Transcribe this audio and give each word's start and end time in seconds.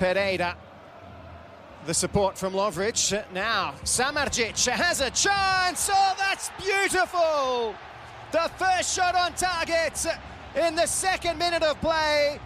Pereira. 0.00 0.56
The 1.84 1.92
support 1.92 2.38
from 2.38 2.54
Lovric. 2.54 3.22
Now, 3.34 3.74
Samardzic 3.84 4.66
has 4.66 5.02
a 5.02 5.10
chance. 5.10 5.90
Oh, 5.92 6.14
that's 6.18 6.50
beautiful! 6.58 7.74
The 8.32 8.50
first 8.56 8.96
shot 8.96 9.14
on 9.14 9.34
target 9.34 10.06
in 10.56 10.74
the 10.74 10.86
second 10.86 11.38
minute 11.38 11.62
of 11.62 11.78
play. 11.82 12.40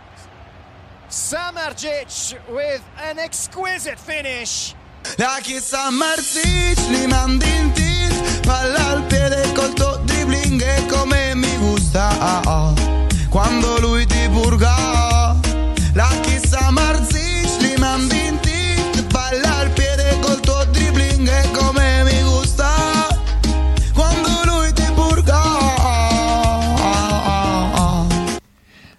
Samardzic 1.09 2.35
with 2.49 2.83
an 3.01 3.21
exquisite 3.21 4.01
finish. 4.01 4.75
La 5.19 5.39
chiesa 5.41 5.91
Marzic, 5.93 6.79
li 6.89 7.07
mandi 7.07 7.47
in 7.47 7.73
tilt 7.73 8.47
Palla 8.47 8.89
al 8.93 9.03
piede 9.03 9.53
col 9.53 9.75
tuo 9.75 10.01
dribbling 10.05 10.63
è 10.63 10.87
come 10.87 11.35
mi 11.35 11.55
gusta 11.59 12.73
Quando 13.29 13.79
lui 13.81 14.07
ti 14.07 14.29
purga 14.31 15.37
La 15.93 16.09
chiesa 16.23 16.71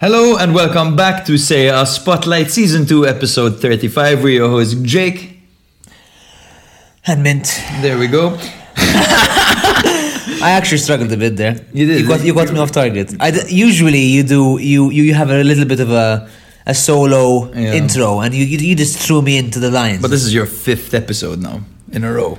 Hello 0.00 0.38
and 0.38 0.54
welcome 0.54 0.96
back 0.96 1.26
to 1.26 1.36
Serie 1.36 1.84
Spotlight 1.84 2.50
Season 2.50 2.86
2, 2.86 3.06
Episode 3.06 3.60
35. 3.60 4.22
We're 4.22 4.28
your 4.30 4.48
host 4.48 4.82
Jake. 4.82 5.40
And 7.06 7.22
mint. 7.22 7.62
There 7.82 7.98
we 7.98 8.06
go. 8.06 8.38
I 8.76 10.52
actually 10.52 10.78
struggled 10.78 11.12
a 11.12 11.18
bit 11.18 11.36
there. 11.36 11.56
You 11.74 11.86
did. 11.86 12.00
You 12.00 12.08
got, 12.08 12.20
eh? 12.20 12.24
you 12.24 12.34
got 12.34 12.50
me 12.50 12.58
off 12.60 12.72
target. 12.72 13.14
I 13.20 13.30
d- 13.30 13.40
usually 13.48 14.00
you 14.00 14.22
do 14.22 14.58
you, 14.58 14.90
you 14.90 15.02
you 15.02 15.14
have 15.14 15.28
a 15.28 15.44
little 15.44 15.66
bit 15.66 15.80
of 15.80 15.90
a 15.90 16.30
a 16.66 16.74
solo 16.74 17.50
Yeah. 17.54 17.74
intro, 17.74 18.20
and 18.20 18.34
you, 18.34 18.44
you 18.44 18.58
you 18.58 18.74
just 18.74 18.98
threw 18.98 19.22
me 19.22 19.38
into 19.38 19.58
the 19.60 19.70
lines. 19.70 20.02
But 20.02 20.10
this 20.10 20.24
is 20.24 20.32
your 20.34 20.46
fifth 20.46 20.92
episode 20.94 21.40
now 21.40 21.60
in 21.92 22.04
a 22.04 22.12
row. 22.12 22.38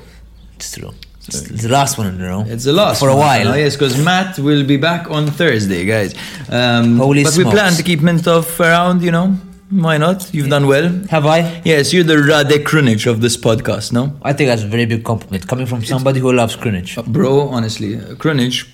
it's 0.56 0.72
true. 0.76 0.94
It's, 1.30 1.42
the 1.42 1.68
last 1.70 1.98
one 1.98 2.08
in 2.08 2.22
a 2.22 2.28
row. 2.28 2.46
It's 2.48 2.64
the 2.64 2.72
last 2.72 3.00
for 3.00 3.10
a 3.10 3.16
while. 3.16 3.58
yes, 3.58 3.76
because 3.76 3.96
Matt 4.04 4.40
will 4.40 4.64
be 4.66 4.78
back 4.78 5.12
on 5.12 5.28
Thursday, 5.28 5.84
guys. 5.86 6.16
Um, 6.50 6.98
Holy 6.98 7.24
but 7.24 7.36
we 7.36 7.44
plan 7.44 7.74
to 7.74 7.84
keep 7.84 8.00
Mintoff 8.00 8.60
around, 8.62 9.02
you 9.02 9.12
know. 9.12 9.28
Why 9.70 9.98
not? 9.98 10.34
You've 10.34 10.48
done 10.50 10.66
well. 10.68 10.88
Have 11.10 11.26
I? 11.26 11.62
Yes, 11.66 11.92
you're 11.92 12.06
the 12.06 12.18
Rade 12.18 12.64
Krunic 12.66 13.06
of 13.12 13.20
this 13.20 13.36
podcast, 13.36 13.92
no? 13.92 14.18
I 14.22 14.32
think 14.32 14.48
that's 14.48 14.64
a 14.64 14.68
very 14.68 14.86
big 14.86 15.04
compliment 15.04 15.46
coming 15.50 15.66
from 15.66 15.84
somebody 15.84 16.22
who 16.22 16.32
loves 16.32 16.56
Krunic 16.56 16.90
Bro, 17.12 17.50
honestly, 17.50 17.98
uh, 17.98 18.16
Krunic 18.16 18.66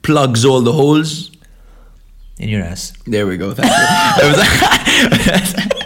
plugs 0.00 0.44
all 0.46 0.62
the 0.62 0.72
holes. 0.72 1.30
In 2.38 2.48
your 2.48 2.62
ass. 2.62 2.92
There 3.06 3.26
we 3.26 3.36
go. 3.36 3.54
Thank 3.54 3.68
you. 3.68 3.74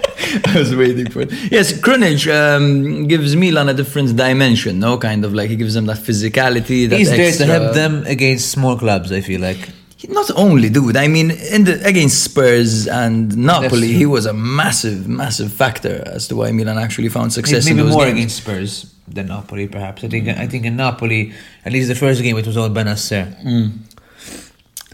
I, 0.47 0.59
was, 0.59 0.75
waiting 0.75 1.11
for 1.11 1.23
it. 1.23 1.33
Yes, 1.51 1.73
Krunic 1.73 2.27
um, 2.33 3.07
gives 3.07 3.35
Milan 3.37 3.69
a 3.69 3.75
different 3.75 4.17
dimension, 4.17 4.79
no? 4.79 4.99
Kind 4.99 5.25
of 5.25 5.35
like 5.35 5.51
he 5.51 5.57
gives 5.57 5.75
them 5.75 5.87
that 5.87 5.99
physicality. 5.99 6.89
That 6.89 6.99
He's 6.99 7.11
there 7.11 7.33
to 7.33 7.47
help 7.47 7.75
them 7.75 8.05
against 8.07 8.51
small 8.51 8.77
clubs. 8.77 9.13
I 9.13 9.21
feel 9.21 9.41
like. 9.41 9.71
Not 10.09 10.31
only, 10.35 10.71
dude. 10.71 10.97
I 10.97 11.09
mean, 11.09 11.31
in 11.31 11.65
the, 11.65 11.87
against 11.87 12.25
Spurs 12.25 12.89
and 12.89 13.37
Napoli, 13.37 13.93
he 13.93 14.07
was 14.07 14.25
a 14.25 14.33
massive, 14.33 15.07
massive 15.07 15.53
factor 15.53 16.03
as 16.07 16.27
to 16.29 16.37
why 16.37 16.53
Milan 16.53 16.79
actually 16.79 17.11
found 17.11 17.35
success. 17.35 17.67
Maybe 17.67 17.81
in 17.81 17.87
those 17.87 17.95
more 17.95 18.07
games. 18.07 18.17
against 18.17 18.37
Spurs 18.39 18.95
than 19.07 19.27
Napoli, 19.27 19.69
perhaps. 19.69 20.03
I 20.03 20.09
think 20.09 20.29
I 20.29 20.47
think 20.47 20.65
in 20.65 20.77
Napoli, 20.77 21.33
at 21.65 21.73
least 21.73 21.89
the 21.89 21.95
first 21.95 22.23
game, 22.23 22.39
it 22.39 22.47
was 22.47 22.57
all 22.57 22.71
Bennacer. 22.71 23.37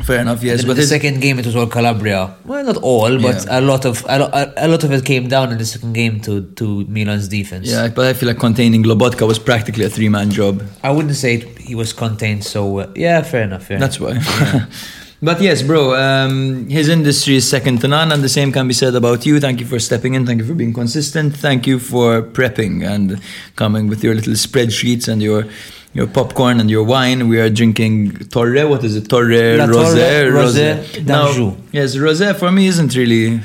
Fair 0.04 0.20
enough, 0.20 0.42
yes. 0.42 0.62
But 0.64 0.76
the 0.76 0.82
second 0.86 1.20
game 1.20 1.38
it 1.38 1.46
was 1.46 1.56
all 1.56 1.66
Calabria. 1.66 2.34
Well, 2.44 2.62
not 2.64 2.76
all, 2.76 3.18
but 3.18 3.44
Yeah. 3.46 3.58
a 3.58 3.60
lot 3.62 3.84
of 3.86 4.04
a, 4.08 4.18
lo- 4.18 4.30
a, 4.56 4.68
lot 4.68 4.84
of 4.84 4.92
it 4.92 5.04
came 5.06 5.26
down 5.26 5.52
in 5.52 5.58
the 5.58 5.64
second 5.64 5.94
game 5.94 6.20
to 6.20 6.42
to 6.56 6.84
Milan's 6.86 7.28
defense. 7.28 7.66
yeah, 7.66 7.88
but 7.88 8.04
I 8.06 8.12
feel 8.12 8.28
like 8.28 8.38
containing 8.38 8.84
Lobotka 8.84 9.26
was 9.26 9.38
practically 9.38 9.84
a 9.86 9.88
three-man 9.88 10.30
job. 10.30 10.62
I 10.82 10.90
wouldn't 10.90 11.16
say 11.16 11.34
it, 11.36 11.58
he 11.58 11.74
was 11.74 11.94
contained 11.94 12.44
so. 12.44 12.78
Uh, 12.80 12.86
yeah, 12.94 13.22
fair 13.22 13.42
enough. 13.44 13.64
Fair 13.66 13.78
That's 13.78 13.96
enough. 13.96 14.22
why. 14.26 14.66
but 15.22 15.40
yes, 15.40 15.62
bro, 15.62 15.94
um, 15.94 16.68
his 16.68 16.88
industry 16.90 17.36
is 17.36 17.48
second 17.48 17.80
to 17.80 17.88
none, 17.88 18.12
and 18.12 18.22
the 18.22 18.28
same 18.28 18.52
can 18.52 18.68
be 18.68 18.74
said 18.74 18.94
about 18.94 19.24
you. 19.24 19.40
Thank 19.40 19.60
you 19.60 19.66
for 19.66 19.78
stepping 19.80 20.12
in. 20.14 20.26
Thank 20.26 20.40
you 20.42 20.46
for 20.46 20.54
being 20.54 20.74
consistent. 20.74 21.34
Thank 21.34 21.66
you 21.66 21.78
for 21.78 22.20
prepping 22.22 22.84
and 22.86 23.18
coming 23.56 23.88
with 23.88 24.04
your 24.04 24.14
little 24.14 24.34
spreadsheets 24.34 25.08
and 25.08 25.22
your 25.22 25.46
your 25.96 26.06
popcorn 26.06 26.60
and 26.60 26.70
your 26.70 26.84
wine. 26.84 27.28
We 27.28 27.40
are 27.40 27.48
drinking 27.48 27.94
Torre. 28.28 28.68
What 28.68 28.84
is 28.84 28.96
it? 28.96 29.08
Torre 29.08 29.56
La 29.56 29.66
Rosé. 29.66 29.96
Torre 29.96 30.30
Rosé 30.40 31.04
Now, 31.04 31.56
yes, 31.72 31.96
Rosé 31.96 32.36
for 32.36 32.50
me 32.52 32.66
isn't 32.66 32.94
really 32.94 33.40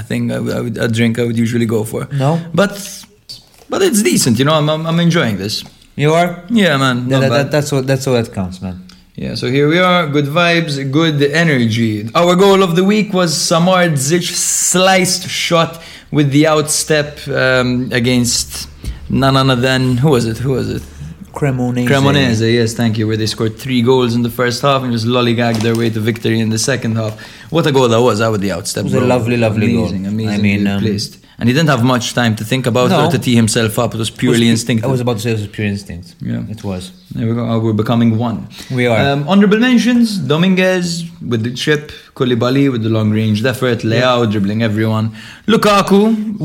a 0.00 0.02
thing 0.02 0.32
I 0.32 0.36
I 0.36 0.60
would 0.64 0.76
a 0.78 0.88
drink 0.88 1.18
I 1.18 1.24
would 1.24 1.38
usually 1.46 1.66
go 1.66 1.84
for. 1.84 2.08
No? 2.24 2.40
but 2.54 2.72
but 3.68 3.82
it's 3.82 4.02
decent. 4.02 4.38
You 4.38 4.46
know, 4.46 4.54
I'm 4.54 4.68
I'm, 4.70 4.86
I'm 4.86 5.00
enjoying 5.00 5.36
this. 5.36 5.62
You 5.94 6.14
are. 6.14 6.30
Yeah, 6.48 6.76
man. 6.78 7.08
That, 7.08 7.28
that, 7.28 7.50
that's 7.50 7.70
what 7.72 7.86
that's 7.86 8.06
all 8.06 8.14
that 8.14 8.32
counts, 8.32 8.62
man. 8.62 8.76
Yeah, 9.16 9.34
so 9.34 9.46
here 9.50 9.68
we 9.68 9.80
are. 9.80 10.06
Good 10.06 10.26
vibes, 10.26 10.74
good 10.92 11.20
energy. 11.44 12.08
Our 12.14 12.36
goal 12.36 12.62
of 12.62 12.76
the 12.76 12.84
week 12.84 13.12
was 13.12 13.30
Samar 13.36 13.88
Samardzic 13.88 14.26
sliced 14.30 15.28
shot 15.28 15.82
with 16.12 16.30
the 16.30 16.44
outstep 16.44 17.10
um, 17.42 17.90
against 17.92 18.68
none 19.10 19.36
other 19.36 19.56
than 19.56 19.96
who 19.96 20.10
was 20.10 20.24
it? 20.24 20.38
Who 20.38 20.52
was 20.52 20.68
it? 20.76 20.82
Cremonese. 21.40 21.86
Cremonese. 21.88 22.52
Yes, 22.60 22.74
thank 22.74 22.98
you. 22.98 23.06
Where 23.08 23.16
they 23.16 23.26
scored 23.26 23.54
three 23.58 23.80
goals 23.82 24.14
in 24.16 24.22
the 24.22 24.30
first 24.40 24.60
half 24.62 24.82
and 24.82 24.92
just 24.92 25.06
lollygagged 25.06 25.60
their 25.66 25.76
way 25.76 25.88
to 25.90 26.00
victory 26.00 26.40
in 26.40 26.50
the 26.50 26.58
second 26.58 26.96
half. 26.96 27.14
What 27.50 27.64
a 27.66 27.72
goal 27.72 27.88
that 27.88 28.00
was! 28.08 28.20
Out 28.20 28.32
with 28.32 28.40
the 28.46 28.52
outstep. 28.56 28.78
It 28.80 28.84
was 28.84 28.94
a 28.94 29.00
lovely, 29.14 29.36
lovely 29.36 29.72
goal. 29.72 29.86
amazing, 29.88 30.06
I 30.06 30.10
mean, 30.10 30.28
amazing. 30.28 30.66
um, 30.66 30.80
placed. 30.82 31.14
And 31.40 31.48
he 31.48 31.54
didn't 31.54 31.68
have 31.74 31.84
much 31.84 32.06
time 32.20 32.34
to 32.40 32.44
think 32.52 32.64
about 32.66 32.90
No. 32.90 32.98
or 33.06 33.10
to 33.12 33.18
tee 33.26 33.36
himself 33.42 33.78
up. 33.78 33.90
It 33.94 33.98
was 33.98 34.10
purely 34.10 34.48
instinct. 34.54 34.82
I 34.84 34.88
was 34.88 35.00
about 35.04 35.16
to 35.18 35.22
say 35.24 35.30
it 35.30 35.38
was 35.44 35.46
pure 35.58 35.68
instinct. 35.74 36.16
Yeah. 36.20 36.42
it 36.54 36.64
was. 36.64 36.82
There 37.14 37.26
we 37.28 37.32
go. 37.38 37.44
Uh, 37.48 37.58
we're 37.64 37.80
becoming 37.84 38.10
one. 38.18 38.38
We 38.78 38.84
are. 38.92 38.98
Um, 39.12 39.20
honorable 39.32 39.60
mentions: 39.68 40.06
Dominguez 40.32 40.86
with 41.32 41.44
the 41.46 41.52
chip, 41.62 41.92
Koulibaly 42.16 42.64
with 42.72 42.82
the 42.86 42.92
long 42.98 43.08
range 43.20 43.38
effort, 43.52 43.78
Leao 43.92 44.18
dribbling 44.32 44.62
everyone, 44.70 45.06
Lukaku. 45.52 46.00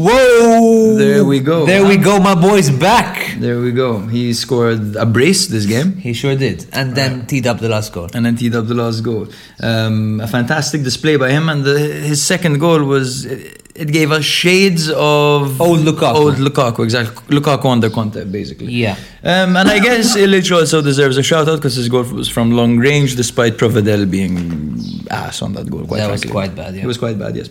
Whoa! 0.05 0.72
There 0.97 1.23
we 1.25 1.39
go. 1.39 1.65
There 1.65 1.85
we 1.85 1.97
go. 1.97 2.19
My 2.19 2.35
boy's 2.35 2.69
back. 2.69 3.37
There 3.39 3.59
we 3.59 3.71
go. 3.71 3.99
He 4.07 4.33
scored 4.33 4.95
a 4.95 5.05
brace 5.05 5.47
this 5.47 5.65
game. 5.65 5.93
He 5.97 6.13
sure 6.13 6.35
did, 6.35 6.65
and 6.73 6.95
then 6.95 7.25
teed 7.25 7.47
up 7.47 7.59
the 7.59 7.69
last 7.69 7.93
goal. 7.93 8.09
And 8.13 8.25
then 8.25 8.35
teed 8.35 8.55
up 8.55 8.67
the 8.67 8.73
last 8.83 9.01
goal. 9.01 9.27
Um, 9.61 10.19
a 10.21 10.27
fantastic 10.27 10.83
display 10.83 11.15
by 11.17 11.29
him, 11.31 11.49
and 11.49 11.63
the, 11.63 11.77
his 11.79 12.21
second 12.23 12.59
goal 12.59 12.83
was 12.83 13.25
it, 13.25 13.61
it 13.75 13.91
gave 13.91 14.11
us 14.11 14.23
shades 14.23 14.89
of 14.89 15.59
Old 15.59 15.79
Lukaku. 15.79 16.15
Old 16.15 16.35
Lukaku, 16.35 16.83
exactly. 16.83 17.15
Lukaku 17.35 17.65
under 17.65 17.89
Conte, 17.89 18.23
basically. 18.25 18.71
Yeah. 18.71 18.95
Um, 19.23 19.57
and 19.57 19.69
I 19.69 19.79
guess 19.79 20.15
Ilic 20.23 20.51
also 20.55 20.81
deserves 20.81 21.17
a 21.17 21.23
shout 21.23 21.47
out 21.47 21.57
because 21.57 21.75
his 21.75 21.89
goal 21.89 22.03
was 22.03 22.29
from 22.29 22.51
long 22.51 22.77
range, 22.77 23.15
despite 23.15 23.57
Provedel 23.57 24.09
being 24.09 24.79
ass 25.09 25.41
on 25.41 25.53
that 25.53 25.69
goal. 25.69 25.85
Quite 25.85 25.97
That 25.97 26.11
was 26.11 26.23
quite 26.25 26.55
bad, 26.55 26.75
yeah. 26.75 26.83
It 26.83 26.87
was 26.87 26.97
quite 26.97 27.17
bad, 27.17 27.35
yes. 27.35 27.49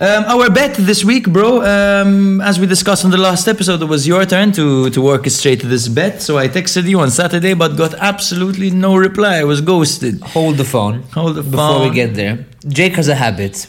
Um, 0.00 0.24
our 0.26 0.48
bet 0.48 0.76
this 0.76 1.04
week, 1.04 1.26
bro. 1.26 1.60
Um, 1.62 2.40
as 2.40 2.60
we 2.60 2.68
discussed 2.68 3.04
on 3.04 3.10
the 3.10 3.18
last 3.18 3.48
episode, 3.48 3.82
it 3.82 3.86
was 3.86 4.06
your 4.06 4.24
turn 4.26 4.52
to 4.52 4.90
to 4.90 5.00
orchestrate 5.00 5.62
this 5.62 5.88
bet. 5.88 6.22
So 6.22 6.38
I 6.38 6.46
texted 6.46 6.88
you 6.88 7.00
on 7.00 7.10
Saturday, 7.10 7.54
but 7.54 7.76
got 7.76 7.94
absolutely 7.94 8.70
no 8.70 8.96
reply. 8.96 9.38
I 9.38 9.44
was 9.44 9.60
ghosted. 9.60 10.20
Hold 10.20 10.56
the 10.56 10.64
phone. 10.64 11.02
Hold 11.14 11.34
the 11.34 11.42
before 11.42 11.58
phone. 11.58 11.72
Before 11.78 11.88
we 11.88 11.94
get 11.96 12.14
there. 12.14 12.46
Jake 12.68 12.94
has 12.94 13.08
a 13.08 13.16
habit 13.16 13.66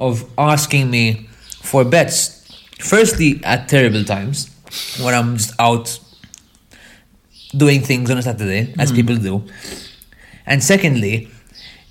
of 0.00 0.28
asking 0.36 0.90
me 0.90 1.28
for 1.62 1.84
bets. 1.84 2.18
Firstly, 2.80 3.40
at 3.44 3.68
terrible 3.68 4.02
times 4.02 4.50
when 5.00 5.14
I'm 5.14 5.36
just 5.36 5.52
out 5.60 6.00
doing 7.56 7.82
things 7.82 8.10
on 8.10 8.18
a 8.18 8.22
Saturday, 8.22 8.74
as 8.80 8.90
people 8.90 9.14
do. 9.14 9.44
And 10.44 10.64
secondly, 10.64 11.28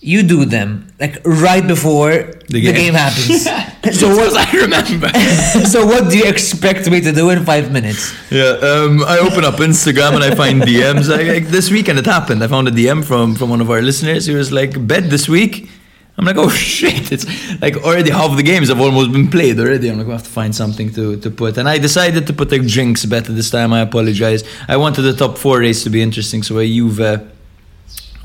you 0.07 0.23
do 0.23 0.45
them 0.45 0.87
like 1.01 1.15
right 1.25 1.65
before 1.67 2.11
the 2.47 2.61
game. 2.61 2.75
game, 2.75 2.93
happens. 2.93 3.43
so 3.99 4.07
what 4.15 4.33
I 4.35 4.49
remember. 4.63 5.09
so 5.73 5.85
what 5.85 6.09
do 6.09 6.17
you 6.17 6.25
expect 6.25 6.89
me 6.89 7.01
to 7.01 7.11
do 7.11 7.29
in 7.29 7.43
five 7.43 7.71
minutes? 7.71 8.15
Yeah, 8.31 8.51
um, 8.71 9.03
I 9.03 9.19
open 9.19 9.43
up 9.43 9.55
Instagram 9.55 10.15
and 10.15 10.23
I 10.23 10.33
find 10.33 10.61
DMs. 10.61 11.09
Like, 11.09 11.27
like, 11.27 11.47
this 11.47 11.69
weekend 11.69 11.99
it 11.99 12.05
happened. 12.05 12.41
I 12.41 12.47
found 12.47 12.69
a 12.69 12.71
DM 12.71 13.03
from 13.03 13.35
from 13.35 13.49
one 13.49 13.59
of 13.59 13.69
our 13.69 13.81
listeners. 13.81 14.25
He 14.25 14.33
was 14.33 14.49
like, 14.51 14.71
"Bet 14.87 15.09
this 15.09 15.27
week." 15.27 15.69
I'm 16.17 16.25
like, 16.25 16.37
"Oh 16.37 16.49
shit!" 16.73 17.11
It's 17.11 17.25
like 17.61 17.75
already 17.87 18.11
half 18.11 18.35
the 18.37 18.47
games 18.51 18.69
have 18.69 18.79
almost 18.79 19.11
been 19.11 19.27
played 19.27 19.59
already. 19.59 19.89
I'm 19.89 19.97
like, 19.97 20.07
"We 20.07 20.13
have 20.13 20.27
to 20.31 20.35
find 20.41 20.55
something 20.55 20.87
to 20.93 21.17
to 21.23 21.29
put." 21.29 21.57
And 21.57 21.67
I 21.67 21.77
decided 21.79 22.25
to 22.27 22.33
put 22.33 22.49
a 22.53 22.59
Jinx 22.59 23.05
bet 23.05 23.25
this 23.25 23.49
time. 23.49 23.73
I 23.73 23.81
apologize. 23.81 24.41
I 24.73 24.77
wanted 24.77 25.01
the 25.01 25.15
top 25.23 25.37
four 25.37 25.59
race 25.59 25.83
to 25.83 25.89
be 25.89 26.01
interesting, 26.01 26.43
so 26.43 26.59
a 26.59 26.65
Juve 26.65 27.36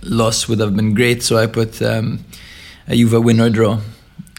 loss 0.02 0.48
would 0.48 0.60
have 0.60 0.74
been 0.76 0.94
great. 0.94 1.22
So 1.22 1.36
I 1.36 1.46
put 1.46 1.80
um, 1.82 2.24
a 2.88 2.94
Juve 2.96 3.22
win 3.24 3.40
or 3.40 3.50
draw. 3.50 3.80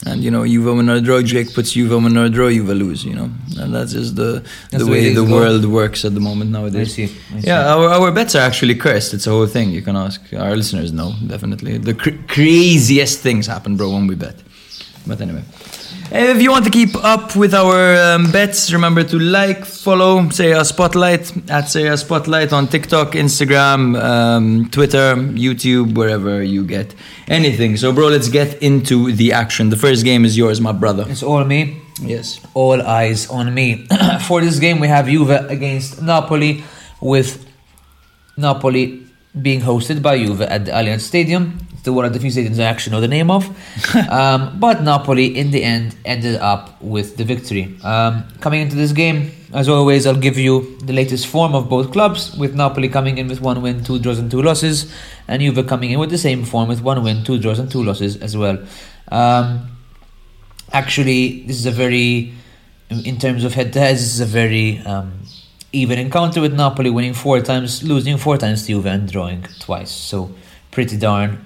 And 0.05 0.21
you 0.21 0.29
know, 0.31 0.45
Juve 0.45 0.65
win 0.75 0.89
or 0.89 0.99
draw, 0.99 1.21
Jake 1.21 1.53
puts 1.53 1.71
Juve 1.71 1.91
win 1.91 2.17
or 2.17 2.27
draw, 2.29 2.49
Juve 2.49 2.69
lose, 2.69 3.05
you 3.05 3.15
know. 3.15 3.29
And 3.57 3.73
that's 3.73 3.93
just 3.93 4.15
the 4.15 4.43
That's 4.69 4.83
the 4.83 4.91
way 4.91 5.13
the 5.13 5.23
world 5.23 5.63
works 5.65 6.03
at 6.03 6.13
the 6.13 6.19
moment 6.19 6.51
nowadays. 6.51 6.89
I 6.89 6.91
see, 6.91 7.03
I 7.03 7.39
see. 7.39 7.47
Yeah, 7.47 7.73
our, 7.73 7.87
our 7.87 8.11
bets 8.11 8.35
are 8.35 8.41
actually 8.41 8.75
cursed. 8.75 9.13
It's 9.13 9.27
a 9.27 9.29
whole 9.29 9.47
thing. 9.47 9.71
You 9.71 9.81
can 9.81 9.95
ask 9.95 10.21
our 10.33 10.55
listeners 10.55 10.91
No, 10.91 11.13
definitely. 11.25 11.77
The 11.77 11.93
cr- 11.93 12.21
craziest 12.27 13.21
things 13.21 13.47
happen, 13.47 13.77
bro, 13.77 13.91
when 13.91 14.07
we 14.07 14.15
bet. 14.15 14.35
But 15.07 15.21
anyway. 15.21 15.43
If 16.15 16.43
you 16.43 16.51
want 16.51 16.63
to 16.65 16.69
keep 16.69 16.95
up 17.03 17.35
with 17.35 17.55
our 17.55 17.95
um, 17.95 18.31
bets, 18.31 18.71
remember 18.71 19.03
to 19.03 19.17
like, 19.17 19.65
follow 19.65 20.29
Serie 20.29 20.63
Spotlight 20.63 21.49
at 21.49 21.69
Serie 21.69 21.97
Spotlight 21.97 22.53
on 22.53 22.67
TikTok, 22.67 23.13
Instagram, 23.13 23.99
um, 23.99 24.69
Twitter, 24.69 25.15
YouTube, 25.15 25.95
wherever 25.95 26.43
you 26.43 26.65
get 26.65 26.93
anything. 27.27 27.77
So, 27.77 27.91
bro, 27.91 28.09
let's 28.09 28.29
get 28.29 28.61
into 28.61 29.11
the 29.11 29.33
action. 29.33 29.71
The 29.71 29.75
first 29.75 30.05
game 30.05 30.23
is 30.23 30.37
yours, 30.37 30.61
my 30.61 30.71
brother. 30.71 31.03
It's 31.09 31.23
all 31.23 31.43
me. 31.45 31.81
Yes. 31.99 32.39
All 32.53 32.79
eyes 32.83 33.27
on 33.31 33.51
me. 33.51 33.87
For 34.27 34.39
this 34.39 34.59
game, 34.59 34.79
we 34.79 34.89
have 34.89 35.07
Juve 35.07 35.31
against 35.49 35.99
Napoli, 35.99 36.63
with 37.01 37.43
Napoli 38.37 39.07
being 39.41 39.61
hosted 39.61 40.03
by 40.03 40.23
Juve 40.23 40.41
at 40.41 40.65
the 40.65 40.73
Allianz 40.73 41.01
Stadium. 41.01 41.57
The 41.83 41.91
one 41.91 42.05
of 42.05 42.13
the 42.13 42.19
few 42.19 42.29
stadiums 42.29 42.59
I 42.59 42.63
actually 42.63 42.93
know 42.93 43.01
the 43.01 43.09
name 43.09 43.29
of. 43.29 43.45
um, 44.09 44.57
but 44.57 44.81
Napoli, 44.83 45.37
in 45.37 45.51
the 45.51 45.63
end, 45.63 45.95
ended 46.05 46.37
up 46.37 46.81
with 46.81 47.17
the 47.17 47.25
victory. 47.25 47.75
Um, 47.83 48.23
coming 48.39 48.61
into 48.61 48.77
this 48.77 48.93
game, 48.93 49.31
as 49.53 49.67
always, 49.69 50.07
I'll 50.07 50.15
give 50.15 50.37
you 50.37 50.77
the 50.79 50.93
latest 50.93 51.27
form 51.27 51.53
of 51.53 51.69
both 51.69 51.91
clubs, 51.91 52.35
with 52.37 52.55
Napoli 52.55 52.87
coming 52.87 53.17
in 53.17 53.27
with 53.27 53.41
one 53.41 53.61
win, 53.61 53.83
two 53.83 53.99
draws, 53.99 54.17
and 54.17 54.31
two 54.31 54.41
losses, 54.41 54.91
and 55.27 55.41
Juve 55.41 55.67
coming 55.67 55.91
in 55.91 55.99
with 55.99 56.09
the 56.09 56.17
same 56.17 56.43
form 56.43 56.69
with 56.69 56.81
one 56.81 57.03
win, 57.03 57.23
two 57.23 57.37
draws, 57.37 57.59
and 57.59 57.69
two 57.69 57.83
losses 57.83 58.17
as 58.17 58.35
well. 58.35 58.57
Um, 59.09 59.69
actually, 60.71 61.43
this 61.43 61.57
is 61.57 61.65
a 61.65 61.71
very, 61.71 62.33
in 62.89 63.19
terms 63.19 63.43
of 63.43 63.53
head 63.53 63.73
to 63.73 63.79
heads, 63.79 63.99
this 63.99 64.15
is 64.15 64.21
a 64.21 64.25
very 64.25 64.79
um, 64.79 65.19
even 65.71 65.99
encounter 65.99 66.41
with 66.41 66.53
Napoli 66.53 66.89
winning 66.89 67.13
four 67.13 67.41
times, 67.41 67.83
losing 67.83 68.17
four 68.17 68.37
times 68.37 68.61
to 68.61 68.67
Juve, 68.69 68.85
and 68.87 69.11
drawing 69.11 69.43
twice. 69.59 69.91
So, 69.91 70.33
pretty 70.71 70.97
darn 70.97 71.45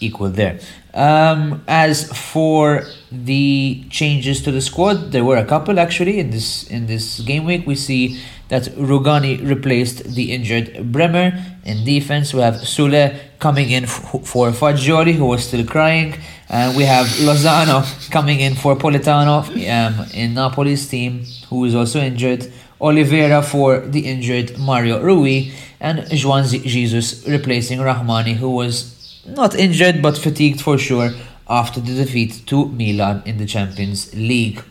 equal 0.00 0.30
there. 0.30 0.60
Um, 0.94 1.62
as 1.68 2.10
for 2.32 2.82
the 3.12 3.84
changes 3.90 4.42
to 4.42 4.50
the 4.50 4.60
squad, 4.60 5.12
there 5.12 5.24
were 5.24 5.36
a 5.36 5.44
couple 5.44 5.78
actually 5.78 6.18
in 6.18 6.30
this 6.30 6.64
in 6.68 6.86
this 6.86 7.20
game 7.20 7.44
week. 7.44 7.66
We 7.66 7.74
see 7.76 8.18
that 8.48 8.62
Rugani 8.76 9.46
replaced 9.46 10.14
the 10.14 10.32
injured 10.32 10.90
Bremer 10.90 11.32
in 11.64 11.84
defense. 11.84 12.32
We 12.32 12.40
have 12.40 12.54
Soulé 12.54 13.18
coming 13.38 13.70
in 13.70 13.84
f- 13.84 14.22
for 14.24 14.50
Fagioli, 14.50 15.14
who 15.14 15.26
was 15.26 15.44
still 15.44 15.64
crying. 15.64 16.14
And 16.48 16.74
we 16.76 16.84
have 16.84 17.06
Lozano 17.20 17.84
coming 18.10 18.40
in 18.40 18.54
for 18.54 18.74
Politano 18.74 19.44
um, 19.44 20.06
in 20.14 20.34
Napoli's 20.34 20.88
team, 20.88 21.24
who 21.50 21.64
is 21.66 21.74
also 21.74 22.00
injured. 22.00 22.50
Oliveira 22.80 23.42
for 23.42 23.80
the 23.80 24.06
injured 24.06 24.56
Mario 24.58 25.02
Rui, 25.02 25.50
and 25.80 26.06
Juan 26.24 26.44
Jesus 26.46 27.26
replacing 27.26 27.80
Rahmani, 27.80 28.34
who 28.34 28.50
was 28.50 28.97
not 29.28 29.54
injured 29.54 30.02
but 30.02 30.16
fatigued 30.16 30.60
for 30.60 30.78
sure 30.78 31.10
after 31.48 31.80
the 31.80 31.94
defeat 31.94 32.42
to 32.46 32.66
Milan 32.66 33.22
in 33.24 33.38
the 33.38 33.46
Champions 33.46 34.14
League. 34.14 34.62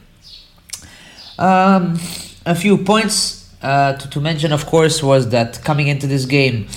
Um, 1.40 2.00
a 2.46 2.56
few 2.56 2.78
points 2.78 3.54
uh, 3.62 3.94
to, 3.94 4.10
to 4.10 4.22
mention, 4.22 4.52
of 4.52 4.66
course, 4.66 5.02
was 5.02 5.30
that 5.30 5.64
coming 5.64 5.88
into 5.88 6.08
this 6.08 6.26
game, 6.26 6.68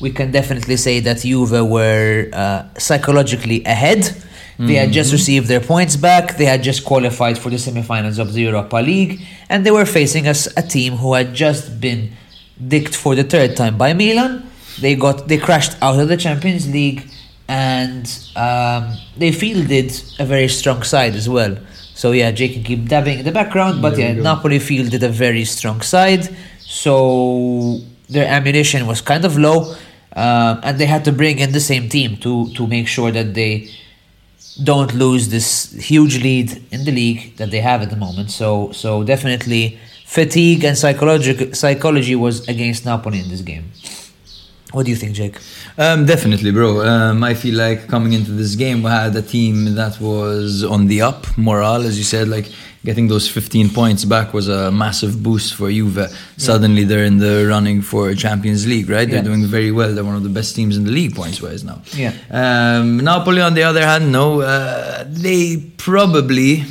we 0.00 0.10
can 0.10 0.30
definitely 0.30 0.76
say 0.76 1.00
that 1.00 1.18
Juve 1.18 1.68
were 1.68 2.28
uh, 2.32 2.64
psychologically 2.78 3.64
ahead. 3.64 4.14
They 4.60 4.74
had 4.74 4.92
just 4.92 5.10
received 5.10 5.48
their 5.48 5.60
points 5.60 5.96
back. 5.96 6.36
They 6.36 6.44
had 6.44 6.62
just 6.62 6.84
qualified 6.84 7.38
for 7.38 7.48
the 7.48 7.56
semifinals 7.56 8.18
of 8.18 8.34
the 8.34 8.42
Europa 8.42 8.76
League, 8.76 9.22
and 9.48 9.64
they 9.64 9.70
were 9.70 9.86
facing 9.86 10.28
us 10.28 10.48
a 10.54 10.62
team 10.62 10.96
who 10.98 11.14
had 11.14 11.32
just 11.32 11.80
been 11.80 12.12
dicked 12.68 12.94
for 12.94 13.14
the 13.14 13.24
third 13.24 13.56
time 13.56 13.78
by 13.78 13.94
Milan. 13.94 14.46
They 14.78 14.96
got 14.96 15.28
they 15.28 15.38
crashed 15.38 15.76
out 15.80 15.98
of 15.98 16.08
the 16.08 16.16
Champions 16.18 16.68
League, 16.68 17.08
and 17.50 18.06
um, 18.36 18.96
they 19.16 19.32
fielded 19.32 19.90
a 20.20 20.24
very 20.24 20.46
strong 20.46 20.84
side 20.84 21.16
as 21.16 21.28
well. 21.28 21.56
So 21.94 22.12
yeah, 22.12 22.30
Jake 22.30 22.52
can 22.52 22.62
keep 22.62 22.86
dabbing 22.86 23.18
in 23.18 23.24
the 23.24 23.32
background, 23.32 23.82
but 23.82 23.98
yeah, 23.98 24.12
Napoli 24.12 24.60
fielded 24.60 25.02
a 25.02 25.08
very 25.08 25.44
strong 25.44 25.80
side. 25.80 26.28
So 26.60 27.80
their 28.08 28.28
ammunition 28.28 28.86
was 28.86 29.00
kind 29.00 29.24
of 29.24 29.36
low, 29.36 29.74
um, 30.14 30.60
and 30.62 30.78
they 30.78 30.86
had 30.86 31.04
to 31.06 31.12
bring 31.12 31.40
in 31.40 31.50
the 31.50 31.60
same 31.60 31.88
team 31.88 32.16
to 32.18 32.32
to 32.54 32.68
make 32.68 32.86
sure 32.86 33.10
that 33.10 33.34
they 33.34 33.68
don't 34.62 34.94
lose 34.94 35.28
this 35.30 35.72
huge 35.72 36.22
lead 36.22 36.48
in 36.70 36.84
the 36.84 36.92
league 36.92 37.36
that 37.38 37.50
they 37.50 37.62
have 37.70 37.82
at 37.82 37.90
the 37.90 38.00
moment. 38.06 38.30
So 38.30 38.70
so 38.70 39.02
definitely 39.02 39.64
fatigue 40.06 40.62
and 40.68 40.78
psychological 40.78 41.52
psychology 41.52 42.14
was 42.14 42.48
against 42.48 42.84
Napoli 42.84 43.18
in 43.18 43.28
this 43.28 43.42
game. 43.52 43.66
What 44.72 44.84
do 44.86 44.90
you 44.90 44.96
think, 44.96 45.14
Jake? 45.14 45.36
Um, 45.76 46.06
definitely, 46.06 46.52
bro. 46.52 46.86
Um, 46.86 47.24
I 47.24 47.34
feel 47.34 47.56
like 47.56 47.88
coming 47.88 48.12
into 48.12 48.30
this 48.30 48.54
game, 48.54 48.82
we 48.82 48.90
had 48.90 49.14
a 49.16 49.22
team 49.22 49.74
that 49.74 50.00
was 50.00 50.62
on 50.62 50.86
the 50.86 51.02
up, 51.02 51.26
morale, 51.36 51.82
as 51.82 51.98
you 51.98 52.04
said, 52.04 52.28
like 52.28 52.50
getting 52.84 53.08
those 53.08 53.28
15 53.28 53.70
points 53.70 54.04
back 54.04 54.32
was 54.32 54.48
a 54.48 54.70
massive 54.70 55.22
boost 55.22 55.54
for 55.54 55.70
Juve. 55.70 56.08
Suddenly 56.36 56.84
they're 56.84 57.04
in 57.04 57.18
the 57.18 57.46
running 57.46 57.82
for 57.82 58.14
Champions 58.14 58.66
League, 58.66 58.88
right? 58.88 59.08
They're 59.08 59.22
doing 59.22 59.44
very 59.44 59.70
well. 59.70 59.92
They're 59.94 60.04
one 60.04 60.16
of 60.16 60.22
the 60.22 60.30
best 60.30 60.56
teams 60.56 60.76
in 60.76 60.84
the 60.84 60.90
league 60.90 61.14
points 61.14 61.42
wise 61.42 61.62
now. 61.62 61.82
Yeah. 61.92 62.14
Um, 62.30 62.98
Napoli, 62.98 63.42
on 63.42 63.54
the 63.54 63.64
other 63.64 63.84
hand, 63.84 64.12
no, 64.12 64.40
uh, 64.40 65.04
they 65.06 65.58
probably 65.76 66.64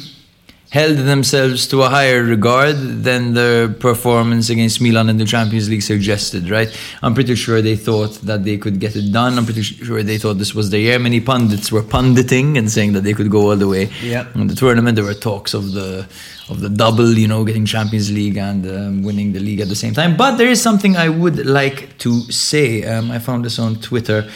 held 0.69 0.97
themselves 0.97 1.67
to 1.67 1.81
a 1.81 1.89
higher 1.89 2.23
regard 2.23 2.75
than 3.03 3.33
their 3.33 3.67
performance 3.67 4.51
against 4.51 4.79
Milan 4.79 5.09
in 5.09 5.17
the 5.17 5.25
Champions 5.25 5.67
League 5.67 5.81
suggested, 5.81 6.49
right? 6.49 6.69
I'm 7.01 7.15
pretty 7.15 7.33
sure 7.35 7.59
they 7.59 7.75
thought 7.75 8.13
that 8.21 8.43
they 8.43 8.57
could 8.57 8.79
get 8.79 8.95
it 8.95 9.11
done. 9.11 9.37
I'm 9.39 9.45
pretty 9.45 9.63
sure 9.63 10.03
they 10.03 10.19
thought 10.19 10.37
this 10.37 10.53
was 10.53 10.69
the 10.69 10.79
year. 10.79 10.99
Many 10.99 11.21
pundits 11.21 11.71
were 11.71 11.81
punditing 11.81 12.55
and 12.55 12.69
saying 12.69 12.93
that 12.93 13.01
they 13.01 13.13
could 13.13 13.31
go 13.31 13.49
all 13.49 13.55
the 13.55 13.67
way. 13.67 13.89
Yeah. 14.03 14.27
In 14.35 14.45
the 14.45 14.53
tournament, 14.53 14.95
there 14.95 15.05
were 15.05 15.15
talks 15.15 15.55
of 15.55 15.71
the 15.71 16.07
of 16.49 16.61
the 16.61 16.69
double, 16.69 17.13
you 17.13 17.27
know, 17.27 17.43
getting 17.45 17.65
Champions 17.65 18.11
League 18.11 18.37
and 18.37 18.65
um, 18.67 19.03
winning 19.03 19.33
the 19.33 19.39
league 19.39 19.59
at 19.59 19.69
the 19.69 19.75
same 19.75 19.93
time. 19.93 20.17
But 20.17 20.37
there 20.37 20.47
is 20.47 20.61
something 20.61 20.97
I 20.97 21.09
would 21.09 21.45
like 21.45 21.97
to 21.99 22.21
say. 22.31 22.83
Um, 22.83 23.11
I 23.11 23.19
found 23.19 23.45
this 23.45 23.59
on 23.59 23.75
Twitter. 23.75 24.27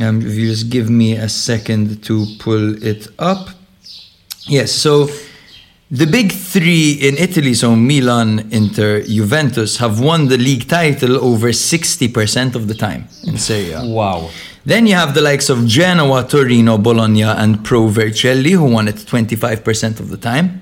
Um, 0.00 0.20
if 0.20 0.34
you 0.34 0.48
just 0.48 0.68
give 0.68 0.90
me 0.90 1.16
a 1.16 1.28
second 1.28 2.02
to 2.04 2.24
pull 2.38 2.82
it 2.84 3.08
up. 3.18 3.48
Yes, 4.48 4.70
so 4.70 5.08
the 5.90 6.06
big 6.06 6.32
three 6.32 6.92
in 6.92 7.16
Italy, 7.16 7.54
so 7.54 7.76
Milan, 7.76 8.48
Inter, 8.50 9.02
Juventus, 9.02 9.76
have 9.76 10.00
won 10.00 10.28
the 10.28 10.36
league 10.36 10.68
title 10.68 11.24
over 11.24 11.48
60% 11.50 12.54
of 12.54 12.66
the 12.66 12.74
time 12.74 13.06
in 13.24 13.38
Serie 13.38 13.72
A. 13.72 13.86
Wow. 13.86 14.30
Then 14.64 14.88
you 14.88 14.94
have 14.94 15.14
the 15.14 15.20
likes 15.20 15.48
of 15.48 15.64
Genoa, 15.66 16.26
Torino, 16.28 16.76
Bologna, 16.76 17.22
and 17.22 17.64
Pro 17.64 17.86
Vercelli, 17.86 18.50
who 18.50 18.64
won 18.64 18.88
it 18.88 18.96
25% 18.96 20.00
of 20.00 20.08
the 20.08 20.16
time. 20.16 20.60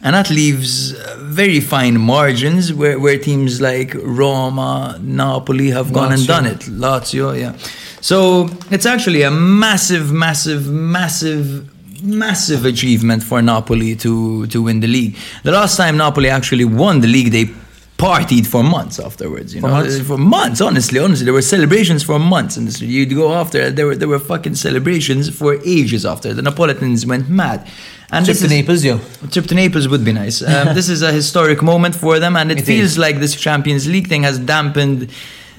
And 0.00 0.14
that 0.14 0.30
leaves 0.30 0.94
uh, 0.94 1.16
very 1.20 1.60
fine 1.60 2.00
margins 2.00 2.72
where, 2.72 2.98
where 2.98 3.18
teams 3.18 3.60
like 3.60 3.94
Roma, 3.96 4.98
Napoli 5.02 5.70
have 5.70 5.92
gone 5.92 6.12
and 6.12 6.26
done 6.26 6.46
it. 6.46 6.60
Lazio, 6.60 7.38
yeah. 7.38 7.56
So 8.00 8.48
it's 8.70 8.86
actually 8.86 9.22
a 9.22 9.30
massive, 9.30 10.12
massive, 10.12 10.68
massive, 10.68 11.68
massive 12.02 12.64
achievement 12.64 13.22
for 13.22 13.40
Napoli 13.42 13.94
to, 13.96 14.46
to 14.48 14.62
win 14.62 14.80
the 14.80 14.86
league. 14.86 15.16
The 15.42 15.52
last 15.52 15.76
time 15.76 15.96
Napoli 15.96 16.28
actually 16.28 16.64
won 16.64 17.00
the 17.00 17.08
league, 17.08 17.30
they 17.32 17.46
partied 17.98 18.46
for 18.46 18.62
months 18.62 19.00
afterwards. 19.00 19.54
You 19.54 19.60
For 19.60 19.68
know, 19.68 19.74
months? 19.74 20.00
for 20.00 20.16
months. 20.18 20.60
Honestly, 20.60 21.00
honestly, 21.00 21.24
there 21.24 21.34
were 21.34 21.42
celebrations 21.42 22.02
for 22.04 22.18
months, 22.18 22.56
and 22.56 22.80
you'd 22.80 23.14
go 23.14 23.34
after. 23.34 23.70
There 23.70 23.86
were 23.86 23.96
there 23.96 24.06
were 24.08 24.20
fucking 24.20 24.54
celebrations 24.54 25.28
for 25.36 25.54
ages 25.66 26.06
after. 26.06 26.32
The 26.32 26.42
Napolitans 26.42 27.04
went 27.06 27.28
mad. 27.28 27.66
And 28.10 28.24
Trip 28.24 28.38
to 28.38 28.44
is- 28.44 28.50
Naples, 28.50 28.84
yo. 28.84 29.00
Trip 29.32 29.46
to 29.46 29.54
Naples 29.54 29.88
would 29.88 30.04
be 30.04 30.12
nice. 30.12 30.42
Um, 30.48 30.74
this 30.74 30.88
is 30.88 31.02
a 31.02 31.10
historic 31.12 31.60
moment 31.62 31.94
for 31.96 32.18
them, 32.20 32.36
and 32.36 32.52
it, 32.52 32.58
It 32.60 32.64
feels 32.64 32.92
is. 32.92 32.98
like 32.98 33.18
this 33.18 33.34
Champions 33.34 33.86
League 33.88 34.06
thing 34.08 34.22
has 34.22 34.38
dampened. 34.38 35.10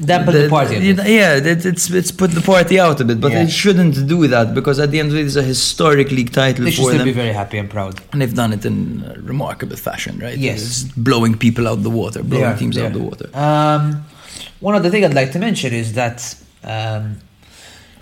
Dampened 0.04 0.38
the 0.38 0.50
party 0.50 0.76
a 0.78 0.80
bit. 0.96 1.08
Yeah, 1.08 1.36
it, 1.36 1.66
it's 1.66 1.90
it's 1.92 2.12
put 2.12 2.32
the 2.32 2.42
party 2.42 2.80
out 2.80 3.02
a 3.02 3.06
bit, 3.06 3.20
but 3.20 3.32
Yeah. 3.34 3.44
it 3.44 3.50
shouldn't 3.52 4.08
do 4.08 4.28
that 4.28 4.54
because 4.54 4.80
at 4.80 4.92
the 4.92 5.00
end 5.00 5.10
of 5.12 5.18
it, 5.18 5.26
it's 5.26 5.36
a 5.36 5.44
historic 5.44 6.10
league 6.12 6.32
title 6.32 6.64
They 6.66 6.72
should 6.72 6.84
for 6.86 6.90
still 6.92 7.00
them, 7.00 7.06
be 7.06 7.12
very 7.12 7.34
happy 7.34 7.58
and 7.58 7.70
proud. 7.70 8.00
and 8.14 8.22
they've 8.22 8.34
done 8.34 8.54
it 8.54 8.64
in 8.66 9.04
a 9.14 9.20
remarkable 9.20 9.76
fashion, 9.76 10.18
right? 10.20 10.38
Yes. 10.38 10.62
It's 10.62 10.84
blowing 10.94 11.38
people 11.38 11.68
out 11.68 11.84
the 11.84 11.90
water, 11.90 12.24
blowing 12.24 12.46
are, 12.46 12.58
teams 12.58 12.78
out 12.78 12.94
the 12.94 13.00
water. 13.00 13.30
Um, 13.34 14.06
one 14.62 14.76
other 14.76 14.90
thing 14.90 15.04
I'd 15.04 15.14
like 15.14 15.32
to 15.34 15.40
mention 15.40 15.74
is 15.74 15.94
that 15.94 16.36
um, 16.64 17.20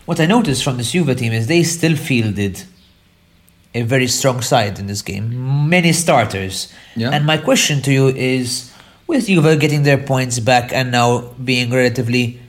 what 0.05 0.19
I 0.19 0.25
noticed 0.27 0.63
from 0.63 0.77
the 0.77 0.83
Juve 0.83 1.15
team 1.17 1.33
is 1.33 1.47
they 1.47 1.63
still 1.63 1.95
fielded 1.95 2.63
a 3.73 3.81
very 3.83 4.07
strong 4.07 4.41
side 4.41 4.79
in 4.79 4.85
this 4.87 5.01
game. 5.01 5.69
Many 5.69 5.93
starters. 5.93 6.71
Yeah. 6.95 7.09
And 7.11 7.25
my 7.25 7.37
question 7.37 7.81
to 7.83 7.91
you 7.91 8.07
is 8.09 8.71
with 9.07 9.27
Juve 9.27 9.59
getting 9.59 9.83
their 9.83 9.97
points 9.97 10.39
back 10.39 10.71
and 10.71 10.91
now 10.91 11.33
being 11.43 11.71
relatively 11.71 12.39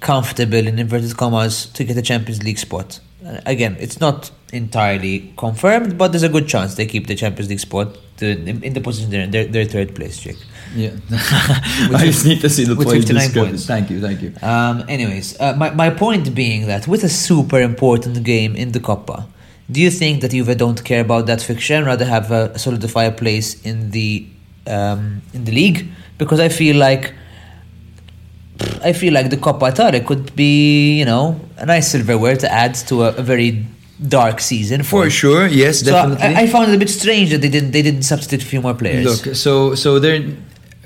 comfortable 0.00 0.66
in 0.66 0.78
inverted 0.78 1.16
commas 1.16 1.66
to 1.66 1.84
get 1.84 1.96
a 1.96 2.02
Champions 2.02 2.42
League 2.42 2.58
spot. 2.58 3.00
Uh, 3.24 3.40
again, 3.46 3.76
it's 3.78 4.00
not 4.00 4.30
entirely 4.52 5.32
confirmed, 5.36 5.98
but 5.98 6.08
there's 6.08 6.22
a 6.22 6.28
good 6.28 6.48
chance 6.48 6.76
they 6.76 6.86
keep 6.86 7.06
the 7.06 7.14
Champions 7.14 7.50
League 7.50 7.60
spot 7.60 7.98
to, 8.16 8.26
in, 8.26 8.62
in 8.62 8.72
the 8.72 8.80
position 8.80 9.10
they're 9.10 9.22
in, 9.22 9.30
their, 9.30 9.44
their 9.44 9.64
third 9.64 9.94
place, 9.94 10.18
Jake. 10.18 10.38
Yeah, 10.74 10.90
I 11.10 12.02
just 12.06 12.24
need 12.24 12.40
to 12.40 12.48
see 12.48 12.64
the 12.64 12.74
with 12.74 12.88
point 12.88 13.06
59 13.06 13.32
points. 13.32 13.66
Thank 13.66 13.90
you, 13.90 14.00
thank 14.00 14.22
you. 14.22 14.32
Um, 14.42 14.84
anyways, 14.88 15.38
uh, 15.40 15.54
my, 15.56 15.70
my 15.70 15.90
point 15.90 16.34
being 16.34 16.66
that 16.66 16.86
with 16.86 17.04
a 17.04 17.08
super 17.08 17.60
important 17.60 18.22
game 18.22 18.54
in 18.54 18.72
the 18.72 18.80
Coppa, 18.80 19.26
Do 19.70 19.82
you 19.82 19.90
think 19.90 20.22
that 20.22 20.30
Juve 20.30 20.56
don't 20.56 20.82
care 20.82 21.02
about 21.02 21.26
that 21.26 21.42
fixture 21.42 21.74
and 21.74 21.84
rather 21.84 22.06
have 22.06 22.30
a 22.30 22.58
solidify 22.58 23.04
a 23.04 23.12
place 23.12 23.60
in 23.62 23.90
the 23.90 24.26
um, 24.68 25.22
in 25.32 25.44
the 25.44 25.52
league? 25.52 25.88
Because 26.18 26.40
I 26.40 26.48
feel 26.48 26.76
like 26.76 27.14
I 28.82 28.92
feel 28.92 29.12
like 29.12 29.30
the 29.30 29.36
Coppa 29.36 29.70
Italia 29.70 30.00
could 30.00 30.34
be, 30.34 30.98
you 30.98 31.04
know, 31.04 31.40
a 31.56 31.66
nice 31.66 31.88
silverware 31.90 32.36
to 32.36 32.52
add 32.52 32.74
to 32.88 33.04
a, 33.04 33.08
a 33.14 33.22
very 33.22 33.64
dark 34.06 34.40
season 34.40 34.82
For 34.82 35.10
sure, 35.10 35.46
yes, 35.46 35.80
So 35.80 35.92
definitely. 35.92 36.36
I, 36.36 36.42
I 36.42 36.46
found 36.46 36.70
it 36.70 36.74
a 36.74 36.78
bit 36.78 36.90
strange 36.90 37.30
that 37.30 37.40
they 37.40 37.48
didn't 37.48 37.72
they 37.72 37.82
didn't 37.82 38.02
substitute 38.02 38.42
a 38.42 38.46
few 38.46 38.60
more 38.60 38.74
players. 38.74 39.04
Look, 39.04 39.36
so 39.36 39.74
so 39.74 39.98
they're 39.98 40.24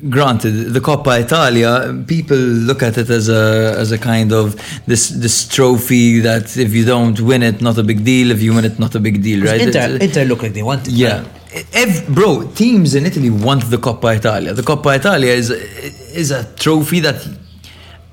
granted 0.09 0.73
the 0.73 0.81
Coppa 0.81 1.21
Italia. 1.21 2.05
People 2.07 2.37
look 2.37 2.83
at 2.83 2.99
it 2.99 3.11
as 3.11 3.29
a 3.29 3.75
as 3.79 3.93
a 3.93 3.99
kind 3.99 4.33
of 4.33 4.57
this 4.87 5.09
this 5.11 5.47
trophy 5.49 6.21
that 6.21 6.57
if 6.57 6.73
you 6.75 6.85
don't 6.85 7.21
win 7.21 7.43
it, 7.43 7.61
not 7.61 7.79
a 7.79 7.83
big 7.83 8.05
deal. 8.05 8.31
If 8.31 8.43
you 8.43 8.55
win 8.55 8.65
it, 8.65 8.79
not 8.79 8.95
a 8.95 9.01
big 9.01 9.23
deal, 9.23 9.45
right? 9.45 9.61
Inter, 9.61 9.99
Inter 10.01 10.25
look 10.25 10.43
like 10.43 10.55
they 10.55 10.63
want 10.63 10.89
it. 10.89 10.93
yeah. 10.93 11.23
man. 11.23 11.42
Ev- 11.73 12.09
bro, 12.09 12.51
teams 12.55 12.95
in 12.95 13.05
Italy 13.05 13.29
want 13.29 13.71
the 13.71 13.77
Coppa 13.77 14.17
Italia. 14.17 14.55
The 14.55 14.63
Coppa 14.63 14.97
Italia 14.97 15.33
is 15.33 15.51
is 15.51 16.31
a 16.31 16.45
trophy 16.55 17.01
that, 17.01 17.27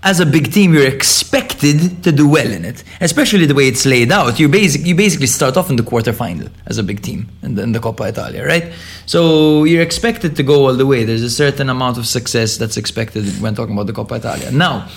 as 0.03 0.19
a 0.19 0.25
big 0.25 0.51
team, 0.51 0.74
you're 0.74 0.88
expected 0.88 2.03
to 2.03 2.12
do 2.12 2.27
well 2.27 2.51
in 2.51 2.65
it. 2.65 2.84
Especially 3.00 3.46
the 3.46 3.53
way 3.55 3.67
it's 3.67 3.86
laid 3.86 4.12
out. 4.12 4.39
You 4.39 4.50
basic 4.50 4.86
you 4.86 4.96
basically 4.96 5.27
start 5.27 5.55
off 5.55 5.69
in 5.69 5.77
the 5.77 5.84
quarterfinal 5.84 6.50
as 6.65 6.77
a 6.77 6.84
big 6.84 7.01
team 7.01 7.29
in 7.41 7.55
the, 7.55 7.63
in 7.63 7.72
the 7.72 7.79
Coppa 7.79 8.10
Italia, 8.10 8.46
right? 8.46 8.74
So 9.05 9.63
you're 9.63 9.84
expected 9.84 10.36
to 10.36 10.43
go 10.43 10.65
all 10.67 10.75
the 10.75 10.86
way. 10.86 11.05
There's 11.05 11.24
a 11.24 11.29
certain 11.29 11.69
amount 11.69 11.98
of 11.98 12.08
success 12.08 12.58
that's 12.58 12.75
expected 12.75 13.25
when 13.41 13.55
talking 13.55 13.74
about 13.74 13.88
the 13.88 13.93
Coppa 13.93 14.17
Italia. 14.17 14.51
Now, 14.51 14.89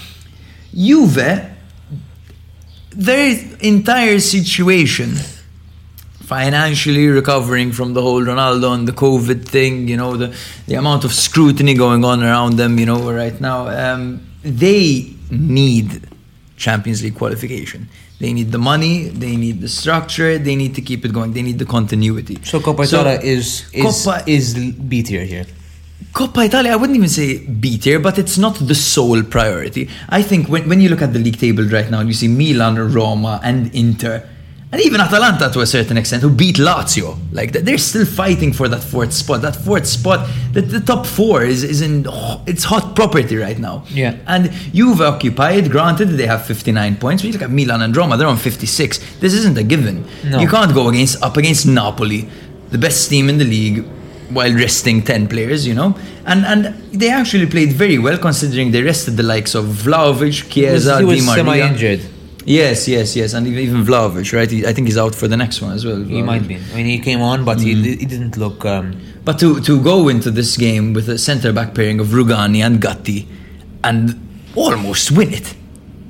Juve, 0.75 1.49
their 2.91 3.39
entire 3.61 4.19
situation 4.19 5.15
financially 6.33 7.07
recovering 7.09 7.69
from 7.79 7.89
the 7.97 8.03
whole 8.07 8.23
Ronaldo 8.33 8.69
and 8.77 8.89
the 8.91 8.97
COVID 9.07 9.41
thing, 9.55 9.73
you 9.93 9.99
know, 10.03 10.13
the, 10.23 10.29
the 10.67 10.77
amount 10.83 11.05
of 11.05 11.13
scrutiny 11.13 11.75
going 11.75 12.03
on 12.11 12.23
around 12.23 12.53
them, 12.63 12.73
you 12.79 12.87
know, 12.91 13.01
right 13.23 13.39
now, 13.51 13.59
um, 13.69 14.03
they 14.43 15.13
need 15.31 15.89
Champions 16.57 17.03
League 17.05 17.19
qualification. 17.23 17.81
They 18.23 18.33
need 18.33 18.51
the 18.57 18.63
money, 18.73 18.97
they 19.25 19.35
need 19.37 19.61
the 19.61 19.69
structure, 19.69 20.39
they 20.39 20.57
need 20.63 20.75
to 20.79 20.83
keep 20.89 21.05
it 21.05 21.13
going, 21.13 21.33
they 21.35 21.43
need 21.43 21.59
the 21.59 21.67
continuity. 21.79 22.39
So 22.51 22.61
Coppa 22.61 22.85
Italia 22.89 23.19
is 23.37 23.47
is 23.73 23.85
Coppa- 23.85 24.25
is 24.37 24.45
B 24.91 25.03
tier 25.03 25.25
here. 25.35 25.47
Coppa 26.19 26.41
Italia, 26.47 26.73
I 26.73 26.77
wouldn't 26.77 26.97
even 26.97 27.09
say 27.21 27.29
B 27.65 27.79
tier, 27.79 27.99
but 28.09 28.15
it's 28.23 28.39
not 28.39 28.55
the 28.71 28.75
sole 28.75 29.23
priority. 29.37 29.91
I 30.09 30.23
think 30.23 30.49
when, 30.49 30.69
when 30.71 30.81
you 30.81 30.89
look 30.89 31.03
at 31.03 31.13
the 31.13 31.19
league 31.19 31.41
table 31.47 31.65
right 31.65 31.91
now, 31.91 32.01
you 32.01 32.15
see 32.15 32.29
Milan, 32.29 32.77
Roma, 32.99 33.41
and 33.43 33.75
Inter, 33.75 34.17
and 34.73 34.81
even 34.81 35.03
Atalanta 35.03 35.51
to 35.51 35.61
a 35.61 35.67
certain 35.67 35.99
extent, 35.99 36.23
who 36.23 36.31
beat 36.31 36.57
Lazio. 36.57 37.19
Like 37.31 37.53
they're 37.53 37.77
still 37.77 38.07
fighting 38.07 38.55
for 38.55 38.69
that 38.69 38.83
fourth 38.83 39.13
spot. 39.13 39.43
That 39.43 39.55
fourth 39.55 39.87
spot, 39.87 40.27
the, 40.53 40.63
the 40.63 40.81
top 40.81 41.05
four 41.05 41.45
is, 41.45 41.63
is 41.63 41.83
in 41.83 42.07
it's 42.47 42.65
hot 42.65 42.97
property 42.97 43.37
right 43.37 43.59
now. 43.59 43.85
Yeah. 43.91 44.17
And 44.27 44.51
Juve 44.73 45.03
occupied. 45.03 45.71
Granted, 45.71 46.07
they 46.07 46.27
have 46.27 46.47
59 46.47 46.97
points. 46.97 47.23
When 47.23 47.31
you 47.31 47.39
look 47.39 47.43
at 47.43 47.51
Milan 47.51 47.83
and 47.83 47.95
Roma, 47.95 48.17
they're 48.17 48.27
on 48.27 48.39
56. 48.39 49.19
This 49.21 49.35
isn't 49.35 49.59
a 49.59 49.63
given. 49.63 50.07
No. 50.25 50.41
You 50.41 50.49
can't 50.49 50.73
go 50.73 50.89
against 50.89 51.23
up 51.23 51.37
against 51.37 51.67
Napoli, 51.67 52.27
the 52.71 52.79
best 52.79 53.11
team 53.11 53.29
in 53.29 53.37
the 53.37 53.45
league, 53.45 53.85
while 54.31 54.55
resting 54.55 55.03
10 55.03 55.29
players, 55.29 55.67
you 55.67 55.75
know? 55.75 55.95
And 56.25 56.47
and 56.47 56.65
they 56.93 57.11
actually 57.11 57.47
played 57.47 57.73
very 57.73 57.99
well 57.99 58.17
considering 58.17 58.71
they 58.71 58.83
rested 58.83 59.19
the 59.19 59.23
likes 59.23 59.55
of 59.55 59.67
Vlahovic, 59.67 60.49
Chiesa, 60.51 60.99
Di 61.01 61.05
Maria. 61.05 61.21
semi-injured. 61.21 62.01
Yes, 62.45 62.89
yes, 62.89 63.15
yes. 63.17 63.35
And 63.35 63.47
even 63.47 63.85
Vlahovic, 63.85 64.33
right? 64.33 64.51
He, 64.51 64.67
I 64.67 64.73
think 64.73 64.89
he's 64.89 64.99
out 64.99 65.15
for 65.15 65.29
the 65.29 65.37
next 65.37 65.63
one 65.63 65.73
as 65.73 65.85
well. 65.85 66.03
He 66.03 66.23
might 66.23 66.47
be. 66.49 66.57
I 66.57 66.75
mean, 66.77 66.87
he 66.87 66.99
came 66.99 67.21
on, 67.23 67.45
but 67.45 67.61
he, 67.61 67.75
he 67.75 68.05
didn't 68.07 68.37
look. 68.37 68.65
Um, 68.65 68.97
But 69.25 69.39
to, 69.39 69.61
to 69.61 69.81
go 69.81 70.09
into 70.09 70.31
this 70.33 70.57
game 70.57 70.93
with 70.95 71.09
a 71.09 71.19
centre 71.19 71.53
back 71.53 71.75
pairing 71.75 72.01
of 72.01 72.09
Rugani 72.09 72.61
and 72.67 72.81
Gatti 72.81 73.29
and 73.85 74.19
almost 74.57 75.11
win 75.13 75.33
it. 75.33 75.55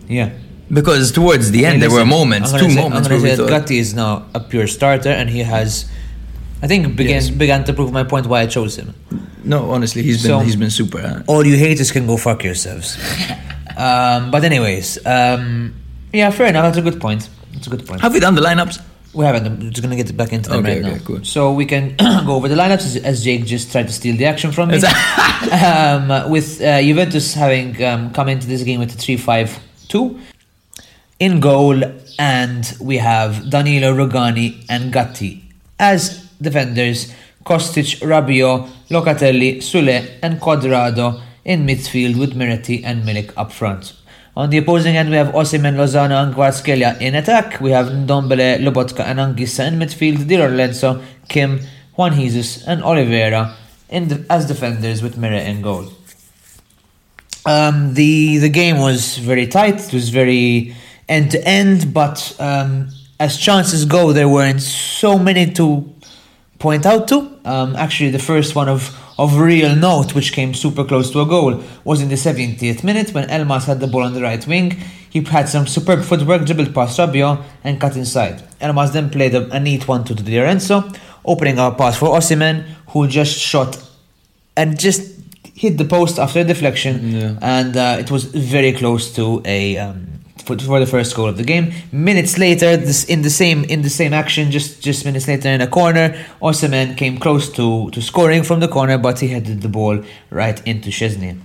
yeah. 0.09 0.31
Because 0.73 1.13
towards 1.13 1.51
the 1.51 1.67
end, 1.67 1.75
Hey, 1.75 1.81
there 1.89 1.91
were 1.91 2.07
moments, 2.07 2.51
two 2.53 2.71
say- 2.71 2.77
moments 2.83 3.07
I'm 3.09 3.21
where 3.21 3.37
say 3.37 3.47
Gatti 3.47 3.79
is 3.79 3.93
now 3.93 4.25
a 4.35 4.41
pure 4.41 4.67
starter, 4.67 5.11
and 5.11 5.29
he 5.29 5.41
has, 5.41 5.85
I 6.63 6.67
think, 6.67 6.97
began 6.97 7.21
Yes. 7.21 7.29
began 7.29 7.65
to 7.65 7.75
prove 7.75 7.93
my 7.93 8.05
point 8.05 8.27
why 8.27 8.41
I 8.41 8.47
chose 8.47 8.77
him. 8.81 8.95
no, 9.45 9.71
honestly, 9.71 10.03
he's 10.03 10.23
been 10.27 10.41
he's 10.47 10.57
been 10.57 10.71
super. 10.71 10.99
huh? 11.07 11.23
All 11.27 11.45
you 11.47 11.57
haters 11.59 11.91
can 11.93 12.07
go 12.07 12.17
fuck 12.17 12.43
yourselves. 12.43 12.97
um, 13.77 14.31
but 14.31 14.45
anyways, 14.45 14.99
um, 15.05 15.75
yeah, 16.13 16.31
fair 16.31 16.47
enough. 16.47 16.65
That's 16.65 16.79
a 16.79 16.91
good 16.91 17.01
point. 17.01 17.29
That's 17.53 17.67
a 17.67 17.71
good 17.71 17.87
point. 17.87 18.01
Have 18.01 18.13
we 18.13 18.21
done 18.21 18.35
the 18.35 18.41
lineups? 18.41 18.83
We 19.15 19.25
haven't. 19.27 19.47
I'm 19.47 19.71
just 19.71 19.83
gonna 19.83 19.97
get 19.97 20.17
back 20.17 20.33
into 20.33 20.49
them 20.49 20.61
Okay, 20.61 20.81
right 20.81 20.85
okay, 20.85 20.99
now. 20.99 21.05
cool. 21.05 21.25
So 21.25 21.53
we 21.53 21.67
can 21.67 21.97
go 22.27 22.35
over 22.35 22.49
the 22.49 22.55
lineups 22.55 22.87
as, 22.87 22.97
as 22.97 23.25
Jake 23.25 23.45
just 23.45 23.71
tried 23.71 23.87
to 23.89 23.93
steal 23.93 24.17
the 24.17 24.25
action 24.25 24.53
from 24.53 24.71
me. 24.71 24.77
um, 25.53 26.31
with 26.31 26.63
uh, 26.63 26.81
Juventus 26.81 27.35
having 27.35 27.83
um, 27.85 28.11
come 28.13 28.29
into 28.29 28.47
this 28.47 28.63
game 28.63 28.81
with 28.81 28.95
a 28.95 28.97
3-5-2 28.97 30.19
in 31.21 31.41
goal, 31.41 31.83
and 32.19 32.77
we 32.81 32.97
have 32.97 33.51
Danilo 33.51 33.93
Rugani 33.95 34.65
and 34.69 34.93
Gatti 34.93 35.43
as 35.79 36.27
defenders. 36.41 37.13
Kostic, 37.45 38.01
Rabiot, 38.03 38.69
Locatelli, 38.89 39.57
Soulé, 39.57 40.17
and 40.23 40.41
Cuadrado 40.41 41.21
in 41.45 41.67
midfield 41.67 42.17
with 42.17 42.35
Miretti 42.35 42.83
and 42.85 43.03
Milik 43.03 43.33
up 43.37 43.51
front. 43.51 43.95
On 44.35 44.49
the 44.49 44.59
opposing 44.59 44.97
end, 44.97 45.11
we 45.11 45.17
have 45.17 45.29
Osimhen, 45.29 45.77
Lozano, 45.77 46.23
and 46.23 46.35
Kvaratskhelia 46.35 46.99
in 47.03 47.15
attack. 47.15 47.61
We 47.61 47.71
have 47.73 47.89
Ndombele, 47.89 48.61
Lobotka, 48.61 49.01
and 49.01 49.19
Anguissa 49.19 49.69
in 49.69 49.79
midfield. 49.79 50.27
Di 50.27 50.39
Lorenzo, 50.39 51.03
Kim, 51.29 51.61
Juan 51.97 52.15
Jesus, 52.15 52.67
and 52.67 52.83
Oliveira 52.83 53.55
in 53.91 54.09
the, 54.09 54.25
as 54.31 54.47
defenders 54.47 55.03
with 55.03 55.19
Meret 55.19 55.47
in 55.47 55.61
goal. 55.61 55.93
Um, 57.45 57.93
the 57.93 58.39
the 58.39 58.49
game 58.49 58.79
was 58.79 59.19
very 59.19 59.47
tight. 59.47 59.89
It 59.89 59.93
was 59.93 60.09
very 60.09 60.75
end 61.09 61.33
to 61.33 61.47
end, 61.47 61.93
but 61.93 62.35
um, 62.41 62.89
as 63.21 63.37
chances 63.37 63.85
go, 63.85 64.15
there 64.15 64.29
weren't 64.29 64.63
so 64.63 65.19
many 65.19 65.53
to 65.53 65.93
point 66.59 66.87
out 66.87 67.07
to. 67.09 67.39
Um, 67.45 67.77
actually, 67.77 68.11
the 68.11 68.19
first 68.19 68.55
one 68.55 68.69
of 68.69 68.97
of 69.23 69.39
real 69.39 69.75
note, 69.77 70.15
which 70.17 70.33
came 70.33 70.53
super 70.55 70.85
close 70.85 71.11
to 71.13 71.21
a 71.21 71.27
goal, 71.27 71.53
was 71.85 72.01
in 72.03 72.09
the 72.09 72.17
70th 72.29 72.83
minute 72.85 73.09
when 73.15 73.29
Elmas 73.29 73.65
had 73.67 73.79
the 73.81 73.87
ball 73.87 74.03
on 74.03 74.15
the 74.15 74.23
right 74.23 74.45
wing. 74.47 74.71
He 75.15 75.21
had 75.37 75.49
some 75.49 75.67
superb 75.67 76.01
footwork, 76.03 76.45
dribbled 76.47 76.75
past 76.75 76.99
Rabiot, 76.99 77.43
and 77.65 77.81
cut 77.81 77.97
inside. 77.97 78.37
Elmas 78.61 78.93
then 78.93 79.11
played 79.11 79.35
a, 79.35 79.43
a 79.55 79.61
neat 79.61 79.87
one-two 79.87 80.15
to 80.15 80.23
Di 80.23 80.39
Lorenzo, 80.39 80.77
opening 81.25 81.59
up 81.59 81.75
a 81.75 81.77
pass 81.77 81.97
for 81.99 82.09
Osimhen, 82.19 82.65
who 82.91 83.07
just 83.07 83.39
shot 83.39 83.71
and 84.57 84.79
just 84.79 85.03
hit 85.55 85.77
the 85.79 85.85
post 85.85 86.19
after 86.19 86.41
a 86.41 86.45
deflection, 86.45 86.95
Yeah. 87.13 87.35
and 87.43 87.77
uh, 87.77 87.97
it 88.01 88.11
was 88.11 88.25
very 88.25 88.73
close 88.73 89.13
to 89.15 89.43
a 89.45 89.77
um, 89.79 90.07
for, 90.45 90.57
the 90.57 90.87
first 90.87 91.15
goal 91.15 91.29
of 91.29 91.37
the 91.37 91.45
game. 91.45 91.73
Minutes 91.93 92.39
later, 92.39 92.77
this 92.77 93.05
in 93.05 93.23
the 93.23 93.31
same 93.31 93.65
in 93.65 93.83
the 93.83 93.91
same 93.91 94.13
action, 94.13 94.51
just 94.51 94.83
just 94.83 95.05
minutes 95.05 95.29
later 95.29 95.49
in 95.49 95.61
a 95.61 95.67
corner, 95.67 96.15
Osimhen 96.41 96.97
came 96.97 97.19
close 97.19 97.51
to 97.53 97.91
to 97.91 98.03
scoring 98.03 98.43
from 98.43 98.61
the 98.61 98.69
corner, 98.69 98.99
but 98.99 99.21
he 99.21 99.29
headed 99.29 99.63
the 99.63 99.69
ball 99.69 100.03
right 100.31 100.67
into 100.67 100.91
Szczesny. 100.91 101.39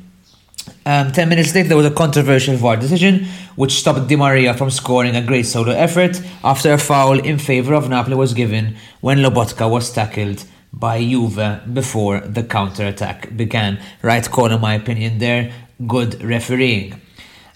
Um, 0.86 1.12
10 1.12 1.30
minutes 1.30 1.54
later, 1.54 1.70
there 1.70 1.78
was 1.78 1.86
a 1.86 1.92
controversial 1.92 2.56
VAR 2.56 2.78
decision 2.78 3.26
which 3.56 3.74
stopped 3.74 4.08
Di 4.08 4.16
Maria 4.16 4.54
from 4.54 4.70
scoring 4.70 5.16
a 5.16 5.22
great 5.22 5.46
solo 5.46 5.72
effort 5.72 6.22
after 6.44 6.72
a 6.74 6.78
foul 6.78 7.20
in 7.20 7.38
favour 7.40 7.74
of 7.74 7.90
Napoli 7.90 8.16
was 8.16 8.34
given 8.34 8.76
when 9.02 9.18
Lobotka 9.18 9.70
was 9.70 9.92
tackled 9.92 10.46
by 10.72 11.02
Juve 11.02 11.62
before 11.74 12.20
the 12.22 12.44
counter 12.44 12.86
attack 12.88 13.36
began. 13.36 13.80
Right 14.02 14.26
in 14.26 14.62
my 14.62 14.76
opinion, 14.76 15.18
there. 15.18 15.52
Good 15.86 16.24
refereeing. 16.24 17.02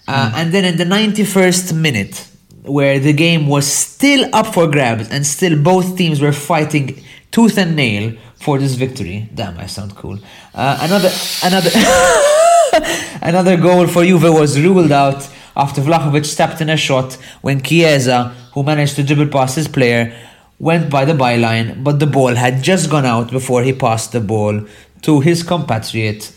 Uh, 0.08 0.32
And 0.34 0.52
then 0.52 0.64
in 0.64 0.76
the 0.76 0.84
91st 0.84 1.74
minute, 1.74 2.26
where 2.64 2.98
the 3.00 3.12
game 3.12 3.46
was 3.48 3.66
still 3.66 4.28
up 4.32 4.46
for 4.54 4.66
grabs 4.68 5.08
and 5.10 5.26
still 5.26 5.56
both 5.60 5.96
teams 5.96 6.20
were 6.20 6.32
fighting 6.32 7.02
tooth 7.30 7.58
and 7.58 7.74
nail 7.76 8.12
for 8.40 8.58
this 8.58 8.74
victory. 8.74 9.28
Damn, 9.34 9.58
I 9.58 9.66
sound 9.66 9.94
cool. 9.96 10.18
Uh, 10.54 10.78
another, 10.80 11.10
another, 11.42 11.70
another 13.22 13.56
goal 13.56 13.86
for 13.86 14.04
Juve 14.04 14.22
was 14.24 14.60
ruled 14.60 14.92
out 14.92 15.28
after 15.56 15.80
Vlahovic 15.82 16.24
stepped 16.24 16.60
in 16.60 16.70
a 16.70 16.76
shot 16.76 17.14
when 17.42 17.60
Chiesa, 17.62 18.34
who 18.54 18.62
managed 18.62 18.96
to 18.96 19.02
dribble 19.02 19.28
past 19.28 19.56
his 19.56 19.68
player, 19.68 20.14
went 20.58 20.88
by 20.90 21.04
the 21.04 21.12
byline, 21.12 21.82
but 21.82 21.98
the 21.98 22.06
ball 22.06 22.34
had 22.34 22.62
just 22.62 22.88
gone 22.90 23.04
out 23.04 23.30
before 23.30 23.62
he 23.62 23.72
passed 23.72 24.12
the 24.12 24.20
ball 24.20 24.64
to 25.02 25.20
his 25.20 25.42
compatriot 25.42 26.32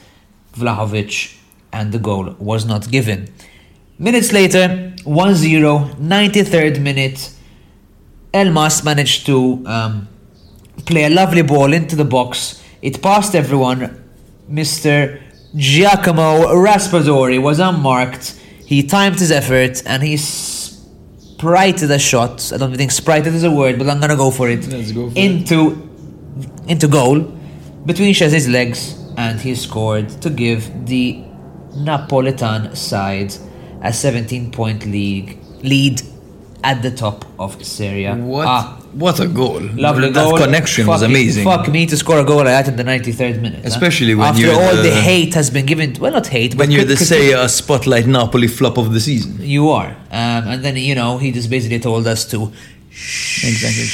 Vlahovic, 0.54 1.38
and 1.72 1.92
the 1.92 2.00
goal 2.00 2.36
was 2.40 2.66
not 2.66 2.90
given. 2.90 3.28
Minutes 3.98 4.34
later, 4.34 4.94
1 5.06 5.36
0, 5.36 5.80
93rd 6.02 6.82
minute, 6.82 7.32
Elmas 8.34 8.84
managed 8.84 9.26
to 9.26 9.64
um, 9.66 10.10
play 10.86 11.06
a 11.06 11.10
lovely 11.10 11.42
ball 11.42 11.72
into 11.72 11.96
the 11.96 12.04
box. 12.04 12.62
It 12.82 13.02
passed 13.02 13.36
everyone. 13.36 14.04
Mr. 14.52 15.22
Giacomo 15.56 16.48
Raspadori 16.56 17.42
was 17.42 17.60
unmarked. 17.60 18.32
He 18.66 18.84
timed 18.84 19.18
his 19.18 19.32
effort 19.32 19.82
and 19.86 20.04
he 20.04 20.18
sprited 20.18 21.90
a 21.90 22.00
shot. 22.00 22.52
I 22.54 22.58
don't 22.58 22.76
think 22.76 22.92
sprited 22.92 23.34
is 23.34 23.46
a 23.46 23.52
word, 23.52 23.80
but 23.80 23.88
I'm 23.88 24.02
gonna 24.02 24.18
go 24.18 24.30
for 24.30 24.50
it. 24.50 24.68
Let's 24.68 24.92
go 24.92 25.10
for 25.10 25.18
into 25.18 25.90
into 26.68 26.90
goal 26.90 27.22
between 27.86 28.14
Shaz's 28.14 28.50
legs, 28.50 29.00
and 29.16 29.40
he 29.40 29.56
scored 29.56 30.10
to 30.22 30.30
give 30.30 30.86
the 30.86 31.24
Napolitan 31.78 32.76
side 32.76 33.34
a 33.82 33.92
17 33.94 34.52
point 34.52 34.86
league 34.86 35.38
lead 35.64 36.02
at 36.64 36.82
the 36.82 36.90
top 36.92 37.26
of 37.38 37.64
Serie 37.64 38.06
A. 38.06 38.16
What? 38.16 38.48
Ah, 38.48 38.82
what 38.94 39.20
a 39.20 39.28
goal! 39.28 39.60
Lovely 39.62 40.10
that 40.10 40.30
goal. 40.30 40.38
connection 40.38 40.88
was 40.88 41.02
amazing. 41.04 41.44
Fuck 41.44 41.68
me 41.68 41.86
to 41.86 41.96
score 41.98 42.20
a 42.20 42.24
goal 42.26 42.38
like 42.38 42.46
that 42.48 42.68
in 42.70 42.76
the 42.76 42.84
93rd 42.84 43.42
minute. 43.42 43.62
huh? 43.62 43.68
Especially 43.68 44.16
when 44.16 44.28
after 44.28 44.50
all 44.52 44.76
the, 44.76 44.82
the- 44.84 44.92
hate 44.92 45.34
has 45.36 45.50
been 45.52 45.66
given. 45.66 45.94
Well, 46.00 46.12
not 46.14 46.28
hate, 46.28 46.52
but 46.52 46.60
when 46.60 46.72
you're 46.72 46.86
the 46.86 46.98
say 46.98 47.34
a 47.34 47.48
spotlight 47.48 48.08
Napoli 48.08 48.48
flop 48.48 48.78
of 48.78 48.94
the 48.94 49.00
season. 49.00 49.38
You 49.42 49.70
are, 49.70 49.90
um, 50.12 50.48
and 50.48 50.66
then 50.66 50.76
you 50.78 50.96
know 50.96 51.18
he 51.20 51.32
just 51.32 51.50
basically 51.50 51.80
told 51.80 52.08
us 52.08 52.26
to 52.32 52.52
Exactly. 53.44 53.86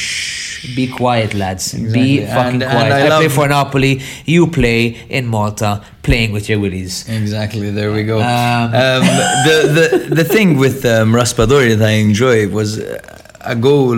Be 0.76 0.88
quiet, 0.88 1.34
lads. 1.34 1.74
Be 1.74 2.26
fucking 2.26 2.62
And- 2.62 2.64
and 2.64 2.72
quiet. 2.72 2.92
I 2.92 3.06
I, 3.08 3.20
play 3.20 3.28
for 3.30 3.48
Napoli. 3.48 4.02
You 4.26 4.48
play 4.48 4.98
in 5.10 5.26
Malta, 5.28 5.82
playing 6.04 6.32
with 6.32 6.50
your 6.50 6.60
willies. 6.60 7.06
Exactly. 7.10 7.72
There 7.72 7.92
we 7.92 8.04
go. 8.04 8.18
Um, 8.20 8.74
Um, 8.74 9.04
the 9.48 9.58
the 9.78 10.16
the 10.20 10.24
thing 10.24 10.58
with 10.58 10.86
um, 10.86 11.14
Raspadori 11.14 11.76
that 11.78 11.88
I 11.88 11.96
enjoy 12.08 12.48
was 12.48 12.80
a 13.54 13.56
goal. 13.56 13.98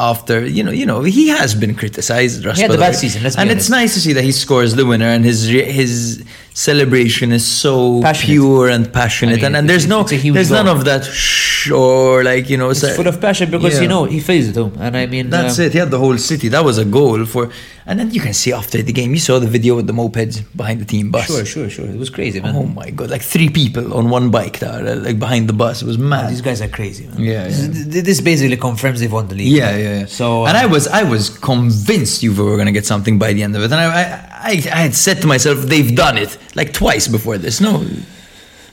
After 0.00 0.46
you 0.46 0.62
know, 0.62 0.70
you 0.70 0.86
know, 0.86 1.02
he 1.02 1.26
has 1.28 1.54
been 1.56 1.74
criticized. 1.74 2.44
He 2.44 2.62
had 2.62 2.70
a 2.70 2.78
bad 2.78 2.94
season, 2.94 3.24
let's 3.24 3.36
and 3.36 3.50
honest. 3.50 3.56
it's 3.66 3.70
nice 3.80 3.94
to 3.94 4.00
see 4.00 4.12
that 4.12 4.22
he 4.22 4.30
scores 4.30 4.76
the 4.76 4.86
winner, 4.86 5.06
and 5.16 5.24
his 5.24 5.38
his 5.80 6.22
celebration 6.54 7.32
is 7.32 7.44
so 7.46 8.00
Passionate. 8.02 8.32
pure 8.32 8.68
and 8.68 8.92
passionate, 8.92 9.32
I 9.34 9.36
mean, 9.36 9.44
and, 9.46 9.56
and 9.56 9.70
there's 9.70 9.86
no, 9.86 10.00
it's 10.00 10.12
a 10.12 10.16
huge 10.16 10.34
there's 10.34 10.50
none 10.50 10.66
of 10.68 10.84
that 10.86 11.04
shh 11.04 11.70
or 11.70 12.24
like 12.24 12.48
you 12.50 12.56
know, 12.56 12.70
It's 12.70 12.80
so- 12.80 12.94
full 12.94 13.06
of 13.06 13.20
passion 13.20 13.50
because 13.50 13.74
Yeah. 13.74 13.82
you 13.82 13.88
know 13.88 14.04
he 14.04 14.20
feels 14.20 14.46
it. 14.48 14.56
And 14.56 14.96
I 14.96 15.06
mean, 15.06 15.30
That's 15.30 15.58
um, 15.58 15.64
it. 15.66 15.72
He 15.72 15.78
had 15.78 15.90
the 15.90 15.98
whole 15.98 16.18
city. 16.18 16.48
That 16.48 16.64
was 16.64 16.78
a 16.78 16.84
goal 16.84 17.24
for, 17.26 17.50
and 17.88 17.98
then 17.98 18.10
you 18.10 18.20
can 18.20 18.34
see 18.34 18.52
after 18.52 18.82
the 18.82 18.92
game. 18.92 19.12
You 19.14 19.18
saw 19.18 19.38
the 19.38 19.46
video 19.46 19.74
with 19.74 19.86
the 19.86 19.94
mopeds 19.94 20.44
behind 20.54 20.78
the 20.78 20.84
team 20.84 21.10
bus. 21.10 21.26
Sure, 21.26 21.44
sure, 21.44 21.70
sure. 21.70 21.86
It 21.86 21.98
was 21.98 22.10
crazy, 22.10 22.38
man. 22.38 22.54
Oh 22.54 22.64
my 22.64 22.90
god! 22.90 23.08
Like 23.08 23.22
three 23.22 23.48
people 23.48 23.94
on 23.94 24.10
one 24.10 24.30
bike 24.30 24.58
that 24.58 24.86
are, 24.86 24.94
like 24.96 25.18
behind 25.18 25.48
the 25.48 25.54
bus. 25.54 25.80
It 25.80 25.86
was 25.86 25.96
mad. 25.96 26.30
These 26.30 26.42
guys 26.42 26.60
are 26.60 26.68
crazy, 26.68 27.06
man. 27.06 27.18
Yeah, 27.18 27.44
This, 27.44 27.86
yeah. 27.86 28.02
this 28.02 28.20
basically 28.20 28.58
confirms 28.58 29.00
they've 29.00 29.10
won 29.10 29.28
the 29.28 29.34
league. 29.34 29.50
yeah, 29.50 29.74
yeah, 29.76 30.00
yeah. 30.00 30.06
So, 30.06 30.46
and 30.46 30.54
I 30.56 30.64
um, 30.64 30.70
was, 30.70 30.86
I 30.86 31.02
was 31.02 31.30
convinced 31.30 32.20
Juve 32.20 32.38
were 32.38 32.58
gonna 32.58 32.72
get 32.72 32.84
something 32.84 33.18
by 33.18 33.32
the 33.32 33.42
end 33.42 33.56
of 33.56 33.62
it, 33.62 33.72
and 33.72 33.80
I, 33.80 33.86
I, 33.86 34.50
I, 34.50 34.80
had 34.86 34.94
said 34.94 35.22
to 35.22 35.26
myself, 35.26 35.58
they've 35.62 35.96
done 35.96 36.18
it 36.18 36.36
like 36.54 36.74
twice 36.74 37.08
before 37.08 37.38
this. 37.38 37.58
No, 37.58 37.84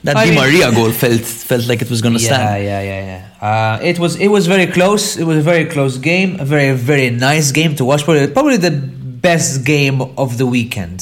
that 0.04 0.16
I 0.16 0.26
Di 0.26 0.30
mean- 0.32 0.40
Maria 0.40 0.72
goal 0.78 0.92
felt 0.92 1.22
felt 1.22 1.66
like 1.66 1.80
it 1.80 1.88
was 1.88 2.02
gonna 2.02 2.18
Yeah, 2.18 2.26
stand. 2.36 2.64
yeah, 2.64 2.82
yeah, 2.82 3.00
yeah. 3.10 3.46
Uh, 3.48 3.78
it 3.82 3.98
was 3.98 4.16
it 4.16 4.28
was 4.28 4.46
very 4.46 4.66
close. 4.66 5.16
It 5.16 5.24
was 5.24 5.38
a 5.38 5.42
very 5.42 5.64
close 5.64 5.96
game. 5.96 6.38
A 6.38 6.44
very 6.44 6.72
very 6.76 7.08
nice 7.10 7.50
game 7.52 7.74
to 7.76 7.84
watch. 7.84 8.04
Probably, 8.04 8.26
probably 8.28 8.58
the 8.58 8.95
best 9.28 9.64
game 9.64 10.00
of 10.24 10.30
the 10.40 10.46
weekend. 10.56 10.98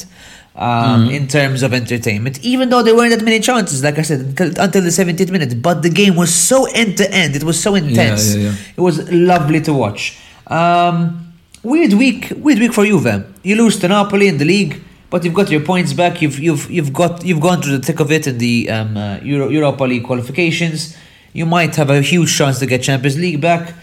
Um, 0.57 1.01
Mm-hmm. 1.01 1.17
In 1.19 1.27
terms 1.27 1.59
of 1.63 1.73
entertainment, 1.73 2.35
even 2.51 2.69
though 2.69 2.81
there 2.85 2.95
weren't 2.95 3.13
that 3.15 3.25
many 3.25 3.39
chances, 3.49 3.83
like 3.83 3.97
I 3.99 4.03
said, 4.03 4.21
until, 4.21 4.47
until 4.65 4.83
the 4.89 4.93
70th 5.01 5.29
minute, 5.29 5.61
but 5.61 5.77
the 5.81 5.89
game 6.01 6.15
was 6.15 6.31
so 6.33 6.57
end 6.81 6.91
to 7.01 7.05
end. 7.11 7.35
It 7.35 7.43
was 7.43 7.57
so 7.61 7.75
intense. 7.75 8.23
yeah, 8.33 8.43
yeah. 8.45 8.77
It 8.77 8.81
was 8.87 8.95
lovely 9.11 9.59
to 9.67 9.73
watch. 9.83 10.01
Um, 10.47 11.33
weird 11.61 11.93
week, 12.03 12.31
weird 12.45 12.59
week 12.63 12.73
for 12.77 12.85
Juve. 12.85 13.15
You 13.43 13.55
lose 13.63 13.75
to 13.81 13.87
Napoli 13.89 14.27
in 14.29 14.37
the 14.37 14.45
league, 14.45 14.81
but 15.09 15.25
you've 15.25 15.33
got 15.41 15.51
your 15.51 15.63
points 15.71 15.91
back. 16.01 16.21
You've 16.21 16.39
you've 16.39 16.65
you've 16.75 16.93
got 17.01 17.25
you've 17.27 17.41
gone 17.47 17.59
through 17.61 17.77
the 17.79 17.85
thick 17.87 17.99
of 17.99 18.09
it 18.17 18.25
in 18.31 18.37
the 18.37 18.55
um, 18.75 18.95
uh, 18.95 19.17
Euro, 19.31 19.49
Europa 19.49 19.83
League 19.83 20.05
qualifications. 20.05 20.95
You 21.33 21.45
might 21.45 21.75
have 21.75 21.89
a 21.89 22.01
huge 22.01 22.31
chance 22.39 22.59
to 22.59 22.65
get 22.65 22.79
Champions 22.81 23.17
League 23.25 23.41
back, 23.41 23.73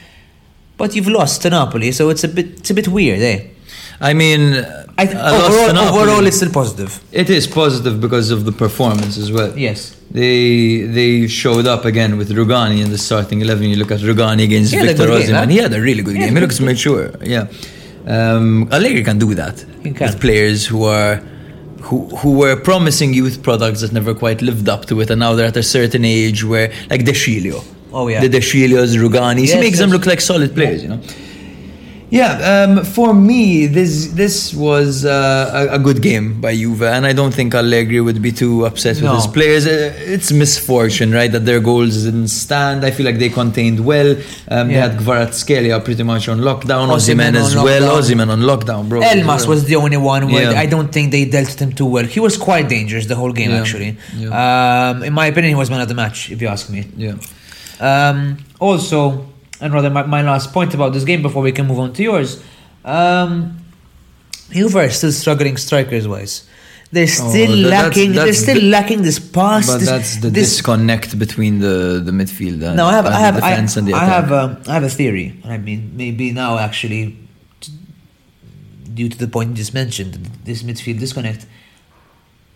but 0.79 0.89
you've 0.97 1.13
lost 1.19 1.43
to 1.43 1.51
Napoli, 1.51 1.93
so 1.93 2.09
it's 2.09 2.25
a 2.25 2.29
bit 2.29 2.47
it's 2.61 2.71
a 2.71 2.75
bit 2.81 2.89
weird, 2.89 3.21
eh? 3.21 3.39
I 4.11 4.13
mean, 4.15 4.43
I 4.99 5.05
th- 5.07 5.17
overall, 5.17 5.79
overall, 5.79 6.27
it's 6.27 6.37
still 6.37 6.51
positive. 6.51 7.01
It 7.13 7.31
is 7.31 7.47
positive 7.47 8.01
because 8.01 8.31
of 8.31 8.45
the 8.45 8.53
performance 8.65 9.17
as 9.17 9.31
well. 9.37 9.51
Yes. 9.57 9.97
They 10.11 10.83
they 10.99 11.13
showed 11.29 11.67
up 11.75 11.85
again 11.93 12.19
with 12.19 12.29
Rugani 12.31 12.79
in 12.85 12.91
the 12.91 12.99
starting 12.99 13.41
eleven. 13.41 13.65
You 13.73 13.77
look 13.77 13.93
at 13.93 14.01
Rugani 14.01 14.43
against 14.45 14.73
Victor 14.75 15.07
Osimhen. 15.07 15.35
huh? 15.35 15.47
He 15.47 15.59
had 15.59 15.73
a 15.73 15.81
really 15.81 16.03
good 16.03 16.17
game. 16.17 16.35
He 16.37 16.41
looks 16.41 16.59
mature. 16.61 17.07
Yeah. 17.23 17.47
Um, 18.07 18.69
Allegri 18.73 19.05
can 19.05 19.19
do 19.19 19.33
that 19.35 19.57
can. 19.83 19.95
with 19.95 20.21
players 20.21 20.67
who 20.67 20.85
are 20.85 21.15
who 21.87 21.99
who 22.21 22.31
were 22.43 22.57
promising 22.57 23.15
youth 23.15 23.37
products 23.49 23.81
that 23.83 23.93
never 23.93 24.13
quite 24.15 24.43
lived 24.43 24.69
up 24.69 24.87
to 24.87 25.01
it, 25.01 25.09
and 25.11 25.21
now 25.21 25.33
they're 25.35 25.47
at 25.55 25.57
a 25.57 25.63
certain 25.79 26.05
age 26.05 26.45
where 26.45 26.69
like 26.91 27.05
De 27.05 27.13
Sciglio. 27.13 27.63
Oh, 27.95 28.09
yeah. 28.09 28.21
the 28.21 28.29
De 28.29 28.41
Sciglios, 28.41 28.97
Ruganis. 28.97 29.47
Yes, 29.49 29.53
he 29.53 29.61
makes 29.61 29.79
them 29.79 29.91
look 29.91 30.07
like 30.07 30.21
solid 30.21 30.55
players. 30.55 30.83
You 30.83 30.91
know. 30.91 31.01
Yeah, 32.21 32.33
um, 32.69 32.85
for 32.97 33.15
me, 33.15 33.67
this 33.79 33.93
this 34.23 34.53
was 34.53 35.07
uh, 35.07 35.69
a, 35.71 35.77
a 35.77 35.79
good 35.87 36.01
game 36.03 36.27
by 36.43 36.53
Juve, 36.55 36.83
and 36.97 37.07
I 37.11 37.15
don't 37.15 37.33
think 37.39 37.55
Allegri 37.55 38.01
would 38.07 38.21
be 38.21 38.33
too 38.43 38.67
upset 38.69 38.97
with 38.97 39.05
No. 39.11 39.15
his 39.21 39.27
players. 39.37 39.65
Uh, 39.67 39.95
It's 40.15 40.31
misfortune, 40.31 41.11
right, 41.19 41.33
that 41.33 41.45
their 41.51 41.61
goals 41.71 41.95
didn't 42.07 42.29
stand. 42.29 42.85
I 42.85 42.91
feel 42.97 43.07
like 43.11 43.19
they 43.25 43.31
contained 43.43 43.81
well. 43.93 44.11
Um, 44.55 44.69
They 44.69 44.75
had 44.87 44.93
Kvaratskhelia 45.03 45.77
pretty 45.87 46.03
much 46.13 46.29
on 46.29 46.39
lockdown. 46.51 46.85
Osimhen 46.97 47.35
as 47.45 47.55
well. 47.57 47.85
Osimhen 47.99 48.29
on 48.37 48.41
lockdown, 48.51 48.83
bro. 48.91 49.01
Elmas 49.01 49.47
was 49.53 49.65
the 49.65 49.77
only 49.85 49.97
one 50.15 50.23
where 50.35 50.51
Yeah. 50.53 50.61
I 50.65 50.67
don't 50.75 50.91
think 50.93 51.13
they 51.17 51.25
dealt 51.25 51.49
with 51.53 51.61
him 51.65 51.73
too 51.81 51.87
well. 51.95 52.05
He 52.17 52.21
was 52.21 52.37
quite 52.37 52.69
dangerous 52.69 53.07
the 53.07 53.17
whole 53.23 53.33
game, 53.41 53.53
Yeah. 53.53 53.61
actually. 53.63 53.91
Um, 54.43 55.03
in 55.09 55.15
my 55.21 55.27
opinion, 55.33 55.49
he 55.55 55.59
was 55.63 55.71
man 55.71 55.81
of 55.81 55.89
the 55.89 55.99
match, 56.05 56.31
if 56.31 56.43
you 56.43 56.49
ask 56.49 56.69
me. 56.69 56.81
Yeah. 57.07 57.15
Um, 57.81 58.37
also, 58.61 59.01
and 59.63 59.73
rather 59.73 59.91
my, 59.91 60.03
my 60.03 60.23
last 60.23 60.53
point 60.53 60.75
about 60.75 60.93
this 60.93 61.05
game 61.05 61.23
before 61.23 61.43
we 61.43 61.53
can 61.53 61.67
move 61.67 61.79
on 61.79 61.93
to 61.95 62.03
yours. 62.03 62.43
Um, 62.85 63.59
Juve 64.51 64.77
are 64.77 64.91
still 64.91 65.13
struggling 65.13 65.57
strikers 65.57 66.07
wise. 66.07 66.47
They're 66.91 67.07
still 67.07 67.53
Oh, 67.53 67.57
that- 67.57 67.71
that's- 67.71 67.97
lacking. 67.97 68.13
they're 68.13 68.33
still 68.35 68.63
lacking 68.65 69.01
this 69.03 69.19
pass. 69.19 69.67
But 69.67 69.79
this, 69.79 69.89
that's 69.89 70.17
the 70.17 70.29
this- 70.31 70.51
disconnect 70.51 71.19
between 71.19 71.61
the, 71.61 72.03
the 72.05 72.13
midfield 72.13 72.63
and, 72.63 72.77
No, 72.77 72.87
I 72.87 72.93
have, 72.99 73.07
and 73.07 73.15
I 73.15 73.21
have, 73.21 73.37
the 73.87 73.93
I, 73.95 74.03
I 74.03 74.05
have, 74.05 74.33
um, 74.33 74.51
I 74.69 74.75
have 74.75 74.83
a 74.83 74.91
theory. 74.91 75.41
I 75.45 75.57
mean, 75.57 75.93
maybe 75.97 76.33
now 76.33 76.59
actually, 76.59 77.17
due 78.93 79.09
to 79.09 79.17
the 79.17 79.29
point 79.29 79.51
you 79.51 79.57
just 79.57 79.73
mentioned, 79.73 80.13
this 80.45 80.63
midfield 80.63 80.99
disconnect. 80.99 81.47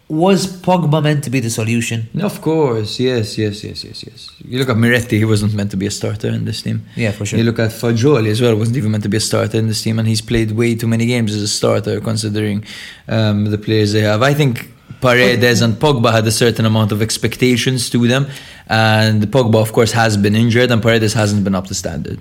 Was 0.08 0.46
Pogba 0.46 1.02
meant 1.02 1.24
to 1.24 1.30
be 1.30 1.40
the 1.40 1.50
solution? 1.50 2.08
Of 2.20 2.40
course, 2.40 3.00
yes, 3.00 3.36
yes, 3.36 3.64
yes, 3.64 3.82
yes, 3.82 4.04
yes. 4.04 4.30
You 4.44 4.60
look 4.60 4.68
at 4.68 4.76
Miretti, 4.76 5.18
he 5.18 5.24
wasn't 5.24 5.54
meant 5.54 5.72
to 5.72 5.76
be 5.76 5.86
a 5.86 5.90
starter 5.90 6.28
in 6.28 6.44
this 6.44 6.62
team. 6.62 6.86
Yeah, 6.94 7.10
for 7.10 7.26
sure. 7.26 7.40
You 7.40 7.44
look 7.44 7.58
at 7.58 7.70
Fagioli 7.70 8.28
as 8.28 8.40
well, 8.40 8.54
wasn't 8.54 8.76
even 8.76 8.92
meant 8.92 9.02
to 9.02 9.08
be 9.08 9.16
a 9.16 9.20
starter 9.20 9.58
in 9.58 9.66
this 9.66 9.82
team, 9.82 9.98
and 9.98 10.06
he's 10.06 10.20
played 10.20 10.52
way 10.52 10.76
too 10.76 10.86
many 10.86 11.06
games 11.06 11.34
as 11.34 11.42
a 11.42 11.48
starter 11.48 12.00
considering 12.00 12.64
um, 13.08 13.46
the 13.46 13.58
players 13.58 13.92
they 13.92 14.02
have. 14.02 14.22
I 14.22 14.32
think 14.32 14.70
Paredes 15.00 15.60
and 15.60 15.74
Pogba 15.74 16.12
had 16.12 16.24
a 16.24 16.32
certain 16.32 16.66
amount 16.66 16.92
of 16.92 17.02
expectations 17.02 17.90
to 17.90 18.06
them, 18.06 18.28
and 18.68 19.24
Pogba, 19.24 19.60
of 19.60 19.72
course, 19.72 19.90
has 19.90 20.16
been 20.16 20.36
injured, 20.36 20.70
and 20.70 20.80
Paredes 20.80 21.14
hasn't 21.14 21.42
been 21.42 21.56
up 21.56 21.66
to 21.66 21.74
standard. 21.74 22.20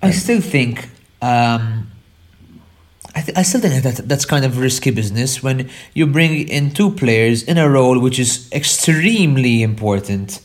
I 0.00 0.12
still 0.12 0.40
think. 0.40 0.88
Um, 1.20 1.87
I, 3.14 3.20
th- 3.22 3.36
I 3.38 3.42
still 3.42 3.60
think 3.60 3.82
that 3.82 4.08
that's 4.08 4.24
kind 4.24 4.44
of 4.44 4.58
risky 4.58 4.90
business 4.90 5.42
when 5.42 5.70
you 5.94 6.06
bring 6.06 6.48
in 6.48 6.70
two 6.70 6.90
players 6.90 7.42
in 7.42 7.58
a 7.58 7.68
role 7.68 7.98
which 7.98 8.18
is 8.18 8.48
extremely 8.52 9.62
important, 9.62 10.40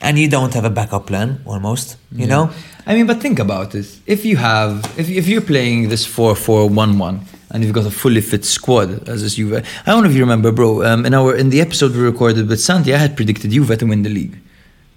and 0.00 0.18
you 0.18 0.28
don't 0.28 0.54
have 0.54 0.64
a 0.64 0.70
backup 0.70 1.06
plan. 1.06 1.42
Almost, 1.44 1.96
you 2.12 2.26
know. 2.26 2.50
I 2.86 2.94
mean, 2.94 3.06
but 3.06 3.20
think 3.20 3.38
about 3.40 3.74
it. 3.74 3.98
If 4.06 4.24
you 4.24 4.36
have, 4.36 4.84
if, 4.96 5.10
if 5.10 5.26
you're 5.26 5.40
playing 5.40 5.88
this 5.88 6.06
4 6.06 6.36
4 6.36 6.68
1 6.68 6.98
1, 6.98 7.20
and 7.50 7.64
you've 7.64 7.72
got 7.72 7.86
a 7.86 7.90
fully 7.90 8.20
fit 8.20 8.44
squad 8.44 9.08
as 9.08 9.22
this 9.22 9.34
Juve, 9.34 9.54
I 9.54 9.90
don't 9.90 10.02
know 10.04 10.08
if 10.08 10.14
you 10.14 10.22
remember, 10.22 10.52
bro. 10.52 10.84
Um, 10.84 11.04
in 11.04 11.14
our 11.14 11.34
in 11.34 11.50
the 11.50 11.60
episode 11.60 11.92
we 11.92 12.00
recorded 12.00 12.48
with 12.48 12.60
Santi, 12.60 12.94
I 12.94 12.98
had 12.98 13.16
predicted 13.16 13.50
Juve 13.50 13.76
to 13.78 13.86
win 13.86 14.02
the 14.02 14.10
league 14.10 14.38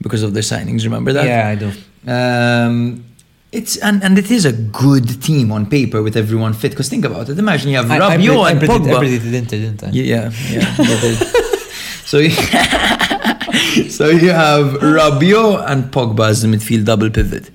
because 0.02 0.24
of 0.24 0.34
their 0.34 0.44
signings. 0.44 0.84
Remember 0.84 1.14
that? 1.14 1.26
Yeah, 1.26 1.48
I 1.48 1.56
do. 1.56 1.72
Um, 2.08 3.06
it's 3.52 3.78
and, 3.78 4.04
and 4.04 4.18
it 4.18 4.30
is 4.30 4.46
a 4.46 4.54
good 4.54 5.22
team 5.22 5.52
on 5.52 5.66
paper 5.66 6.04
with 6.04 6.16
everyone 6.16 6.54
fit. 6.54 6.72
Because 6.72 6.90
think 6.90 7.06
about 7.06 7.30
it. 7.30 7.40
Imagine 7.40 7.70
you 7.72 7.78
have 7.78 7.86
Rabiot 7.88 8.52
and 8.52 8.60
predicted, 8.60 8.88
I 8.90 8.94
Pogba. 8.94 9.00
predicted 9.00 9.34
Inter, 9.34 9.58
didn't 9.58 9.84
I? 9.84 9.90
Yeah, 9.90 10.32
yeah. 10.50 10.76
so, 12.06 12.18
you, 12.20 12.30
so 13.90 14.10
you 14.10 14.30
have 14.30 14.66
Rabiot 14.82 15.70
and 15.70 15.86
Pogba 15.86 16.30
as 16.30 16.42
the 16.44 16.48
midfield 16.48 16.86
double 16.86 17.10
pivot 17.10 17.50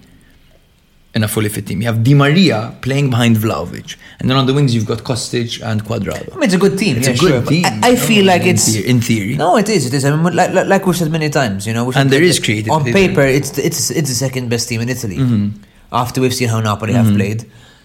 in 1.14 1.22
a 1.22 1.28
fully 1.28 1.48
fit 1.48 1.66
team. 1.68 1.80
You 1.80 1.86
have 1.86 2.02
Di 2.02 2.12
Maria 2.14 2.76
playing 2.82 3.10
behind 3.10 3.36
Vlahovic, 3.36 3.96
and 4.18 4.28
then 4.28 4.36
on 4.36 4.46
the 4.46 4.54
wings 4.54 4.74
you've 4.74 4.86
got 4.86 4.98
Kostic 5.04 5.62
and 5.62 5.80
I 5.88 6.34
mean, 6.34 6.42
it's 6.42 6.54
a 6.54 6.58
good 6.58 6.76
team. 6.76 6.96
It's 6.96 7.06
yeah, 7.06 7.14
a 7.14 7.16
good 7.16 7.30
sure, 7.30 7.46
team. 7.46 7.64
I, 7.66 7.90
I 7.92 7.96
feel 7.96 8.24
know, 8.24 8.32
like 8.32 8.42
in 8.42 8.48
it's 8.48 8.72
the- 8.72 8.88
in 8.88 9.00
theory. 9.00 9.36
No, 9.36 9.56
it 9.56 9.68
is. 9.68 9.86
It 9.86 9.94
is. 9.94 10.04
I 10.04 10.10
mean, 10.16 10.34
like, 10.34 10.52
like, 10.52 10.66
like 10.66 10.84
we've 10.86 10.96
said 10.96 11.12
many 11.12 11.30
times, 11.30 11.66
you 11.68 11.72
know. 11.72 11.92
And 11.92 12.10
there 12.10 12.22
is 12.22 12.40
creativity 12.40 12.70
On 12.70 12.84
paper, 12.84 13.20
it's 13.22 13.50
the- 13.50 13.64
it's 13.64 13.90
it's 13.90 14.08
the 14.08 14.14
second 14.16 14.48
best 14.50 14.68
team 14.68 14.80
in 14.80 14.88
Italy. 14.88 15.18
Mm-hmm. 15.18 15.62
After 16.02 16.20
we've 16.20 16.34
seen 16.34 16.48
how 16.48 16.60
Napoli 16.60 16.92
have 16.92 17.06
mm-hmm. 17.06 17.16
played, 17.16 17.40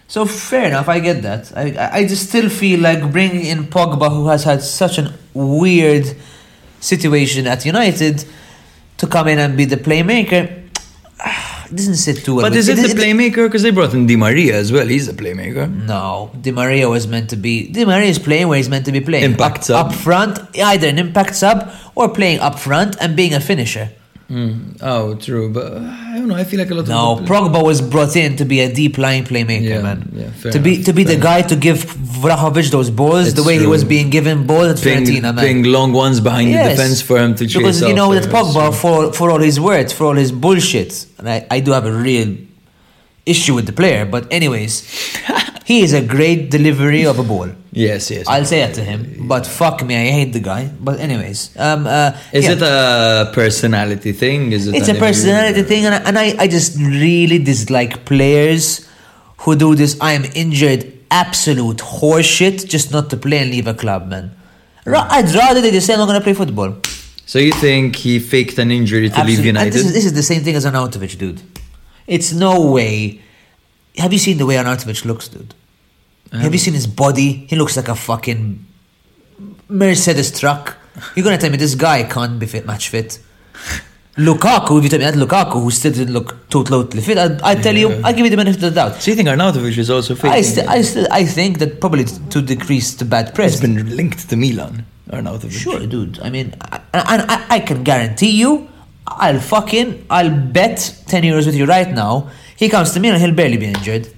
so 0.08 0.26
fair 0.26 0.66
enough. 0.66 0.88
I 0.88 0.98
get 0.98 1.22
that. 1.22 1.52
I 1.56 1.64
I- 1.98 2.06
just 2.06 2.28
still 2.28 2.48
feel 2.48 2.80
like 2.80 3.00
bringing 3.12 3.46
in 3.46 3.60
Pogba, 3.76 4.08
who 4.10 4.26
has 4.28 4.42
had 4.44 4.60
such 4.62 4.98
an 4.98 5.08
weird 5.32 6.06
situation 6.80 7.46
at 7.46 7.64
United, 7.64 8.24
to 8.98 9.06
come 9.06 9.28
in 9.28 9.38
and 9.38 9.56
be 9.56 9.64
the 9.64 9.76
playmaker, 9.76 10.42
doesn't 11.74 11.96
sit 11.96 12.24
too 12.24 12.34
well. 12.34 12.46
But 12.46 12.56
is 12.56 12.68
it 12.68 12.76
the 12.76 12.90
it- 12.90 12.96
playmaker? 12.96 13.46
Because 13.46 13.62
they 13.62 13.70
brought 13.70 13.94
in 13.94 14.06
Di 14.06 14.16
Maria 14.16 14.56
as 14.56 14.72
well. 14.72 14.86
He's 14.86 15.08
a 15.08 15.12
playmaker. 15.12 15.70
No, 15.86 16.30
Di 16.40 16.50
Maria 16.50 16.88
was 16.88 17.06
meant 17.06 17.30
to 17.30 17.36
be. 17.36 17.68
Di 17.68 17.84
Maria 17.84 18.08
is 18.08 18.18
playing 18.18 18.48
where 18.48 18.56
he's 18.56 18.68
meant 18.68 18.86
to 18.86 18.92
be 18.92 19.00
playing. 19.00 19.24
Impact 19.24 19.58
up, 19.58 19.64
sub. 19.64 19.86
up 19.86 19.94
front, 19.94 20.38
either 20.56 20.88
an 20.88 20.98
impact 20.98 21.36
sub 21.36 21.70
or 21.94 22.08
playing 22.08 22.40
up 22.40 22.58
front 22.58 22.96
and 23.00 23.16
being 23.16 23.34
a 23.34 23.40
finisher. 23.40 23.90
Oh, 24.80 25.16
true. 25.16 25.52
But 25.52 25.72
uh, 25.72 25.80
I 25.80 26.14
don't 26.18 26.28
know. 26.28 26.36
I 26.36 26.44
feel 26.44 26.60
like 26.60 26.70
a 26.70 26.74
lot 26.74 26.86
No, 26.86 27.12
of 27.12 27.26
the 27.26 27.32
Pogba 27.32 27.64
was 27.64 27.80
brought 27.80 28.14
in 28.14 28.36
to 28.36 28.44
be 28.44 28.60
a 28.60 28.72
deep 28.72 28.96
line 28.96 29.24
playmaker, 29.24 29.62
Yeah, 29.62 29.82
man. 29.82 30.08
yeah, 30.14 30.30
fair 30.30 30.52
to 30.52 30.58
be 30.60 30.82
to 30.84 30.92
be 30.92 31.02
the 31.02 31.14
fair 31.14 31.22
guy 31.22 31.42
to 31.42 31.56
give 31.56 31.78
Vlahovic 31.78 32.70
those 32.70 32.90
balls 32.90 33.34
the 33.34 33.40
It's 33.40 33.46
way 33.48 33.58
he 33.58 33.66
was 33.66 33.82
being 33.82 34.08
given 34.08 34.46
balls 34.46 34.68
at 34.68 34.80
ping, 34.82 35.04
Fiorentina, 35.04 35.34
man. 35.34 35.44
ping 35.44 35.62
long 35.64 35.92
ones 35.92 36.20
behind 36.20 36.54
the 36.54 36.58
defense 36.70 37.02
for 37.02 37.18
him 37.18 37.34
to 37.34 37.44
chase 37.46 37.56
because 37.56 37.82
you 37.82 37.94
know 37.94 38.14
that 38.14 38.24
Pogba 38.30 38.72
for 38.82 39.12
for 39.12 39.30
all 39.32 39.40
his 39.40 39.58
words, 39.58 39.92
for 39.92 40.04
all 40.04 40.14
his 40.24 40.30
bullshit, 40.32 41.06
and 41.18 41.28
I, 41.28 41.46
I 41.50 41.58
do 41.60 41.72
have 41.72 41.86
a 41.86 41.92
real 41.92 42.36
issue 43.26 43.54
with 43.54 43.66
the 43.66 43.72
player. 43.72 44.04
But 44.06 44.32
anyways, 44.32 44.72
he 45.70 45.82
is 45.86 45.92
a 45.92 46.02
great 46.14 46.50
delivery 46.50 47.04
of 47.06 47.16
a 47.24 47.26
ball. 47.32 47.48
Yes, 47.70 48.10
yes. 48.10 48.26
I'll 48.26 48.44
say 48.52 48.60
it 48.62 48.74
to 48.78 48.82
him. 48.90 49.28
But 49.32 49.46
fuck 49.46 49.84
me, 49.88 49.94
I 50.04 50.06
hate 50.18 50.32
the 50.38 50.44
guy. 50.52 50.62
But 50.86 50.98
anyways, 50.98 51.38
um, 51.56 51.86
uh, 51.86 52.10
Is 52.32 52.46
yeah. 52.46 52.54
it 52.54 52.62
a 52.62 53.30
personality 53.32 54.12
thing? 54.22 54.50
Is 54.56 54.66
it? 54.66 54.74
It's 54.74 54.88
a 54.88 54.98
personality 55.06 55.60
individual- 55.60 55.68
thing, 55.70 55.82
and, 55.86 55.94
I, 55.94 56.08
and 56.08 56.16
I, 56.18 56.44
I 56.44 56.46
just 56.48 56.76
really 56.76 57.38
dislike 57.52 58.04
players 58.04 58.64
who 59.42 59.54
do 59.54 59.76
this. 59.76 59.96
I 60.00 60.12
am 60.18 60.24
injured, 60.44 60.82
absolute 61.24 61.78
horseshit, 61.78 62.68
just 62.74 62.90
not 62.96 63.08
to 63.10 63.16
play 63.16 63.38
and 63.38 63.50
leave 63.52 63.68
a 63.68 63.74
club, 63.74 64.08
man. 64.08 64.26
I'd 64.86 65.32
rather 65.42 65.60
they 65.60 65.70
just 65.70 65.86
say 65.86 65.92
I'm 65.94 66.00
not 66.00 66.06
gonna 66.06 66.26
play 66.28 66.34
football. 66.34 66.70
So 67.26 67.38
you 67.38 67.52
think 67.52 67.94
he 67.94 68.18
faked 68.18 68.58
an 68.58 68.72
injury 68.72 69.08
to 69.08 69.22
leave 69.22 69.44
United? 69.44 69.72
This 69.72 69.84
is, 69.84 69.92
this 69.92 70.04
is 70.04 70.14
the 70.14 70.26
same 70.32 70.42
thing 70.42 70.56
as 70.56 70.66
Arnautovic, 70.66 71.16
dude. 71.16 71.40
It's 72.08 72.32
no 72.32 72.72
way. 72.72 73.20
Have 73.98 74.12
you 74.12 74.18
seen 74.18 74.36
the 74.38 74.46
way 74.46 74.56
Arnautovic 74.56 75.04
looks, 75.04 75.28
dude? 75.28 75.54
Have 76.32 76.52
you 76.52 76.58
seen 76.58 76.74
his 76.74 76.86
body? 76.86 77.32
He 77.48 77.56
looks 77.56 77.76
like 77.76 77.88
a 77.88 77.94
fucking 77.94 78.64
Mercedes 79.68 80.38
truck. 80.38 80.76
You're 81.14 81.24
gonna 81.24 81.38
tell 81.38 81.50
me 81.50 81.56
this 81.56 81.74
guy 81.74 82.02
can't 82.04 82.38
be 82.38 82.46
fit, 82.46 82.66
match 82.66 82.88
fit? 82.88 83.18
Lukaku, 84.16 84.78
if 84.78 84.84
you 84.84 84.90
tell 84.90 84.98
me 84.98 85.04
that 85.06 85.14
Lukaku, 85.14 85.62
who 85.62 85.70
still 85.70 85.92
didn't 85.92 86.12
look 86.12 86.48
totally 86.50 87.00
fit, 87.00 87.16
I'd, 87.16 87.40
I'd 87.42 87.62
tell 87.62 87.74
you, 87.74 88.00
I'll 88.04 88.12
give 88.12 88.24
you 88.24 88.30
the 88.30 88.36
benefit 88.36 88.62
of 88.62 88.74
the 88.74 88.80
doubt. 88.80 89.00
so 89.00 89.10
you 89.10 89.16
think 89.16 89.28
Arnautovic 89.28 89.78
is 89.78 89.88
also 89.88 90.14
faking? 90.14 90.30
I, 90.30 90.40
st- 90.42 90.68
I 90.68 90.82
still, 90.82 91.06
I 91.10 91.24
think 91.24 91.58
that 91.60 91.80
probably 91.80 92.04
t- 92.04 92.18
to 92.30 92.42
decrease 92.42 92.94
the 92.94 93.04
bad 93.04 93.34
press. 93.34 93.52
He's 93.52 93.60
been 93.62 93.96
linked 93.96 94.28
to 94.28 94.36
Milan. 94.36 94.84
Arnautovic. 95.08 95.52
Sure, 95.52 95.86
dude. 95.86 96.20
I 96.20 96.28
mean, 96.28 96.54
I, 96.60 96.80
I, 96.92 97.46
I, 97.48 97.56
I 97.56 97.60
can 97.60 97.82
guarantee 97.84 98.32
you, 98.32 98.68
I'll 99.06 99.40
fucking, 99.40 100.06
I'll 100.10 100.30
bet 100.36 101.02
10 101.06 101.22
euros 101.22 101.46
with 101.46 101.54
you 101.54 101.64
right 101.64 101.90
now, 101.90 102.30
he 102.56 102.68
comes 102.68 102.92
to 102.92 102.98
and 102.98 103.16
he'll 103.22 103.34
barely 103.34 103.56
be 103.56 103.66
injured. 103.66 104.08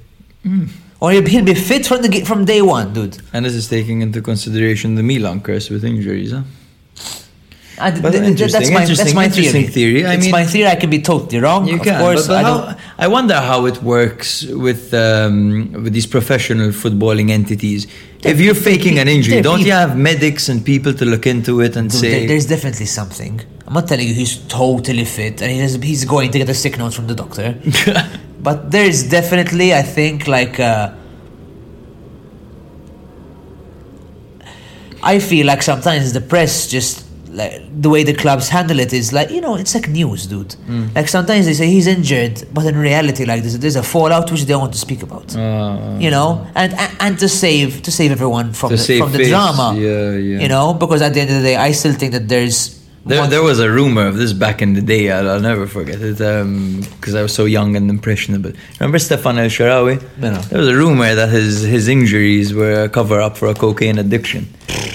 Hmm. 0.43 0.67
Or 1.03 1.11
he'll, 1.11 1.45
be 1.45 1.55
fit 1.55 1.85
from, 1.85 2.01
the, 2.03 2.21
from 2.25 2.45
day 2.45 2.63
one, 2.63 2.93
dude. 2.93 3.19
And 3.33 3.45
this 3.45 3.55
is 3.55 3.69
taking 3.69 4.03
into 4.03 4.23
consideration 4.23 4.95
the 4.95 5.03
Milan 5.03 5.41
curse 5.41 5.69
with 5.69 5.85
injuries, 5.85 6.31
huh? 6.31 6.43
I, 7.79 7.91
But 7.91 8.13
th- 8.13 8.23
th- 8.23 8.23
that's 8.23 8.31
interesting, 8.31 8.75
my, 8.75 8.81
that's 8.81 8.91
interesting, 8.91 9.17
my 9.17 9.25
interesting 9.25 9.67
theory. 9.67 10.03
theory. 10.03 10.07
I 10.07 10.15
it's 10.15 10.23
mean- 10.25 10.31
my 10.31 10.45
theory. 10.47 10.69
I 10.69 10.77
can 10.77 10.91
be 10.91 11.01
totally 11.03 11.41
wrong. 11.41 11.67
You 11.67 11.77
of 11.77 11.83
can, 11.83 11.99
course. 12.01 12.29
but, 12.29 12.43
but 12.43 12.45
I 12.45 12.73
how. 12.75 12.79
I 13.05 13.09
wonder 13.09 13.35
how 13.35 13.67
it 13.67 13.83
works 13.83 14.45
with 14.67 14.95
um, 14.95 15.73
with 15.83 15.93
these 15.93 16.07
professional 16.07 16.71
footballing 16.71 17.31
entities. 17.31 17.89
If 18.23 18.39
you're 18.41 18.55
faking 18.71 19.01
an 19.01 19.09
injury, 19.09 19.41
don't 19.43 19.63
you 19.69 19.73
have 19.73 19.97
medics 19.99 20.49
and 20.49 20.65
people 20.65 20.93
to 20.95 21.05
look 21.05 21.27
into 21.27 21.61
it 21.63 21.75
and 21.75 21.91
Dude, 21.91 22.01
say? 22.01 22.11
there- 22.13 22.29
there's 22.29 22.47
definitely 22.47 22.87
something. 22.87 23.41
I'm 23.67 23.75
not 23.75 23.89
telling 23.89 24.07
you 24.07 24.15
he's 24.15 24.37
totally 24.47 25.05
fit 25.07 25.41
and 25.43 25.51
he's, 25.51 25.75
he's 25.83 26.05
going 26.05 26.31
to 26.31 26.39
get 26.39 26.49
a 26.49 26.55
sick 26.55 26.77
note 26.79 26.95
from 26.95 27.07
the 27.09 27.15
doctor. 27.15 27.59
but 28.43 28.71
there's 28.71 29.09
definitely, 29.09 29.73
I 29.75 29.83
think, 29.83 30.27
like. 30.27 30.59
Uh, 30.61 30.93
I 35.03 35.19
feel 35.19 35.47
like 35.47 35.63
sometimes 35.63 36.13
the 36.13 36.21
press 36.21 36.69
just 36.69 37.05
like 37.31 37.63
the 37.81 37.89
way 37.89 38.05
the 38.05 38.13
clubs 38.13 38.51
handle 38.51 38.79
it 38.79 38.93
is 38.93 39.11
like 39.13 39.31
you 39.31 39.41
know 39.41 39.57
it's 39.57 39.75
like 39.75 39.89
news, 39.89 40.27
dude. 40.27 40.55
Like 40.95 41.09
sometimes 41.09 41.47
they 41.47 41.55
say 41.55 41.67
he's 41.67 41.87
injured, 41.87 42.47
but 42.53 42.67
in 42.67 42.77
reality, 42.77 43.25
like 43.25 43.41
there's, 43.43 43.59
there's 43.59 43.77
a 43.77 43.83
fallout 43.83 44.31
which 44.31 44.43
they 44.43 44.47
don't 44.53 44.61
want 44.61 44.75
to 44.75 44.79
speak 44.79 45.03
about. 45.03 45.35
Uh, 45.35 45.97
you 45.99 46.11
know, 46.11 46.47
and, 46.55 46.73
and 46.75 46.97
and 47.01 47.19
to 47.19 47.29
save 47.29 47.83
to 47.83 47.91
save 47.91 48.13
everyone 48.13 48.53
from 48.53 48.71
the, 48.71 48.99
from 48.99 49.13
the 49.13 49.29
drama. 49.29 49.75
yeah, 49.77 50.13
yeah. 50.13 50.39
You 50.41 50.49
know, 50.49 50.75
because 50.75 51.03
at 51.03 51.15
the 51.15 51.21
end 51.23 51.31
of 51.31 51.37
the 51.37 51.43
day, 51.43 51.57
I 51.57 51.73
still 51.73 51.95
think 51.95 52.13
that 52.13 52.29
there's 52.29 52.79
There, 53.05 53.27
there 53.27 53.43
was 53.43 53.59
a 53.59 53.69
rumor 53.69 54.07
of 54.07 54.17
this 54.17 54.33
back 54.33 54.63
in 54.63 54.75
the 54.75 54.81
day. 54.83 55.11
I'll, 55.11 55.29
I'll 55.29 55.41
never 55.41 55.67
forget 55.67 56.01
it 56.01 56.19
because 56.19 57.15
I 57.15 57.23
was 57.23 57.35
so 57.35 57.45
young 57.47 57.75
and 57.77 57.91
impressionable. 57.91 58.53
Remember 58.79 58.99
Stephan 58.99 59.39
El 59.39 59.47
Shaarawy? 59.49 60.01
No. 60.19 60.39
There 60.51 60.59
was 60.61 60.69
a 60.69 60.77
rumor 60.77 61.13
that 61.15 61.29
his, 61.31 61.63
his 61.63 61.89
injuries 61.89 62.55
were 62.55 62.85
a 62.85 62.89
cover 62.89 63.21
up 63.21 63.37
for 63.37 63.49
a 63.49 63.55
cocaine 63.55 63.99
addiction. 63.99 64.47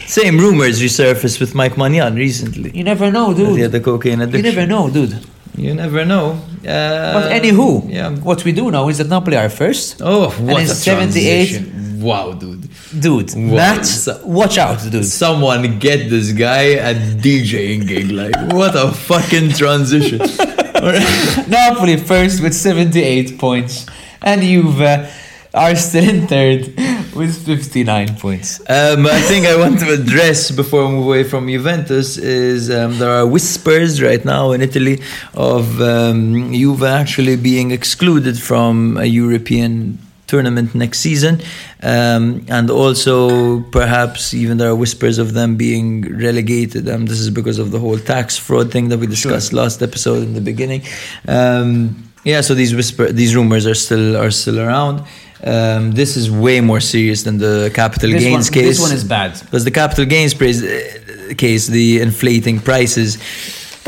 Same 0.06 0.38
rumors 0.38 0.82
resurfaced 0.82 1.40
with 1.42 1.54
Mike 1.54 1.74
Maignan 1.76 2.16
recently. 2.16 2.72
You 2.78 2.86
never 2.86 3.12
know, 3.12 3.34
dude. 3.34 3.56
He 3.58 3.62
had 3.62 3.74
the 3.74 3.82
cocaine 3.82 4.22
addiction. 4.22 4.46
You 4.46 4.52
never 4.52 4.66
know, 4.68 4.90
dude. 4.90 5.20
You 5.58 5.74
never 5.74 6.06
know. 6.06 6.40
Uh, 6.66 7.14
But 7.14 7.32
anywho, 7.32 7.90
yeah. 7.90 8.12
what 8.12 8.44
we 8.46 8.52
do 8.54 8.70
know 8.72 8.90
is 8.90 9.00
that 9.00 9.10
Napoli 9.10 9.38
are 9.38 9.50
first. 9.50 10.02
Oh, 10.04 10.30
And 10.38 10.48
what 10.48 10.62
in 10.64 10.70
a 10.70 10.74
78 10.76 11.50
transition. 11.50 11.77
Wow, 11.98 12.34
dude. 12.34 12.68
Dude, 13.00 13.34
Wow. 13.36 13.56
that's 13.56 14.08
watch 14.24 14.58
out, 14.58 14.80
dude. 14.92 15.06
Someone 15.06 15.80
get 15.80 16.10
this 16.10 16.32
guy 16.32 16.64
a 16.90 16.94
DJing 16.94 17.88
gig. 17.88 18.12
Like, 18.12 18.36
what 18.54 18.76
a 18.76 18.92
fucking 18.92 19.50
transition. 19.54 20.20
Napoli 21.48 21.98
first 21.98 22.42
with 22.44 22.54
78 22.54 23.38
points, 23.40 23.86
and 24.22 24.42
Juve 24.42 25.10
are 25.54 25.76
still 25.76 26.08
in 26.08 26.28
third 26.28 26.68
with 27.16 27.46
59 27.46 28.16
points. 28.18 28.60
Um, 28.70 29.08
I 29.08 29.20
think 29.22 29.46
I 29.48 29.56
want 29.58 29.80
to 29.80 29.92
address 29.94 30.52
before 30.52 30.86
we 30.86 30.92
move 30.94 31.06
away 31.08 31.24
from 31.24 31.48
Juventus 31.48 32.18
is 32.18 32.70
um, 32.70 33.00
there 33.00 33.10
are 33.10 33.26
whispers 33.26 34.02
right 34.02 34.24
now 34.24 34.52
in 34.52 34.62
Italy 34.62 35.02
of 35.34 35.82
um, 35.82 36.54
Juve 36.54 36.84
actually 36.84 37.38
being 37.38 37.72
excluded 37.72 38.38
from 38.40 38.98
a 38.98 39.06
European 39.06 39.98
tournament 40.28 40.76
next 40.76 41.00
season, 41.00 41.42
um, 41.84 42.46
and 42.50 42.70
also 42.70 43.62
perhaps 43.72 44.34
even 44.34 44.58
there 44.58 44.70
are 44.70 44.76
whispers 44.76 45.18
of 45.18 45.34
them 45.34 45.56
being 45.56 46.02
relegated. 46.18 46.88
Um, 46.90 47.06
this 47.06 47.20
is 47.20 47.30
because 47.30 47.60
of 47.60 47.72
the 47.72 47.80
whole 47.80 47.98
tax 48.00 48.38
fraud 48.38 48.72
thing 48.72 48.90
that 48.90 49.00
we 49.00 49.08
discussed 49.08 49.54
last 49.54 49.82
episode 49.82 50.24
in 50.24 50.34
the 50.34 50.42
beginning. 50.42 50.82
Um, 51.28 52.04
yeah, 52.24 52.42
so 52.42 52.54
these 52.54 52.76
whisper, 52.76 53.12
these 53.12 53.36
rumors 53.36 53.66
are 53.66 53.76
still 53.76 54.18
are 54.18 54.32
still 54.32 54.60
around. 54.60 55.02
Um, 55.44 55.92
this 55.92 56.18
is 56.18 56.30
way 56.32 56.62
more 56.62 56.80
serious 56.82 57.24
than 57.24 57.38
the 57.38 57.72
capital 57.74 58.10
This 58.12 58.24
gains 58.24 58.46
one- 58.48 58.54
case. 58.54 58.68
this 58.78 58.80
one 58.82 58.92
is 58.92 59.04
bad. 59.04 59.40
because 59.40 59.64
the 59.64 59.72
capital 59.72 60.06
gains 60.06 60.34
praise, 60.34 60.64
uh, 60.64 61.34
case, 61.38 61.68
the 61.68 62.02
inflating 62.02 62.60
prices. 62.60 63.18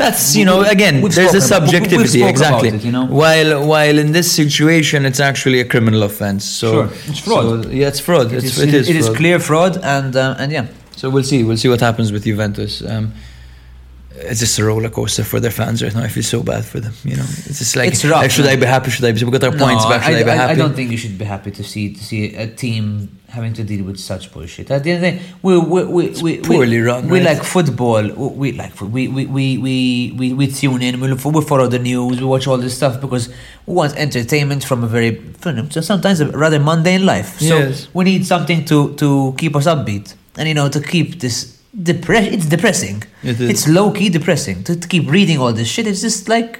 That's 0.02 0.22
you 0.38 0.44
know 0.50 0.58
again, 0.76 0.94
We've 1.02 1.14
there's 1.14 1.34
a 1.34 1.40
spoken 1.40 1.64
we- 1.66 1.70
we've 1.72 1.88
subjectivity 1.90 2.22
exactly. 2.34 2.68
it, 2.76 2.84
you 2.88 2.92
know? 2.96 3.04
While 3.22 3.50
while 3.72 3.96
in 4.04 4.08
this 4.18 4.28
situation, 4.40 4.98
it's 5.10 5.20
actually 5.30 5.58
a 5.60 5.68
criminal 5.72 6.02
offense. 6.10 6.42
So 6.60 6.66
Sure, 6.72 6.88
it's 7.10 7.20
fraud. 7.26 7.64
so, 7.64 7.70
yeah, 7.70 7.88
it's 7.92 8.00
fraud. 8.08 8.26
It 8.32 8.36
It's, 8.44 8.56
is, 8.56 8.58
it 8.66 8.74
is, 8.80 8.88
it 8.92 8.96
is 8.96 9.06
fraud. 9.06 9.16
clear 9.20 9.38
fraud, 9.48 9.74
and 9.96 10.12
uh, 10.16 10.40
and 10.42 10.48
yeah. 10.56 10.66
So 11.00 11.04
we'll 11.12 11.28
see. 11.32 11.40
We'll 11.46 11.56
see 11.64 11.68
what 11.74 11.80
happens 11.88 12.08
with 12.12 12.22
Juventus. 12.24 12.72
Um, 12.92 13.12
it's 14.30 14.40
just 14.40 14.58
a 14.58 14.64
roller 14.64 14.90
coaster 14.90 15.24
for 15.24 15.38
their 15.40 15.50
fans 15.60 15.82
right 15.82 15.94
now. 15.94 16.02
I 16.08 16.08
feel 16.08 16.22
so 16.36 16.42
bad 16.42 16.64
for 16.64 16.78
them. 16.84 16.92
You 17.04 17.16
know, 17.16 17.28
it's 17.48 17.58
just 17.62 17.74
like, 17.76 17.88
It's 17.92 18.04
rough, 18.04 18.30
should 18.30 18.46
I 18.54 18.56
be 18.56 18.66
happy? 18.66 18.90
Should 18.90 19.06
I 19.08 19.12
be? 19.12 19.24
We 19.24 19.30
got 19.30 19.44
our 19.44 19.56
points 19.64 19.84
back. 19.86 20.02
Should 20.02 20.14
I, 20.14 20.20
I, 20.20 20.24
be 20.24 20.30
happy? 20.30 20.52
I 20.52 20.56
don't 20.62 20.74
think 20.74 20.90
you 20.90 20.98
should 21.02 21.16
be 21.16 21.24
happy 21.24 21.50
to 21.58 21.62
see 21.72 21.94
to 21.94 22.02
see 22.10 22.34
a 22.44 22.46
team 22.46 22.84
having 23.30 23.52
to 23.54 23.64
deal 23.64 23.84
with 23.84 23.98
such 23.98 24.32
bullshit. 24.32 24.70
At 24.70 24.82
the 24.84 24.90
end 24.92 25.04
of 25.04 25.12
the 25.12 25.18
day, 25.18 25.22
we 25.42 25.58
we 25.58 25.84
we, 25.84 26.22
we 26.22 26.38
poorly 26.38 26.78
we, 26.80 26.86
run, 26.90 27.08
We 27.08 27.18
right? 27.18 27.36
like 27.36 27.42
football. 27.44 28.02
We, 28.02 28.28
we 28.42 28.52
like 28.52 28.74
we 28.80 29.08
we, 29.08 29.26
we 29.26 30.12
we 30.18 30.32
we 30.40 30.46
tune 30.48 30.82
in. 30.82 31.00
We 31.00 31.08
look 31.08 31.20
for, 31.20 31.30
we 31.32 31.42
follow 31.42 31.66
the 31.68 31.78
news. 31.78 32.20
We 32.20 32.26
watch 32.26 32.46
all 32.46 32.58
this 32.58 32.76
stuff 32.76 33.00
because 33.00 33.28
we 33.66 33.74
want 33.74 33.96
entertainment 33.96 34.64
from 34.64 34.84
a 34.84 34.86
very 34.86 35.12
sometimes 35.70 36.20
a 36.20 36.26
rather 36.44 36.60
mundane 36.60 37.04
life. 37.06 37.38
So 37.38 37.56
Yes. 37.58 37.88
we 37.94 38.04
need 38.04 38.26
something 38.26 38.64
to 38.66 38.94
to 38.96 39.34
keep 39.38 39.54
us 39.56 39.66
upbeat 39.66 40.14
and 40.36 40.48
you 40.48 40.54
know 40.54 40.68
to 40.68 40.80
keep 40.80 41.20
this. 41.20 41.56
Depre- 41.90 42.32
it's 42.36 42.46
depressing. 42.46 43.04
It 43.22 43.40
is. 43.40 43.48
It's 43.52 43.68
low 43.68 43.92
key 43.92 44.08
depressing 44.08 44.64
to, 44.64 44.74
to 44.82 44.86
keep 44.88 45.08
reading 45.08 45.38
all 45.38 45.52
this 45.52 45.68
shit. 45.68 45.86
It's 45.86 46.00
just 46.00 46.28
like 46.28 46.52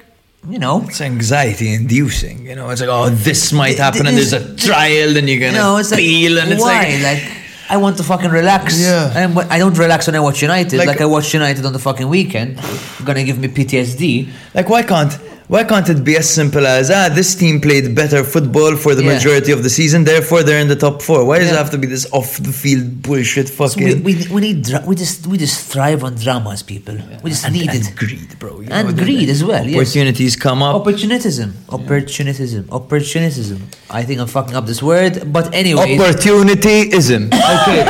you 0.49 0.59
know. 0.59 0.83
It's 0.87 1.01
anxiety 1.01 1.73
inducing, 1.73 2.45
you 2.45 2.55
know. 2.55 2.69
It's 2.69 2.81
like, 2.81 2.89
oh, 2.89 3.09
this 3.09 3.51
might 3.53 3.77
happen, 3.77 4.05
and 4.07 4.17
there's 4.17 4.33
a 4.33 4.55
trial, 4.55 5.17
and 5.17 5.29
you're 5.29 5.39
gonna 5.39 5.57
No, 5.57 5.77
it's 5.77 5.91
like, 5.91 5.99
feel, 5.99 6.37
and 6.39 6.51
it's 6.51 6.61
why? 6.61 6.99
like, 7.01 7.03
like, 7.23 7.37
I 7.69 7.77
want 7.77 7.97
to 7.97 8.03
fucking 8.03 8.31
relax. 8.31 8.79
Yeah. 8.81 9.11
And 9.15 9.37
I 9.39 9.57
don't 9.57 9.77
relax 9.77 10.07
when 10.07 10.15
I 10.15 10.19
watch 10.19 10.41
United. 10.41 10.77
Like- 10.77 10.87
Like, 10.87 11.01
I 11.01 11.05
watch 11.05 11.33
United 11.33 11.65
on 11.65 11.71
the 11.73 11.79
fucking 11.79 12.07
weekend. 12.09 12.59
You're 12.99 13.05
gonna 13.05 13.23
give 13.23 13.37
me 13.39 13.47
PTSD. 13.47 14.27
like, 14.53 14.67
why 14.67 14.83
can't, 14.83 15.17
Why 15.51 15.65
can't 15.65 15.89
it 15.89 16.01
be 16.09 16.15
as 16.15 16.27
simple 16.39 16.65
as 16.65 16.89
ah 16.97 17.09
this 17.19 17.29
team 17.41 17.55
played 17.65 17.85
better 18.01 18.21
football 18.33 18.73
for 18.83 18.91
the 18.97 19.03
Yeah. 19.03 19.15
majority 19.15 19.51
of 19.57 19.61
the 19.65 19.69
season, 19.79 19.99
therefore 20.11 20.39
they're 20.45 20.61
in 20.65 20.69
the 20.75 20.79
top 20.85 21.01
four? 21.07 21.19
Why 21.29 21.35
does 21.39 21.49
it 21.53 21.57
have 21.63 21.71
to 21.75 21.79
be 21.83 21.87
this 21.95 22.05
off 22.19 22.29
the 22.47 22.53
field 22.61 22.85
bullshit 23.05 23.47
So 23.49 23.53
we, 23.53 23.67
fucking 23.67 24.03
we, 24.07 24.13
we 24.35 24.39
need 24.47 24.57
dra- 24.69 24.85
we 24.89 24.95
just 25.03 25.27
we 25.31 25.35
just 25.45 25.57
thrive 25.71 26.01
on 26.07 26.13
dramas, 26.23 26.61
people. 26.63 26.95
We 27.23 27.27
just 27.35 27.43
and, 27.45 27.53
need 27.57 27.69
and 27.69 27.83
it. 27.85 27.95
greed, 28.01 28.29
bro. 28.39 28.51
you 28.61 28.69
And 28.71 28.83
know, 28.95 29.03
greed 29.03 29.27
as 29.35 29.41
well, 29.49 29.65
yes. 29.67 29.75
Opportunities 29.81 30.33
come 30.47 30.59
up. 30.67 30.73
Opportunism, 30.79 31.49
opportunism, 31.77 32.63
opportunism. 32.79 33.59
I 33.99 34.01
think 34.07 34.17
I'm 34.21 34.27
fucking 34.37 34.55
up 34.55 34.65
this 34.71 34.81
word, 34.81 35.13
but 35.35 35.45
anyway. 35.53 35.97
Opportunityism. 35.97 37.21
Okay, 37.55 37.81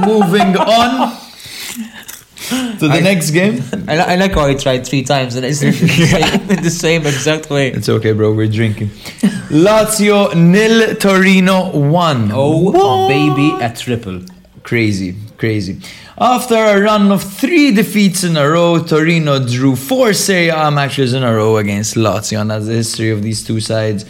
moving 0.12 0.50
on 0.80 1.25
to 2.78 2.88
the 2.88 2.94
I- 2.94 3.00
next 3.00 3.30
game. 3.30 3.62
I, 3.88 3.98
I 4.12 4.16
like 4.16 4.32
how 4.32 4.46
I 4.46 4.54
tried 4.54 4.86
three 4.86 5.02
times 5.02 5.36
and 5.36 5.44
it's 5.46 5.62
in 5.62 5.72
the 5.72 5.78
same, 6.06 6.50
in 6.50 6.62
the 6.62 6.70
same 6.70 7.06
exact 7.06 7.50
way. 7.50 7.70
It's 7.72 7.88
okay, 7.88 8.12
bro. 8.12 8.32
We're 8.32 8.48
drinking. 8.48 8.88
Lazio 9.50 10.34
nil, 10.34 10.96
Torino 10.96 11.70
one. 11.76 12.30
Oh 12.32 12.70
What? 12.70 13.08
baby, 13.08 13.50
a 13.64 13.72
triple. 13.74 14.22
Crazy, 14.62 15.14
crazy. 15.38 15.80
After 16.18 16.54
a 16.56 16.80
run 16.80 17.12
of 17.12 17.22
three 17.22 17.72
defeats 17.72 18.24
in 18.24 18.36
a 18.36 18.48
row, 18.48 18.82
Torino 18.82 19.38
drew 19.44 19.76
four 19.76 20.12
Serie 20.12 20.48
A 20.48 20.70
matches 20.70 21.12
in 21.14 21.22
a 21.22 21.32
row 21.34 21.58
against 21.58 21.94
Lazio, 21.94 22.40
and 22.40 22.50
that's 22.50 22.66
the 22.66 22.72
history 22.72 23.10
of 23.10 23.22
these 23.22 23.44
two 23.46 23.60
sides. 23.60 24.04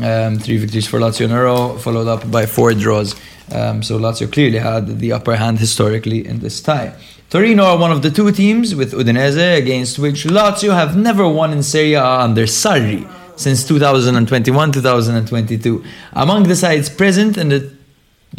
Um, 0.00 0.38
three 0.38 0.58
victories 0.58 0.86
for 0.86 1.00
Lazio 1.00 1.22
in 1.24 1.32
a 1.32 1.42
row, 1.42 1.78
followed 1.78 2.06
up 2.08 2.30
by 2.30 2.44
four 2.46 2.72
draws. 2.74 3.14
Um, 3.50 3.82
so 3.82 3.98
Lazio 3.98 4.30
clearly 4.30 4.58
had 4.58 4.98
the 4.98 5.12
upper 5.12 5.34
hand 5.34 5.58
historically 5.58 6.26
in 6.26 6.40
this 6.40 6.60
tie. 6.60 6.92
Torino 7.28 7.64
are 7.64 7.76
one 7.76 7.90
of 7.90 8.02
the 8.02 8.10
two 8.10 8.30
teams 8.30 8.76
with 8.76 8.92
Udinese 8.92 9.58
against 9.58 9.98
which 9.98 10.22
Lazio 10.24 10.72
have 10.72 10.96
never 10.96 11.28
won 11.28 11.52
in 11.52 11.60
Serie 11.60 11.94
A 11.94 12.04
under 12.04 12.44
Sarri 12.44 13.04
since 13.36 13.64
2021-2022. 13.68 15.84
Among 16.12 16.44
the 16.44 16.54
sides 16.54 16.88
present 16.88 17.36
in 17.36 17.48
the 17.48 17.68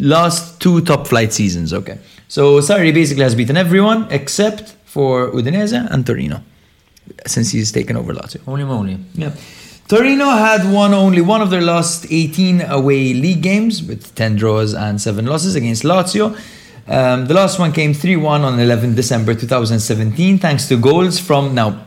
last 0.00 0.58
two 0.58 0.80
top 0.80 1.06
flight 1.06 1.34
seasons. 1.34 1.74
Okay, 1.74 1.98
so 2.28 2.60
Sarri 2.60 2.94
basically 2.94 3.24
has 3.24 3.34
beaten 3.34 3.58
everyone 3.58 4.06
except 4.10 4.74
for 4.86 5.32
Udinese 5.32 5.86
and 5.92 6.06
Torino 6.06 6.40
since 7.26 7.50
he's 7.50 7.70
taken 7.70 7.94
over 7.94 8.14
Lazio. 8.14 8.40
Holy 8.44 8.64
moly. 8.64 8.96
Yeah. 9.14 9.34
Torino 9.86 10.30
had 10.30 10.64
won 10.72 10.94
only 10.94 11.20
one 11.20 11.42
of 11.42 11.50
their 11.50 11.60
last 11.60 12.06
18 12.10 12.62
away 12.62 13.12
league 13.12 13.42
games 13.42 13.82
with 13.82 14.14
10 14.14 14.36
draws 14.36 14.72
and 14.72 14.98
7 14.98 15.26
losses 15.26 15.56
against 15.56 15.82
Lazio. 15.82 16.34
Um, 16.88 17.26
the 17.26 17.34
last 17.34 17.58
one 17.58 17.72
came 17.72 17.92
3 17.92 18.16
1 18.16 18.42
on 18.44 18.58
11 18.58 18.94
December 18.94 19.34
2017 19.34 20.38
thanks 20.38 20.68
to 20.68 20.76
goals 20.76 21.18
from. 21.20 21.54
Now, 21.54 21.84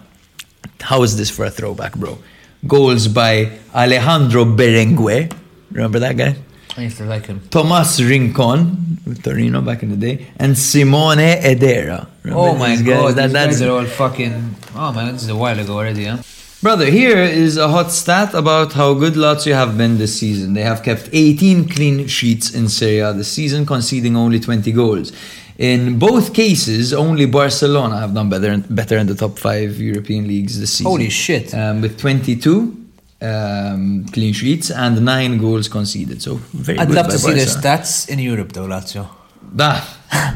how 0.80 1.02
is 1.04 1.18
this 1.18 1.30
for 1.30 1.46
a 1.46 1.50
throwback, 1.50 1.96
bro? 1.96 2.20
Goals 2.68 3.08
by 3.08 3.52
Alejandro 3.74 4.46
Berenguer. 4.46 5.32
Remember 5.72 6.00
that 6.00 6.16
guy? 6.18 6.36
I 6.78 6.84
used 6.84 6.98
to 6.98 7.06
like 7.06 7.26
him. 7.26 7.42
Tomas 7.50 8.00
Rincon 8.02 8.98
Torino 9.24 9.62
back 9.62 9.84
in 9.84 9.90
the 9.90 9.98
day, 9.98 10.28
and 10.38 10.58
Simone 10.58 11.18
Edera. 11.18 12.08
Remember 12.24 12.46
Oh 12.50 12.56
my 12.56 12.76
guys? 12.76 12.82
god, 12.84 13.16
That- 13.16 13.24
these 13.24 13.34
that's 13.34 13.60
guys 13.60 13.62
are 13.64 13.72
all 13.72 13.86
fucking. 13.86 14.56
Oh 14.76 14.92
man, 14.94 15.14
this 15.14 15.24
is 15.24 15.30
a 15.30 15.36
while 15.36 15.60
ago 15.60 15.74
already, 15.78 16.06
huh? 16.06 16.18
Brother, 16.62 16.92
here 16.92 17.18
is 17.18 17.58
a 17.58 17.68
hot 17.68 17.92
stat 17.92 18.36
about 18.36 18.74
how 18.74 18.94
good 18.94 19.14
Lazio 19.14 19.56
have 19.56 19.80
been 19.80 19.98
this 19.98 20.20
season. 20.20 20.54
They 20.54 20.62
have 20.62 20.84
kept 20.84 21.10
18 21.12 21.68
clean 21.68 22.06
sheets 22.06 22.54
in 22.54 22.70
Serie 22.70 23.00
A 23.00 23.14
this 23.14 23.32
season, 23.32 23.66
conceding 23.66 24.16
only 24.16 24.40
20 24.40 24.72
goals. 24.72 25.12
In 25.58 25.98
both 25.98 26.36
cases, 26.36 26.94
only 26.94 27.26
Barcelona 27.26 27.98
have 28.00 28.14
done 28.14 28.30
better 28.30 28.60
better 28.70 29.00
in 29.00 29.08
the 29.08 29.16
top 29.16 29.40
five 29.40 29.80
European 29.80 30.28
leagues 30.28 30.60
this 30.60 30.74
season. 30.74 30.92
Holy 30.92 31.10
shit. 31.10 31.52
Um, 31.56 31.82
with 31.82 32.00
22 32.00 32.78
um, 33.22 34.06
clean 34.12 34.34
sheets 34.34 34.70
and 34.70 35.04
nine 35.04 35.40
goals 35.40 35.68
conceded. 35.68 36.22
So 36.22 36.36
very 36.54 36.78
I'd 36.78 36.92
love 36.92 37.08
to 37.08 37.18
see 37.18 37.34
their 37.34 37.48
stats 37.48 38.08
in 38.08 38.20
Europe 38.20 38.52
though, 38.52 38.68
Lazio. 38.68 39.10
Nah, 39.52 39.82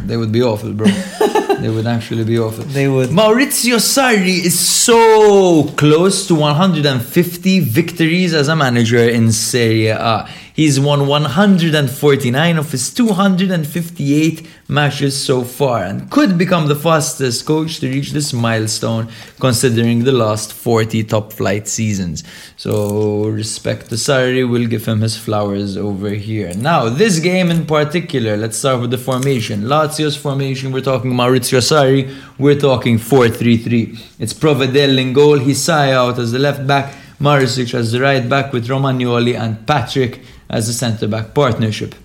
they 0.06 0.18
would 0.18 0.32
be 0.32 0.42
awful, 0.42 0.74
bro. 0.74 0.88
they 1.66 1.72
would 1.72 1.88
actually 1.88 2.24
be 2.24 2.38
offered. 2.38 2.66
They 2.66 2.88
would. 2.88 3.10
Maurizio 3.10 3.78
Sarri 3.78 4.46
is 4.46 4.58
so 4.60 5.64
close 5.76 6.28
to 6.28 6.36
150 6.36 7.60
victories 7.62 8.36
as 8.36 8.50
a 8.50 8.56
manager 8.56 9.00
in 9.00 9.32
Serie 9.32 9.88
A. 9.88 10.30
He's 10.56 10.80
won 10.80 11.08
149 11.08 12.58
of 12.58 12.72
his 12.72 12.94
258 12.94 14.48
matches 14.70 15.22
so 15.22 15.44
far 15.44 15.84
and 15.84 16.10
could 16.10 16.38
become 16.38 16.70
the 16.70 16.78
fastest 16.78 17.46
coach 17.46 17.82
to 17.82 17.90
reach 17.90 18.14
this 18.14 18.32
milestone 18.32 19.10
considering 19.42 20.06
the 20.06 20.14
last 20.14 20.54
40 20.54 21.04
top 21.04 21.34
flight 21.34 21.68
seasons. 21.68 22.24
So, 22.56 23.26
respect 23.28 23.90
to 23.90 23.96
Sarri, 23.96 24.50
we'll 24.50 24.70
give 24.70 24.86
him 24.86 25.02
his 25.02 25.18
flowers 25.18 25.76
over 25.76 26.12
here. 26.12 26.54
Now, 26.54 26.88
this 26.88 27.20
game 27.20 27.52
in 27.52 27.66
particular, 27.66 28.38
let's 28.38 28.58
start 28.58 28.80
with 28.80 28.92
the 28.92 28.98
formation. 28.98 29.64
Lazio's 29.64 30.16
formation, 30.16 30.72
we're 30.72 30.80
talking 30.80 31.12
Maurizio 31.12 31.60
Sarri, 31.60 32.16
we're 32.40 32.58
talking 32.58 32.98
4 32.98 33.28
3 33.28 33.58
3. 33.58 34.00
It's 34.20 34.34
Provedel 34.34 34.98
in 35.00 35.12
goal, 35.12 35.38
Hysaj 35.38 35.92
out 35.92 36.18
as 36.18 36.32
the 36.32 36.40
left 36.40 36.66
back, 36.66 36.96
Marusic 37.20 37.74
as 37.74 37.92
the 37.92 38.00
right 38.00 38.28
back 38.30 38.54
with 38.54 38.68
Romagnoli 38.68 39.38
and 39.38 39.68
Patric 39.68 40.22
as 40.50 40.70
a 40.70 40.74
centre 40.74 41.08
back 41.08 41.34
partnership. 41.34 41.96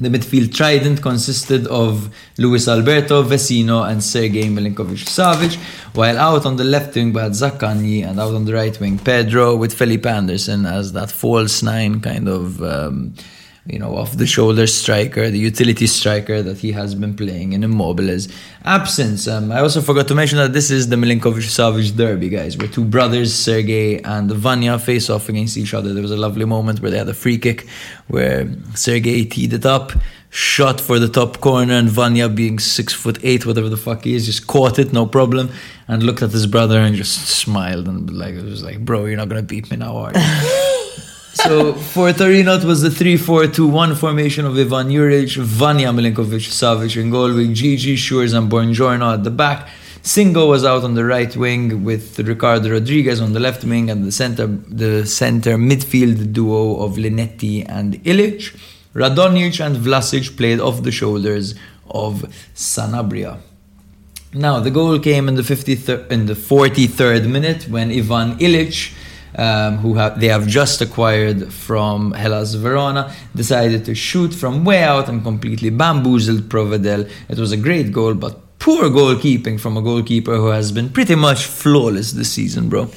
The 0.00 0.08
midfield 0.08 0.54
trident 0.54 1.02
consisted 1.02 1.66
of 1.66 2.08
Luis 2.38 2.66
Alberto, 2.68 3.22
Vecino, 3.22 3.86
and 3.86 4.02
Sergei 4.02 4.44
Milinkovic 4.44 5.04
Savic, 5.04 5.56
while 5.94 6.18
out 6.18 6.46
on 6.46 6.56
the 6.56 6.64
left 6.64 6.94
wing 6.94 7.12
we 7.12 7.20
had 7.20 7.32
Zaccagni, 7.32 8.06
and 8.06 8.18
out 8.18 8.34
on 8.34 8.46
the 8.46 8.54
right 8.54 8.78
wing 8.80 8.98
Pedro, 8.98 9.54
with 9.56 9.74
Felipe 9.74 10.06
Anderson 10.06 10.64
as 10.64 10.94
that 10.94 11.10
false 11.10 11.62
nine 11.62 12.00
kind 12.00 12.28
of. 12.28 12.62
Um, 12.62 13.14
you 13.66 13.78
know, 13.78 13.96
off 13.96 14.12
the 14.16 14.26
shoulder 14.26 14.66
striker, 14.66 15.30
the 15.30 15.38
utility 15.38 15.86
striker 15.86 16.42
that 16.42 16.58
he 16.58 16.72
has 16.72 16.94
been 16.94 17.14
playing 17.14 17.52
in 17.52 17.62
Immobile's 17.62 18.28
absence. 18.64 19.28
Um, 19.28 19.52
I 19.52 19.60
also 19.60 19.82
forgot 19.82 20.08
to 20.08 20.14
mention 20.14 20.38
that 20.38 20.52
this 20.52 20.70
is 20.70 20.88
the 20.88 20.96
Milinkovic 20.96 21.44
Savic 21.44 21.94
derby, 21.96 22.30
guys, 22.30 22.56
where 22.56 22.68
two 22.68 22.84
brothers, 22.84 23.34
Sergei 23.34 23.98
and 23.98 24.30
Vanja, 24.30 24.80
face 24.80 25.10
off 25.10 25.28
against 25.28 25.56
each 25.56 25.74
other. 25.74 25.92
There 25.92 26.02
was 26.02 26.10
a 26.10 26.16
lovely 26.16 26.46
moment 26.46 26.80
where 26.80 26.90
they 26.90 26.98
had 26.98 27.08
a 27.08 27.14
free 27.14 27.38
kick 27.38 27.66
where 28.08 28.48
Sergei 28.74 29.24
teed 29.24 29.52
it 29.52 29.66
up, 29.66 29.92
shot 30.30 30.80
for 30.80 30.98
the 30.98 31.08
top 31.08 31.40
corner, 31.40 31.74
and 31.74 31.88
Vanja, 31.88 32.34
being 32.34 32.58
six 32.58 32.94
foot 32.94 33.18
eight, 33.22 33.44
whatever 33.44 33.68
the 33.68 33.76
fuck 33.76 34.04
he 34.04 34.14
is, 34.14 34.24
just 34.24 34.46
caught 34.46 34.78
it, 34.78 34.92
no 34.92 35.04
problem, 35.04 35.50
and 35.86 36.02
looked 36.02 36.22
at 36.22 36.30
his 36.30 36.46
brother 36.46 36.80
and 36.80 36.96
just 36.96 37.26
smiled 37.26 37.86
and 37.88 38.10
like 38.16 38.34
it 38.34 38.44
was 38.44 38.62
like, 38.62 38.82
bro, 38.84 39.04
you're 39.04 39.18
not 39.18 39.28
gonna 39.28 39.42
beat 39.42 39.70
me 39.70 39.76
now, 39.76 39.96
are 39.96 40.12
you? 40.14 40.66
so 41.32 41.74
for 41.74 42.12
Torino, 42.12 42.56
it 42.56 42.64
was 42.64 42.82
the 42.82 42.88
3-4-2-1 42.88 43.96
formation 43.96 44.44
of 44.44 44.58
Ivan 44.58 44.88
Juric, 44.88 45.36
Vanja 45.38 45.92
Milinkovic, 45.94 46.48
Savic 46.48 47.00
in 47.00 47.10
goal 47.10 47.34
with 47.34 47.50
Djidji, 47.54 47.94
Schuurs 47.94 48.36
and 48.36 48.50
Buongiorno 48.50 49.14
at 49.14 49.24
the 49.24 49.30
back. 49.30 49.68
Singo 50.02 50.48
was 50.48 50.64
out 50.64 50.82
on 50.82 50.94
the 50.94 51.04
right 51.04 51.34
wing 51.36 51.84
with 51.84 52.18
Ricardo 52.18 52.70
Rodriguez 52.70 53.20
on 53.20 53.34
the 53.34 53.40
left 53.40 53.64
wing 53.64 53.90
and 53.90 54.02
the 54.04 54.12
center 54.12 54.46
the 54.46 55.04
center 55.04 55.56
midfield 55.58 56.32
duo 56.32 56.82
of 56.82 56.96
Linetty 56.96 57.66
and 57.68 58.02
Ilic. 58.04 58.56
Radonjic 58.94 59.64
and 59.64 59.76
Vlasic 59.76 60.36
played 60.38 60.58
off 60.58 60.82
the 60.82 60.90
shoulders 60.90 61.54
of 61.90 62.24
Sanabria. 62.54 63.38
Now 64.32 64.58
the 64.60 64.70
goal 64.70 64.98
came 64.98 65.28
in 65.28 65.34
the 65.34 65.42
53rd, 65.42 66.10
in 66.10 66.26
the 66.26 66.34
43rd 66.34 67.28
minute 67.28 67.68
when 67.68 67.90
Ivan 67.90 68.38
Ilic, 68.38 68.94
um, 69.36 69.78
who 69.78 69.94
have 69.94 70.20
they 70.20 70.28
have 70.28 70.46
just 70.46 70.80
acquired 70.80 71.52
from 71.52 72.12
Hellas 72.12 72.54
Verona, 72.54 73.14
decided 73.34 73.84
to 73.84 73.94
shoot 73.94 74.34
from 74.34 74.64
way 74.64 74.82
out 74.82 75.08
and 75.08 75.22
completely 75.22 75.70
bamboozled 75.70 76.48
Provedel. 76.48 77.10
It 77.28 77.38
was 77.38 77.52
a 77.52 77.56
great 77.56 77.92
goal, 77.92 78.14
but 78.14 78.58
poor 78.58 78.90
goalkeeping 78.90 79.58
from 79.58 79.76
a 79.76 79.82
goalkeeper 79.82 80.36
who 80.36 80.48
has 80.48 80.72
been 80.72 80.90
pretty 80.90 81.14
much 81.14 81.46
flawless 81.46 82.12
this 82.12 82.32
season, 82.32 82.68
bro. 82.68 82.90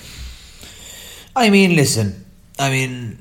I 1.35 1.49
mean, 1.49 1.75
listen. 1.75 2.25
I 2.59 2.69
mean, 2.69 3.17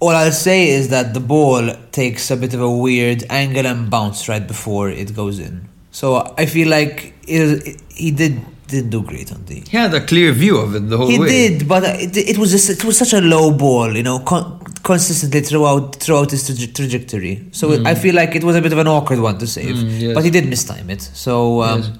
all 0.00 0.10
I'll 0.10 0.32
say 0.32 0.70
is 0.70 0.88
that 0.88 1.12
the 1.12 1.20
ball 1.20 1.74
takes 1.92 2.30
a 2.30 2.36
bit 2.36 2.54
of 2.54 2.62
a 2.62 2.70
weird 2.70 3.24
angle 3.28 3.66
and 3.66 3.90
bounce 3.90 4.28
right 4.28 4.46
before 4.46 4.88
it 4.88 5.14
goes 5.14 5.38
in. 5.38 5.68
So 5.90 6.34
I 6.38 6.46
feel 6.46 6.68
like 6.68 7.14
it, 7.26 7.80
he 7.88 8.10
did 8.10 8.40
didn't 8.70 8.90
do 8.90 9.02
great 9.02 9.30
on 9.32 9.44
the. 9.46 9.56
He 9.72 9.76
had 9.76 9.92
a 9.94 10.00
clear 10.10 10.32
view 10.32 10.56
of 10.58 10.74
it 10.76 10.88
the 10.88 10.96
whole 10.96 11.08
He 11.08 11.18
way. 11.18 11.28
did, 11.28 11.68
but 11.68 11.82
it, 11.84 12.16
it 12.16 12.38
was 12.38 12.50
just, 12.52 12.70
it 12.70 12.84
was 12.84 12.96
such 12.98 13.12
a 13.12 13.20
low 13.20 13.46
ball, 13.52 13.94
you 13.96 14.02
know, 14.02 14.18
con- 14.20 14.58
consistently 14.82 15.40
throughout 15.42 15.96
throughout 15.96 16.30
his 16.30 16.42
traje- 16.48 16.72
trajectory. 16.74 17.34
So 17.52 17.72
it- 17.72 17.86
I 17.86 17.94
feel 17.94 18.14
like 18.14 18.34
it 18.36 18.44
was 18.44 18.56
a 18.56 18.62
bit 18.62 18.72
of 18.72 18.78
an 18.78 18.88
awkward 18.88 19.20
one 19.20 19.36
to 19.38 19.46
save, 19.46 19.76
Mm, 19.76 20.00
yes. 20.00 20.14
but 20.14 20.24
he 20.24 20.30
did 20.30 20.44
mistime 20.44 20.88
it. 20.90 21.02
So 21.02 21.62
um, 21.62 21.80
Yes. 21.80 21.90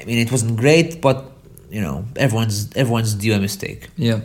I 0.00 0.04
mean, 0.04 0.18
it 0.18 0.30
wasn't 0.30 0.56
great, 0.56 1.00
but 1.00 1.32
you 1.70 1.80
know, 1.80 2.04
everyone's 2.16 2.68
everyone's 2.76 3.14
due 3.14 3.34
a 3.34 3.38
mistake. 3.38 3.88
Yeah. 3.96 4.20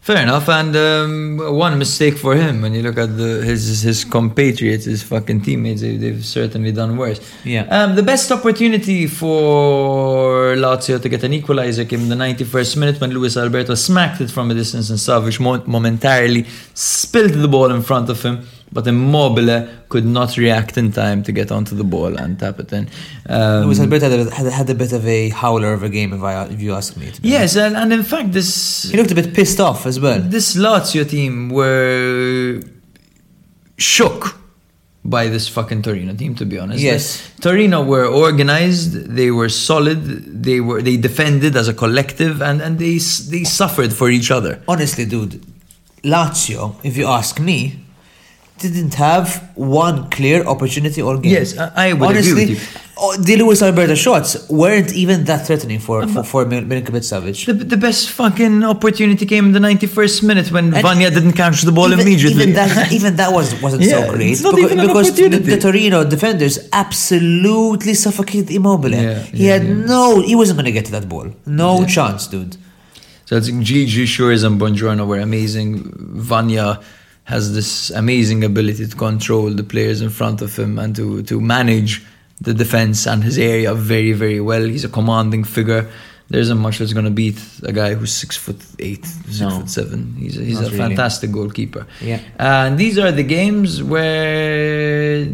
Fair 0.00 0.22
enough, 0.22 0.48
and 0.48 0.74
um, 0.76 1.36
one 1.58 1.78
mistake 1.78 2.16
for 2.16 2.34
him 2.34 2.62
when 2.62 2.72
you 2.72 2.82
look 2.82 2.96
at 2.96 3.18
the, 3.18 3.42
his 3.44 3.82
his 3.82 4.02
compatriots, 4.02 4.86
his 4.86 5.02
fucking 5.02 5.42
teammates, 5.42 5.82
they, 5.82 5.98
they've 5.98 6.24
certainly 6.24 6.72
done 6.72 6.96
worse. 6.96 7.20
Yeah. 7.44 7.64
Um, 7.64 7.96
the 7.96 8.02
best 8.02 8.32
opportunity 8.32 9.06
for 9.06 10.56
Lazio 10.56 11.02
to 11.02 11.08
get 11.10 11.22
an 11.22 11.34
equalizer 11.34 11.84
came 11.84 12.00
in 12.00 12.08
the 12.08 12.14
91st 12.16 12.78
minute 12.78 12.98
when 12.98 13.10
Luis 13.10 13.36
Alberto 13.36 13.74
smacked 13.74 14.22
it 14.22 14.30
from 14.30 14.50
a 14.50 14.54
distance 14.54 14.88
and 14.88 15.38
mo- 15.38 15.62
momentarily 15.66 16.46
spilled 16.72 17.32
the 17.34 17.48
ball 17.48 17.70
in 17.70 17.82
front 17.82 18.08
of 18.08 18.22
him, 18.22 18.46
but 18.72 18.86
Immobile 18.86 19.68
could 19.88 20.06
not 20.06 20.36
react 20.36 20.76
in 20.78 20.92
time 20.92 21.22
to 21.24 21.32
get 21.32 21.50
onto 21.50 21.74
the 21.74 21.84
ball 21.84 22.16
and 22.16 22.38
tap 22.38 22.60
it 22.60 22.72
in. 22.72 22.88
Um, 23.28 23.64
Luis 23.66 23.80
Alberto 23.80 24.08
had, 24.10 24.32
had, 24.32 24.52
had 24.52 24.70
a 24.70 24.74
bit 24.74 24.92
of 24.92 25.04
a 25.06 25.28
howler 25.30 25.72
of 25.72 25.82
a 25.82 25.88
game, 25.88 26.12
if, 26.12 26.22
I, 26.22 26.44
if 26.44 26.60
you 26.60 26.74
ask 26.74 26.96
me. 26.96 27.10
yes, 27.22 27.56
and, 27.56 27.76
and 27.76 27.92
in 27.92 28.02
fact, 28.04 28.32
this 28.32 28.84
He 28.90 28.96
looked 28.96 29.10
a 29.10 29.14
bit 29.14 29.34
pissed 29.34 29.60
off 29.60 29.86
as 29.86 29.98
well. 29.98 30.20
this 30.20 30.56
Lazio 30.56 31.08
team 31.08 31.48
were 31.50 32.60
shook 33.76 34.36
by 35.04 35.28
this 35.28 35.48
fucking 35.48 35.82
Torino 35.82 36.14
team. 36.14 36.34
To 36.36 36.44
be 36.44 36.58
honest, 36.58 36.80
Yes. 36.82 37.30
Torino 37.40 37.82
were 37.82 38.06
organized. 38.06 38.92
They 39.16 39.30
were 39.30 39.48
solid. 39.48 40.04
They 40.44 40.60
were 40.60 40.82
they 40.82 40.96
defended 40.96 41.56
as 41.56 41.68
a 41.68 41.74
collective, 41.74 42.42
and 42.42 42.60
and 42.60 42.78
they 42.78 42.98
they 43.34 43.44
suffered 43.44 43.92
for 43.92 44.10
each 44.10 44.30
other. 44.30 44.62
Honestly, 44.68 45.06
dude, 45.06 45.42
Lazio, 46.04 46.76
if 46.84 46.96
you 46.96 47.06
ask 47.06 47.40
me, 47.40 47.80
didn't 48.60 48.94
have 48.94 49.26
one 49.56 49.96
clear 50.10 50.38
opportunity 50.54 51.00
or 51.02 51.18
game. 51.18 51.32
Yes, 51.38 51.48
I- 51.58 51.72
I 51.86 51.92
would 51.92 52.02
agree 52.02 52.08
Honestly, 52.08 52.46
with 52.46 52.50
you. 52.74 52.80
oh, 53.02 53.16
the 53.28 53.34
Luis 53.40 53.60
Alberto 53.62 53.94
shots 53.94 54.30
weren't 54.62 54.92
even 55.02 55.24
that 55.24 55.40
threatening 55.46 55.80
for 55.86 55.96
for, 56.12 56.22
for 56.32 56.40
Mil- 56.52 56.66
Milinkovic 56.70 57.04
Savic. 57.12 57.38
The, 57.46 57.54
the 57.74 57.76
best 57.86 58.10
fucking 58.20 58.56
opportunity 58.74 59.24
came 59.32 59.44
in 59.48 59.52
the 59.58 59.64
91st 59.68 60.22
minute 60.30 60.48
when 60.54 60.66
And 60.74 60.84
Vanja 60.86 61.08
didn't 61.16 61.32
catch 61.42 61.58
the 61.68 61.72
ball 61.78 61.88
even, 61.92 62.00
immediately. 62.06 62.42
Even 62.42 62.54
that, 62.60 62.92
even 62.98 63.16
that 63.20 63.30
was 63.38 63.46
wasn't 63.66 63.82
Yeah, 63.82 64.04
so 64.06 64.12
great 64.14 64.32
it's 64.32 64.42
not 64.42 64.54
because, 64.56 64.70
even 64.72 64.80
an 64.80 64.86
because 64.88 65.06
the, 65.06 65.22
opportunity. 65.24 65.50
the 65.54 65.60
Torino 65.66 65.98
defenders 66.14 66.54
absolutely 66.72 67.94
suffocated 67.94 68.50
Immobile. 68.50 68.92
Yeah, 68.92 69.18
he 69.38 69.46
yeah, 69.46 69.52
had 69.54 69.64
yeah. 69.66 69.74
no, 69.94 70.20
he 70.30 70.34
wasn't 70.40 70.56
going 70.58 70.66
to 70.72 70.76
get 70.78 70.84
to 70.86 70.92
that 70.98 71.08
ball. 71.08 71.26
No 71.46 71.70
Yeah. 71.80 71.86
chance, 71.96 72.26
dude. 72.26 72.56
So 73.26 73.36
I 73.36 73.40
think 73.40 73.64
Djidji 73.66 74.04
Schuurs 74.14 74.42
and 74.46 74.60
Buongiorno 74.60 75.06
were 75.06 75.20
amazing. 75.20 75.70
Vanja 76.30 76.82
has 77.30 77.44
this 77.58 77.90
amazing 78.02 78.40
ability 78.50 78.84
to 78.92 78.96
control 78.96 79.48
the 79.60 79.66
players 79.74 79.98
in 80.06 80.10
front 80.10 80.38
of 80.46 80.50
him 80.60 80.78
and 80.82 80.90
to, 80.96 81.22
to 81.30 81.40
manage 81.56 81.92
the 82.46 82.54
defense 82.62 83.06
and 83.06 83.22
his 83.28 83.36
area 83.38 83.70
very, 83.74 84.12
very 84.24 84.40
well. 84.50 84.64
He's 84.74 84.84
a 84.84 84.88
commanding 84.98 85.44
figure. 85.44 85.82
There 86.30 86.40
isn't 86.46 86.58
much 86.66 86.78
that's 86.78 86.92
going 86.98 87.08
to 87.12 87.16
beat 87.22 87.38
a 87.64 87.72
guy 87.72 87.90
who's 87.94 88.12
six 88.24 88.36
foot 88.44 88.60
eight, 88.78 89.04
six 89.04 89.40
No. 89.40 89.50
foot 89.50 89.68
seven. 89.78 90.00
He's 90.22 90.36
a, 90.38 90.42
he's 90.48 90.60
a 90.60 90.64
really. 90.64 90.76
fantastic 90.84 91.30
goalkeeper. 91.38 91.82
Yeah. 92.00 92.20
And 92.38 92.78
these 92.82 92.96
are 93.04 93.12
the 93.20 93.24
games 93.38 93.82
where 93.82 95.24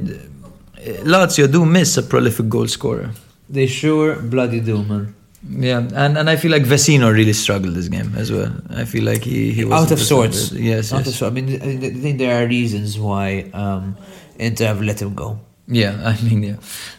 Lazio 1.12 1.46
do 1.50 1.64
miss 1.66 1.96
a 1.96 2.02
prolific 2.02 2.48
goal 2.48 2.68
scorer. 2.68 3.10
They 3.48 3.66
sure 3.66 4.16
bloody 4.34 4.60
do, 4.60 4.82
man. 4.90 5.14
Yeah, 5.48 5.78
and, 5.78 6.18
and 6.18 6.30
I 6.30 6.36
feel 6.36 6.50
like 6.50 6.62
Vecino 6.62 7.12
really 7.12 7.32
struggled 7.32 7.74
this 7.74 7.88
game 7.88 8.12
as 8.16 8.32
well. 8.32 8.52
I 8.70 8.84
feel 8.84 9.04
like 9.04 9.22
he, 9.22 9.52
he 9.52 9.64
was 9.64 9.80
out 9.80 9.90
of 9.92 10.00
sorts. 10.00 10.52
Yes, 10.52 10.92
out 10.92 10.98
yes. 10.98 11.08
of 11.08 11.14
sorts. 11.14 11.30
I 11.30 11.34
mean, 11.34 11.54
I 11.54 11.76
think- 11.76 12.18
there 12.18 12.42
are 12.42 12.46
reasons 12.46 12.98
why 12.98 13.50
um, 13.52 13.96
Inter 14.38 14.66
have 14.66 14.82
let 14.82 15.00
him 15.00 15.14
go. 15.14 15.38
Yeah, 15.68 16.00
I 16.04 16.20
mean, 16.22 16.42
yeah, 16.42 16.56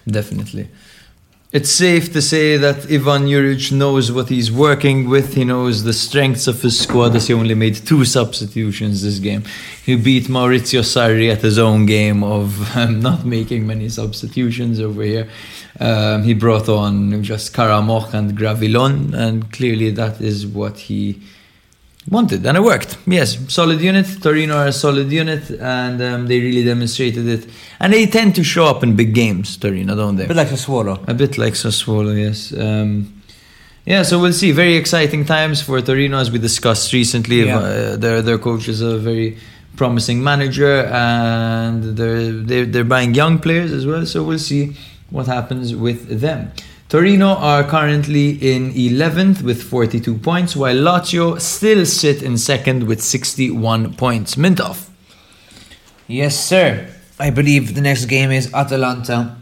definitely. 0.07 0.69
It's 1.53 1.71
safe 1.71 2.11
to 2.11 2.21
say 2.21 2.57
that 2.57 2.91
Ivan 2.91 3.25
Juric 3.25 3.71
knows 3.71 4.11
what 4.11 4.27
he's 4.27 4.51
working 4.51 5.07
with. 5.09 5.35
He 5.35 5.45
knows 5.45 5.85
the 5.85 5.93
strengths 5.93 6.45
of 6.45 6.61
his 6.61 6.77
squad 6.77 7.15
as 7.15 7.27
he 7.27 7.33
only 7.33 7.55
made 7.55 7.75
two 7.75 8.03
substitutions 8.03 9.01
this 9.01 9.19
game. 9.19 9.43
He 9.85 9.95
beat 9.95 10.25
Maurizio 10.25 10.81
Sarri 10.81 11.31
at 11.31 11.41
his 11.41 11.57
own 11.57 11.85
game 11.85 12.21
of 12.21 12.47
um, 12.77 12.99
not 12.99 13.25
making 13.25 13.65
many 13.65 13.87
substitutions 13.87 14.81
over 14.81 15.03
here. 15.03 15.29
Um, 15.79 16.23
he 16.23 16.33
brought 16.33 16.69
on 16.69 17.23
just 17.23 17.53
Karamoh 17.53 18.13
and 18.13 18.35
Gravillon, 18.35 19.13
and 19.13 19.51
clearly 19.51 19.91
that 19.91 20.21
is 20.21 20.45
what 20.47 20.77
he 20.77 21.21
wanted, 22.09 22.45
and 22.45 22.57
it 22.57 22.63
worked. 22.63 22.97
Yes, 23.05 23.37
solid 23.51 23.81
unit. 23.81 24.07
Torino 24.21 24.55
are 24.55 24.67
a 24.67 24.73
solid 24.73 25.11
unit, 25.11 25.49
and 25.51 26.01
um, 26.01 26.27
they 26.27 26.39
really 26.39 26.63
demonstrated 26.63 27.27
it. 27.27 27.49
And 27.79 27.93
they 27.93 28.05
tend 28.07 28.35
to 28.35 28.43
show 28.43 28.65
up 28.65 28.83
in 28.83 28.95
big 28.95 29.13
games, 29.13 29.57
Torino, 29.57 29.95
don't 29.95 30.15
they? 30.15 30.25
A 30.25 30.27
bit 30.27 30.37
like 30.37 30.47
Sassuolo. 30.47 31.07
A 31.07 31.13
bit 31.13 31.37
like 31.37 31.53
Sassuolo, 31.53 32.17
yes. 32.17 32.53
Um, 32.57 33.21
yeah, 33.85 34.03
so 34.03 34.19
we'll 34.19 34.33
see. 34.33 34.51
Very 34.51 34.75
exciting 34.75 35.25
times 35.25 35.61
for 35.61 35.79
Torino, 35.81 36.17
as 36.17 36.31
we 36.31 36.39
discussed 36.39 36.91
recently. 36.91 37.45
Yeah. 37.45 37.57
Uh, 37.57 37.95
their 37.95 38.21
their 38.21 38.37
coach 38.37 38.67
is 38.67 38.81
a 38.81 38.97
very 38.97 39.37
promising 39.75 40.23
manager, 40.23 40.85
and 40.85 41.95
they're 41.95 42.31
they're, 42.31 42.65
they're 42.65 42.83
buying 42.83 43.13
young 43.13 43.39
players 43.39 43.71
as 43.71 43.85
well. 43.85 44.05
So 44.05 44.23
we'll 44.23 44.39
see 44.39 44.75
what 45.09 45.27
happens 45.27 45.75
with 45.75 46.19
them. 46.21 46.51
Torino 46.89 47.35
are 47.35 47.63
currently 47.63 48.29
in 48.29 48.71
11th 48.73 49.41
with 49.41 49.61
42 49.61 50.17
points, 50.19 50.55
while 50.55 50.75
Lazio 50.75 51.39
still 51.39 51.85
sit 51.85 52.23
in 52.23 52.37
second 52.37 52.83
with 52.83 53.01
61 53.03 53.95
points. 53.95 54.35
Mintoff. 54.35 54.87
Yes, 56.07 56.39
sir. 56.39 56.87
I 57.19 57.29
believe 57.29 57.75
the 57.75 57.81
next 57.81 58.05
game 58.05 58.31
is 58.31 58.53
Atalanta 58.53 59.35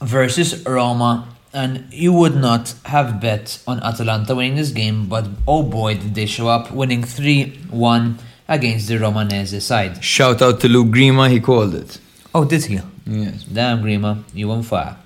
versus 0.00 0.64
Roma. 0.64 1.28
And 1.52 1.92
you 1.92 2.12
would 2.12 2.36
not 2.36 2.74
have 2.84 3.20
bet 3.20 3.60
on 3.66 3.82
Atalanta 3.82 4.34
winning 4.36 4.54
this 4.54 4.70
game, 4.70 5.08
but 5.08 5.26
oh 5.48 5.64
boy, 5.64 5.94
did 5.94 6.14
they 6.14 6.26
show 6.26 6.48
up, 6.48 6.70
winning 6.70 7.02
3 7.02 7.58
1 7.70 8.18
against 8.48 8.88
the 8.88 8.94
Romanese 8.94 9.60
side. 9.60 10.02
Shout 10.02 10.40
out 10.40 10.60
to 10.60 10.68
Luke 10.68 10.88
Grima, 10.88 11.28
he 11.28 11.40
called 11.40 11.74
it. 11.74 11.98
Oh, 12.32 12.44
did 12.44 12.64
he? 12.66 12.80
Yes. 13.10 13.42
Damn, 13.44 13.82
Grima, 13.82 14.22
you 14.32 14.50
on 14.52 14.62
fire. 14.62 14.96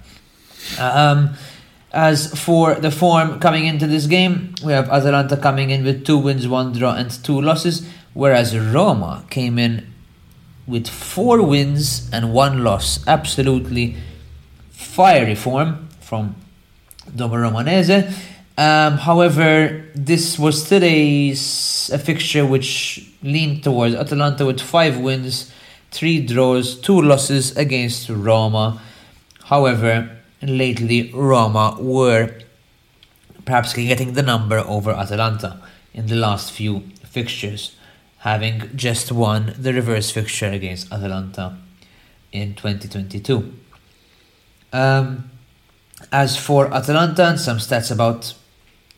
Um, 0.78 1.30
as 1.92 2.38
for 2.38 2.74
the 2.74 2.90
form 2.90 3.38
coming 3.40 3.66
into 3.66 3.86
this 3.86 4.06
game, 4.06 4.54
we 4.64 4.72
have 4.72 4.90
Atalanta 4.90 5.36
coming 5.36 5.70
in 5.70 5.84
with 5.84 6.04
two 6.04 6.18
wins, 6.18 6.46
one 6.46 6.72
draw, 6.72 6.94
and 6.94 7.10
two 7.24 7.40
losses, 7.40 7.86
whereas 8.12 8.56
Roma 8.58 9.24
came 9.30 9.58
in 9.58 9.86
with 10.66 10.88
four 10.88 11.42
wins 11.42 12.10
and 12.12 12.32
one 12.32 12.62
loss. 12.64 13.06
Absolutely 13.06 13.96
fiery 14.70 15.34
form 15.34 15.88
from 16.00 16.34
Domo 17.14 17.36
Romanese. 17.36 18.12
Um, 18.56 18.98
however, 18.98 19.84
this 19.94 20.38
was 20.38 20.64
still 20.64 20.84
a, 20.84 21.30
s- 21.32 21.90
a 21.92 21.98
fixture 21.98 22.46
which 22.46 23.08
leaned 23.22 23.64
towards 23.64 23.94
Atalanta 23.94 24.46
with 24.46 24.60
five 24.60 24.98
wins, 24.98 25.52
three 25.94 26.18
draws, 26.20 26.74
two 26.80 27.00
losses 27.00 27.56
against 27.56 28.08
Roma. 28.08 28.82
However, 29.44 30.10
lately 30.42 31.12
Roma 31.12 31.76
were 31.78 32.34
perhaps 33.44 33.74
getting 33.74 34.14
the 34.14 34.22
number 34.22 34.58
over 34.58 34.90
Atalanta 34.90 35.60
in 35.92 36.08
the 36.08 36.16
last 36.16 36.50
few 36.50 36.80
fixtures, 37.04 37.76
having 38.18 38.70
just 38.74 39.12
won 39.12 39.54
the 39.56 39.72
reverse 39.72 40.10
fixture 40.10 40.50
against 40.50 40.92
Atalanta 40.92 41.56
in 42.32 42.54
2022. 42.54 43.54
Um, 44.72 45.30
as 46.10 46.36
for 46.36 46.74
Atalanta 46.74 47.24
and 47.24 47.38
some 47.38 47.58
stats 47.58 47.92
about 47.92 48.34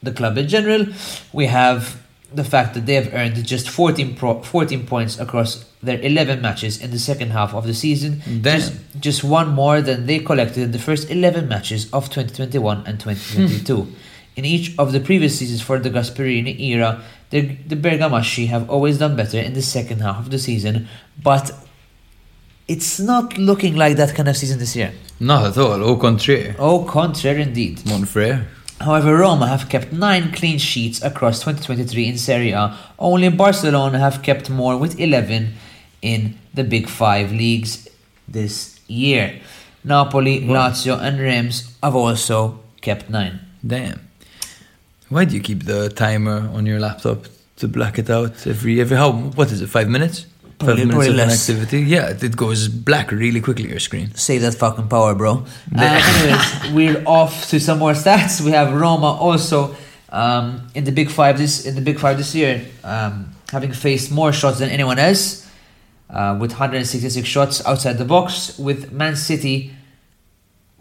the 0.02 0.12
club 0.12 0.38
in 0.38 0.48
general, 0.48 0.86
we 1.30 1.44
have 1.44 2.00
the 2.32 2.44
fact 2.44 2.72
that 2.72 2.86
they 2.86 2.94
have 2.94 3.12
earned 3.12 3.44
just 3.46 3.68
14, 3.68 4.16
pro- 4.16 4.42
14 4.42 4.86
points 4.86 5.18
across 5.18 5.66
their 5.86 6.00
11 6.00 6.42
matches 6.42 6.80
in 6.82 6.90
the 6.90 6.98
second 6.98 7.30
half 7.30 7.54
of 7.54 7.66
the 7.66 7.74
season. 7.74 8.22
Damn. 8.26 8.60
Just, 8.60 8.72
just 9.00 9.24
one 9.24 9.48
more 9.48 9.80
than 9.80 10.06
they 10.06 10.18
collected 10.18 10.62
in 10.62 10.72
the 10.72 10.78
first 10.78 11.10
11 11.10 11.48
matches 11.48 11.90
of 11.92 12.10
2021 12.10 12.84
and 12.86 13.00
2022. 13.00 13.76
Hmm. 13.76 13.92
in 14.36 14.44
each 14.44 14.76
of 14.78 14.92
the 14.92 15.00
previous 15.00 15.38
seasons 15.38 15.62
for 15.62 15.78
the 15.78 15.88
Gasperini 15.90 16.60
era, 16.60 17.02
the, 17.30 17.40
the 17.66 17.76
Bergamaschi 17.76 18.48
have 18.48 18.68
always 18.68 18.98
done 18.98 19.16
better 19.16 19.38
in 19.38 19.54
the 19.54 19.62
second 19.62 20.00
half 20.00 20.18
of 20.18 20.30
the 20.30 20.38
season, 20.38 20.88
but 21.22 21.52
it's 22.68 23.00
not 23.00 23.38
looking 23.38 23.76
like 23.76 23.96
that 23.96 24.14
kind 24.14 24.28
of 24.28 24.36
season 24.36 24.58
this 24.58 24.76
year. 24.76 24.92
Not 25.18 25.46
at 25.46 25.58
all. 25.58 25.82
Au 25.82 25.96
contraire. 25.96 26.54
Au 26.58 26.84
contraire, 26.84 27.38
indeed. 27.38 27.82
Mon 27.86 28.04
frère. 28.04 28.44
However, 28.80 29.16
Roma 29.16 29.46
have 29.46 29.70
kept 29.70 29.92
nine 29.92 30.32
clean 30.32 30.58
sheets 30.58 31.02
across 31.02 31.40
2023 31.40 32.06
in 32.06 32.18
Serie 32.18 32.50
A. 32.52 32.76
Only 32.98 33.30
Barcelona 33.30 33.98
have 33.98 34.22
kept 34.22 34.50
more 34.50 34.76
with 34.76 35.00
11 35.00 35.54
in 36.12 36.20
the 36.54 36.64
Big 36.64 36.88
Five 36.88 37.32
leagues 37.32 37.88
this 38.28 38.78
year. 38.88 39.26
Napoli, 39.84 40.40
Lazio, 40.40 40.94
and 41.06 41.18
Reims 41.20 41.56
have 41.82 41.94
also 41.96 42.58
kept 42.80 43.10
nine. 43.10 43.40
Damn. 43.66 44.00
Why 45.08 45.24
do 45.24 45.34
you 45.36 45.42
keep 45.42 45.64
the 45.64 45.88
timer 45.88 46.38
on 46.56 46.66
your 46.66 46.80
laptop 46.80 47.18
to 47.56 47.68
black 47.68 47.98
it 47.98 48.10
out 48.10 48.46
every 48.46 48.80
every 48.80 48.96
how 48.96 49.10
what 49.38 49.50
is 49.52 49.60
it 49.62 49.68
five 49.68 49.88
minutes? 49.88 50.26
Probably- 50.58 50.84
Five 50.84 50.88
minutes 50.88 51.08
of 51.08 51.14
less. 51.16 51.34
activity. 51.50 51.80
Yeah, 51.82 52.08
it, 52.12 52.22
it 52.22 52.34
goes 52.36 52.68
black 52.68 53.12
really 53.12 53.40
quickly. 53.40 53.68
Your 53.68 53.80
screen. 53.80 54.08
Save 54.14 54.40
that 54.42 54.54
fucking 54.54 54.88
power, 54.88 55.14
bro. 55.14 55.44
Uh, 55.78 55.82
anyways, 55.82 56.72
we're 56.74 57.02
off 57.06 57.48
to 57.50 57.60
some 57.60 57.78
more 57.78 57.92
stats. 57.94 58.40
We 58.40 58.52
have 58.52 58.72
Roma 58.72 59.10
also 59.26 59.76
um, 60.10 60.66
in 60.74 60.84
the 60.84 60.92
Big 60.92 61.10
Five 61.10 61.36
this 61.38 61.66
in 61.66 61.74
the 61.74 61.82
Big 61.82 61.98
Five 61.98 62.16
this 62.16 62.34
year. 62.34 62.64
Um, 62.82 63.30
having 63.52 63.72
faced 63.72 64.10
more 64.10 64.32
shots 64.32 64.58
than 64.58 64.70
anyone 64.70 64.98
else, 64.98 65.45
uh, 66.10 66.36
with 66.40 66.50
166 66.52 67.26
shots 67.26 67.64
outside 67.66 67.98
the 67.98 68.04
box, 68.04 68.58
with 68.58 68.92
Man 68.92 69.16
City 69.16 69.72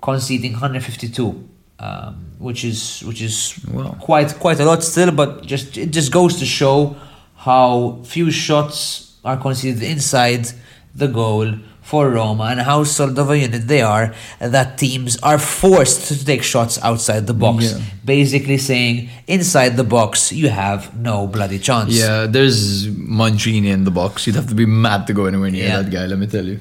conceding 0.02 0.54
152, 0.54 1.48
um, 1.80 2.32
which 2.40 2.64
is 2.64 3.02
which 3.06 3.22
is 3.22 3.60
Wow. 3.72 3.96
quite 4.00 4.36
quite 4.40 4.60
a 4.60 4.66
lot 4.66 4.84
still, 4.84 5.12
but 5.12 5.46
just 5.46 5.78
it 5.78 5.92
just 5.92 6.12
goes 6.12 6.38
to 6.40 6.46
show 6.46 6.96
how 7.36 8.00
few 8.04 8.32
shots 8.32 9.18
are 9.24 9.38
conceded 9.38 9.82
inside 9.84 10.48
the 10.94 11.08
goal 11.08 11.54
for 11.86 12.10
Roma 12.10 12.46
and 12.46 12.60
how 12.62 12.84
solid 12.84 13.18
of 13.20 13.30
a 13.30 13.38
unit 13.38 13.68
they 13.68 13.82
are 13.82 14.06
that 14.40 14.78
teams 14.80 15.18
are 15.22 15.38
forced 15.38 16.08
to 16.08 16.26
take 16.26 16.42
shots 16.42 16.80
outside 16.82 17.28
the 17.28 17.34
box. 17.34 17.58
Yeah. 17.72 17.80
Basically 18.04 18.58
saying 18.58 19.10
inside 19.28 19.78
the 19.78 19.84
box 19.84 20.32
you 20.32 20.50
have 20.50 20.98
no 20.98 21.28
bloody 21.28 21.60
chance. 21.60 21.94
Yeah, 21.94 22.26
there's 22.26 22.88
Mancini 22.90 23.70
in 23.70 23.84
the 23.84 23.92
box. 23.92 24.26
You'd 24.26 24.36
have 24.36 24.48
to 24.50 24.56
be 24.56 24.66
mad 24.66 25.06
to 25.08 25.14
go 25.14 25.26
anywhere 25.26 25.52
near 25.52 25.68
Yeah. 25.68 25.82
that 25.84 25.92
guy, 25.92 26.06
let 26.08 26.18
me 26.18 26.26
tell 26.26 26.46
you. 26.46 26.60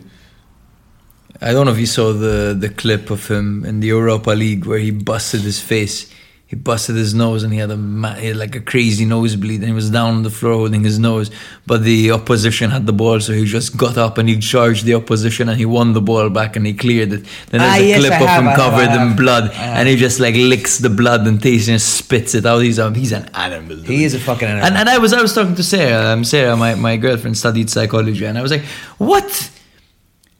I 1.40 1.52
don't 1.52 1.64
know 1.66 1.72
if 1.72 1.78
you 1.78 1.86
saw 1.86 2.12
the, 2.12 2.54
the 2.58 2.68
clip 2.68 3.10
of 3.10 3.26
him 3.26 3.64
in 3.64 3.80
the 3.80 3.88
Europa 3.88 4.30
League 4.30 4.66
where 4.66 4.78
he 4.78 4.90
busted 4.90 5.40
his 5.40 5.58
face. 5.58 6.12
He 6.46 6.56
busted 6.56 6.94
his 6.94 7.14
nose 7.14 7.42
and 7.42 7.52
he 7.54 7.58
had 7.58 7.70
a 7.70 7.76
he 8.20 8.26
had 8.28 8.36
like 8.36 8.54
a 8.54 8.60
crazy 8.60 9.04
nosebleed 9.06 9.60
and 9.60 9.68
he 9.68 9.72
was 9.72 9.88
down 9.90 10.14
on 10.14 10.22
the 10.24 10.30
floor 10.30 10.52
holding 10.54 10.84
his 10.84 10.98
nose. 10.98 11.30
But 11.66 11.82
the 11.82 12.10
opposition 12.12 12.70
had 12.70 12.84
the 12.86 12.92
ball, 12.92 13.18
so 13.20 13.32
he 13.32 13.44
just 13.46 13.76
got 13.78 13.96
up 13.96 14.18
and 14.18 14.28
he 14.28 14.38
charged 14.38 14.84
the 14.84 14.94
opposition 14.94 15.48
and 15.48 15.58
he 15.58 15.64
won 15.64 15.94
the 15.94 16.02
ball 16.02 16.28
back 16.28 16.54
and 16.54 16.66
he 16.66 16.74
cleared 16.74 17.12
it. 17.14 17.24
Then 17.48 17.60
there's 17.62 17.72
Ah, 17.72 17.76
a 17.76 17.88
yes, 17.88 17.98
clip 18.00 18.12
I 18.12 18.16
of 18.22 18.28
have, 18.28 18.42
him 18.42 18.48
have, 18.50 18.56
covered 18.56 18.88
I 18.90 19.02
in 19.02 19.08
have. 19.08 19.16
blood 19.16 19.50
and 19.54 19.88
he 19.88 19.96
just 19.96 20.20
like 20.20 20.34
licks 20.36 20.78
the 20.78 20.90
blood 20.90 21.26
and 21.26 21.42
tastes 21.42 21.68
and 21.68 21.80
spits 21.80 22.34
it 22.34 22.44
out. 22.44 22.58
He's 22.58 22.78
a, 22.78 22.92
he's 22.92 23.12
an 23.12 23.24
animal. 23.34 23.76
dude. 23.76 23.86
He 23.86 24.04
is 24.04 24.14
a 24.14 24.20
fucking 24.20 24.46
animal. 24.46 24.66
And, 24.66 24.76
and 24.76 24.88
I 24.88 24.98
was 24.98 25.12
I 25.14 25.22
was 25.22 25.34
talking 25.34 25.54
to 25.56 25.62
Sarah. 25.64 26.12
Um, 26.12 26.24
Sarah, 26.24 26.56
my, 26.56 26.74
my 26.74 26.96
girlfriend, 26.98 27.38
studied 27.38 27.70
psychology, 27.70 28.24
and 28.26 28.36
I 28.38 28.42
was 28.42 28.50
like, 28.50 28.64
what 28.98 29.50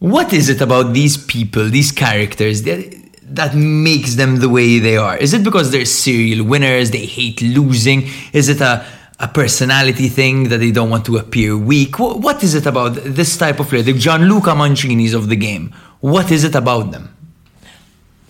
what 0.01 0.33
is 0.35 0.51
it 0.51 0.61
about 0.61 0.93
these 0.93 1.17
people, 1.17 1.65
these 1.71 1.91
characters 1.91 2.63
that 2.65 3.03
that 3.29 3.55
makes 3.55 4.15
them 4.15 4.39
the 4.41 4.49
way 4.49 4.79
they 4.79 4.97
are? 4.97 5.17
Is 5.17 5.33
it 5.33 5.43
because 5.45 5.71
they're 5.71 5.85
serial 5.85 6.47
winners? 6.47 6.91
They 6.91 7.07
hate 7.07 7.41
losing? 7.43 8.09
Is 8.33 8.49
it 8.49 8.61
a 8.61 8.85
a 9.21 9.29
personality 9.29 10.09
thing 10.09 10.49
that 10.49 10.59
they 10.59 10.71
don't 10.71 10.91
want 10.91 11.07
to 11.07 11.17
appear 11.17 11.57
weak? 11.57 11.99
What, 11.99 12.21
what 12.21 12.43
is 12.43 12.55
it 12.55 12.67
about 12.67 12.95
this 12.95 13.37
type 13.37 13.61
of 13.61 13.69
player, 13.69 13.83
the 13.83 13.93
Gianluca 13.93 14.55
Mancini's 14.55 15.15
of 15.15 15.29
the 15.29 15.37
game? 15.37 15.73
What 16.01 16.31
is 16.31 16.45
it 16.45 16.55
about 16.55 16.91
them? 16.91 17.17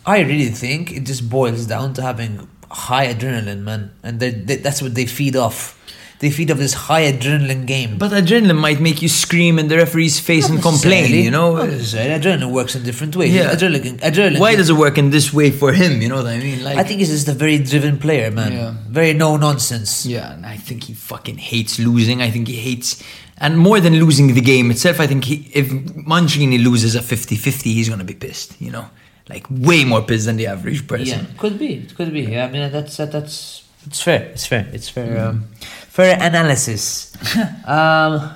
I 0.06 0.20
really 0.20 0.50
think 0.50 0.92
it 0.92 1.04
just 1.04 1.28
boils 1.30 1.66
down 1.66 1.94
to 1.94 2.02
having 2.02 2.46
high 2.70 3.12
adrenaline, 3.12 3.62
man, 3.62 3.94
and 4.02 4.20
they, 4.20 4.30
they, 4.30 4.56
that's 4.56 4.82
what 4.82 4.94
they 4.94 5.06
feed 5.06 5.36
off. 5.36 5.80
They 6.24 6.30
feed 6.30 6.50
off 6.50 6.56
this 6.56 6.72
high 6.72 7.12
adrenaline 7.12 7.66
game. 7.66 7.98
But 7.98 8.12
adrenaline 8.12 8.56
might 8.56 8.80
make 8.80 9.02
you 9.02 9.10
scream 9.10 9.58
in 9.58 9.68
the 9.68 9.76
referee's 9.76 10.18
face 10.18 10.48
and 10.48 10.62
complain, 10.62 11.10
you 11.12 11.30
know? 11.30 11.52
Adrenaline 11.56 12.50
works 12.50 12.74
in 12.74 12.82
different 12.82 13.14
ways. 13.14 13.34
Yeah. 13.34 13.54
Adrenaline, 13.54 13.98
adrenaline. 14.00 14.40
Why 14.40 14.56
does 14.56 14.70
it 14.70 14.72
work 14.72 14.96
in 14.96 15.10
this 15.10 15.34
way 15.34 15.50
for 15.50 15.74
him? 15.74 16.00
You 16.00 16.08
know 16.08 16.16
what 16.16 16.28
I 16.28 16.38
mean? 16.38 16.64
Like, 16.64 16.78
I 16.78 16.82
think 16.82 17.00
he's 17.00 17.10
just 17.10 17.28
a 17.28 17.34
very 17.34 17.58
driven 17.58 17.98
player, 17.98 18.30
man. 18.30 18.52
Yeah. 18.52 18.74
Very 18.88 19.12
no 19.12 19.36
nonsense. 19.36 20.06
Yeah, 20.06 20.32
and 20.32 20.46
I 20.46 20.56
think 20.56 20.84
he 20.84 20.94
fucking 20.94 21.36
hates 21.36 21.78
losing. 21.78 22.22
I 22.22 22.30
think 22.30 22.48
he 22.48 22.56
hates, 22.56 23.02
and 23.36 23.58
more 23.58 23.78
than 23.78 23.92
losing 23.96 24.32
the 24.32 24.40
game 24.40 24.70
itself, 24.70 25.00
I 25.00 25.06
think 25.06 25.24
he, 25.24 25.50
if 25.52 25.70
Mancini 25.94 26.56
loses 26.56 26.94
a 26.94 27.02
50 27.02 27.36
50, 27.36 27.70
he's 27.70 27.88
going 27.88 27.98
to 27.98 28.06
be 28.06 28.14
pissed, 28.14 28.58
you 28.62 28.70
know? 28.70 28.88
Like, 29.28 29.46
way 29.50 29.84
more 29.84 30.00
pissed 30.00 30.24
than 30.24 30.38
the 30.38 30.46
average 30.46 30.88
person. 30.88 31.26
Yeah, 31.26 31.36
could 31.36 31.58
be. 31.58 31.74
It 31.74 31.94
could 31.94 32.14
be. 32.14 32.22
Yeah, 32.22 32.46
I 32.46 32.50
mean 32.50 32.72
that's 32.72 32.96
that, 32.96 33.12
that's 33.12 33.64
it's 33.86 34.02
fair. 34.02 34.22
It's 34.32 34.46
fair. 34.46 34.66
It's 34.72 34.88
fair. 34.88 35.28
Um, 35.28 35.48
fair 35.94 36.18
analysis. 36.20 37.14
um, 37.66 38.32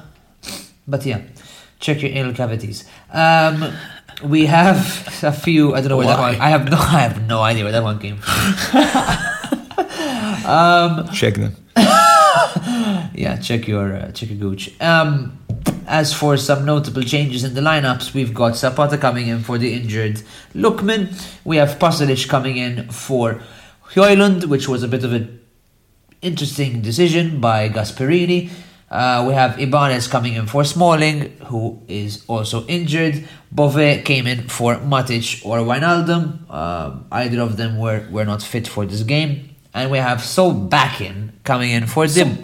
but 0.87 1.05
yeah, 1.05 1.23
check 1.81 2.01
your 2.03 2.13
anal 2.13 2.33
cavities. 2.33 2.85
Um, 3.13 3.73
we 4.23 4.47
have 4.47 4.79
a 5.25 5.33
few. 5.33 5.75
I 5.75 5.81
don't 5.81 5.91
know 5.91 5.97
where 5.97 6.07
that 6.07 6.21
one. 6.21 6.37
I 6.37 6.51
have 6.51 6.71
no. 6.71 6.79
I 6.99 7.01
have 7.01 7.27
no 7.27 7.41
idea 7.43 7.65
where 7.65 7.73
that 7.73 7.83
one 7.83 7.99
came 7.99 8.19
from. 8.19 8.33
Check 11.13 11.35
them. 11.35 11.57
Yeah, 13.15 13.37
check 13.37 13.67
your 13.67 13.97
uh, 13.97 14.13
check 14.13 14.31
your 14.31 14.39
gooch. 14.39 14.81
Um, 14.81 15.39
as 15.89 16.15
for 16.15 16.37
some 16.37 16.65
notable 16.65 17.03
changes 17.03 17.43
in 17.43 17.55
the 17.55 17.61
lineups, 17.61 18.15
we've 18.15 18.33
got 18.33 18.57
Zapata 18.57 18.97
coming 18.97 19.27
in 19.27 19.41
for 19.41 19.59
the 19.59 19.75
injured 19.75 20.23
Lookman. 20.55 21.13
We 21.45 21.57
have 21.57 21.79
Pasalic 21.81 22.29
coming 22.29 22.57
in 22.57 22.89
for 22.91 23.43
Højlund, 23.95 24.47
which 24.47 24.69
was 24.69 24.85
a 24.85 24.89
bit 24.89 25.03
of 25.03 25.13
an 25.13 25.38
interesting 26.23 26.83
decision 26.83 27.41
by 27.41 27.69
Gasperini. 27.69 28.51
Uh, 28.91 29.25
we 29.29 29.35
have 29.35 29.61
Ibanez 29.61 30.09
coming 30.09 30.35
in 30.35 30.47
for 30.47 30.65
Smalling, 30.65 31.37
who 31.47 31.83
is 31.89 32.25
also 32.27 32.67
injured. 32.67 33.29
Bove 33.53 34.05
came 34.05 34.27
in 34.27 34.49
for 34.49 34.77
Matic 34.77 35.45
or 35.45 35.59
Wijnaldum. 35.59 36.51
Um, 36.51 37.07
either 37.13 37.41
of 37.41 37.57
them 37.59 37.79
were, 37.79 38.07
were 38.11 38.25
not 38.25 38.43
fit 38.43 38.67
for 38.67 38.87
this 38.87 39.03
game. 39.03 39.51
And 39.75 39.91
we 39.91 39.99
have 39.99 40.19
Solbakken 40.19 41.33
coming 41.45 41.71
in 41.71 41.87
for 41.87 42.07
Dib- 42.07 42.43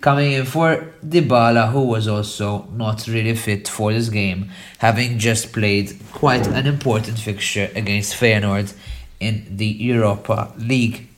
coming 0.00 0.32
in 0.32 0.46
for 0.46 0.94
Dybala, 1.06 1.70
who 1.70 1.82
was 1.82 2.08
also 2.08 2.66
not 2.72 3.06
really 3.06 3.34
fit 3.34 3.68
for 3.68 3.92
this 3.92 4.08
game, 4.08 4.50
having 4.78 5.18
just 5.18 5.52
played 5.52 5.98
quite 6.12 6.46
an 6.46 6.66
important 6.66 7.18
fixture 7.18 7.70
against 7.74 8.14
Feyenoord 8.14 8.74
in 9.20 9.46
the 9.56 9.66
Europa 9.66 10.52
League. 10.58 11.08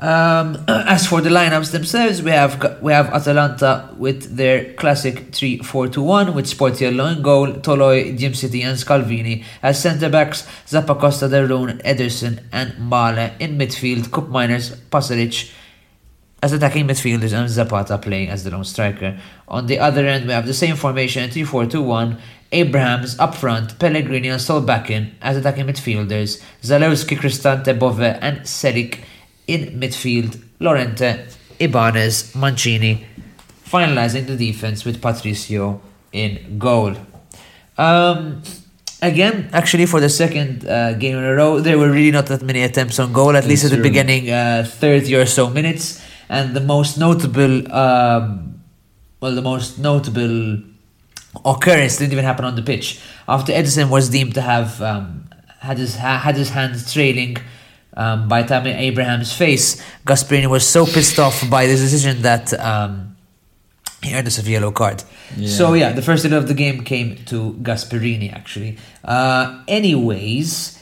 Um, 0.00 0.64
as 0.68 1.06
for 1.08 1.20
the 1.20 1.30
lineups 1.30 1.72
themselves, 1.72 2.22
we 2.22 2.30
have 2.30 2.80
we 2.80 2.92
have 2.92 3.06
Atalanta 3.08 3.90
with 3.96 4.36
their 4.36 4.72
classic 4.74 5.32
3-4-2-1 5.32 6.34
with 6.34 6.46
Sportiello 6.46 7.16
in 7.16 7.22
goal, 7.22 7.48
Toloi, 7.48 8.16
Djimsiti 8.16 8.62
and 8.62 8.78
Scalvini 8.78 9.44
as 9.60 9.82
centre 9.82 10.08
backs, 10.08 10.46
Zappa 10.66 10.96
Zappacosta, 10.96 11.28
de 11.28 11.46
Roon, 11.46 11.78
Ederson 11.78 12.44
and 12.52 12.74
Maehle 12.74 13.32
in 13.40 13.58
midfield, 13.58 14.08
Koopmeiners, 14.08 14.76
Pasalic 14.88 15.52
as 16.40 16.52
attacking 16.52 16.86
midfielders 16.86 17.32
and 17.32 17.48
Zapata 17.48 17.98
playing 17.98 18.28
as 18.28 18.44
the 18.44 18.50
lone 18.52 18.64
striker. 18.64 19.18
On 19.48 19.66
the 19.66 19.80
other 19.80 20.06
end, 20.06 20.26
we 20.26 20.32
have 20.32 20.46
the 20.46 20.54
same 20.54 20.76
formation 20.76 21.28
3-4-2-1, 21.28 22.20
Abrahams 22.52 23.18
up 23.18 23.34
front, 23.34 23.76
Pellegrini 23.80 24.28
and 24.28 24.40
Solbakken 24.40 25.10
as 25.20 25.36
attacking 25.36 25.66
midfielders, 25.66 26.40
Zalewski, 26.62 27.16
Cristante, 27.18 27.76
Bove 27.76 28.16
and 28.22 28.42
Çelik 28.42 29.00
in 29.48 29.80
midfield, 29.80 30.40
Llorente, 30.60 31.26
Ibanez, 31.58 32.34
Mancini, 32.36 33.04
finalizing 33.64 34.26
the 34.26 34.36
defense 34.36 34.84
with 34.84 35.00
Patricio 35.02 35.80
in 36.12 36.58
goal. 36.58 36.94
Um, 37.76 38.42
again, 39.02 39.48
actually, 39.52 39.86
for 39.86 40.00
the 40.00 40.08
second 40.08 40.68
uh, 40.68 40.92
game 40.92 41.16
in 41.16 41.24
a 41.24 41.34
row, 41.34 41.60
there 41.60 41.78
were 41.78 41.90
really 41.90 42.10
not 42.10 42.26
that 42.26 42.42
many 42.42 42.62
attempts 42.62 42.98
on 42.98 43.12
goal, 43.12 43.36
at 43.36 43.46
least 43.46 43.64
at 43.64 43.70
the 43.70 43.82
beginning 43.82 44.30
uh, 44.30 44.64
30 44.68 45.16
or 45.16 45.26
so 45.26 45.48
minutes. 45.50 46.04
And 46.28 46.54
the 46.54 46.60
most 46.60 46.98
notable, 46.98 47.72
um, 47.72 48.60
well, 49.20 49.34
the 49.34 49.42
most 49.42 49.78
notable 49.78 50.60
occurrence 51.44 51.96
didn't 51.96 52.12
even 52.12 52.24
happen 52.24 52.44
on 52.44 52.54
the 52.54 52.62
pitch. 52.62 53.00
After 53.26 53.52
Ederson 53.52 53.88
was 53.88 54.10
deemed 54.10 54.34
to 54.34 54.42
have 54.42 54.82
um, 54.82 55.30
had 55.60 55.78
his 55.78 55.96
ha- 55.96 56.18
had 56.18 56.36
his 56.36 56.50
hands 56.50 56.92
trailing 56.92 57.38
um, 57.98 58.28
by 58.28 58.44
Tammy 58.44 58.70
Abraham's 58.70 59.32
face, 59.32 59.82
Gasperini 60.06 60.46
was 60.46 60.66
so 60.66 60.86
pissed 60.86 61.18
off 61.18 61.50
by 61.50 61.66
this 61.66 61.80
decision 61.80 62.22
that 62.22 62.58
um, 62.58 63.16
he 64.02 64.14
earned 64.14 64.28
us 64.28 64.38
a 64.38 64.48
yellow 64.48 64.70
card. 64.70 65.02
So 65.44 65.74
yeah, 65.74 65.92
the 65.92 66.00
first 66.00 66.22
hit 66.22 66.32
of 66.32 66.46
the 66.48 66.54
game 66.54 66.84
came 66.84 67.16
to 67.26 67.54
Gasperini 67.54 68.32
actually. 68.32 68.78
Uh, 69.04 69.62
anyways, 69.66 70.78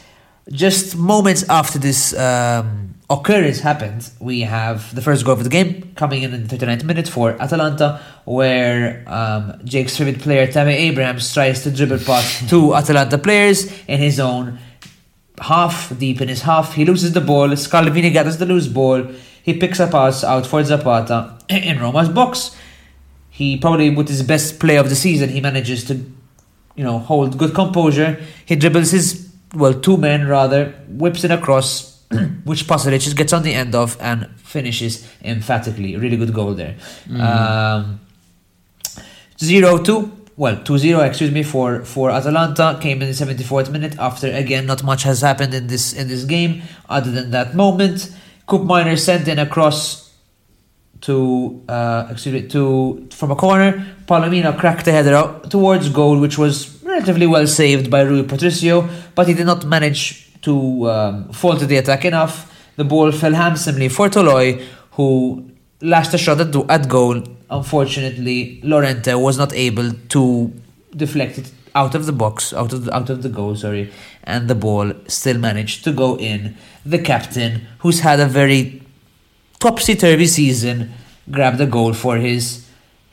just 0.51 0.97
moments 0.97 1.49
after 1.49 1.79
this 1.79 2.17
um, 2.17 2.95
occurrence 3.09 3.61
happened, 3.61 4.09
we 4.21 4.43
have 4.43 4.95
the 4.95 5.01
first 5.01 5.25
goal 5.25 5.35
of 5.35 5.43
the 5.43 5.51
game 5.51 5.93
coming 5.97 6.23
in 6.23 6.35
in 6.35 6.47
the 6.47 6.57
39th 6.57 6.85
minute 6.85 7.09
for 7.09 7.31
Atalanta, 7.41 8.01
where 8.27 9.03
um, 9.07 9.59
Jake's 9.65 9.97
favorite 9.97 10.21
player 10.21 10.47
Tammy 10.47 10.75
Abrahams 10.75 11.33
tries 11.33 11.63
to 11.63 11.71
dribble 11.71 12.01
past 12.01 12.49
two 12.51 12.75
Atalanta 12.75 13.17
players 13.19 13.73
in 13.89 13.99
his 14.01 14.21
own 14.21 14.59
half 15.41 15.97
deep 15.99 16.21
in 16.21 16.29
his 16.29 16.43
half. 16.43 16.75
He 16.75 16.85
loses 16.85 17.13
the 17.13 17.21
ball. 17.21 17.49
Scalvini 17.49 18.13
gathers 18.13 18.39
the 18.39 18.47
loose 18.47 18.69
ball. 18.69 19.07
He 19.43 19.55
picks 19.55 19.79
a 19.79 19.87
pass 19.87 20.25
out 20.25 20.47
for 20.47 20.63
Zapata 20.65 21.39
in 21.49 21.79
Roma's 21.79 22.09
box. 22.09 22.57
He 23.31 23.59
probably, 23.59 23.91
with 23.91 24.09
his 24.09 24.23
best 24.23 24.59
play 24.59 24.77
of 24.77 24.89
the 24.89 24.97
season, 24.97 25.29
he 25.29 25.41
manages 25.41 25.85
to, 25.85 25.95
you 26.75 26.85
know, 26.85 26.99
hold 26.99 27.37
good 27.37 27.55
composure. 27.55 28.19
He 28.47 28.57
dribbles 28.57 28.91
his, 28.91 29.31
well, 29.55 29.75
two 29.75 29.99
men 29.99 30.27
rather, 30.27 30.75
whips 30.89 31.23
it 31.23 31.31
across, 31.31 32.03
which 32.45 32.67
Pasalic 32.67 33.03
just 33.03 33.17
gets 33.17 33.33
on 33.33 33.43
the 33.43 33.53
end 33.53 33.75
of 33.75 33.97
and 34.01 34.29
finishes 34.41 35.07
emphatically. 35.23 35.97
Really 35.97 36.17
good 36.17 36.33
goal 36.33 36.55
there. 36.55 36.77
Um, 37.21 38.01
0 39.39 39.83
2. 39.83 40.16
Well, 40.39 40.63
2 40.63 40.77
0, 40.77 41.01
excuse 41.01 41.31
me, 41.31 41.43
for, 41.43 41.83
for 41.85 42.11
Atalanta 42.11 42.79
came 42.81 43.01
in 43.01 43.09
the 43.09 43.15
74th 43.15 43.71
minute 43.71 43.99
after, 43.99 44.31
again, 44.31 44.67
not 44.67 44.85
much 44.85 45.03
has 45.05 45.23
happened 45.23 45.55
in 45.55 45.67
this 45.67 45.95
in 45.95 46.09
this 46.09 46.25
game 46.25 46.63
other 46.91 47.11
than 47.11 47.31
that 47.31 47.55
moment. 47.55 48.15
Coop 48.47 48.63
Miner 48.63 48.97
sent 48.97 49.29
in 49.29 49.39
a 49.39 49.47
cross 49.47 50.15
to 51.01 51.63
uh, 51.69 52.09
excuse 52.11 52.35
me 52.35 52.49
to 52.49 53.09
from 53.11 53.31
a 53.31 53.37
corner. 53.37 53.87
Palomino 54.07 54.57
cracked 54.59 54.85
the 54.85 54.93
header 54.93 55.15
out 55.15 55.51
towards 55.51 55.89
goal, 55.89 56.21
which 56.21 56.37
was 56.37 56.83
relatively 56.83 57.27
well 57.27 57.47
saved 57.47 57.91
by 57.91 58.03
Rui 58.03 58.23
Patricio, 58.23 58.89
but 59.15 59.29
he 59.29 59.35
did 59.35 59.47
not 59.47 59.65
manage 59.65 60.39
to 60.43 60.89
um, 60.91 61.33
fall 61.33 61.57
to 61.57 61.65
the 61.65 61.79
attack 61.79 62.05
enough. 62.05 62.53
The 62.77 62.85
ball 62.85 63.11
fell 63.11 63.33
handsomely 63.33 63.89
for 63.89 64.11
Toloi, 64.11 64.63
who 64.93 65.51
a 65.83 66.19
shot 66.19 66.41
at, 66.41 66.55
at 66.71 66.89
goal. 66.89 67.23
Unfortunately, 67.51 68.61
Llorente 68.63 69.15
was 69.15 69.39
not 69.39 69.53
able 69.53 69.93
to 70.11 70.53
deflect 70.95 71.39
it 71.39 71.53
out 71.75 71.95
of 71.95 72.07
the 72.07 72.13
box, 72.13 72.53
out 72.53 72.73
of 72.73 72.87
the, 72.87 72.95
out 72.95 73.11
of 73.11 73.23
the 73.23 73.29
goal, 73.29 73.55
sorry, 73.55 73.93
and 74.25 74.49
the 74.49 74.55
ball 74.55 74.93
still 75.07 75.39
managed 75.39 75.85
to 75.85 75.93
go 75.93 76.17
in. 76.19 76.57
The 76.85 76.99
captain, 76.99 77.67
who's 77.81 78.01
had 78.01 78.19
a 78.19 78.27
very 78.27 78.83
topsy 79.61 79.95
turvy 79.95 80.27
season, 80.27 80.93
grabbed 81.31 81.61
a 81.61 81.67
goal 81.67 81.93
for 81.93 82.17
his 82.17 82.66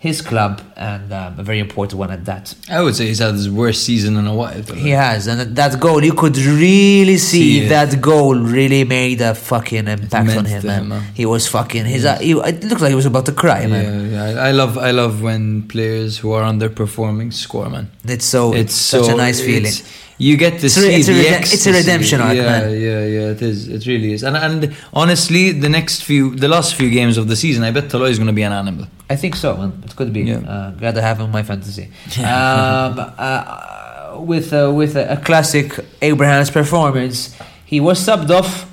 his 0.04 0.22
club 0.22 0.62
and 0.76 1.14
um, 1.14 1.40
a 1.40 1.44
very 1.44 1.60
important 1.60 1.98
one 1.98 2.12
at 2.12 2.26
that. 2.26 2.54
I 2.70 2.82
would 2.82 2.94
say 2.94 3.06
he's 3.08 3.20
had 3.20 3.36
his 3.36 3.50
worst 3.50 3.86
season 3.86 4.18
in 4.18 4.28
a 4.28 4.36
while. 4.36 4.62
He 4.62 4.90
has, 4.90 5.28
and 5.28 5.56
that 5.56 5.80
goal 5.80 6.04
you 6.04 6.12
could 6.12 6.36
really 6.36 7.18
see, 7.18 7.62
See 7.62 7.68
that 7.70 8.02
goal 8.02 8.36
really 8.36 8.84
made 8.84 9.22
a 9.22 9.34
fucking 9.34 9.88
impact 9.88 10.36
on 10.36 10.44
him, 10.44 10.66
man. 10.68 10.82
him, 10.82 10.90
man. 10.90 11.04
He 11.14 11.26
was 11.26 11.48
fucking 11.48 11.86
his. 11.86 12.04
Uh, 12.04 12.18
he, 12.18 12.34
it 12.34 12.66
looked 12.66 12.82
like 12.82 12.90
he 12.90 12.96
was 12.96 13.06
about 13.06 13.26
to 13.28 13.32
cry, 13.32 13.66
man. 13.66 14.12
Yeah, 14.12 14.34
yeah. 14.34 14.42
I 14.44 14.50
I 14.50 14.52
love 14.52 14.78
I 14.78 14.92
love 14.92 15.22
when 15.22 15.70
players 15.70 16.18
who 16.18 16.34
are 16.34 16.44
underperforming 16.54 17.32
score, 17.32 17.70
man. 17.70 17.90
It's 18.04 18.26
so 18.26 18.54
It's 18.54 18.76
such 18.76 19.06
so, 19.06 19.14
a 19.14 19.16
nice 19.16 19.40
feeling. 19.40 19.72
You 20.20 20.38
get 20.38 20.60
to 20.60 20.66
It's 20.68 20.78
a- 20.78 20.82
see 20.82 20.94
it's 20.96 21.08
a 21.10 21.14
the 21.14 21.20
rede- 21.20 21.54
it's 21.56 21.66
a 21.68 21.72
redemption 21.74 22.22
arc, 22.22 22.36
yeah, 22.36 22.44
man. 22.44 22.72
Yeah, 22.72 23.06
yeah, 23.06 23.32
it 23.36 23.42
is. 23.42 23.68
It 23.68 23.86
really 23.88 24.14
is. 24.14 24.24
And 24.24 24.38
and 24.38 24.76
honestly, 24.94 25.52
the 25.52 25.70
next 25.70 26.04
few, 26.04 26.36
the 26.36 26.48
last 26.48 26.76
few 26.76 26.90
games 26.90 27.18
of 27.18 27.28
the 27.28 27.36
season, 27.36 27.64
I 27.64 27.72
bet 27.72 27.86
Toloi 27.90 28.10
is 28.10 28.18
going 28.20 28.28
to 28.28 28.34
be 28.34 28.44
an 28.44 28.54
animal. 28.54 28.86
I 29.10 29.16
think 29.16 29.36
so, 29.36 29.58
man. 29.58 29.82
It 29.86 29.96
could 29.96 30.14
be. 30.14 30.22
Yeah. 30.22 30.38
Uh, 30.38 30.72
glad 30.72 30.98
I 30.98 31.02
have 31.02 31.18
him 31.20 31.26
in 31.26 31.32
my 31.32 31.44
fantasy. 31.44 31.90
um, 32.20 33.00
uh, 33.18 34.18
with 34.20 34.54
uh, 34.54 34.72
with 34.74 34.96
a, 34.96 35.14
a 35.14 35.18
classic 35.18 35.80
Abraham's 36.02 36.52
performance, 36.52 37.36
he 37.66 37.80
was 37.80 38.00
subbed 38.00 38.30
off. 38.30 38.70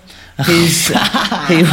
His 0.46 0.88
he, 1.48 1.64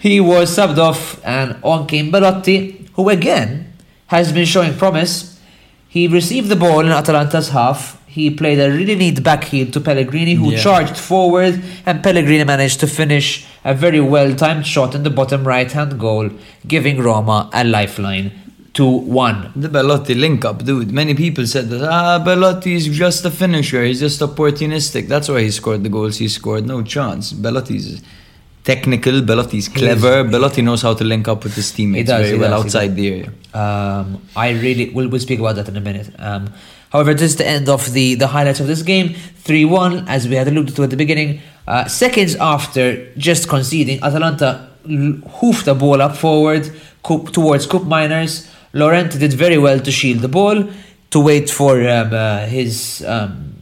he 0.08 0.20
was 0.20 0.56
subbed 0.56 0.78
off, 0.78 1.20
and 1.24 1.56
on 1.62 1.86
came 1.86 2.10
Belotti, 2.10 2.86
who 2.94 3.08
again 3.08 3.72
has 4.08 4.32
been 4.32 4.44
showing 4.46 4.74
promise. 4.76 5.29
He 5.92 6.06
received 6.06 6.48
the 6.48 6.56
ball 6.56 6.80
in 6.80 6.92
Atalanta's 6.92 7.48
half. 7.48 8.00
He 8.06 8.30
played 8.30 8.60
a 8.60 8.70
really 8.70 8.94
neat 8.94 9.22
back 9.24 9.42
heel 9.44 9.66
to 9.72 9.80
Pellegrini, 9.80 10.34
who 10.34 10.52
Yeah. 10.52 10.60
charged 10.66 10.96
forward, 10.96 11.60
and 11.84 12.02
Pellegrini 12.02 12.44
managed 12.44 12.78
to 12.80 12.86
finish 12.86 13.44
a 13.64 13.74
very 13.74 14.00
well 14.00 14.34
timed 14.34 14.66
shot 14.66 14.94
in 14.94 15.02
the 15.02 15.10
bottom 15.10 15.42
right 15.54 15.70
hand 15.78 15.98
goal, 15.98 16.30
giving 16.74 17.02
Roma 17.08 17.50
a 17.52 17.64
lifeline 17.64 18.30
to 18.74 18.84
1. 18.86 19.52
The 19.56 19.68
Belotti 19.68 20.14
link 20.14 20.44
up, 20.44 20.64
dude. 20.64 20.92
Many 20.92 21.14
people 21.14 21.44
said 21.54 21.70
that 21.70 21.82
ah, 21.82 22.18
Belotti 22.20 22.74
is 22.74 22.86
just 22.86 23.24
a 23.24 23.30
finisher. 23.30 23.82
He's 23.84 23.98
just 24.00 24.20
opportunistic. 24.20 25.08
That's 25.08 25.28
why 25.28 25.42
he 25.42 25.50
scored 25.50 25.82
the 25.82 25.88
goals 25.88 26.18
he 26.18 26.28
scored. 26.28 26.66
No 26.66 26.82
chance. 26.82 27.32
Belotti's 27.32 28.00
technical. 28.64 29.22
Belotti's 29.22 29.68
clever. 29.68 30.24
Belotti 30.24 30.62
knows 30.62 30.82
how 30.82 30.94
to 30.94 31.04
link 31.04 31.28
up 31.28 31.44
with 31.44 31.54
his 31.54 31.72
teammates 31.72 32.08
does, 32.08 32.26
very 32.26 32.38
well 32.38 32.50
does, 32.50 32.64
outside 32.64 32.96
the 32.96 33.08
area. 33.08 33.32
Um, 33.54 34.22
I 34.36 34.50
really 34.50 34.90
we'll, 34.90 35.08
we'll 35.08 35.20
speak 35.20 35.40
about 35.40 35.56
that 35.56 35.68
in 35.68 35.76
a 35.76 35.80
minute. 35.80 36.10
Um, 36.18 36.52
however, 36.92 37.14
this 37.14 37.32
is 37.32 37.36
the 37.36 37.46
end 37.46 37.68
of 37.68 37.92
the 37.92 38.14
the 38.14 38.28
highlights 38.28 38.60
of 38.60 38.66
this 38.66 38.82
game. 38.82 39.14
Three 39.36 39.64
one, 39.64 40.08
as 40.08 40.28
we 40.28 40.36
had 40.36 40.48
alluded 40.48 40.76
to 40.76 40.82
at 40.82 40.90
the 40.90 40.96
beginning. 40.96 41.40
Uh, 41.66 41.86
seconds 41.86 42.34
after 42.36 43.12
just 43.14 43.48
conceding, 43.48 44.02
Atalanta 44.02 44.68
hoofed 45.40 45.66
the 45.66 45.74
ball 45.74 46.02
up 46.02 46.16
forward 46.16 46.70
towards 47.02 47.66
Coop 47.66 47.84
Miners. 47.84 48.50
Llorente 48.72 49.18
did 49.18 49.32
very 49.32 49.58
well 49.58 49.78
to 49.80 49.90
shield 49.90 50.20
the 50.20 50.28
ball, 50.28 50.64
to 51.10 51.20
wait 51.20 51.50
for 51.50 51.80
um, 51.88 52.12
uh, 52.12 52.46
his 52.46 53.04
um, 53.06 53.54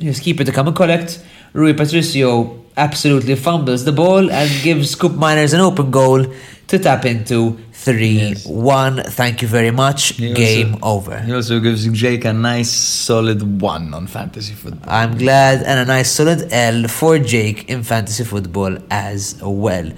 his 0.00 0.20
keeper 0.20 0.44
to 0.44 0.52
come 0.52 0.66
and 0.66 0.76
collect. 0.76 1.22
Rui 1.52 1.74
Patricio 1.74 2.64
absolutely 2.78 3.34
fumbles 3.34 3.84
the 3.84 3.92
ball 3.92 4.30
and 4.30 4.50
gives 4.62 4.90
Scoop 4.90 5.12
Miners 5.14 5.52
an 5.52 5.60
open 5.60 5.90
goal 5.90 6.24
to 6.68 6.78
tap 6.78 7.04
into 7.04 7.58
3 7.72 8.34
1. 8.46 9.02
Thank 9.04 9.42
you 9.42 9.48
very 9.48 9.70
much. 9.70 10.00
He 10.14 10.32
Game 10.34 10.76
also- 10.82 11.10
over. 11.10 11.18
He 11.20 11.32
also 11.32 11.60
gives 11.60 11.86
Jake 11.88 12.24
a 12.24 12.32
nice 12.32 12.70
solid 12.70 13.60
one 13.60 13.92
on 13.94 14.06
fantasy 14.06 14.54
football. 14.54 14.92
I'm 14.92 15.16
glad 15.18 15.62
and 15.62 15.80
a 15.80 15.84
nice 15.84 16.10
solid 16.10 16.48
L 16.52 16.88
for 16.88 17.18
Jake 17.18 17.68
in 17.68 17.82
fantasy 17.82 18.24
football 18.24 18.76
as 18.90 19.36
well. 19.42 19.90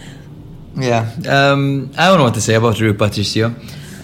Yeah, 0.76 1.10
um, 1.28 1.90
I 1.98 2.06
don't 2.08 2.18
know 2.18 2.24
what 2.24 2.34
to 2.34 2.40
say 2.40 2.54
about 2.54 2.80
Rui 2.80 2.94
Patricio. 2.94 3.54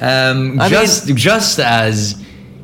Um, 0.00 0.60
just, 0.68 1.06
just 1.14 1.58
as 1.60 2.20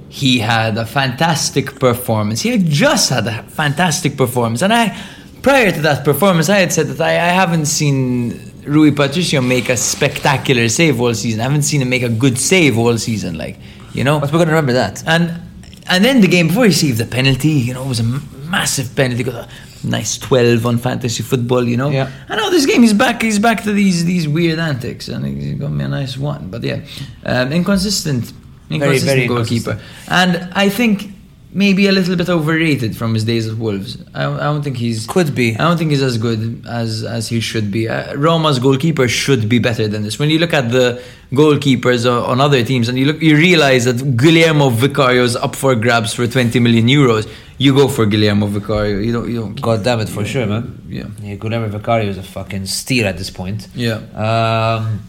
he 0.08 0.40
had 0.40 0.76
a 0.76 0.84
fantastic 0.84 1.78
performance, 1.78 2.42
he 2.42 2.50
had 2.50 2.66
just 2.66 3.08
had 3.10 3.26
a 3.28 3.44
fantastic 3.44 4.16
performance, 4.16 4.60
and 4.62 4.72
I, 4.74 4.94
prior 5.42 5.70
to 5.72 5.80
that 5.82 6.04
performance, 6.04 6.48
I 6.48 6.58
had 6.58 6.72
said 6.72 6.86
that 6.88 7.00
I, 7.00 7.12
I 7.14 7.32
haven't 7.42 7.66
seen 7.66 8.52
Rui 8.64 8.92
Patricio 8.92 9.40
make 9.40 9.68
a 9.68 9.76
spectacular 9.76 10.68
save 10.68 11.00
all 11.00 11.14
season. 11.14 11.40
I 11.40 11.44
haven't 11.44 11.62
seen 11.62 11.82
him 11.82 11.88
make 11.88 12.02
a 12.02 12.08
good 12.08 12.38
save 12.38 12.78
all 12.78 12.96
season, 12.98 13.36
like 13.36 13.58
you 13.92 14.04
know. 14.04 14.20
But 14.20 14.32
we're 14.32 14.38
going 14.38 14.48
to 14.48 14.54
remember 14.54 14.74
that. 14.74 15.02
And 15.06 15.40
and 15.88 16.04
then 16.04 16.20
the 16.20 16.28
game 16.28 16.48
before 16.48 16.66
he 16.66 16.72
saved 16.72 16.98
the 16.98 17.06
penalty, 17.06 17.50
you 17.50 17.74
know, 17.74 17.84
it 17.84 17.88
was 17.88 18.00
a 18.00 18.04
m- 18.04 18.28
massive 18.48 18.94
penalty. 18.94 19.24
Got 19.24 19.34
a 19.34 19.48
nice 19.86 20.16
twelve 20.16 20.64
on 20.64 20.78
fantasy 20.78 21.22
football, 21.22 21.64
you 21.64 21.76
know. 21.76 21.90
Yeah. 21.90 22.10
I 22.28 22.36
know 22.36 22.50
this 22.50 22.66
game 22.66 22.82
he's 22.82 22.92
back. 22.94 23.22
He's 23.22 23.40
back 23.40 23.64
to 23.64 23.72
these 23.72 24.04
these 24.04 24.28
weird 24.28 24.58
antics, 24.58 25.08
and 25.08 25.26
he 25.26 25.54
got 25.54 25.72
me 25.72 25.84
a 25.84 25.88
nice 25.88 26.16
one. 26.16 26.50
But 26.50 26.62
yeah, 26.62 26.80
um, 27.26 27.52
inconsistent, 27.52 28.32
inconsistent 28.70 29.16
very 29.16 29.26
goalkeeper, 29.26 29.80
and 30.08 30.48
I 30.54 30.68
think 30.68 31.11
maybe 31.54 31.86
a 31.86 31.92
little 31.92 32.16
bit 32.16 32.28
overrated 32.30 32.96
from 32.96 33.12
his 33.14 33.24
days 33.24 33.46
at 33.48 33.56
Wolves. 33.58 33.98
I, 34.14 34.24
I 34.24 34.44
don't 34.44 34.62
think 34.62 34.76
he's 34.78 35.06
Could 35.06 35.34
be. 35.34 35.54
I 35.54 35.58
don't 35.68 35.76
think 35.76 35.90
he's 35.90 36.02
as 36.02 36.16
good 36.18 36.64
as 36.66 37.04
as 37.04 37.28
he 37.28 37.40
should 37.40 37.70
be. 37.70 37.88
Uh, 37.88 38.14
Roma's 38.16 38.58
goalkeeper 38.58 39.06
should 39.08 39.48
be 39.48 39.58
better 39.58 39.86
than 39.88 40.02
this. 40.02 40.18
When 40.18 40.30
you 40.30 40.38
look 40.38 40.52
at 40.54 40.70
the 40.70 41.02
goalkeepers 41.32 42.02
on 42.06 42.40
other 42.40 42.62
teams 42.64 42.88
and 42.88 42.98
you 42.98 43.06
look, 43.06 43.20
you 43.20 43.36
realize 43.36 43.84
that 43.84 44.16
Guillermo 44.16 44.70
Vicario 44.70 45.22
is 45.24 45.36
up 45.36 45.54
for 45.56 45.74
grabs 45.74 46.14
for 46.14 46.26
20 46.26 46.58
million 46.60 46.86
euros. 46.86 47.28
You 47.58 47.74
go 47.74 47.86
for 47.88 48.06
Guillermo 48.06 48.46
Vicario. 48.46 48.98
You 48.98 49.12
don't. 49.12 49.28
You 49.30 49.40
don't. 49.40 49.60
God 49.60 49.84
damn 49.84 50.00
it, 50.00 50.08
for 50.08 50.24
sure, 50.24 50.46
man. 50.46 50.82
Yeah. 50.88 51.06
Yeah, 51.20 51.34
Guillermo 51.36 51.68
Vicario 51.68 52.08
is 52.10 52.18
a 52.18 52.22
fucking 52.22 52.66
steal 52.66 53.06
at 53.06 53.16
this 53.18 53.30
point. 53.30 53.68
Yeah. 53.74 53.98
Um, 54.26 55.00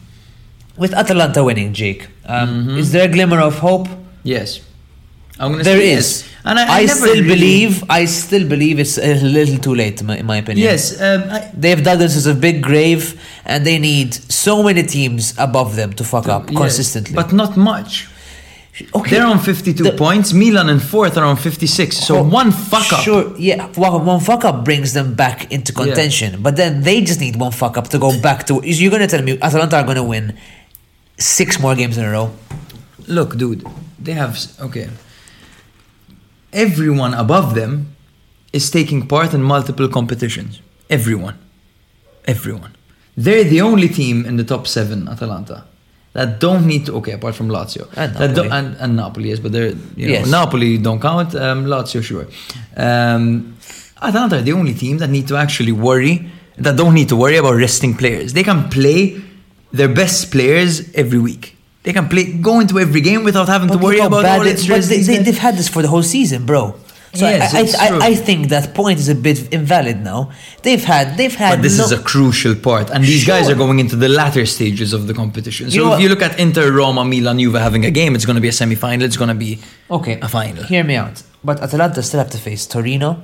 with 0.78 0.94
Atalanta 0.94 1.44
winning, 1.44 1.74
Jake, 1.74 2.08
um, 2.26 2.50
Mm-hmm. 2.50 2.78
is 2.78 2.92
there 2.92 3.06
a 3.10 3.12
glimmer 3.12 3.40
of 3.40 3.60
hope? 3.60 3.88
Yes. 4.24 4.60
I'm 5.40 5.52
gonna 5.52 5.64
There 5.64 5.78
say 5.80 5.92
is. 5.94 6.22
yes. 6.22 6.34
and 6.46 6.60
I, 6.60 6.80
I, 6.82 6.86
never 6.86 7.00
still 7.00 7.14
really- 7.16 7.28
believe. 7.36 7.84
I 7.90 8.06
still 8.06 8.48
believe 8.48 8.80
it's 8.80 8.98
a 8.98 9.16
little 9.22 9.58
too 9.58 9.74
late, 9.76 10.00
in 10.02 10.08
my, 10.08 10.18
in 10.18 10.26
my 10.26 10.38
opinion. 10.38 10.64
Yes. 10.66 11.02
Um, 11.02 11.24
I, 11.30 11.50
They've 11.54 11.84
dug 11.84 12.00
this 12.00 12.16
as 12.16 12.28
a 12.28 12.36
big 12.36 12.62
grave, 12.62 13.20
and 13.46 13.66
they 13.66 13.80
need 13.80 14.14
so 14.14 14.62
many 14.64 14.84
teams 14.84 15.34
above 15.38 15.76
them 15.76 15.94
to 15.94 16.04
fuck 16.04 16.28
up 16.28 16.50
yes, 16.52 16.58
consistently. 16.60 17.16
but 17.16 17.34
not 17.34 17.58
much. 17.58 18.08
okay, 18.96 19.12
They're 19.18 19.26
on 19.26 19.40
52 19.40 19.84
The- 19.84 19.92
points. 19.94 20.34
Milan 20.34 20.70
in 20.70 20.80
fourth 20.80 21.18
are 21.18 21.26
on 21.26 21.36
56. 21.38 21.98
So 21.98 22.18
Oh, 22.18 22.24
one 22.24 22.52
fuck 22.52 22.94
up. 22.94 23.02
Sure, 23.04 23.36
yeah, 23.38 23.68
one, 23.76 24.20
fuck 24.20 24.46
up 24.46 24.64
brings 24.64 24.94
them 24.94 25.16
back 25.16 25.52
into 25.52 25.74
contention, 25.74 26.42
but 26.44 26.56
then 26.58 26.82
they 26.84 27.02
just 27.02 27.20
need 27.20 27.36
one 27.38 27.52
fuck 27.52 27.76
up 27.78 27.88
to 27.90 27.98
go 28.00 28.12
back 28.22 28.46
to. 28.48 28.62
You're 28.64 28.92
gonna 28.92 29.08
tell 29.08 29.22
me 29.24 29.40
Atalanta 29.42 29.78
are 29.78 29.84
gonna 29.84 30.04
win 30.04 30.38
six 31.18 31.60
more 31.60 31.76
games 31.76 31.98
in 31.98 32.06
a 32.06 32.12
row? 32.12 32.32
Look, 33.08 33.38
dude, 33.38 33.66
they 34.00 34.14
have 34.14 34.38
okay. 34.62 34.90
Everyone 36.54 37.14
above 37.14 37.56
them 37.56 37.96
is 38.52 38.70
taking 38.70 39.08
part 39.08 39.34
in 39.34 39.42
multiple 39.42 39.88
competitions. 39.88 40.62
Everyone, 40.90 41.38
everyone. 42.26 42.76
They're 43.18 43.44
the 43.44 43.62
only 43.62 43.88
team 43.90 44.26
in 44.26 44.38
the 44.38 44.44
top 44.44 44.68
seven, 44.68 45.08
Atalanta, 45.08 45.66
that 46.14 46.40
don't 46.40 46.66
need 46.68 46.86
to. 46.86 46.94
Okay, 46.98 47.12
apart 47.14 47.36
from 47.36 47.50
Lazio 47.50 47.88
And 47.96 48.14
Napoli. 48.14 48.50
and, 48.50 48.76
and 48.80 48.96
Napoli, 48.96 49.30
yes, 49.30 49.40
but 49.40 49.52
they're 49.52 49.70
you 49.96 50.08
know 50.08 50.14
Yes. 50.14 50.30
Napoli 50.30 50.78
don't 50.78 51.00
count. 51.02 51.36
Um, 51.36 51.66
Lazio, 51.66 52.04
sure. 52.04 52.28
Um, 52.78 53.58
Atalanta 54.02 54.38
are 54.38 54.42
the 54.42 54.54
only 54.54 54.74
team 54.74 54.98
that 55.00 55.10
need 55.10 55.28
to 55.28 55.36
actually 55.38 55.72
worry. 55.72 56.30
That 56.58 56.76
don't 56.78 56.94
need 56.94 57.10
to 57.10 57.16
worry 57.16 57.38
about 57.38 57.56
resting 57.56 57.96
players. 57.98 58.34
They 58.34 58.44
can 58.44 58.70
play 58.70 59.20
their 59.72 59.88
best 59.90 60.30
players 60.32 60.94
every 60.94 61.18
week. 61.18 61.53
They 61.84 61.94
can 61.94 62.08
play 62.08 62.32
go 62.34 62.60
into 62.60 62.80
every 62.80 63.02
game 63.02 63.24
without 63.24 63.48
having 63.50 63.70
to 63.70 63.78
worry 63.78 64.00
about 64.00 64.24
bad 64.24 64.40
all 64.40 64.48
its 64.48 64.66
but 64.68 64.82
they, 64.84 65.02
they, 65.02 65.18
they've 65.18 65.38
had 65.38 65.56
this 65.56 65.68
for 65.68 65.82
the 65.82 65.90
whole 65.90 66.04
season, 66.04 66.46
bro. 66.46 66.76
So 67.16 67.28
Yes, 67.30 67.54
I, 67.54 67.60
it's 67.62 67.76
I, 67.76 67.88
true. 67.90 68.00
I, 68.02 68.08
I 68.08 68.16
think 68.16 68.48
that 68.50 68.74
point 68.74 68.98
is 69.00 69.08
a 69.08 69.14
bit 69.14 69.54
invalid 69.54 69.98
now. 70.02 70.32
They've 70.64 70.84
had 70.84 71.16
they've 71.18 71.36
had. 71.36 71.58
But 71.58 71.62
this 71.62 71.78
no- 71.78 71.84
is 71.86 71.92
a 71.92 72.02
crucial 72.02 72.56
part, 72.56 72.90
and 72.90 73.04
these 73.04 73.24
guys 73.26 73.50
are 73.52 73.56
going 73.64 73.78
into 73.80 73.96
the 73.96 74.10
latter 74.10 74.46
stages 74.48 74.94
of 74.94 75.06
the 75.08 75.14
competition. 75.14 75.70
So 75.70 75.76
You 75.76 75.84
know 75.86 75.94
if 75.96 76.00
you 76.02 76.10
look 76.10 76.24
at 76.24 76.40
Inter, 76.40 76.72
Roma, 76.72 77.06
Milan, 77.06 77.38
Juve 77.38 77.54
having 77.56 77.86
a 77.86 77.92
game, 77.92 78.16
it's 78.16 78.26
going 78.26 78.36
to 78.38 78.42
be 78.42 78.48
a 78.48 78.52
semi-final. 78.62 79.06
It's 79.06 79.18
going 79.18 79.28
to 79.30 79.36
be 79.36 79.60
Okay. 79.92 80.20
a 80.22 80.28
final. 80.28 80.64
Hear 80.64 80.84
me 80.84 80.96
out. 80.96 81.22
But 81.44 81.62
Atalanta 81.62 82.02
still 82.04 82.20
have 82.20 82.30
to 82.32 82.38
face 82.38 82.66
Torino, 82.66 83.22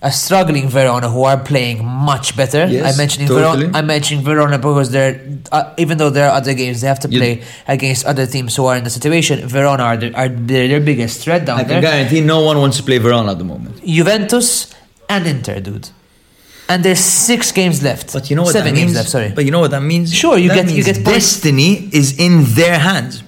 a 0.00 0.12
struggling 0.12 0.68
Verona 0.68 1.08
who 1.10 1.24
are 1.24 1.36
playing 1.38 1.84
much 1.84 2.36
better. 2.36 2.58
Mm-hmm. 2.66 2.72
Yes, 2.72 2.92
I'm 2.92 2.96
mentioning 2.98 3.28
totally. 3.28 3.64
Verona. 3.66 3.78
I'm 3.78 3.86
mentioning 3.86 4.22
Verona 4.24 4.56
because 4.58 4.90
they're 4.90 5.20
uh, 5.50 5.74
even 5.76 5.98
though 5.98 6.10
there 6.10 6.28
are 6.28 6.36
other 6.36 6.54
games 6.54 6.80
they 6.82 6.86
have 6.88 7.00
to 7.00 7.08
You- 7.10 7.18
play 7.20 7.42
against 7.66 8.06
other 8.06 8.26
teams 8.26 8.54
who 8.54 8.66
are 8.66 8.76
in 8.76 8.84
the 8.84 8.90
situation. 8.90 9.46
Verona 9.48 9.82
are, 9.82 9.96
the, 9.96 10.14
are 10.14 10.28
their, 10.28 10.68
their 10.68 10.80
biggest 10.80 11.22
threat 11.24 11.44
down 11.46 11.58
I 11.60 11.64
there. 11.64 11.78
I 11.78 11.80
can 11.80 11.90
guarantee 11.90 12.20
no 12.20 12.40
one 12.42 12.58
wants 12.58 12.76
to 12.76 12.82
play 12.84 12.98
Verona 12.98 13.32
at 13.32 13.38
the 13.38 13.44
moment. 13.44 13.82
Juventus 13.84 14.72
and 15.08 15.26
Inter, 15.26 15.58
dude. 15.60 15.88
And 16.70 16.84
there's 16.84 17.00
six 17.00 17.50
games 17.50 17.82
left. 17.82 18.12
But 18.12 18.28
you 18.30 18.36
know 18.36 18.42
what 18.42 18.52
Seven 18.52 18.74
that 18.74 18.78
games 18.78 18.88
means? 18.92 18.96
left. 18.98 19.08
Sorry. 19.08 19.30
But 19.34 19.46
you 19.46 19.50
know 19.50 19.60
what 19.60 19.70
that 19.72 19.80
means? 19.82 20.14
Sure, 20.14 20.36
you 20.38 20.48
That 20.50 20.66
get- 20.66 20.74
you 20.76 20.84
get 20.84 20.96
points. 20.96 21.10
destiny 21.10 21.88
is 21.92 22.18
in 22.18 22.44
their 22.54 22.78
hands. 22.78 23.22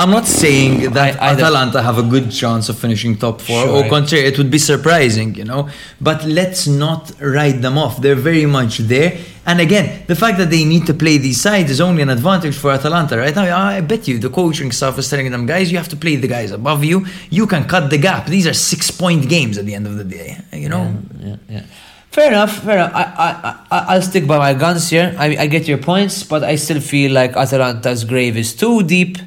I'm 0.00 0.10
not 0.18 0.26
saying 0.26 0.74
that 0.94 1.12
I- 1.20 1.26
I 1.26 1.30
Atalanta 1.32 1.82
have 1.88 1.98
a 1.98 2.06
good 2.14 2.26
chance 2.40 2.64
of 2.70 2.76
finishing 2.84 3.12
top 3.24 3.36
four. 3.46 3.62
Sure. 3.64 3.76
Au 3.84 3.88
contraire, 3.88 4.24
it 4.30 4.36
would 4.38 4.50
be 4.50 4.58
surprising, 4.72 5.28
you 5.40 5.44
know. 5.50 5.62
But 6.00 6.18
let's 6.38 6.62
not 6.84 7.02
write 7.34 7.58
them 7.66 7.76
off. 7.84 7.94
They're 8.02 8.22
very 8.32 8.46
much 8.58 8.78
there. 8.92 9.10
And 9.50 9.60
again, 9.60 9.86
the 10.06 10.14
fact 10.22 10.36
that 10.40 10.50
they 10.54 10.64
need 10.64 10.84
to 10.90 10.94
play 10.94 11.16
these 11.18 11.40
sides 11.48 11.70
is 11.70 11.80
only 11.88 12.02
an 12.02 12.10
advantage 12.18 12.56
for 12.62 12.70
Atalanta 12.78 13.14
right 13.24 13.34
now. 13.40 13.46
I 13.76 13.80
bet 13.92 14.02
you 14.08 14.18
the 14.18 14.30
coaching 14.40 14.70
staff 14.78 14.94
is 14.98 15.06
telling 15.10 15.30
them, 15.34 15.44
guys, 15.46 15.66
you 15.72 15.76
have 15.82 15.88
to 15.94 15.96
play 16.04 16.16
the 16.16 16.28
guys 16.36 16.50
above 16.60 16.80
you. 16.90 16.96
You 17.38 17.44
can 17.46 17.64
cut 17.64 17.84
the 17.90 17.98
gap. 17.98 18.22
These 18.36 18.46
are 18.50 18.54
six 18.72 18.90
point 19.02 19.28
games 19.28 19.54
at 19.60 19.64
the 19.68 19.74
end 19.78 19.86
of 19.86 19.96
the 20.00 20.04
day, 20.18 20.28
you 20.52 20.68
know. 20.74 20.84
yeah, 21.22 21.36
yeah. 21.48 21.62
Fair 22.10 22.28
enough. 22.32 22.52
Fair 22.64 22.76
enough. 22.78 22.92
I, 22.94 23.04
I, 23.26 23.28
I, 23.76 23.78
I'll 23.94 24.02
stick 24.02 24.26
by 24.26 24.38
my 24.38 24.54
guns 24.54 24.88
here. 24.94 25.14
I, 25.18 25.26
I 25.44 25.46
get 25.46 25.68
your 25.68 25.78
points, 25.78 26.24
but 26.24 26.42
I 26.42 26.56
still 26.56 26.80
feel 26.80 27.12
like 27.12 27.32
Atalanta's 27.36 28.02
grave 28.04 28.36
is 28.36 28.54
too 28.54 28.82
deep. 28.82 29.18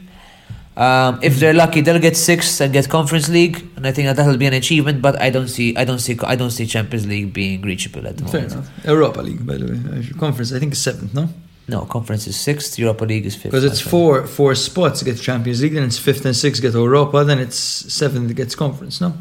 Um, 0.76 1.19
if 1.21 1.39
they're 1.39 1.53
lucky, 1.53 1.82
they'll 1.82 1.99
get 1.99 2.17
sixth 2.17 2.59
and 2.59 2.74
get 2.74 2.89
Conference 2.89 3.30
League, 3.30 3.63
and 3.76 3.86
I 3.86 3.91
think 3.91 4.07
that 4.07 4.15
that'll 4.15 4.38
be 4.38 4.47
an 4.47 4.53
achievement. 4.53 5.01
But 5.01 5.21
I 5.21 5.30
don't 5.30 5.47
see, 5.47 5.76
I 5.76 5.86
don't 5.86 5.99
see, 5.99 6.17
I 6.24 6.36
don't 6.36 6.49
see 6.49 6.65
Champions 6.65 7.05
League 7.05 7.32
being 7.32 7.61
reachable 7.61 8.07
at 8.07 8.17
the 8.17 8.26
Fair 8.26 8.41
moment. 8.41 8.53
enough. 8.53 8.86
Europa 8.86 9.21
League, 9.21 9.45
by 9.45 9.57
the 9.57 9.65
way. 9.65 10.09
Conference, 10.19 10.51
I 10.51 10.59
think, 10.59 10.74
is 10.74 10.82
seventh, 10.82 11.13
no? 11.13 11.30
No, 11.67 11.82
Conference 11.86 12.28
is 12.28 12.36
sixth. 12.36 12.78
Europa 12.80 13.05
League 13.05 13.26
is 13.26 13.36
fifth. 13.36 13.51
Because 13.51 13.63
it's 13.63 13.86
right. 13.86 13.91
four 13.91 14.28
four 14.28 14.55
spots 14.55 15.03
get 15.03 15.19
Champions 15.19 15.61
League, 15.61 15.74
then 15.74 15.84
it's 15.84 15.99
fifth 15.99 16.26
and 16.26 16.36
sixth 16.36 16.61
get 16.61 16.74
Europa, 16.74 17.24
then 17.24 17.39
it's 17.39 17.55
seventh 17.55 18.36
gets 18.36 18.55
Conference, 18.55 18.99
no? 18.99 19.13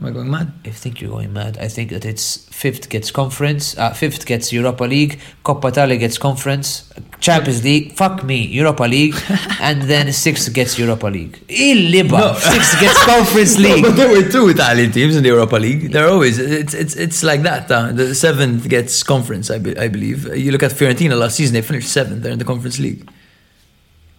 Am 0.00 0.06
I 0.06 0.10
going 0.12 0.30
mad? 0.30 0.50
I 0.64 0.70
think 0.70 1.02
you're 1.02 1.10
going 1.10 1.34
mad. 1.34 1.58
I 1.58 1.68
think 1.68 1.90
that 1.90 2.06
it's 2.06 2.48
fifth 2.50 2.88
gets 2.88 3.10
conference, 3.10 3.76
uh, 3.76 3.92
fifth 3.92 4.24
gets 4.24 4.50
Europa 4.50 4.84
League, 4.84 5.20
Coppa 5.44 5.68
Italia 5.68 5.98
gets 5.98 6.16
conference, 6.16 6.90
Champions 7.20 7.62
League, 7.62 7.92
fuck 7.96 8.24
me, 8.24 8.46
Europa 8.46 8.84
League, 8.84 9.14
and 9.60 9.82
then 9.82 10.10
sixth 10.10 10.54
gets 10.54 10.78
Europa 10.78 11.06
League. 11.08 11.38
Illiba, 11.48 12.12
No. 12.18 12.32
sixth 12.34 12.80
gets 12.80 12.98
Conference 13.04 13.58
No, 13.58 13.68
League. 13.74 13.82
but 13.84 13.96
there 13.96 14.08
were 14.08 14.26
two 14.26 14.48
Italian 14.48 14.90
teams 14.90 15.16
in 15.16 15.22
the 15.22 15.28
Europa 15.28 15.56
League. 15.56 15.92
They're 15.92 16.08
always 16.08 16.38
it's 16.38 16.72
it's 16.72 16.96
it's 16.96 17.22
like 17.22 17.42
that. 17.42 17.70
Uh, 17.70 17.92
the 17.92 18.14
seventh 18.14 18.66
gets 18.70 19.02
Conference, 19.02 19.50
I, 19.50 19.58
be, 19.58 19.76
I 19.76 19.88
believe. 19.88 20.26
Uh, 20.30 20.32
You 20.32 20.50
look 20.50 20.62
at 20.62 20.70
Fiorentina 20.70 21.18
last 21.18 21.36
season; 21.36 21.52
they 21.52 21.62
finished 21.62 21.90
seventh. 21.92 22.22
They're 22.22 22.32
in 22.32 22.38
the 22.38 22.46
Conference 22.46 22.78
League. 22.78 23.06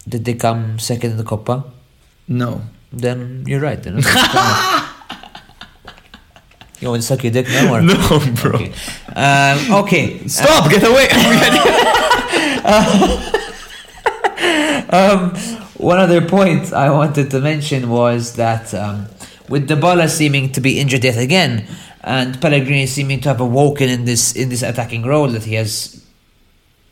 Did 0.07 0.25
they 0.25 0.36
come 0.36 0.77
second 0.77 1.11
in 1.11 1.17
the 1.17 1.23
Coppa? 1.23 1.63
No, 2.27 2.61
Then 2.93 3.45
you're 3.47 3.61
right. 3.61 3.82
Then. 3.82 4.03
you 6.82 6.89
want 6.89 7.01
to 7.01 7.07
suck 7.07 7.23
your 7.23 7.32
dick 7.32 7.47
now? 7.47 7.75
Or? 7.75 7.82
no, 7.82 7.95
bro. 8.41 8.55
Okay. 8.55 8.73
Um, 9.15 9.84
okay. 9.84 10.27
Stop! 10.27 10.69
Get 10.69 10.84
away! 10.84 11.07
Um, 14.91 15.34
one 15.77 15.99
other 15.99 16.21
point 16.27 16.73
I 16.73 16.89
wanted 16.91 17.32
to 17.32 17.39
mention 17.39 17.89
was 17.89 18.36
that 18.36 18.73
um, 18.73 19.07
with 19.47 19.69
Dybala 19.69 20.09
seeming 20.09 20.51
to 20.51 20.59
be 20.59 20.79
injured 20.79 21.05
yet 21.05 21.17
again, 21.17 21.65
and 22.01 22.39
Pellegrini 22.41 22.88
seeming 22.88 23.21
to 23.21 23.29
have 23.29 23.39
awoken 23.39 23.88
in 23.88 24.03
this 24.03 24.36
in 24.36 24.49
this 24.49 24.63
attacking 24.63 25.03
role 25.03 25.29
that 25.29 25.45
he 25.45 25.55
has 25.55 26.05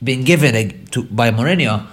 been 0.01 0.23
given 0.23 0.85
to, 0.91 1.03
by 1.03 1.29
Mourinho, 1.29 1.85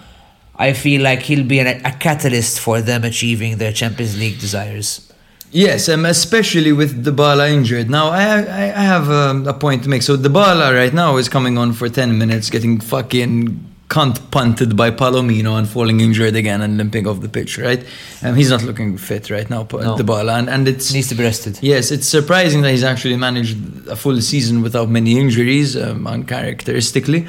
I 0.54 0.74
feel 0.74 1.02
like 1.02 1.22
he'll 1.22 1.46
be 1.46 1.58
an, 1.58 1.84
a 1.84 1.90
catalyst 1.90 2.60
for 2.60 2.80
them 2.80 3.02
achieving 3.02 3.58
their 3.58 3.72
Champions 3.72 4.16
League 4.16 4.38
desires. 4.38 5.12
Yes, 5.52 5.88
um, 5.88 6.04
especially 6.04 6.72
with 6.72 7.04
Dybala 7.04 7.50
injured. 7.50 7.88
Now, 7.88 8.08
I 8.08 8.22
I, 8.40 8.64
I 8.64 8.84
have 8.94 9.08
um, 9.10 9.46
a 9.46 9.54
point 9.54 9.84
to 9.84 9.88
make. 9.88 10.02
So 10.02 10.16
Dybala 10.16 10.74
right 10.74 10.92
now 10.92 11.16
is 11.16 11.28
coming 11.28 11.56
on 11.58 11.72
for 11.72 11.88
ten 11.88 12.18
minutes, 12.18 12.50
getting 12.50 12.80
fucking 12.80 13.74
cunt 13.88 14.30
punted 14.32 14.76
by 14.76 14.90
Palomino 14.90 15.56
and 15.56 15.68
falling 15.68 16.00
injured 16.00 16.34
again 16.34 16.60
and 16.60 16.76
limping 16.76 17.06
off 17.06 17.20
the 17.20 17.28
pitch. 17.28 17.58
Right? 17.58 17.84
Um, 18.22 18.34
he's 18.34 18.50
not 18.50 18.62
looking 18.64 18.98
fit 18.98 19.30
right 19.30 19.48
now, 19.48 19.62
No. 19.72 19.96
Dybala, 19.96 20.38
and 20.38 20.50
and 20.50 20.68
it's 20.68 20.92
Needs 20.92 21.08
to 21.08 21.14
be 21.14 21.22
rested. 21.22 21.58
Yes, 21.62 21.90
it's 21.90 22.08
surprising 22.08 22.62
that 22.62 22.72
he's 22.72 22.84
actually 22.84 23.16
managed 23.16 23.56
a 23.88 23.96
full 23.96 24.20
season 24.20 24.62
without 24.62 24.88
many 24.88 25.18
injuries, 25.18 25.76
um, 25.76 26.06
uncharacteristically. 26.06 27.26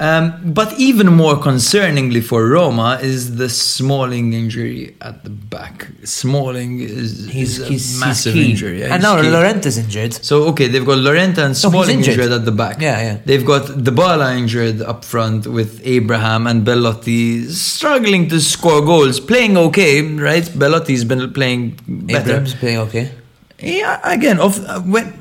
Um, 0.00 0.52
but 0.54 0.72
even 0.80 1.08
more 1.12 1.34
concerningly 1.36 2.22
for 2.24 2.46
Roma 2.48 2.98
is 3.02 3.36
the 3.36 3.50
Smalling 3.50 4.32
injury 4.32 4.96
at 5.02 5.24
the 5.24 5.28
back. 5.30 5.88
Smalling 6.04 6.80
is, 6.80 7.28
He's, 7.28 7.58
is 7.58 7.60
a 7.60 7.66
he's, 7.68 7.90
he's 7.90 8.00
massive 8.00 8.32
key. 8.32 8.50
injury. 8.50 8.80
yeah, 8.80 8.94
and 8.94 9.02
now 9.02 9.20
key. 9.20 9.28
Laurentiis 9.28 9.76
injured. 9.78 10.14
So 10.14 10.44
okay, 10.50 10.68
they've 10.68 10.86
got 10.86 10.96
Llorente 10.98 11.42
and 11.42 11.50
he's 11.50 11.60
Smalling 11.60 11.98
injured. 11.98 12.14
injured 12.18 12.32
at 12.32 12.44
the 12.46 12.52
back. 12.62 12.80
Yeah, 12.80 12.98
yeah. 13.02 13.18
They've 13.26 13.44
got 13.44 13.62
Dybala 13.86 14.38
injured 14.38 14.80
up 14.80 15.04
front 15.04 15.46
with 15.46 15.80
Abraham 15.84 16.46
and 16.46 16.64
Belotti 16.64 17.46
struggling 17.48 18.26
to 18.30 18.40
score 18.40 18.80
goals, 18.80 19.20
playing 19.20 19.58
okay, 19.58 20.00
right? 20.00 20.44
Belotti's 20.44 21.04
been 21.04 21.30
playing 21.34 21.78
better. 21.86 22.30
Abrams 22.40 22.54
playing 22.54 22.78
okay. 22.88 23.12
Yeah, 23.58 24.00
again, 24.02 24.40
of 24.40 24.58
uh, 24.64 24.80
when 24.80 25.12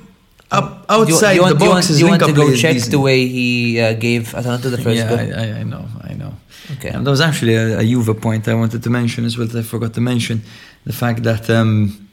up 0.52 0.66
you- 0.90 0.96
outside 0.96 1.30
do 1.32 1.36
you 1.36 1.42
want, 1.42 1.54
the 1.54 1.60
do 1.60 1.66
you 1.66 1.72
box, 1.72 1.90
want, 1.90 2.00
you 2.02 2.08
want 2.08 2.24
to 2.24 2.34
go 2.34 2.56
check 2.56 2.74
decent. 2.74 2.92
the 2.92 3.00
way 3.00 3.28
he 3.28 3.80
uh, 3.80 3.94
gave 3.94 4.34
Atalanta 4.36 4.70
the 4.70 4.78
first 4.78 4.98
yeah, 4.98 5.10
goal? 5.10 5.20
I, 5.20 5.24
I, 5.24 5.60
I 5.60 5.64
know, 5.64 5.86
I 6.10 6.14
know. 6.14 6.34
Okay. 6.74 6.90
Um, 6.92 7.04
there 7.04 7.12
was 7.12 7.22
actually 7.22 7.56
a, 7.56 7.80
a 7.80 7.84
Juve 7.84 8.20
point 8.22 8.48
I 8.48 8.54
wanted 8.54 8.82
to 8.84 8.90
mention 8.90 9.26
as 9.26 9.38
well 9.38 9.48
that 9.48 9.60
I 9.60 9.64
forgot 9.64 9.94
to 9.96 10.02
mention 10.02 10.42
the 10.86 10.94
fact 10.94 11.24
that 11.24 11.50
um, 11.50 12.08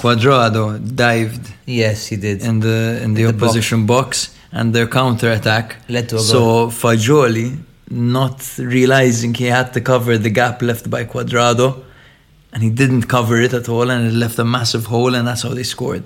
Cuadrado 0.00 0.78
dived 0.96 1.52
Yes, 1.66 2.06
he 2.06 2.16
did. 2.16 2.42
in 2.42 2.60
the 2.60 3.00
in 3.02 3.14
the 3.14 3.24
In 3.24 3.26
the 3.38 3.44
opposition 3.44 3.86
box. 3.86 4.34
and 4.52 4.74
their 4.74 4.86
counter 4.86 5.30
attack 5.30 5.76
Led 5.88 6.08
to 6.10 6.16
a 6.16 6.18
goal. 6.18 6.24
So 6.34 6.40
Fagioli, 6.82 7.58
not 7.90 8.38
realizing 8.58 9.34
he 9.34 9.46
had 9.46 9.72
to 9.74 9.80
cover 9.80 10.16
the 10.18 10.30
gap 10.30 10.62
left 10.62 10.88
by 10.90 11.04
Cuadrado, 11.04 11.68
and 12.52 12.62
he 12.62 12.70
didn't 12.70 13.04
cover 13.16 13.36
it 13.46 13.52
at 13.52 13.68
all, 13.68 13.90
and 13.90 14.06
it 14.06 14.14
left 14.24 14.38
a 14.38 14.44
massive 14.44 14.86
hole, 14.86 15.14
and 15.14 15.26
that's 15.28 15.42
how 15.42 15.52
they 15.58 15.64
scored. 15.76 16.04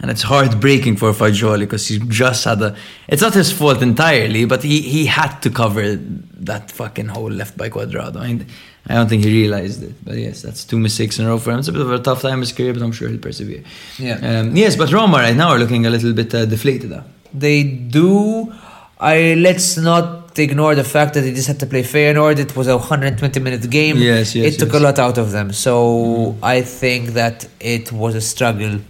And 0.00 0.10
it's 0.10 0.22
heartbreaking 0.22 0.96
for 0.96 1.12
Fagioli 1.12 1.60
because 1.60 1.86
he 1.88 1.98
just 2.08 2.44
had 2.44 2.60
a. 2.60 2.76
It's 3.08 3.22
not 3.22 3.32
his 3.34 3.52
fault 3.52 3.80
entirely, 3.80 4.44
but 4.44 4.62
he, 4.62 4.80
he 4.82 5.06
had 5.06 5.38
to 5.42 5.50
cover 5.50 5.96
that 5.96 6.70
fucking 6.70 7.08
hole 7.08 7.30
left 7.30 7.56
by 7.56 7.70
Cuadrado. 7.70 8.16
I, 8.16 8.26
mean, 8.26 8.46
I 8.86 8.94
don't 8.94 9.08
think 9.08 9.24
he 9.24 9.30
realized 9.30 9.82
it. 9.82 9.94
But 10.04 10.16
yes, 10.16 10.42
that's 10.42 10.64
two 10.64 10.78
mistakes 10.78 11.18
in 11.18 11.26
a 11.26 11.28
row 11.28 11.38
for 11.38 11.52
him. 11.52 11.60
It's 11.60 11.68
a 11.68 11.72
bit 11.72 11.80
of 11.80 11.92
a 11.92 12.00
tough 12.00 12.22
time 12.22 12.34
in 12.34 12.40
his 12.40 12.52
career, 12.52 12.72
but 12.74 12.82
I'm 12.82 12.92
sure 12.92 13.08
he'll 13.08 13.18
persevere. 13.18 13.62
Yeah. 13.98 14.40
Um, 14.40 14.56
yes, 14.56 14.76
but 14.76 14.92
Roma 14.92 15.18
right 15.18 15.36
now 15.36 15.50
are 15.50 15.58
looking 15.58 15.86
a 15.86 15.90
little 15.90 16.12
bit 16.12 16.34
uh, 16.34 16.44
deflated. 16.44 16.92
They 17.32 17.62
do. 17.62 18.52
I 19.00 19.34
let's 19.34 19.76
not 19.76 20.38
ignore 20.38 20.74
the 20.74 20.84
fact 20.84 21.14
that 21.14 21.20
they 21.22 21.32
just 21.32 21.48
had 21.48 21.60
to 21.60 21.66
play 21.66 21.82
Feyenoord. 21.82 22.38
It 22.38 22.56
was 22.56 22.66
a 22.68 22.76
120 22.76 23.40
minute 23.40 23.68
game. 23.70 23.96
Yes, 23.98 24.34
yes, 24.34 24.54
It 24.54 24.58
took 24.58 24.72
yes. 24.72 24.80
a 24.80 24.84
lot 24.84 24.98
out 24.98 25.18
of 25.18 25.30
them. 25.30 25.52
So 25.52 26.36
I 26.42 26.62
think 26.62 27.10
that 27.10 27.46
it 27.60 27.92
was 27.92 28.14
a 28.14 28.20
struggle 28.20 28.80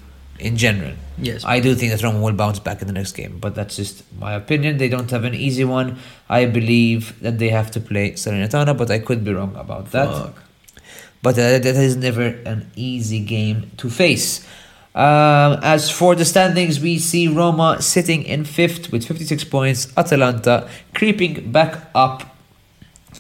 in 0.45 0.57
general. 0.57 0.93
Yes. 1.17 1.43
I 1.45 1.59
do 1.59 1.75
think 1.75 1.91
that 1.93 2.03
Roma 2.03 2.21
will 2.21 2.35
bounce 2.35 2.59
back 2.59 2.83
in 2.83 2.87
the 2.87 2.93
next 2.93 3.13
game, 3.13 3.39
but 3.41 3.55
that's 3.55 3.77
just 3.77 4.05
my 4.21 4.35
opinion. 4.35 4.77
They 4.77 4.91
don't 4.91 5.11
have 5.11 5.25
an 5.25 5.35
easy 5.35 5.65
one. 5.65 5.97
I 6.29 6.45
believe 6.45 7.19
that 7.21 7.39
they 7.39 7.49
have 7.49 7.71
to 7.73 7.81
play 7.81 8.13
Salernitana, 8.13 8.77
but 8.77 8.91
I 8.91 8.99
could 8.99 9.25
be 9.25 9.33
wrong 9.33 9.57
about 9.57 9.91
that. 9.93 10.09
Fuck. 10.09 10.43
But 11.23 11.35
uh, 11.39 11.59
that 11.59 11.77
is 11.89 11.97
never 11.97 12.27
an 12.45 12.71
easy 12.77 13.21
game 13.21 13.71
to 13.79 13.89
face. 13.89 14.47
Um, 14.95 15.59
as 15.63 15.91
for 15.91 16.15
the 16.15 16.27
standings, 16.27 16.79
we 16.79 16.99
see 16.99 17.27
Roma 17.27 17.81
sitting 17.81 18.23
in 18.23 18.45
fifth 18.45 18.93
with 18.93 19.07
56 19.07 19.45
points, 19.45 19.93
Atalanta 19.97 20.69
creeping 20.95 21.51
back 21.51 21.91
up 21.95 22.37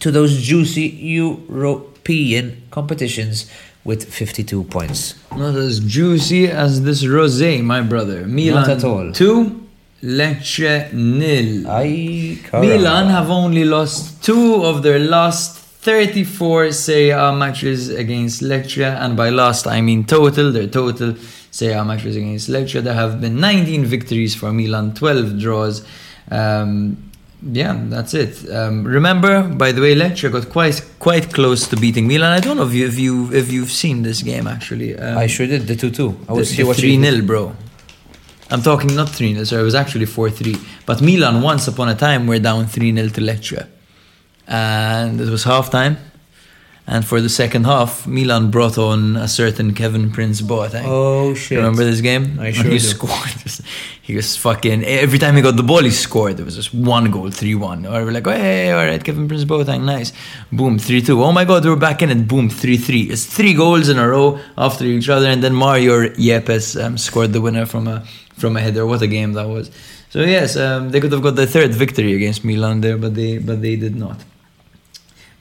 to 0.00 0.10
those 0.10 0.42
juicy 0.42 0.86
European 0.86 2.62
competitions 2.70 3.50
with 3.84 4.12
52 4.12 4.64
points. 4.64 5.14
Not 5.36 5.54
as 5.56 5.80
juicy 5.80 6.48
as 6.48 6.82
this 6.82 7.02
rosé, 7.04 7.62
my 7.62 7.80
brother. 7.82 8.26
Milan 8.26 8.68
Not 8.68 8.78
at 8.78 8.84
all. 8.84 9.12
2, 9.12 9.60
Lecce 10.04 10.92
nil. 10.92 11.66
Ay, 11.68 12.38
Milan 12.52 13.08
have 13.08 13.30
only 13.30 13.64
lost 13.64 14.22
two 14.22 14.62
of 14.62 14.82
their 14.82 14.98
last 14.98 15.58
34 15.58 16.72
Serie 16.72 17.10
A 17.10 17.32
matches 17.32 17.88
against 17.90 18.42
Lecce, 18.42 18.84
and 19.00 19.16
by 19.16 19.30
last 19.30 19.66
I 19.66 19.80
mean 19.80 20.04
total, 20.04 20.52
their 20.52 20.66
total 20.66 21.14
Serie 21.50 21.74
A 21.74 21.84
matches 21.84 22.16
against 22.16 22.48
Lecce. 22.50 22.82
There 22.82 22.94
have 22.94 23.20
been 23.20 23.40
19 23.40 23.84
victories 23.84 24.34
for 24.34 24.52
Milan, 24.52 24.94
12 24.94 25.38
draws. 25.38 25.86
Um, 26.30 27.10
yeah, 27.52 27.78
that's 27.88 28.14
it. 28.14 28.50
Um, 28.50 28.84
remember, 28.84 29.42
by 29.42 29.72
the 29.72 29.80
way, 29.80 29.94
Lecce 29.94 30.30
got 30.32 30.48
quite 30.48 30.82
quite 30.98 31.32
close 31.32 31.68
to 31.68 31.76
beating 31.76 32.06
Milan. 32.08 32.32
I 32.32 32.40
don't 32.40 32.56
know 32.56 32.66
if 32.66 32.72
you 32.72 32.86
if 32.86 32.98
you 32.98 33.32
if 33.32 33.52
you've 33.52 33.70
seen 33.70 34.02
this 34.02 34.22
game 34.22 34.46
actually. 34.46 34.96
Um, 34.96 35.18
I 35.18 35.26
sure 35.26 35.46
did 35.46 35.66
the 35.66 35.76
two 35.76 35.90
two. 35.90 36.16
I 36.22 36.32
the, 36.32 36.34
was 36.34 36.56
the 36.56 36.72
three 36.72 37.00
0 37.00 37.22
bro. 37.26 37.54
I'm 38.50 38.62
talking 38.62 38.94
not 38.94 39.10
three 39.10 39.34
0 39.34 39.44
Sorry, 39.44 39.62
it 39.62 39.64
was 39.64 39.74
actually 39.74 40.06
four 40.06 40.30
three. 40.30 40.56
But 40.86 41.02
Milan, 41.02 41.42
once 41.42 41.68
upon 41.68 41.88
a 41.88 41.94
time, 41.94 42.26
were 42.26 42.38
down 42.38 42.66
three 42.66 42.94
0 42.94 43.08
to 43.08 43.20
Lecce, 43.20 43.66
and 44.46 45.20
it 45.20 45.28
was 45.28 45.44
half 45.44 45.70
time. 45.70 45.98
And 46.86 47.02
for 47.02 47.18
the 47.22 47.30
second 47.30 47.64
half, 47.64 48.06
Milan 48.06 48.50
brought 48.50 48.76
on 48.76 49.16
a 49.16 49.26
certain 49.26 49.72
Kevin 49.72 50.10
Prince 50.10 50.42
Boateng. 50.42 50.84
Oh 50.84 51.32
shit! 51.32 51.56
Remember 51.56 51.82
this 51.82 52.02
game? 52.02 52.38
I 52.38 52.48
And 52.48 52.56
sure 52.56 52.64
he 52.64 52.78
do. 52.78 52.78
scored. 52.80 53.34
He 54.04 54.14
was 54.14 54.36
fucking 54.36 54.84
every 54.84 55.18
time 55.18 55.34
he 55.34 55.40
got 55.40 55.56
the 55.56 55.62
ball, 55.62 55.82
he 55.82 55.90
scored. 55.90 56.36
There 56.36 56.44
was 56.44 56.56
just 56.56 56.74
one 56.74 57.10
goal, 57.10 57.30
three 57.30 57.54
one. 57.54 57.86
Or 57.86 58.04
we're 58.04 58.10
like, 58.12 58.26
oh, 58.26 58.32
hey, 58.32 58.70
all 58.70 58.84
right, 58.84 59.02
Kevin 59.02 59.26
Prince 59.28 59.46
Boateng, 59.46 59.84
nice. 59.86 60.12
Boom, 60.52 60.78
three 60.78 61.00
two. 61.00 61.22
Oh 61.24 61.32
my 61.32 61.46
god, 61.46 61.64
we're 61.64 61.74
back 61.76 62.02
in 62.02 62.10
it. 62.10 62.28
Boom, 62.28 62.50
three 62.50 62.76
three. 62.76 63.04
It's 63.04 63.24
three 63.24 63.54
goals 63.54 63.88
in 63.88 63.96
a 63.98 64.06
row 64.06 64.38
after 64.58 64.84
each 64.84 65.08
other, 65.08 65.26
and 65.28 65.42
then 65.42 65.54
Mario 65.54 66.06
Yepes 66.10 66.78
um, 66.84 66.98
scored 66.98 67.32
the 67.32 67.40
winner 67.40 67.64
from 67.64 67.88
a 67.88 68.04
from 68.36 68.58
a 68.58 68.60
header. 68.60 68.84
What 68.84 69.00
a 69.00 69.06
game 69.06 69.32
that 69.32 69.48
was! 69.48 69.70
So 70.10 70.20
yes, 70.20 70.54
um, 70.58 70.90
they 70.90 71.00
could 71.00 71.12
have 71.12 71.22
got 71.22 71.36
their 71.36 71.46
third 71.46 71.72
victory 71.72 72.12
against 72.12 72.44
Milan 72.44 72.82
there, 72.82 72.98
but 72.98 73.14
they 73.14 73.38
but 73.38 73.62
they 73.62 73.76
did 73.76 73.96
not. 73.96 74.18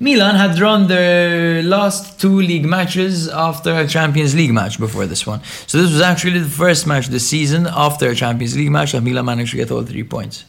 Milan 0.03 0.35
had 0.35 0.57
drawn 0.57 0.87
their 0.87 1.63
last 1.63 2.19
two 2.19 2.41
league 2.41 2.65
matches 2.65 3.29
after 3.29 3.71
a 3.73 3.87
Champions 3.87 4.35
League 4.35 4.51
match 4.51 4.77
before 4.77 5.05
this 5.05 5.25
one. 5.25 5.41
So 5.65 5.77
this 5.81 5.91
was 5.93 6.01
actually 6.01 6.39
the 6.39 6.49
first 6.49 6.85
match 6.85 7.07
this 7.07 7.25
season 7.25 7.67
after 7.71 8.09
a 8.09 8.15
Champions 8.15 8.53
League 8.57 8.69
match 8.69 8.91
that 8.91 9.01
Milan 9.01 9.23
managed 9.23 9.51
to 9.51 9.57
get 9.57 9.71
all 9.71 9.83
three 9.83 10.03
points. 10.03 10.43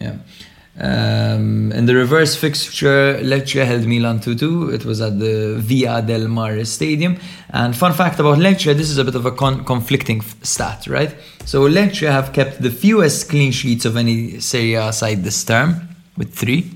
Yeah. 0.00 0.16
Um, 0.80 1.72
in 1.72 1.84
the 1.84 1.94
reverse 1.94 2.36
fixture, 2.36 3.20
Lecce 3.22 3.66
held 3.66 3.84
Milan 3.86 4.20
2-2. 4.20 4.72
It 4.72 4.86
was 4.86 5.02
at 5.02 5.18
the 5.18 5.56
Via 5.58 6.00
del 6.00 6.26
Mare 6.28 6.64
Stadium. 6.64 7.18
And 7.50 7.76
fun 7.76 7.92
fact 7.92 8.18
about 8.18 8.38
Lecce, 8.38 8.74
this 8.74 8.88
is 8.88 8.96
a 8.96 9.04
bit 9.04 9.14
of 9.14 9.26
a 9.26 9.32
con- 9.32 9.66
conflicting 9.66 10.20
f- 10.20 10.42
stat, 10.42 10.86
right? 10.86 11.14
So 11.44 11.68
Lecce 11.68 12.10
have 12.10 12.32
kept 12.32 12.62
the 12.62 12.70
fewest 12.70 13.28
clean 13.28 13.52
sheets 13.52 13.84
of 13.84 13.98
any 13.98 14.40
Serie 14.40 14.74
A 14.74 14.90
side 14.90 15.22
this 15.22 15.44
term, 15.44 15.86
with 16.16 16.34
three. 16.34 16.70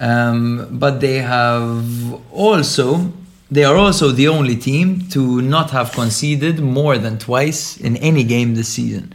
Um, 0.00 0.66
but 0.70 1.00
they 1.00 1.18
have 1.18 2.14
also 2.32 3.12
they 3.50 3.64
are 3.64 3.76
also 3.76 4.10
the 4.12 4.28
only 4.28 4.56
team 4.56 5.08
to 5.10 5.42
not 5.42 5.70
have 5.70 5.92
conceded 5.92 6.60
more 6.60 6.96
than 6.98 7.18
twice 7.18 7.76
in 7.76 7.96
any 7.98 8.24
game 8.24 8.54
this 8.54 8.68
season. 8.68 9.12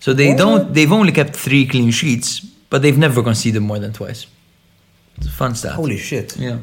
So 0.00 0.12
they 0.14 0.34
don't 0.34 0.72
they've 0.72 0.90
only 0.90 1.12
kept 1.12 1.36
three 1.36 1.66
clean 1.66 1.90
sheets, 1.90 2.40
but 2.70 2.82
they've 2.82 2.98
never 2.98 3.22
conceded 3.22 3.62
more 3.62 3.78
than 3.78 3.92
twice. 3.92 4.26
It's 5.18 5.26
a 5.26 5.30
fun 5.30 5.54
stat. 5.54 5.72
Holy 5.72 5.98
shit! 5.98 6.36
Yeah. 6.36 6.58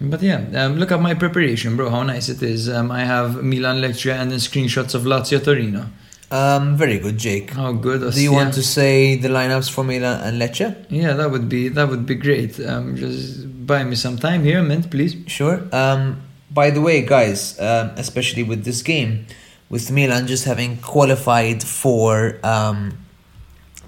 But 0.00 0.22
yeah, 0.22 0.44
um, 0.54 0.76
look 0.76 0.92
at 0.92 1.00
my 1.00 1.14
preparation, 1.14 1.76
bro. 1.76 1.90
How 1.90 2.04
nice 2.04 2.28
it 2.28 2.40
is. 2.40 2.68
Um, 2.68 2.92
I 2.92 3.04
have 3.04 3.42
Milan 3.42 3.82
Lecce 3.82 4.12
and 4.14 4.30
then 4.30 4.38
screenshots 4.38 4.94
of 4.94 5.02
Lazio 5.02 5.42
Torino. 5.42 5.86
Um, 6.30 6.76
very 6.76 6.98
good, 6.98 7.16
Jake. 7.16 7.50
How 7.50 7.72
good. 7.72 8.12
Do 8.12 8.20
you 8.20 8.32
want 8.32 8.54
to 8.54 8.62
say 8.62 9.16
the 9.16 9.28
lineups 9.28 9.70
for 9.70 9.82
Milan 9.82 10.20
and 10.20 10.40
Lecce? 10.40 10.86
Yeah, 10.90 11.14
that 11.14 11.30
would 11.30 11.48
be 11.48 11.68
that 11.68 11.88
would 11.88 12.04
be 12.04 12.16
great. 12.16 12.60
Um, 12.60 12.96
just 12.96 13.66
buy 13.66 13.84
me 13.84 13.96
some 13.96 14.18
time 14.18 14.44
here, 14.44 14.62
mint, 14.62 14.90
please. 14.90 15.16
Sure. 15.26 15.62
Um, 15.72 16.20
by 16.50 16.70
the 16.70 16.80
way, 16.80 17.02
guys, 17.02 17.58
um, 17.58 17.92
especially 17.96 18.42
with 18.42 18.64
this 18.64 18.82
game, 18.82 19.26
with 19.70 19.90
Milan 19.90 20.26
just 20.26 20.44
having 20.44 20.76
qualified 20.78 21.62
for 21.62 22.38
um, 22.44 22.98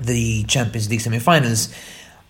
the 0.00 0.44
Champions 0.44 0.88
League 0.88 1.00
semi-finals, 1.00 1.74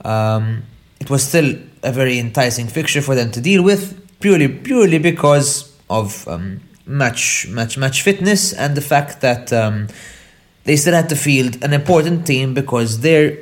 um, 0.05 0.65
it 0.99 1.09
was 1.09 1.23
still 1.23 1.57
a 1.83 1.93
very 1.93 2.19
enticing 2.19 2.67
fixture 2.67 3.03
for 3.03 3.15
them 3.15 3.31
to 3.31 3.41
deal 3.41 3.63
with, 3.63 4.19
purely 4.19 4.49
purely 4.49 4.99
because 4.99 5.73
of 5.89 6.27
um, 6.27 6.61
match 6.91 7.47
match 7.49 7.79
match 7.79 8.03
fitness 8.03 8.53
and 8.53 8.77
the 8.77 8.81
fact 8.81 9.21
that 9.21 9.53
um, 9.53 9.87
they 10.65 10.77
still 10.77 10.95
had 10.95 11.09
to 11.09 11.17
field 11.17 11.63
an 11.63 11.73
important 11.73 12.27
team 12.27 12.53
because 12.53 13.01
they're 13.01 13.39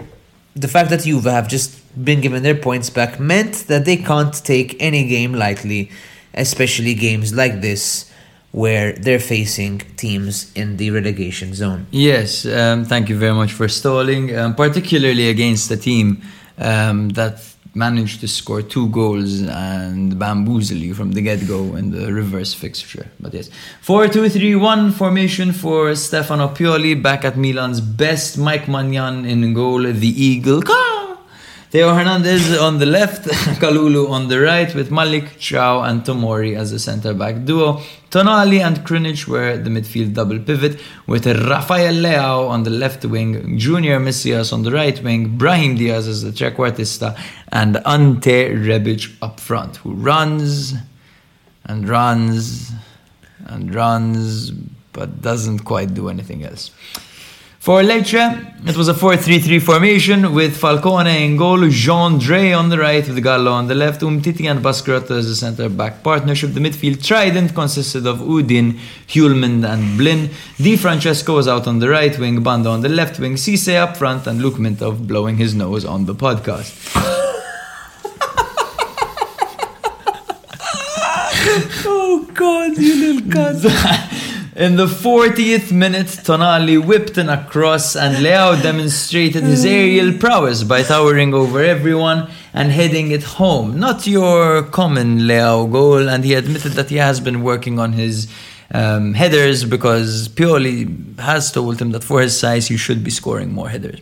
the 0.55 0.69
fact 0.69 0.91
that 0.91 1.01
Juve 1.01 1.25
have 1.25 1.49
just 1.49 1.71
been 2.05 2.21
given 2.21 2.43
their 2.43 2.55
points 2.55 2.91
back 2.91 3.19
meant 3.19 3.55
that 3.69 3.85
they 3.85 3.97
can't 3.97 4.35
take 4.45 4.77
any 4.81 5.07
game 5.07 5.33
lightly, 5.33 5.91
especially 6.35 6.95
games 6.95 7.33
like 7.33 7.61
this 7.61 8.13
where 8.51 8.93
they're 8.93 9.21
facing 9.21 9.79
teams 9.97 10.51
in 10.55 10.79
the 10.79 10.91
relegation 10.91 11.55
zone. 11.55 11.87
Yes, 11.91 12.47
um, 12.47 12.85
thank 12.85 13.09
you 13.09 13.17
very 13.17 13.35
much 13.35 13.53
for 13.53 13.69
stalling, 13.69 14.37
um, 14.37 14.55
particularly 14.55 15.29
against 15.29 15.71
a 15.71 15.77
team 15.77 16.23
um, 16.57 17.11
that 17.11 17.41
managed 17.75 18.21
to 18.21 18.29
score 18.29 18.63
two 18.63 18.89
goals 18.89 19.43
and 19.43 20.19
bamboozle 20.19 20.77
you 20.77 20.95
from 20.95 21.13
the 21.13 21.23
get-go 21.23 21.77
in 21.77 21.91
the 21.91 22.13
reverse 22.13 22.55
fixture. 22.55 23.07
But 23.21 23.35
yes, 23.35 23.51
4-2-3-1 23.85 24.93
formation 24.93 25.53
for 25.53 25.95
Stefano 25.95 26.49
Pioli 26.49 27.01
back 27.01 27.25
at 27.25 27.37
Milan's 27.37 27.81
best. 27.81 28.39
Mike 28.39 28.67
Maignan 28.67 29.29
in 29.29 29.55
goal, 29.55 29.83
the 29.83 30.09
Eagle. 30.09 30.63
Caw! 30.63 30.98
Theo 31.71 31.93
Hernandez 31.93 32.57
on 32.59 32.79
the 32.79 32.87
left, 32.87 33.25
Kalulu 33.61 34.09
on 34.09 34.29
the 34.29 34.41
right, 34.41 34.75
with 34.75 34.89
Malick 34.89 35.37
Thiaw, 35.37 35.87
and 35.87 36.03
Tomori 36.03 36.57
as 36.57 36.71
the 36.71 36.79
centre 36.79 37.13
back 37.13 37.45
duo. 37.45 37.83
Tonali 38.11 38.67
and 38.67 38.79
Krunic 38.87 39.29
were 39.29 39.59
the 39.59 39.69
midfield 39.69 40.15
double 40.15 40.39
pivot, 40.39 40.81
with 41.07 41.27
Rafael 41.27 41.93
Leao 41.93 42.49
on 42.49 42.63
the 42.63 42.71
left 42.71 43.05
wing, 43.05 43.59
Junior 43.59 44.01
Messias 44.01 44.51
on 44.51 44.63
the 44.63 44.73
right 44.73 44.99
wing, 45.03 45.37
Brahim 45.37 45.77
Diaz 45.77 46.09
as 46.09 46.23
the 46.23 46.31
trequartista, 46.31 47.15
and 47.53 47.77
Ante 47.85 48.49
Rebic 48.49 49.15
up 49.21 49.39
front, 49.39 49.77
who 49.77 49.93
runs 49.93 50.73
and 51.67 51.87
runs 51.87 52.73
and 53.45 53.75
runs, 53.75 54.53
but 54.95 55.21
doesn't 55.21 55.59
quite 55.67 55.93
do 55.93 56.09
anything 56.09 56.45
else. 56.45 56.71
For 57.69 57.83
Lecce, 57.83 58.67
it 58.67 58.79
was 58.79 58.89
a 58.89 58.95
4-3-3 58.95 59.61
formation 59.61 60.33
with 60.33 60.57
Falcone 60.57 61.27
in 61.27 61.37
goal, 61.37 61.59
Gendrey 61.69 62.59
on 62.59 62.71
the 62.71 62.79
right 62.79 63.07
with 63.07 63.23
Gallo 63.23 63.53
on 63.53 63.67
the 63.67 63.75
left, 63.75 64.01
Umtiti 64.01 64.51
and 64.51 64.65
Baschirotto 64.65 65.11
as 65.11 65.29
the 65.29 65.35
centre-back 65.35 66.03
partnership. 66.03 66.55
The 66.55 66.61
midfield 66.61 67.05
trident 67.05 67.55
consisted 67.55 68.07
of 68.07 68.23
Oudin, 68.23 68.79
Hjulmand 69.07 69.71
and 69.71 69.99
Blin. 69.99 70.31
Di 70.57 70.79
Francesco 70.79 71.35
was 71.35 71.47
out 71.47 71.67
on 71.67 71.79
the 71.79 71.91
right 71.91 72.19
wing, 72.19 72.43
Banda 72.43 72.71
on 72.71 72.81
the 72.81 72.89
left 72.89 73.21
wing, 73.21 73.35
Ceesay 73.35 73.77
up 73.77 73.99
front 73.99 74.27
and 74.27 74.41
Luke 74.41 74.55
Mintov 74.55 75.07
blowing 75.07 75.37
his 75.37 75.55
nose 75.55 75.85
on 75.85 76.07
the 76.07 76.15
podcast. 76.15 76.73
Oh 81.85 82.27
god, 82.33 82.79
you 82.79 83.15
little 83.15 83.31
cunt. 83.31 84.05
In 84.59 84.75
the 84.75 84.87
40th 84.87 85.71
minute, 85.71 86.09
Tonali 86.09 86.85
whipped 86.85 87.17
in 87.17 87.29
a 87.29 87.45
cross 87.45 87.95
and 87.95 88.17
Leao 88.17 88.61
demonstrated 88.61 89.45
his 89.45 89.65
aerial 89.65 90.19
prowess 90.19 90.65
by 90.65 90.83
towering 90.83 91.33
over 91.33 91.63
everyone 91.63 92.29
and 92.53 92.73
heading 92.73 93.13
it 93.13 93.23
home. 93.23 93.79
Not 93.79 94.05
your 94.09 94.65
common 94.65 95.21
Leao 95.29 95.71
goal, 95.71 96.09
and 96.09 96.25
he 96.25 96.35
admitted 96.35 96.73
that 96.73 96.91
he 96.91 96.97
has 96.97 97.21
been 97.21 97.45
working 97.45 97.79
on 97.79 97.93
his 97.93 98.27
um, 98.75 99.15
headers 99.15 99.65
because 99.65 100.29
Pioli 100.29 101.17
has 101.21 101.53
told 101.53 101.81
him 101.81 101.93
that 101.93 102.03
for 102.03 102.21
his 102.21 102.37
size, 102.37 102.67
he 102.67 102.77
should 102.77 103.05
be 103.05 103.13
scoring 103.13 103.53
more 103.53 103.69
headers. 103.69 104.01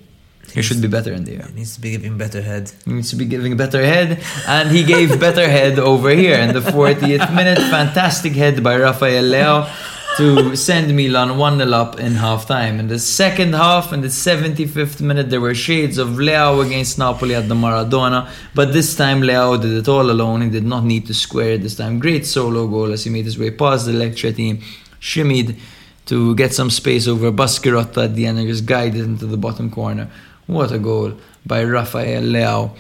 He 0.55 0.63
should 0.63 0.81
be 0.81 0.89
better 0.89 1.13
in 1.13 1.25
the 1.25 1.35
air. 1.35 1.49
He 1.49 1.55
needs 1.57 1.75
to 1.75 1.83
be 1.83 1.91
giving 1.91 2.17
better 2.17 2.41
head. 2.41 2.73
He 2.87 2.95
needs 2.95 3.11
to 3.11 3.17
be 3.17 3.27
giving 3.27 3.59
better 3.59 3.85
head, 3.85 4.25
and 4.49 4.71
he 4.71 4.85
gave 4.85 5.21
better 5.21 5.47
head 5.47 5.79
over 5.79 6.09
here 6.09 6.39
in 6.39 6.55
the 6.55 6.61
40th 6.61 7.35
minute. 7.35 7.59
Fantastic 7.59 8.33
head 8.33 8.63
by 8.63 8.79
Rafael 8.79 9.25
Leao 9.25 9.69
to 10.17 10.57
send 10.57 10.97
Milan 10.97 11.37
1 11.37 11.59
0 11.59 11.71
up 11.73 12.01
in 12.01 12.15
half 12.15 12.47
time. 12.47 12.81
In 12.81 12.89
the 12.89 12.99
second 12.99 13.53
half, 13.53 13.93
in 13.93 14.01
the 14.01 14.09
75th 14.09 15.03
minute, 15.03 15.29
there 15.29 15.43
were 15.43 15.55
shades 15.55 15.99
of 15.99 16.09
Leao 16.09 16.65
against 16.65 16.99
Napoli 16.99 17.35
at 17.35 17.49
the 17.49 17.55
Maradona, 17.55 18.31
but 18.55 18.73
this 18.73 18.97
time 18.97 19.21
Leao 19.21 19.61
did 19.61 19.73
it 19.73 19.89
all 19.89 20.11
alone. 20.11 20.41
He 20.41 20.49
did 20.49 20.65
not 20.65 20.85
need 20.85 21.07
to 21.09 21.15
square 21.15 21.53
it 21.53 21.63
this 21.63 21.77
time. 21.77 21.99
Great 21.99 22.25
solo 22.25 22.67
goal 22.67 22.93
as 22.93 23.05
he 23.05 23.11
made 23.11 23.27
his 23.27 23.39
way 23.39 23.51
past 23.51 23.85
the 23.85 23.93
Lecce 23.93 24.35
team, 24.35 24.63
shimmied 25.01 25.59
to 26.07 26.35
get 26.35 26.55
some 26.55 26.71
space 26.71 27.07
over 27.07 27.31
Baschirotto 27.31 28.03
at 28.05 28.15
the 28.15 28.25
end 28.25 28.39
and 28.39 28.49
just 28.49 28.65
guided 28.65 29.05
into 29.05 29.27
the 29.27 29.37
bottom 29.37 29.71
corner. 29.71 30.11
What 30.47 30.73
a 30.73 30.79
goal 30.79 31.13
by 31.45 31.63
Rafael 31.63 32.23
Leao. 32.23 32.75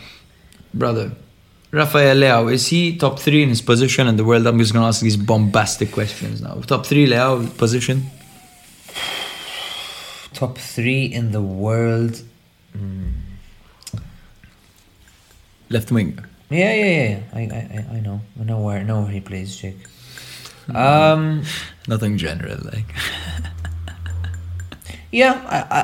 Brother, 0.73 1.13
Rafael 1.77 2.17
Leao, 2.17 2.51
is 2.53 2.69
he 2.69 2.97
top 2.97 3.19
three 3.19 3.43
in 3.43 3.51
his 3.51 3.61
position 3.61 4.09
in 4.09 4.17
the 4.17 4.25
world? 4.25 4.47
I'm 4.47 4.59
just 4.59 4.73
going 4.73 4.83
to 4.83 4.89
ask 4.89 5.03
these 5.03 5.17
bombastic 5.17 5.93
questions 5.93 6.41
now. 6.41 6.55
Top 6.67 6.87
three 6.87 7.07
Leao 7.07 7.57
position? 7.59 8.07
Top 10.33 10.57
three 10.59 11.05
in 11.05 11.33
the 11.33 11.43
world. 11.43 12.23
Left 15.69 15.91
wing. 15.91 16.19
Yeah, 16.49 16.73
yeah, 16.75 17.09
yeah. 17.09 17.21
I, 17.35 17.41
I, 17.41 17.97
I- 17.97 18.01
know. 18.01 18.21
I 18.41 18.45
know 18.45 18.61
where, 18.61 18.79
I 18.79 18.83
know 18.83 19.03
where 19.03 19.11
he 19.11 19.21
plays, 19.21 19.57
Jake. 19.57 19.77
Um, 20.75 21.43
Nothing 21.89 22.17
general, 22.19 22.59
like. 22.65 22.87
Yeah, 25.13 25.41
I, 25.49 25.59
I, 25.79 25.81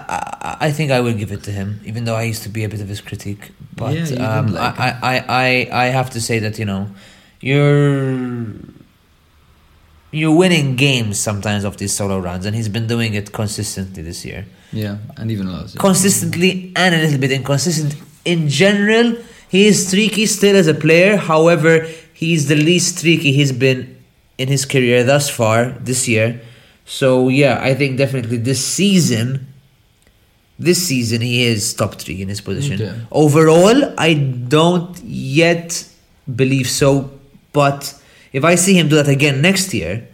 I- 0.50 0.56
I 0.66 0.72
think 0.72 0.90
I 0.90 1.00
will 1.00 1.14
give 1.14 1.32
it 1.32 1.42
to 1.44 1.50
him, 1.52 1.80
even 1.84 2.04
though 2.04 2.16
I 2.16 2.22
used 2.24 2.42
to 2.42 2.48
be 2.48 2.64
a 2.64 2.68
bit 2.68 2.80
of 2.80 2.88
his 2.88 3.00
critique. 3.00 3.52
But 3.74 3.94
Yeah, 3.94 4.38
um, 4.38 4.52
like 4.52 4.78
I, 4.78 4.98
I, 5.02 5.24
I, 5.28 5.84
I 5.84 5.84
have 5.86 6.10
to 6.10 6.20
say 6.20 6.38
that 6.40 6.58
you 6.58 6.64
know, 6.64 6.88
you're 7.40 8.18
you're 10.10 10.36
winning 10.36 10.76
games 10.76 11.18
sometimes 11.18 11.64
of 11.64 11.78
these 11.78 11.92
solo 11.92 12.18
runs, 12.18 12.44
and 12.46 12.54
he's 12.54 12.68
been 12.68 12.86
doing 12.86 13.14
it 13.14 13.32
consistently 13.32 14.02
this 14.02 14.24
year. 14.24 14.44
Yeah, 14.72 14.98
and 15.16 15.30
even 15.30 15.50
loves. 15.50 15.74
Consistently 15.74 16.72
and 16.76 16.94
a 16.94 16.98
little 16.98 17.18
bit 17.18 17.32
inconsistent. 17.32 17.96
In 18.24 18.48
general, 18.48 19.16
he 19.48 19.66
is 19.66 19.86
streaky 19.88 20.26
still 20.26 20.56
as 20.56 20.66
a 20.66 20.74
player. 20.74 21.16
However, 21.16 21.86
he's 22.12 22.48
the 22.48 22.56
least 22.56 22.98
streaky 22.98 23.32
he's 23.32 23.52
been 23.52 23.98
in 24.38 24.48
his 24.48 24.64
career 24.64 25.04
thus 25.04 25.28
far 25.28 25.70
this 25.80 26.08
year. 26.08 26.40
So 26.84 27.28
yeah, 27.28 27.58
I 27.60 27.74
think 27.74 27.98
definitely 27.98 28.36
this 28.38 28.64
season, 28.64 29.51
this 30.62 30.86
season 30.86 31.20
he 31.20 31.44
is 31.44 31.74
top 31.74 31.94
three 31.96 32.22
in 32.22 32.28
his 32.28 32.40
position. 32.40 32.80
Okay. 32.80 32.98
Overall, 33.10 33.94
I 33.98 34.14
don't 34.14 34.96
yet 35.04 35.86
believe 36.34 36.68
so, 36.68 37.10
but 37.52 38.00
if 38.32 38.44
I 38.44 38.54
see 38.54 38.78
him 38.78 38.88
do 38.88 38.96
that 38.96 39.08
again 39.08 39.42
next 39.42 39.74
year, 39.74 40.08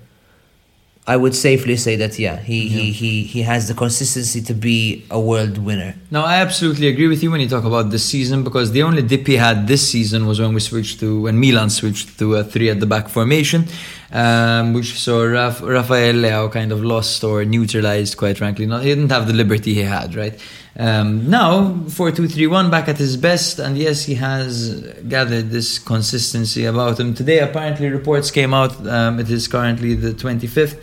I 1.08 1.16
would 1.16 1.34
safely 1.34 1.76
say 1.78 1.96
that 1.96 2.18
yeah, 2.18 2.36
he, 2.36 2.68
he, 2.68 2.92
he, 2.92 3.22
he 3.22 3.40
has 3.40 3.66
the 3.66 3.72
consistency 3.72 4.42
to 4.42 4.52
be 4.52 5.06
a 5.10 5.18
world 5.18 5.56
winner. 5.56 5.94
No, 6.10 6.22
I 6.22 6.36
absolutely 6.36 6.88
agree 6.88 7.08
with 7.08 7.22
you 7.22 7.30
when 7.30 7.40
you 7.40 7.48
talk 7.48 7.64
about 7.64 7.88
this 7.88 8.04
season 8.04 8.44
because 8.44 8.72
the 8.72 8.82
only 8.82 9.00
dip 9.00 9.26
he 9.26 9.36
had 9.36 9.66
this 9.66 9.88
season 9.88 10.26
was 10.26 10.38
when 10.38 10.52
we 10.52 10.60
switched 10.60 11.00
to 11.00 11.22
when 11.22 11.40
Milan 11.40 11.70
switched 11.70 12.18
to 12.18 12.34
a 12.34 12.44
three 12.44 12.68
at 12.68 12.80
the 12.80 12.84
back 12.84 13.08
formation, 13.08 13.64
um, 14.12 14.74
which 14.74 15.00
saw 15.00 15.22
Raf, 15.22 15.62
Rafael 15.62 16.14
Leao 16.14 16.52
kind 16.52 16.72
of 16.72 16.84
lost 16.84 17.24
or 17.24 17.42
neutralized. 17.42 18.18
Quite 18.18 18.36
frankly, 18.36 18.66
no, 18.66 18.76
he 18.76 18.90
didn't 18.90 19.10
have 19.10 19.26
the 19.26 19.32
liberty 19.32 19.72
he 19.72 19.84
had. 19.84 20.14
Right 20.14 20.38
um, 20.78 21.28
now, 21.28 21.84
four 21.88 22.12
two 22.12 22.28
three 22.28 22.46
one 22.46 22.70
back 22.70 22.88
at 22.88 22.98
his 22.98 23.16
best, 23.16 23.58
and 23.58 23.76
yes, 23.76 24.04
he 24.04 24.14
has 24.14 24.80
gathered 25.08 25.50
this 25.50 25.78
consistency 25.78 26.66
about 26.66 27.00
him. 27.00 27.14
Today, 27.14 27.40
apparently, 27.40 27.88
reports 27.88 28.30
came 28.30 28.54
out. 28.54 28.86
Um, 28.86 29.18
it 29.18 29.28
is 29.28 29.48
currently 29.48 29.94
the 29.94 30.14
twenty 30.14 30.46
fifth. 30.46 30.80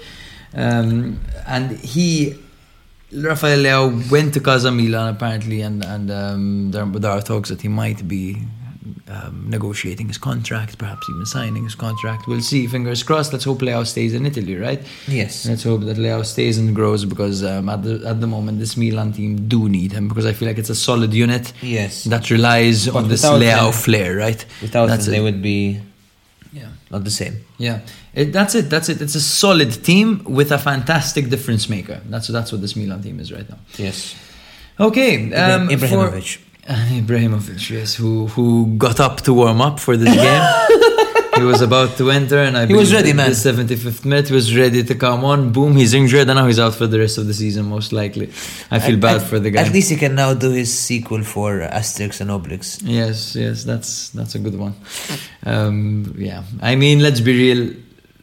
Um, 0.53 1.19
and 1.47 1.71
he 1.79 2.35
Rafael 3.13 3.59
Leao 3.59 4.11
went 4.11 4.33
to 4.33 4.39
Casa 4.39 4.71
Milan 4.71 5.15
apparently, 5.15 5.61
and 5.61 5.83
and 5.85 6.11
um, 6.11 6.71
there, 6.71 6.85
there 6.85 7.11
are 7.11 7.21
talks 7.21 7.49
that 7.49 7.61
he 7.61 7.69
might 7.69 8.05
be 8.07 8.37
um, 9.07 9.45
negotiating 9.49 10.07
his 10.07 10.17
contract, 10.17 10.77
perhaps 10.79 11.07
even 11.11 11.25
signing 11.27 11.63
his 11.63 11.75
contract. 11.75 12.27
We'll 12.27 12.41
see. 12.41 12.65
Fingers 12.65 13.03
crossed. 13.03 13.31
Let's 13.33 13.45
hope 13.45 13.59
Leao 13.59 13.85
stays 13.85 14.13
in 14.15 14.25
Italy, 14.25 14.55
right? 14.55 14.81
Yes. 15.07 15.45
Let's 15.45 15.63
hope 15.63 15.81
that 15.81 15.97
Leao 15.97 16.25
stays 16.25 16.57
and 16.57 16.73
grows 16.75 17.05
because 17.05 17.43
um, 17.43 17.69
at 17.69 17.83
the 17.83 18.01
at 18.05 18.19
the 18.19 18.27
moment 18.27 18.57
this 18.59 18.75
Milan 18.77 19.13
team 19.13 19.47
do 19.47 19.69
need 19.69 19.91
him 19.91 20.07
because 20.07 20.25
I 20.25 20.33
feel 20.33 20.47
like 20.47 20.57
it's 20.57 20.71
a 20.71 20.75
solid 20.75 21.13
unit 21.13 21.53
Yes. 21.61 22.05
that 22.05 22.31
relies 22.31 22.87
But 22.87 22.95
on 22.95 23.07
this 23.09 23.23
Leao 23.23 23.67
him- 23.67 23.73
flair, 23.73 24.15
right? 24.15 24.43
Without 24.61 24.87
That's 24.87 25.05
him, 25.07 25.13
it. 25.13 25.17
they 25.17 25.21
would 25.23 25.41
be 25.41 25.79
Yeah. 26.51 26.69
not 26.89 27.03
the 27.03 27.11
same. 27.11 27.35
Yeah, 27.59 27.81
it, 28.15 28.33
that's 28.33 28.55
it. 28.55 28.69
That's 28.71 28.89
it. 28.89 29.01
It's 29.01 29.15
a 29.15 29.21
solid 29.21 29.71
team 29.83 30.23
with 30.25 30.51
a 30.51 30.57
fantastic 30.57 31.29
difference 31.29 31.69
maker. 31.69 32.01
That's 32.09 32.27
that's 32.27 32.51
what 32.51 32.61
this 32.61 32.75
Milan 32.75 33.03
team 33.03 33.19
is 33.19 33.31
right 33.31 33.47
now. 33.47 33.59
Yes. 33.77 34.15
Okay, 34.79 35.31
um, 35.33 35.69
Ibra- 35.69 35.89
for- 35.89 36.21
Ibrahimovic. 36.67 37.69
Yes, 37.69 37.95
who 37.95 38.27
who 38.27 38.75
got 38.77 38.99
up 38.99 39.21
to 39.21 39.33
warm 39.33 39.61
up 39.61 39.79
for 39.79 39.95
this 39.97 40.13
game. 40.15 40.43
he 41.35 41.43
was 41.43 41.61
about 41.61 41.97
to 41.97 42.09
enter, 42.09 42.39
and 42.39 42.57
I 42.57 42.65
He 42.65 42.73
was 42.73 42.91
ready, 42.93 43.13
man. 43.13 43.29
The 43.29 43.35
75th 43.35 44.03
minute, 44.05 44.31
was 44.31 44.55
ready 44.55 44.83
to 44.83 44.95
come 44.95 45.23
on. 45.25 45.51
Boom, 45.51 45.75
he's 45.75 45.93
injured, 45.93 46.27
and 46.29 46.37
now 46.37 46.47
he's 46.47 46.59
out 46.59 46.73
for 46.73 46.87
the 46.87 46.97
rest 46.99 47.17
of 47.17 47.27
the 47.27 47.33
season, 47.33 47.65
most 47.65 47.91
likely. 47.93 48.27
I 48.71 48.79
feel 48.79 48.95
At- 48.95 49.01
bad 49.01 49.15
at- 49.21 49.27
for 49.27 49.39
the 49.39 49.51
guy. 49.51 49.61
At 49.61 49.71
least 49.73 49.89
he 49.91 49.95
can 49.97 50.15
now 50.15 50.33
do 50.33 50.49
his 50.51 50.73
sequel 50.77 51.23
for 51.23 51.59
Asterix 51.59 52.21
and 52.21 52.29
Obelix. 52.31 52.81
Yes, 52.83 53.35
yes, 53.35 53.63
that's 53.63 54.09
that's 54.09 54.33
a 54.35 54.39
good 54.39 54.57
one. 54.57 54.73
Um, 55.45 56.15
yeah, 56.17 56.43
I 56.61 56.75
mean, 56.75 56.99
let's 56.99 57.19
be 57.21 57.33
real. 57.33 57.73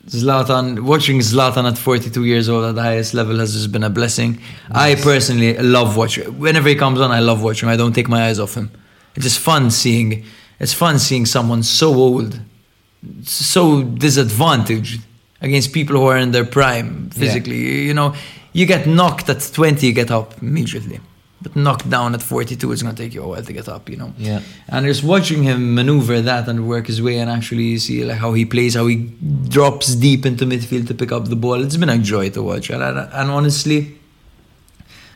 Zlatan, 0.06 0.80
watching 0.80 1.20
Zlatan 1.20 1.70
at 1.70 1.78
42 1.78 2.24
years 2.24 2.48
old 2.48 2.64
at 2.64 2.74
the 2.74 2.82
highest 2.82 3.14
level 3.14 3.38
has 3.38 3.52
just 3.52 3.70
been 3.70 3.84
a 3.84 3.90
blessing. 3.90 4.40
I 4.70 4.96
personally 4.96 5.56
love 5.58 5.96
watching. 5.96 6.38
Whenever 6.38 6.68
he 6.68 6.74
comes 6.74 7.00
on, 7.00 7.10
I 7.12 7.20
love 7.20 7.42
watching. 7.42 7.68
I 7.68 7.76
don't 7.76 7.92
take 7.92 8.08
my 8.08 8.26
eyes 8.26 8.40
off 8.40 8.54
him. 8.54 8.70
It's 9.14 9.24
just 9.24 9.38
fun 9.38 9.70
seeing. 9.70 10.24
It's 10.58 10.72
fun 10.72 10.98
seeing 10.98 11.24
someone 11.26 11.62
so 11.62 11.94
old, 11.94 12.40
so 13.22 13.84
disadvantaged 13.84 15.02
against 15.40 15.72
people 15.72 15.96
who 15.96 16.06
are 16.06 16.18
in 16.18 16.32
their 16.32 16.44
prime 16.44 17.10
physically. 17.10 17.86
You 17.86 17.94
know, 17.94 18.14
you 18.52 18.66
get 18.66 18.86
knocked 18.86 19.28
at 19.28 19.50
20, 19.52 19.86
you 19.86 19.92
get 19.92 20.10
up 20.10 20.40
immediately. 20.42 21.00
But 21.42 21.56
knocked 21.56 21.90
down 21.90 22.14
at 22.14 22.22
42, 22.22 22.70
it's 22.70 22.82
going 22.82 22.94
to 22.94 23.02
take 23.02 23.14
you 23.14 23.22
a 23.22 23.28
while 23.28 23.42
to 23.42 23.52
get 23.52 23.68
up, 23.68 23.88
you 23.88 23.96
know? 23.96 24.14
Yeah. 24.16 24.42
And 24.68 24.86
just 24.86 25.02
watching 25.02 25.42
him 25.42 25.74
maneuver 25.74 26.20
that 26.20 26.48
and 26.48 26.68
work 26.68 26.86
his 26.86 27.02
way 27.02 27.18
and 27.18 27.28
actually 27.28 27.78
see 27.78 28.04
like 28.04 28.18
how 28.18 28.32
he 28.32 28.44
plays, 28.44 28.74
how 28.74 28.86
he 28.86 28.96
drops 29.48 29.94
deep 29.96 30.24
into 30.24 30.44
midfield 30.44 30.86
to 30.88 30.94
pick 30.94 31.10
up 31.10 31.24
the 31.26 31.36
ball, 31.36 31.62
it's 31.62 31.76
been 31.76 31.88
a 31.88 31.98
joy 31.98 32.30
to 32.30 32.42
watch. 32.42 32.70
And, 32.70 32.82
and, 32.82 32.98
and 32.98 33.30
honestly, 33.30 33.98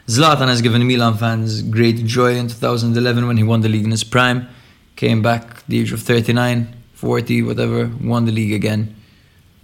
Zlatan 0.09 0.49
has 0.49 0.62
given 0.62 0.87
Milan 0.87 1.16
fans 1.16 1.62
great 1.62 2.05
joy 2.05 2.35
in 2.35 2.49
2011 2.49 3.27
when 3.27 3.37
he 3.37 3.43
won 3.43 3.61
the 3.61 3.68
league 3.68 3.85
in 3.85 3.91
his 3.91 4.05
prime. 4.05 4.49
Came 4.97 5.20
back 5.22 5.43
at 5.43 5.66
the 5.68 5.81
age 5.81 5.93
of 5.93 6.01
39, 6.01 6.74
40, 6.95 7.43
whatever, 7.43 7.91
won 8.01 8.24
the 8.24 8.33
league 8.33 8.53
again. 8.53 8.97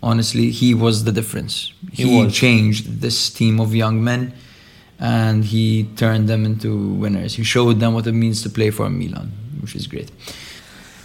Honestly, 0.03 0.51
he 0.51 0.75
was 0.75 1.05
the 1.05 1.13
difference. 1.13 1.73
He 1.93 2.05
He, 2.05 2.31
changed 2.31 3.01
this 3.01 3.31
team 3.31 3.61
of 3.61 3.75
young 3.75 4.03
men 4.03 4.35
and 5.03 5.45
he 5.45 5.89
turned 5.97 6.29
them 6.29 6.45
into 6.45 6.71
winners. 7.03 7.35
He 7.35 7.43
showed 7.43 7.81
them 7.81 7.93
what 7.93 8.07
it 8.07 8.13
means 8.13 8.41
to 8.45 8.49
play 8.51 8.71
for 8.71 8.89
Milan, 8.89 9.33
which 9.61 9.75
is 9.75 9.89
great. 9.89 10.11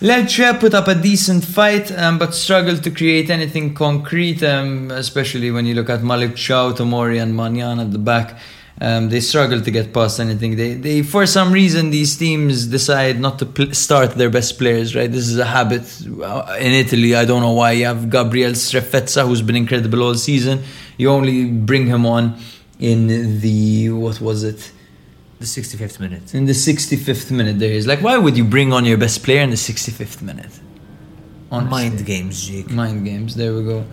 Lecce 0.01 0.59
put 0.59 0.75
up 0.75 0.87
a 0.87 0.93
decent 0.93 1.43
fight, 1.43 1.91
um, 1.97 2.19
but 2.19 2.35
struggled 2.35 2.83
to 2.83 2.91
create 2.91 3.31
anything 3.31 3.73
concrete, 3.73 4.43
um, 4.43 4.91
especially 4.91 5.49
when 5.49 5.65
you 5.65 5.73
look 5.73 5.89
at 5.89 6.01
Malick 6.01 6.33
Thiaw, 6.33 6.77
Tomori, 6.77 7.19
and 7.19 7.33
Maignan 7.33 7.81
at 7.81 7.91
the 7.91 7.97
back. 7.97 8.37
Um, 8.79 9.09
they 9.09 9.21
struggle 9.21 9.59
to 9.59 9.71
get 9.71 9.91
past 9.91 10.19
anything. 10.19 10.55
They, 10.55 10.75
they, 10.75 11.01
for 11.01 11.25
some 11.25 11.51
reason, 11.51 11.89
these 11.89 12.15
teams 12.15 12.67
decide 12.67 13.19
not 13.19 13.39
to 13.39 13.47
pl- 13.47 13.73
start 13.73 14.11
their 14.11 14.29
best 14.29 14.59
players. 14.59 14.95
Right, 14.95 15.11
this 15.11 15.27
is 15.27 15.39
a 15.39 15.45
habit 15.45 15.81
Uh, 16.21 16.55
in 16.59 16.73
Italy. 16.73 17.15
I 17.15 17.25
don't 17.25 17.41
know 17.41 17.53
why. 17.53 17.71
You 17.71 17.85
have 17.85 18.11
Gabriel 18.11 18.51
Strefezza, 18.51 19.25
who's 19.27 19.41
been 19.41 19.55
incredible 19.55 20.03
all 20.03 20.13
season. 20.13 20.61
You 20.99 21.09
only 21.09 21.45
bring 21.45 21.87
him 21.87 22.05
on 22.05 22.37
in 22.79 23.39
the 23.41 23.89
what 23.89 24.21
was 24.21 24.43
it? 24.43 24.71
The 25.39 25.45
65th 25.45 25.99
minute. 25.99 26.33
In 26.33 26.45
the 26.45 26.53
65th 26.53 27.29
minute, 27.29 27.59
there 27.59 27.71
is 27.71 27.85
like, 27.85 28.01
why 28.01 28.17
would 28.17 28.35
you 28.35 28.43
bring 28.43 28.73
on 28.73 28.85
your 28.85 28.97
best 28.97 29.23
player 29.23 29.41
in 29.41 29.51
the 29.51 29.55
65th 29.55 30.21
minute? 30.21 30.59
Honestly. 31.51 31.69
Mind 31.69 32.05
games, 32.05 32.47
Jake. 32.47 32.69
Mind 32.71 33.05
games. 33.05 33.35
There 33.35 33.53
we 33.53 33.63
go. 33.63 33.85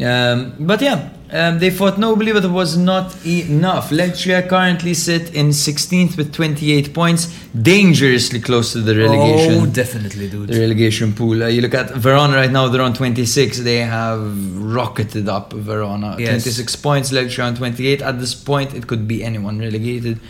Um, 0.00 0.54
but 0.60 0.80
yeah, 0.80 1.10
um, 1.30 1.58
they 1.58 1.70
fought 1.70 1.98
nobly, 1.98 2.32
but 2.32 2.44
it 2.44 2.50
was 2.50 2.76
not 2.76 3.14
enough. 3.26 3.90
Lecce 3.90 4.48
currently 4.48 4.94
sit 4.94 5.34
in 5.34 5.48
16th 5.48 6.16
with 6.16 6.32
28 6.32 6.94
points, 6.94 7.26
dangerously 7.54 8.40
close 8.40 8.72
to 8.72 8.80
the 8.80 8.94
relegation. 8.96 9.62
Oh, 9.62 9.66
definitely, 9.66 10.28
dude. 10.30 10.48
the 10.48 10.60
relegation 10.60 11.12
pool. 11.12 11.42
Uh, 11.42 11.46
you 11.48 11.60
look 11.60 11.74
at 11.74 11.90
Verona 11.90 12.36
right 12.36 12.50
now; 12.50 12.68
they're 12.68 12.80
on 12.82 12.94
26. 12.94 13.60
They 13.60 13.78
have 13.78 14.22
rocketed 14.62 15.28
up. 15.28 15.52
Verona, 15.52 16.16
Yes. 16.18 16.42
26 16.44 16.76
points. 16.76 17.12
Lecce 17.12 17.42
on 17.44 17.54
28. 17.54 18.00
At 18.02 18.18
this 18.18 18.34
point, 18.34 18.74
it 18.74 18.86
could 18.86 19.06
be 19.06 19.22
anyone 19.22 19.58
relegated. 19.58 20.20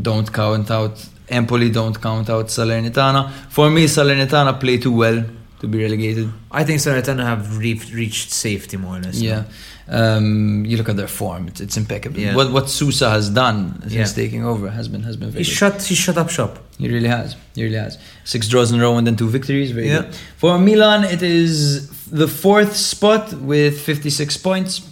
Don't 0.00 0.30
count 0.30 0.70
out 0.70 1.02
Empoli. 1.30 1.70
Don't 1.70 1.98
count 2.00 2.28
out 2.28 2.46
Salernitana. 2.48 3.30
For 3.48 3.70
me, 3.70 3.86
Salernitana 3.86 4.60
play 4.60 4.76
too 4.78 4.92
well 4.92 5.24
to 5.60 5.66
be 5.68 5.82
relegated. 5.82 6.30
I 6.50 6.64
think 6.64 6.80
Salernitana 6.80 7.24
have 7.24 7.58
re- 7.58 7.80
reached 7.94 8.30
safety 8.30 8.76
more 8.76 8.96
or 8.96 9.00
less. 9.00 9.20
Yeah. 9.20 9.44
Um, 9.88 10.64
you 10.66 10.76
look 10.76 10.88
at 10.88 10.96
their 10.96 11.06
form; 11.08 11.46
it's, 11.48 11.60
it's 11.60 11.76
impeccable. 11.76 12.18
Yeah. 12.18 12.34
What 12.34 12.52
what 12.52 12.68
Sousa 12.68 13.08
has 13.10 13.30
done 13.30 13.80
since 13.82 13.94
Yeah. 13.94 14.04
taking 14.24 14.44
over 14.44 14.68
has 14.70 14.88
been 14.88 15.02
has 15.04 15.16
been 15.16 15.30
very 15.30 15.44
He 15.44 15.50
good. 15.50 15.56
shut, 15.56 15.82
he 15.82 15.94
shut 15.94 16.16
up 16.18 16.28
shop. 16.30 16.58
He 16.78 16.88
really 16.88 17.08
has. 17.08 17.36
He 17.54 17.62
really 17.64 17.76
has. 17.86 17.96
Six 18.24 18.48
draws 18.48 18.72
in 18.72 18.80
a 18.80 18.82
row 18.82 18.96
and 18.98 19.06
then 19.06 19.16
two 19.16 19.28
victories. 19.28 19.70
Very 19.70 19.88
Yeah. 19.88 20.02
good. 20.02 20.14
For 20.36 20.58
Milan, 20.58 21.04
it 21.04 21.22
is 21.22 21.88
the 22.22 22.28
fourth 22.28 22.74
spot 22.76 23.32
with 23.34 23.80
56 23.80 24.36
points. 24.38 24.82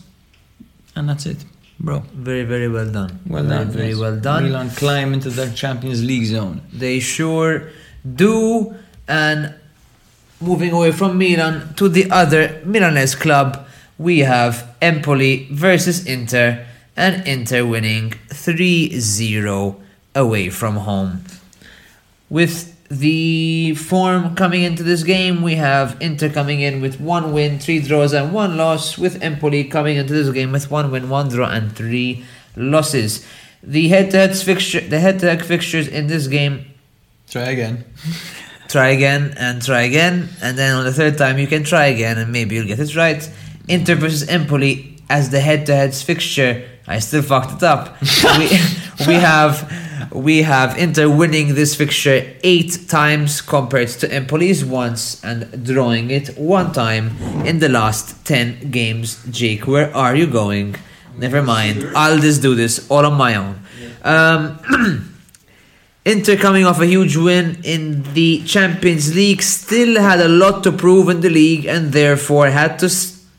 And 0.97 1.09
that's 1.09 1.27
it, 1.27 1.39
bro. 1.81 2.05
Very, 2.15 2.45
very 2.45 2.69
well 2.69 2.89
done. 2.91 3.19
Well 3.27 3.43
very, 3.45 3.65
done. 3.65 3.71
Very 3.73 3.89
yes. 3.91 3.99
well 3.99 4.17
done. 4.21 4.45
Milan 4.45 4.71
climb 4.71 5.13
into 5.13 5.29
the 5.29 5.47
Champions 5.51 6.01
League 6.05 6.27
zone. 6.27 6.61
They 6.73 7.01
sure 7.01 7.69
do. 8.25 8.75
And 9.09 9.55
moving 10.45 10.73
away 10.73 10.93
from 10.93 11.19
Milan 11.19 11.75
to 11.75 11.89
the 11.89 12.11
other 12.11 12.61
Milanese 12.65 13.15
club, 13.15 13.67
we 13.99 14.21
have 14.21 14.75
Empoli 14.81 15.49
versus 15.51 16.07
Inter, 16.07 16.67
and 16.97 17.27
Inter 17.27 17.65
winning 17.65 18.13
3 18.29 18.99
0 19.01 19.81
away 20.15 20.51
from 20.51 20.77
home. 20.77 21.25
With 22.29 22.71
the 22.89 23.75
form 23.75 24.35
coming 24.35 24.63
into 24.63 24.83
this 24.83 25.03
game, 25.03 25.43
we 25.43 25.57
have 25.57 25.97
Inter 26.01 26.29
coming 26.29 26.61
in 26.61 26.81
with 26.81 27.01
one 27.01 27.33
win, 27.33 27.59
three 27.59 27.81
draws, 27.81 28.13
and 28.13 28.33
one 28.33 28.57
loss, 28.57 28.99
with 28.99 29.23
Empoli 29.23 29.65
coming 29.65 29.97
into 29.97 30.13
this 30.13 30.31
game 30.31 30.53
with 30.53 30.71
one 30.71 30.91
win, 30.91 31.09
one 31.09 31.29
draw, 31.29 31.49
and 31.49 31.75
three 31.75 32.25
losses. 32.57 33.27
The 33.63 33.89
head-to-head 33.89 34.37
fixture, 34.37 34.81
the 34.81 35.01
head-to-head 35.01 35.45
fixtures 35.45 35.89
in 35.89 36.07
this 36.07 36.27
game 36.27 36.67
Try 37.29 37.51
again. 37.51 37.85
try 38.75 38.89
again 38.89 39.35
and 39.37 39.63
try 39.63 39.83
again, 39.83 40.29
and 40.43 40.59
then 40.59 40.75
on 40.75 40.85
the 40.85 40.93
third 40.93 41.17
time 41.17 41.39
you 41.39 41.47
can 41.47 41.63
try 41.63 41.87
again 41.97 42.19
and 42.19 42.33
maybe 42.33 42.57
you'll 42.57 42.67
get 42.67 42.81
it 42.81 42.97
right. 42.97 43.23
Inter 43.69 43.95
versus 43.95 44.29
Empoli 44.29 44.97
as 45.09 45.31
the 45.31 45.39
head-to-head 45.39 45.95
fixture. 45.95 46.53
I 46.89 46.99
still 46.99 47.23
fucked 47.23 47.53
it 47.59 47.63
up. 47.63 47.83
we, 48.39 48.47
we 49.07 49.15
have 49.31 49.55
we 50.13 50.43
have 50.43 50.77
Inter 50.77 51.09
winning 51.09 51.55
this 51.55 51.77
fixture 51.77 52.19
eight 52.43 52.89
times 52.89 53.41
compared 53.41 53.91
to 54.01 54.13
Empoli's 54.13 54.65
once 54.65 55.23
and 55.23 55.39
drawing 55.65 56.11
it 56.11 56.37
one 56.37 56.73
time 56.73 57.07
in 57.47 57.61
the 57.61 57.69
last 57.69 58.27
ten 58.27 58.73
games. 58.73 59.07
Jake, 59.31 59.69
where 59.69 59.95
are 59.95 60.17
you 60.17 60.27
going? 60.27 60.75
Never 61.17 61.43
mind. 61.43 61.79
I'll 61.95 62.19
just 62.19 62.43
do 62.43 62.57
this 62.57 62.91
all 62.91 63.07
on 63.07 63.15
my 63.15 63.37
own. 63.37 63.55
Um, 64.03 64.41
Inter 66.07 66.37
coming 66.37 66.67
off 66.67 66.81
a 66.81 66.87
huge 66.87 67.17
win 67.17 67.61
in 67.65 68.03
the 68.13 68.43
Champions 68.45 69.15
League 69.15 69.41
still 69.41 69.99
had 70.01 70.21
a 70.21 70.29
lot 70.29 70.63
to 70.65 70.71
prove 70.71 71.09
in 71.09 71.23
the 71.23 71.31
league 71.31 71.65
and 71.65 71.93
therefore 71.93 72.51
had 72.51 72.79
to 72.81 72.91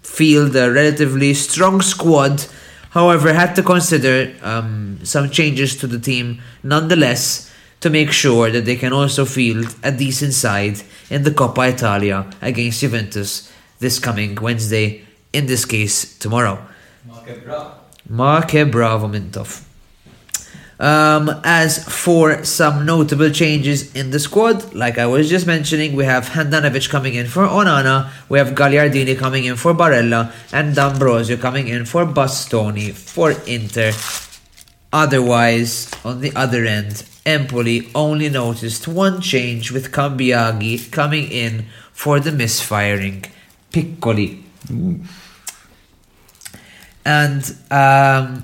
field 0.01 0.55
a 0.55 0.71
relatively 0.71 1.35
strong 1.35 1.81
squad. 1.81 2.45
However, 2.89 3.33
had 3.33 3.53
to 3.57 3.61
consider 3.63 4.33
um, 4.41 4.99
some 5.03 5.29
changes 5.29 5.75
to 5.77 5.85
the 5.85 5.99
team 5.99 6.41
nonetheless 6.63 7.53
to 7.81 7.91
make 7.91 8.11
sure 8.11 8.49
that 8.49 8.65
they 8.65 8.77
can 8.77 8.93
also 8.93 9.25
field 9.25 9.75
a 9.83 9.91
decent 9.91 10.33
side 10.33 10.81
in 11.11 11.21
the 11.21 11.31
Coppa 11.31 11.71
Italia 11.71 12.27
against 12.41 12.79
Juventus 12.79 13.51
this 13.79 13.99
coming 13.99 14.35
Wednesday, 14.35 15.05
in 15.33 15.45
this 15.45 15.65
case, 15.65 16.17
tomorrow. 16.17 16.65
Marke 18.09 18.71
Bravo 18.71 19.07
Mintov. 19.07 19.64
Um, 20.77 21.29
as 21.45 21.83
for 21.87 22.43
some 22.43 22.85
notable 22.85 23.29
changes 23.29 23.95
in 23.95 24.11
the 24.11 24.19
squad, 24.19 24.73
like 24.73 24.97
I 24.97 25.05
was 25.05 25.29
just 25.29 25.47
mentioning, 25.47 25.95
we 25.95 26.03
have 26.03 26.25
Handanovic 26.25 26.89
coming 26.89 27.13
in 27.15 27.27
for 27.27 27.47
Onana, 27.47 28.11
we 28.27 28.39
have 28.39 28.49
Gagliardini 28.49 29.17
coming 29.17 29.45
in 29.45 29.55
for 29.55 29.73
Barella, 29.73 30.33
and 30.51 30.75
D'Ambrosio 30.75 31.37
coming 31.37 31.69
in 31.69 31.85
for 31.85 32.05
Bastoni 32.05 32.91
for 32.91 33.31
Inter. 33.47 33.93
Otherwise, 34.91 35.91
on 36.03 36.19
the 36.19 36.35
other 36.35 36.65
end, 36.65 37.05
Empoli 37.25 37.89
only 37.95 38.29
noticed 38.29 38.87
one 38.87 39.21
change 39.21 39.71
with 39.71 39.91
Cambiaghi 39.91 40.91
coming 40.91 41.31
in 41.31 41.65
for 41.91 42.19
the 42.19 42.31
misfiring 42.31 43.23
Piccoli. 43.71 44.41
And 47.05 47.57
um, 47.71 48.43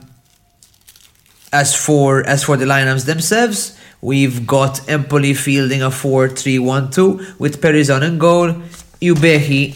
as 1.52 1.76
for 1.76 2.26
as 2.28 2.44
for 2.44 2.58
the 2.58 2.66
lineups 2.66 3.06
themselves, 3.06 3.78
we've 4.02 4.48
got 4.48 4.88
Empoli 4.90 5.34
fielding 5.34 5.82
a 5.82 5.90
4-3-1-2 5.90 7.40
with 7.40 7.62
Perisan 7.62 8.04
in 8.08 8.18
goal, 8.18 8.54
Ebuehi, 9.02 9.76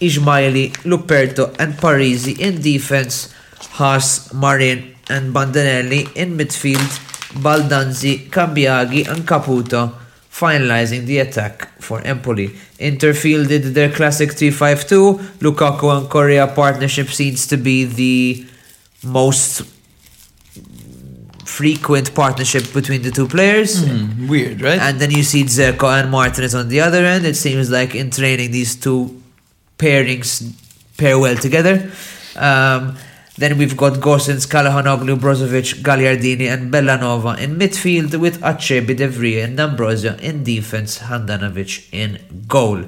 Ismaili, 0.00 0.72
Luperto, 0.84 1.54
and 1.58 1.74
Parisi 1.74 2.38
in 2.38 2.60
defense, 2.60 3.32
Haas, 3.72 4.32
Marin, 4.32 4.94
and 5.08 5.34
Bandinelli 5.34 6.14
in 6.16 6.36
midfield, 6.36 6.90
Baldanzi, 7.42 8.28
Cambiaghi, 8.30 9.06
and 9.08 9.26
Caputo 9.26 9.94
finalizing 10.30 11.04
the 11.04 11.18
attack 11.18 11.68
for 11.80 12.00
Empoli. 12.00 12.56
Inter 12.78 13.12
fielded 13.12 13.74
their 13.74 13.90
classic 13.90 14.30
3-5-2. 14.30 15.18
Lukaku 15.40 15.96
and 15.96 16.08
Correa 16.08 16.46
partnership 16.46 17.08
seems 17.08 17.46
to 17.46 17.56
be 17.56 17.84
the 17.84 18.46
most 19.04 19.62
frequent 21.52 22.14
partnership 22.14 22.72
between 22.72 23.02
the 23.02 23.10
two 23.10 23.28
players. 23.28 23.84
Hmm, 23.84 24.28
weird, 24.28 24.62
right? 24.62 24.80
And 24.80 24.98
then 25.00 25.10
you 25.10 25.22
see 25.22 25.44
Dzeko 25.44 25.88
and 26.00 26.10
Martinez 26.10 26.54
on 26.54 26.68
the 26.68 26.80
other 26.80 27.04
end. 27.04 27.26
It 27.26 27.36
seems 27.36 27.70
like 27.70 27.94
in 27.94 28.10
training 28.10 28.50
these 28.50 28.74
two 28.76 29.22
pairings 29.78 30.30
pair 30.96 31.18
well 31.18 31.36
together. 31.36 31.90
Um, 32.36 32.96
then 33.36 33.58
we've 33.58 33.76
got 33.76 33.94
Gosens, 33.94 34.46
Calhanoglu, 34.46 35.18
Brozovic, 35.18 35.82
Gagliardini, 35.82 36.48
and 36.52 36.72
Bellanova 36.72 37.38
in 37.38 37.58
midfield 37.58 38.18
with 38.18 38.40
Acerbi, 38.40 38.96
De 38.96 39.08
Vrij, 39.08 39.44
and 39.44 39.56
D'Ambrosio 39.56 40.16
in 40.18 40.44
defense, 40.44 40.98
Handanovic 40.98 41.88
in 41.92 42.18
goal. 42.46 42.84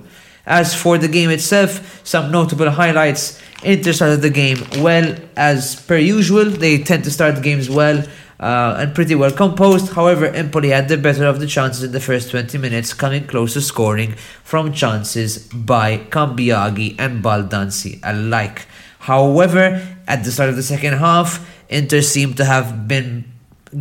As 0.46 0.74
for 0.74 0.98
the 0.98 1.08
game 1.08 1.30
itself, 1.30 2.00
some 2.04 2.30
notable 2.30 2.70
highlights. 2.70 3.40
Inter 3.62 3.94
started 3.94 4.20
the 4.20 4.30
game 4.30 4.58
well 4.78 5.16
as 5.36 5.76
per 5.88 5.96
usual. 5.96 6.44
They 6.44 6.78
tend 6.78 7.04
to 7.04 7.10
start 7.10 7.36
the 7.36 7.40
games 7.40 7.70
well 7.70 8.04
uh, 8.40 8.76
and 8.78 8.94
pretty 8.94 9.14
well 9.14 9.30
composed. 9.30 9.92
However, 9.92 10.26
Empoli 10.26 10.70
had 10.70 10.88
the 10.88 10.96
better 10.96 11.26
of 11.26 11.40
the 11.40 11.46
chances 11.46 11.82
in 11.82 11.92
the 11.92 12.00
first 12.00 12.30
20 12.30 12.58
minutes, 12.58 12.92
coming 12.92 13.26
close 13.26 13.54
to 13.54 13.60
scoring 13.60 14.12
from 14.42 14.72
chances 14.72 15.38
by 15.48 15.98
Cambiaghi 15.98 16.96
and 16.98 17.22
Baldanzi 17.22 18.00
alike. 18.02 18.66
However, 19.00 19.86
at 20.06 20.24
the 20.24 20.32
start 20.32 20.48
of 20.50 20.56
the 20.56 20.62
second 20.62 20.94
half, 20.94 21.46
Inter 21.68 22.00
seemed 22.00 22.36
to 22.38 22.44
have 22.44 22.88
been 22.88 23.24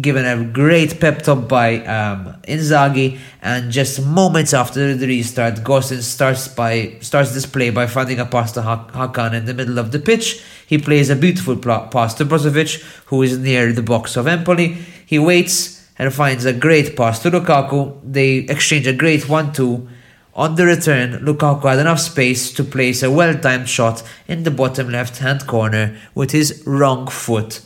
given 0.02 0.26
a 0.26 0.44
great 0.44 1.00
pep 1.00 1.22
talk 1.22 1.48
by 1.48 1.78
um, 1.86 2.36
Inzaghi, 2.48 3.20
and 3.42 3.72
just 3.72 4.04
moments 4.04 4.54
after 4.54 4.96
the 4.96 5.08
restart, 5.08 5.56
Gosens 5.56 6.04
starts 6.04 6.48
by 6.48 6.98
starts 7.02 7.34
this 7.34 7.46
play 7.46 7.70
by 7.70 7.88
finding 7.88 8.20
a 8.20 8.26
pass 8.26 8.52
to 8.54 8.62
Hak- 8.62 8.92
Hakan 8.92 9.34
in 9.34 9.46
the 9.46 9.54
middle 9.54 9.78
of 9.78 9.92
the 9.92 10.00
pitch. 10.00 10.44
He 10.74 10.80
plays 10.80 11.12
a 11.12 11.16
beautiful 11.16 11.56
pass 11.56 12.16
to 12.16 12.26
Brozovic, 12.26 12.82
who 13.06 13.22
is 13.22 13.38
near 13.38 13.72
the 13.72 13.84
box 13.84 14.18
of 14.18 14.26
Empoli. 14.26 14.70
He 15.06 15.20
waits 15.20 15.88
and 16.00 16.12
finds 16.12 16.46
a 16.46 16.52
great 16.52 16.98
pass 16.98 17.20
to 17.22 17.30
Lukaku. 17.30 18.00
They 18.04 18.38
exchange 18.38 18.88
a 18.88 18.94
great 18.94 19.30
one-two. 19.30 19.88
On 20.34 20.56
the 20.56 20.66
return, 20.66 21.24
Lukaku 21.24 21.70
had 21.70 21.78
enough 21.78 22.00
space 22.00 22.52
to 22.54 22.64
place 22.64 23.04
a 23.04 23.12
well-timed 23.12 23.70
shot 23.70 24.02
in 24.28 24.42
the 24.42 24.50
bottom 24.50 24.90
left-hand 24.90 25.46
corner 25.46 25.96
with 26.16 26.32
his 26.32 26.64
wrong 26.66 27.08
foot. 27.08 27.62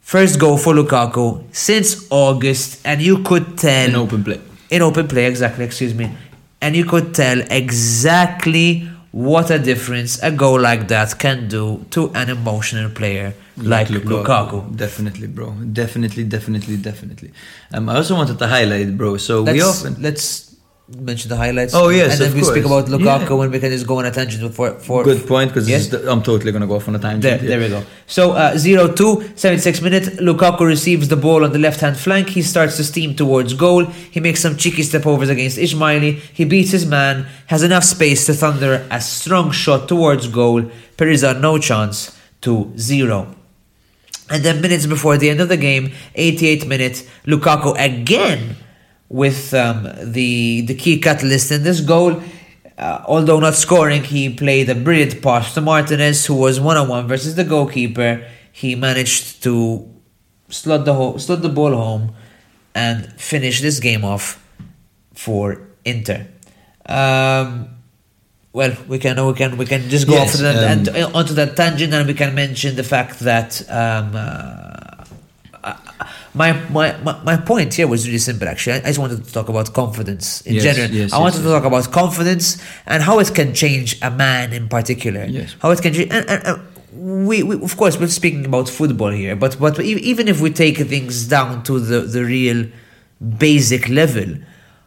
First 0.00 0.40
goal 0.40 0.56
for 0.56 0.72
Lukaku 0.72 1.54
since 1.54 2.10
August, 2.10 2.80
and 2.86 3.02
you 3.02 3.22
could 3.22 3.58
tell 3.58 3.90
In 3.90 3.94
open 3.94 4.24
play. 4.24 4.40
in 4.70 4.80
open 4.80 5.06
play 5.06 5.26
exactly. 5.26 5.66
Excuse 5.66 5.94
me, 5.94 6.10
and 6.62 6.74
you 6.74 6.86
could 6.86 7.14
tell 7.14 7.40
exactly 7.50 8.88
what 9.12 9.50
a 9.50 9.58
difference 9.58 10.22
a 10.22 10.30
goal 10.30 10.60
like 10.60 10.88
that 10.88 11.18
can 11.18 11.48
do 11.48 11.84
to 11.90 12.10
an 12.14 12.30
emotional 12.30 12.90
player 12.90 13.34
like, 13.56 13.88
Lukaku. 13.88 14.74
Definitely, 14.76 15.26
bro. 15.26 15.50
Definitely, 15.50 16.24
definitely, 16.24 16.76
definitely. 16.76 17.32
Um, 17.74 17.88
I 17.88 17.96
also 17.96 18.14
wanted 18.14 18.38
to 18.38 18.46
highlight, 18.46 18.96
bro. 18.96 19.16
So 19.16 19.42
we 19.42 19.52
Let's, 19.60 19.84
often. 19.84 20.02
let's 20.02 20.49
mention 20.98 21.28
the 21.28 21.36
highlights. 21.36 21.74
Oh, 21.74 21.88
yes, 21.88 22.12
and 22.12 22.20
then 22.20 22.28
of 22.28 22.34
we 22.34 22.42
speak 22.42 22.64
about 22.64 22.86
Lukaku 22.86 23.28
Yeah. 23.30 23.34
when 23.34 23.50
we 23.50 23.60
can 23.60 23.70
just 23.70 23.86
go 23.86 23.98
on 23.98 24.06
a 24.06 24.10
tangent 24.10 24.54
for 24.54 24.72
for 24.80 25.04
Good 25.04 25.26
point, 25.26 25.50
because 25.50 25.68
Yes? 25.68 25.92
I'm 25.92 26.22
totally 26.22 26.50
going 26.52 26.62
to 26.62 26.66
go 26.66 26.76
off 26.76 26.88
on 26.88 26.96
a 26.96 26.98
tangent. 26.98 27.22
There, 27.22 27.38
there 27.38 27.60
we 27.60 27.68
go. 27.68 27.82
So, 28.06 28.32
uh, 28.32 28.56
0 28.58 28.88
2, 28.88 29.32
76 29.36 29.80
minute. 29.82 30.04
Lukaku 30.18 30.60
receives 30.60 31.08
the 31.08 31.16
ball 31.16 31.44
on 31.44 31.52
the 31.52 31.58
left 31.58 31.80
hand 31.80 31.96
flank. 31.96 32.30
He 32.30 32.42
starts 32.42 32.76
to 32.78 32.84
steam 32.84 33.14
towards 33.14 33.54
goal. 33.54 33.84
He 33.86 34.20
makes 34.20 34.40
some 34.40 34.56
cheeky 34.56 34.82
step 34.82 35.06
overs 35.06 35.28
against 35.28 35.58
Ismaili. 35.58 36.18
He 36.32 36.44
beats 36.44 36.72
his 36.72 36.86
man, 36.86 37.26
has 37.46 37.62
enough 37.62 37.84
space 37.84 38.26
to 38.26 38.34
thunder 38.34 38.86
a 38.90 39.00
strong 39.00 39.50
shot 39.52 39.86
towards 39.88 40.26
goal. 40.28 40.62
Perizza, 40.96 41.40
no 41.40 41.58
chance 41.58 42.16
to 42.40 42.72
0. 42.76 43.34
And 44.28 44.44
then 44.44 44.60
minutes 44.60 44.86
before 44.86 45.16
the 45.18 45.28
end 45.28 45.40
of 45.40 45.48
the 45.48 45.56
game, 45.56 45.92
88 46.14 46.66
minute, 46.66 47.06
Lukaku 47.26 47.74
again 47.78 48.56
with 49.10 49.52
um, 49.52 49.86
the 50.02 50.62
the 50.62 50.74
key 50.74 50.98
catalyst 50.98 51.50
in 51.52 51.62
this 51.62 51.80
goal. 51.80 52.22
Uh, 52.78 53.04
although 53.06 53.38
not 53.38 53.54
scoring, 53.54 54.02
he 54.04 54.32
played 54.32 54.70
a 54.70 54.74
brilliant 54.74 55.20
pass 55.20 55.52
to 55.52 55.60
Martinez, 55.60 56.24
who 56.24 56.34
was 56.34 56.58
one 56.58 56.78
on 56.78 56.88
one 56.88 57.06
versus 57.06 57.34
the 57.34 57.44
goalkeeper. 57.44 58.24
He 58.52 58.74
managed 58.74 59.42
to 59.42 59.86
slot 60.48 60.86
the 60.86 60.94
ho- 60.94 61.18
slot 61.18 61.42
the 61.42 61.50
ball 61.50 61.74
home 61.74 62.14
and 62.74 63.12
finish 63.20 63.60
this 63.60 63.80
game 63.80 64.02
off 64.04 64.42
for 65.12 65.60
Inter. 65.84 66.26
Um, 66.86 67.68
well, 68.52 68.74
we 68.88 68.98
can 68.98 69.24
we 69.26 69.34
can 69.34 69.56
we 69.58 69.66
can 69.66 69.88
just 69.90 70.06
go 70.06 70.14
Yes, 70.14 70.30
off 70.30 70.36
to 70.36 70.42
that, 70.44 70.56
um, 70.56 70.64
and 70.70 70.88
uh, 70.88 71.10
onto 71.18 71.34
that 71.34 71.56
tangent, 71.56 71.92
and 71.92 72.06
we 72.06 72.14
can 72.14 72.34
mention 72.34 72.76
the 72.76 72.82
fact 72.82 73.20
that 73.20 73.60
um, 73.68 74.12
uh, 74.14 74.89
my, 76.34 76.52
my 76.70 76.96
my 77.02 77.20
my 77.24 77.36
point 77.36 77.74
here 77.74 77.88
was 77.88 78.06
really 78.06 78.18
simple. 78.18 78.46
Actually, 78.48 78.74
I, 78.74 78.78
I 78.78 78.82
just 78.92 78.98
wanted 78.98 79.24
to 79.24 79.32
talk 79.32 79.48
about 79.48 79.72
confidence 79.72 80.42
in 80.42 80.54
Yes, 80.54 80.64
general. 80.64 80.90
yes, 80.90 81.12
I 81.12 81.16
yes, 81.16 81.20
wanted 81.22 81.38
to 81.42 81.48
talk 81.48 81.64
about 81.64 81.90
confidence 81.90 82.62
and 82.86 83.02
how 83.02 83.18
it 83.18 83.34
can 83.34 83.52
change 83.54 83.98
a 84.02 84.10
man 84.10 84.52
in 84.52 84.68
particular. 84.68 85.24
Yes. 85.24 85.56
How 85.60 85.70
it 85.70 85.82
can 85.82 85.92
change. 85.92 86.10
And, 86.12 86.28
and, 86.28 86.42
and 86.46 87.26
we, 87.26 87.42
we 87.42 87.56
of 87.62 87.76
course 87.76 87.98
we're 87.98 88.08
speaking 88.08 88.44
about 88.44 88.68
football 88.68 89.10
here, 89.10 89.34
but 89.36 89.58
but 89.58 89.80
even 89.80 90.28
if 90.28 90.40
we 90.40 90.50
take 90.50 90.76
things 90.78 91.26
down 91.26 91.62
to 91.64 91.80
the 91.80 92.00
the 92.02 92.24
real 92.24 92.66
basic 93.38 93.88
level, 93.88 94.36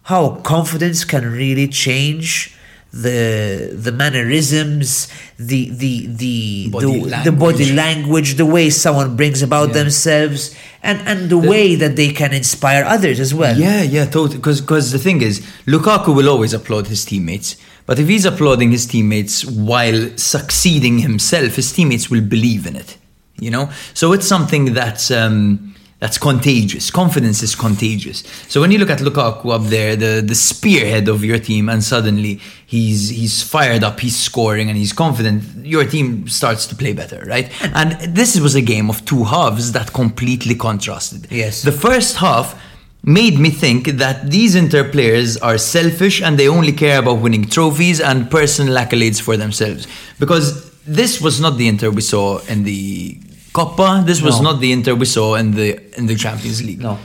how 0.04 0.36
confidence 0.44 1.04
can 1.06 1.30
really 1.30 1.68
change 1.68 2.56
the 2.94 3.72
the 3.74 3.92
mannerisms, 3.92 5.08
the 5.38 5.70
the 5.72 6.06
the 6.08 6.70
Body 6.70 7.02
the, 7.02 7.22
the 7.26 7.32
body 7.32 7.74
language. 7.74 8.36
the 8.36 8.46
way 8.46 8.70
someone 8.70 9.16
brings 9.16 9.42
about 9.42 9.70
Yeah. 9.70 9.74
themselves, 9.84 10.56
and 10.84 11.00
and 11.08 11.30
the 11.30 11.38
way 11.38 11.76
that 11.76 11.96
they 11.96 12.10
can 12.14 12.34
inspire 12.34 12.84
others 12.86 13.20
as 13.20 13.34
well. 13.34 13.58
Yeah, 13.58 13.82
yeah, 13.82 14.06
totally. 14.06 14.38
Because 14.38 14.92
the 14.92 15.00
thing 15.00 15.22
is, 15.22 15.42
Lukaku 15.66 16.16
will 16.16 16.30
always 16.30 16.54
applaud 16.54 16.88
his 16.88 17.04
teammates. 17.04 17.56
But 17.86 18.00
if 18.00 18.08
he's 18.08 18.26
applauding 18.26 18.72
his 18.72 18.86
teammates 18.86 19.44
while 19.44 20.16
succeeding 20.16 21.00
himself, 21.00 21.56
his 21.58 21.72
teammates 21.74 22.10
will 22.10 22.22
believe 22.22 22.66
in 22.66 22.76
it. 22.76 22.98
You 23.40 23.50
know, 23.52 23.72
so 23.94 24.14
it's 24.14 24.28
something 24.28 24.74
that's 24.74 25.10
um, 25.12 25.73
that's 26.04 26.18
contagious. 26.18 26.92
Confidence 26.92 27.42
is 27.42 27.56
contagious. 27.56 28.24
So 28.50 28.60
when 28.60 28.72
you 28.72 28.78
look 28.78 28.90
at 28.90 29.00
Lukaku 29.00 29.54
up 29.58 29.64
there, 29.76 29.96
the 29.96 30.22
the 30.22 30.36
spearhead 30.36 31.08
of 31.08 31.24
your 31.24 31.40
team, 31.40 31.70
and 31.70 31.82
suddenly 31.82 32.42
he's 32.66 33.08
he's 33.08 33.42
fired 33.42 33.86
up, 33.86 34.02
he's 34.02 34.18
scoring, 34.18 34.68
and 34.68 34.78
he's 34.78 34.92
confident, 34.92 35.66
your 35.66 35.86
team 35.86 36.28
starts 36.28 36.68
to 36.68 36.76
play 36.76 36.92
better, 36.92 37.24
right? 37.26 37.48
And 37.74 37.90
this 38.14 38.38
was 38.38 38.54
a 38.54 38.62
game 38.74 38.90
of 38.90 39.06
two 39.06 39.24
halves 39.24 39.72
that 39.72 39.94
completely 39.94 40.56
contrasted. 40.56 41.32
Yes. 41.32 41.62
The 41.62 41.78
first 41.88 42.18
half 42.18 42.62
made 43.04 43.40
me 43.40 43.50
think 43.50 43.82
that 44.04 44.30
these 44.30 44.56
Inter 44.56 44.84
players 44.96 45.38
are 45.38 45.58
selfish 45.58 46.22
and 46.22 46.38
they 46.38 46.50
only 46.50 46.74
care 46.74 47.00
about 47.00 47.20
winning 47.22 47.46
trophies 47.46 48.02
and 48.02 48.30
personal 48.30 48.76
accolades 48.76 49.22
for 49.22 49.38
themselves. 49.38 49.88
Because 50.20 50.70
this 50.84 51.22
was 51.22 51.40
not 51.40 51.56
the 51.56 51.70
Inter 51.70 51.92
we 51.92 52.02
saw 52.02 52.40
in 52.54 52.66
the 52.66 53.18
Coppa. 53.54 54.04
This 54.06 54.22
was 54.22 54.36
No. 54.42 54.52
not 54.52 54.60
the 54.60 54.72
Inter 54.72 54.96
we 54.96 55.06
saw 55.06 55.36
in 55.36 55.52
the 55.52 55.68
in 55.98 56.06
the 56.08 56.16
Champions 56.16 56.60
League. 56.64 56.82
No. 56.82 56.98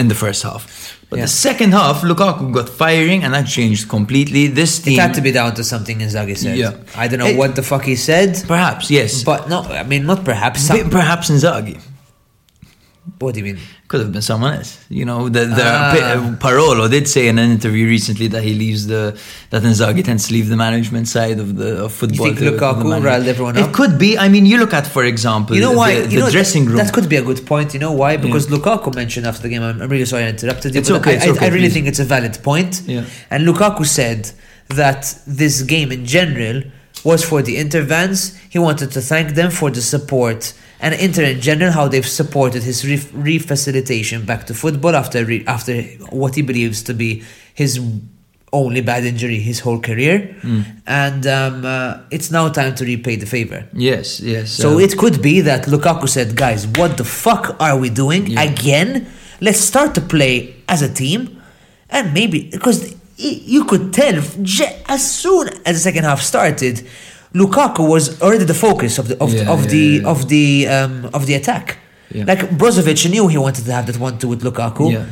In 0.00 0.08
the 0.08 0.14
first 0.14 0.42
half. 0.42 0.62
But 1.10 1.18
Yeah. 1.18 1.24
the 1.26 1.30
second 1.48 1.70
half, 1.72 2.02
Lukaku 2.02 2.50
got 2.52 2.68
firing 2.68 3.22
and 3.24 3.32
that 3.34 3.46
changed 3.46 3.88
completely. 3.88 4.48
This 4.48 4.78
It 4.78 4.84
team. 4.84 4.98
had 4.98 5.14
to 5.14 5.20
be 5.20 5.30
down 5.32 5.54
to 5.54 5.62
something 5.64 5.98
Inzaghi 6.00 6.36
said. 6.36 6.56
Yeah. 6.58 6.72
I 6.96 7.06
don't 7.08 7.20
know 7.20 7.26
It- 7.32 7.36
what 7.40 7.54
the 7.54 7.62
fuck 7.62 7.84
he 7.84 7.94
said, 7.96 8.30
Perhaps, 8.48 8.90
yes. 8.90 9.22
but 9.30 9.48
no, 9.48 9.58
I 9.62 9.84
mean 9.84 10.04
not 10.06 10.24
perhaps. 10.24 10.62
Some, 10.66 10.76
Pe- 10.78 10.88
Perhaps 10.98 11.30
Inzaghi. 11.30 11.76
what 13.20 13.34
do 13.34 13.38
you 13.40 13.44
mean? 13.50 13.58
Could 13.88 14.00
have 14.00 14.10
been 14.10 14.22
someone 14.22 14.54
else. 14.54 14.84
You 14.88 15.04
know, 15.04 15.28
the, 15.28 15.44
the 15.44 15.62
Ah. 15.64 16.36
Pa- 16.40 16.48
Parolo 16.48 16.88
did 16.90 17.06
say 17.06 17.28
in 17.28 17.38
an 17.38 17.52
interview 17.52 17.86
recently 17.86 18.26
that 18.34 18.42
he 18.42 18.52
leaves 18.52 18.88
the 18.88 19.16
that 19.50 19.62
Inzaghi 19.62 20.02
tends 20.04 20.26
to 20.26 20.32
leave 20.34 20.48
the 20.48 20.56
management 20.56 21.06
side 21.06 21.38
of 21.38 21.48
the 21.56 21.84
of 21.84 21.92
football. 21.92 22.26
think 22.26 22.38
to 22.38 22.44
the 22.50 22.50
Lukaku 22.58 23.04
riled 23.04 23.28
everyone 23.28 23.56
up? 23.56 23.68
It 23.68 23.72
could 23.72 23.96
be. 23.96 24.18
I 24.18 24.28
mean, 24.28 24.44
you 24.44 24.58
look 24.58 24.74
at, 24.74 24.88
for 24.88 25.04
example, 25.04 25.54
You 25.54 25.62
know 25.62 25.70
why? 25.72 26.00
the, 26.00 26.10
you 26.12 26.18
know, 26.18 26.28
dressing 26.30 26.64
room. 26.66 26.78
That 26.78 26.92
could 26.92 27.08
be 27.08 27.14
a 27.14 27.22
good 27.22 27.46
point. 27.46 27.74
You 27.74 27.80
know 27.80 27.92
why? 27.92 28.16
Because 28.16 28.48
Lukaku 28.48 28.92
mentioned 28.92 29.24
after 29.24 29.42
the 29.42 29.50
game. 29.50 29.62
I'm, 29.62 29.80
I'm 29.80 29.88
really 29.88 30.04
sorry 30.12 30.24
I 30.24 30.30
interrupted 30.30 30.74
you. 30.74 30.80
It's 30.80 30.90
but 30.90 31.00
okay, 31.02 31.12
I, 31.12 31.14
it's 31.18 31.26
I- 31.26 31.30
okay, 31.30 31.46
I 31.46 31.48
really 31.50 31.68
please. 31.68 31.74
think 31.74 31.86
it's 31.86 32.00
a 32.00 32.04
valid 32.16 32.34
point. 32.42 32.82
Yeah. 32.86 33.04
And 33.30 33.46
Lukaku 33.46 33.86
said 33.86 34.32
that 34.68 35.02
this 35.28 35.62
game 35.62 35.92
in 35.92 36.04
general 36.06 36.62
was 37.04 37.22
for 37.24 37.40
the 37.40 37.54
Intervans. 37.64 38.36
He 38.50 38.58
wanted 38.58 38.90
to 38.96 39.00
thank 39.00 39.34
them 39.34 39.52
for 39.52 39.70
the 39.70 39.80
support 39.80 40.54
and 40.80 40.94
Inter 40.94 41.24
in 41.24 41.40
general 41.40 41.72
how 41.72 41.88
they've 41.88 42.06
supported 42.06 42.62
his 42.62 42.84
re- 42.86 42.98
refacilitation 43.38 44.26
back 44.26 44.46
to 44.46 44.54
football 44.54 44.94
after 44.94 45.24
re- 45.24 45.44
after 45.46 45.82
what 46.10 46.34
he 46.34 46.42
believes 46.42 46.82
to 46.84 46.94
be 46.94 47.22
his 47.54 47.80
only 48.52 48.80
bad 48.80 49.04
injury 49.04 49.38
his 49.40 49.60
whole 49.60 49.80
career. 49.80 50.34
Hmm. 50.42 50.60
And 50.86 51.26
um, 51.26 51.64
uh, 51.64 51.98
it's 52.10 52.30
now 52.30 52.48
time 52.48 52.74
to 52.76 52.84
repay 52.84 53.16
the 53.16 53.26
favor. 53.26 53.66
yes, 53.72 54.20
yes. 54.20 54.50
So 54.52 54.74
uh, 54.74 54.78
it 54.78 54.96
could 54.96 55.20
be 55.20 55.40
that 55.42 55.64
Lukaku 55.66 56.08
said, 56.08 56.36
guys, 56.36 56.66
what 56.66 56.96
the 56.96 57.04
fuck 57.04 57.56
are 57.60 57.76
we 57.78 57.90
doing 57.90 58.26
Yeah. 58.28 58.42
again? 58.42 59.06
Let's 59.40 59.60
start 59.60 59.94
to 59.96 60.00
play 60.00 60.56
as 60.68 60.80
a 60.82 60.92
team. 60.92 61.42
And 61.90 62.14
maybe, 62.14 62.48
because 62.50 62.94
you 63.16 63.64
could 63.64 63.92
tell 63.92 64.16
as 64.88 65.10
soon 65.10 65.48
as 65.64 65.76
the 65.76 65.80
second 65.80 66.04
half 66.04 66.20
started, 66.22 66.86
Lukaku 67.40 67.82
was 67.94 68.04
already 68.22 68.44
the 68.52 68.58
focus 68.66 68.92
of 69.00 69.06
the 69.10 69.16
of, 69.24 69.28
Yeah, 69.32 69.52
of 69.54 69.60
yeah, 69.64 69.70
the 69.74 69.84
yeah. 70.02 70.12
of 70.12 70.18
the 70.32 70.46
um, 70.76 70.92
of 71.18 71.22
the 71.28 71.34
attack. 71.40 71.66
Yeah. 72.16 72.24
Like 72.30 72.40
Brozovic 72.60 73.00
knew 73.10 73.24
he 73.34 73.38
wanted 73.46 73.64
to 73.68 73.72
have 73.72 73.86
that 73.88 73.98
one 74.06 74.14
two 74.20 74.28
with 74.32 74.42
Lukaku. 74.48 74.86
Yeah. 74.92 75.04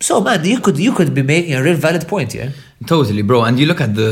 So 0.00 0.20
man, 0.26 0.44
you 0.44 0.60
could 0.64 0.78
you 0.86 0.92
could 0.98 1.10
be 1.14 1.22
making 1.34 1.54
a 1.54 1.62
real 1.66 1.76
valid 1.86 2.04
point 2.12 2.30
here. 2.32 2.50
Totally, 2.86 3.22
bro. 3.22 3.38
And 3.46 3.54
you 3.60 3.66
look 3.70 3.80
at 3.80 3.92
the 3.94 4.10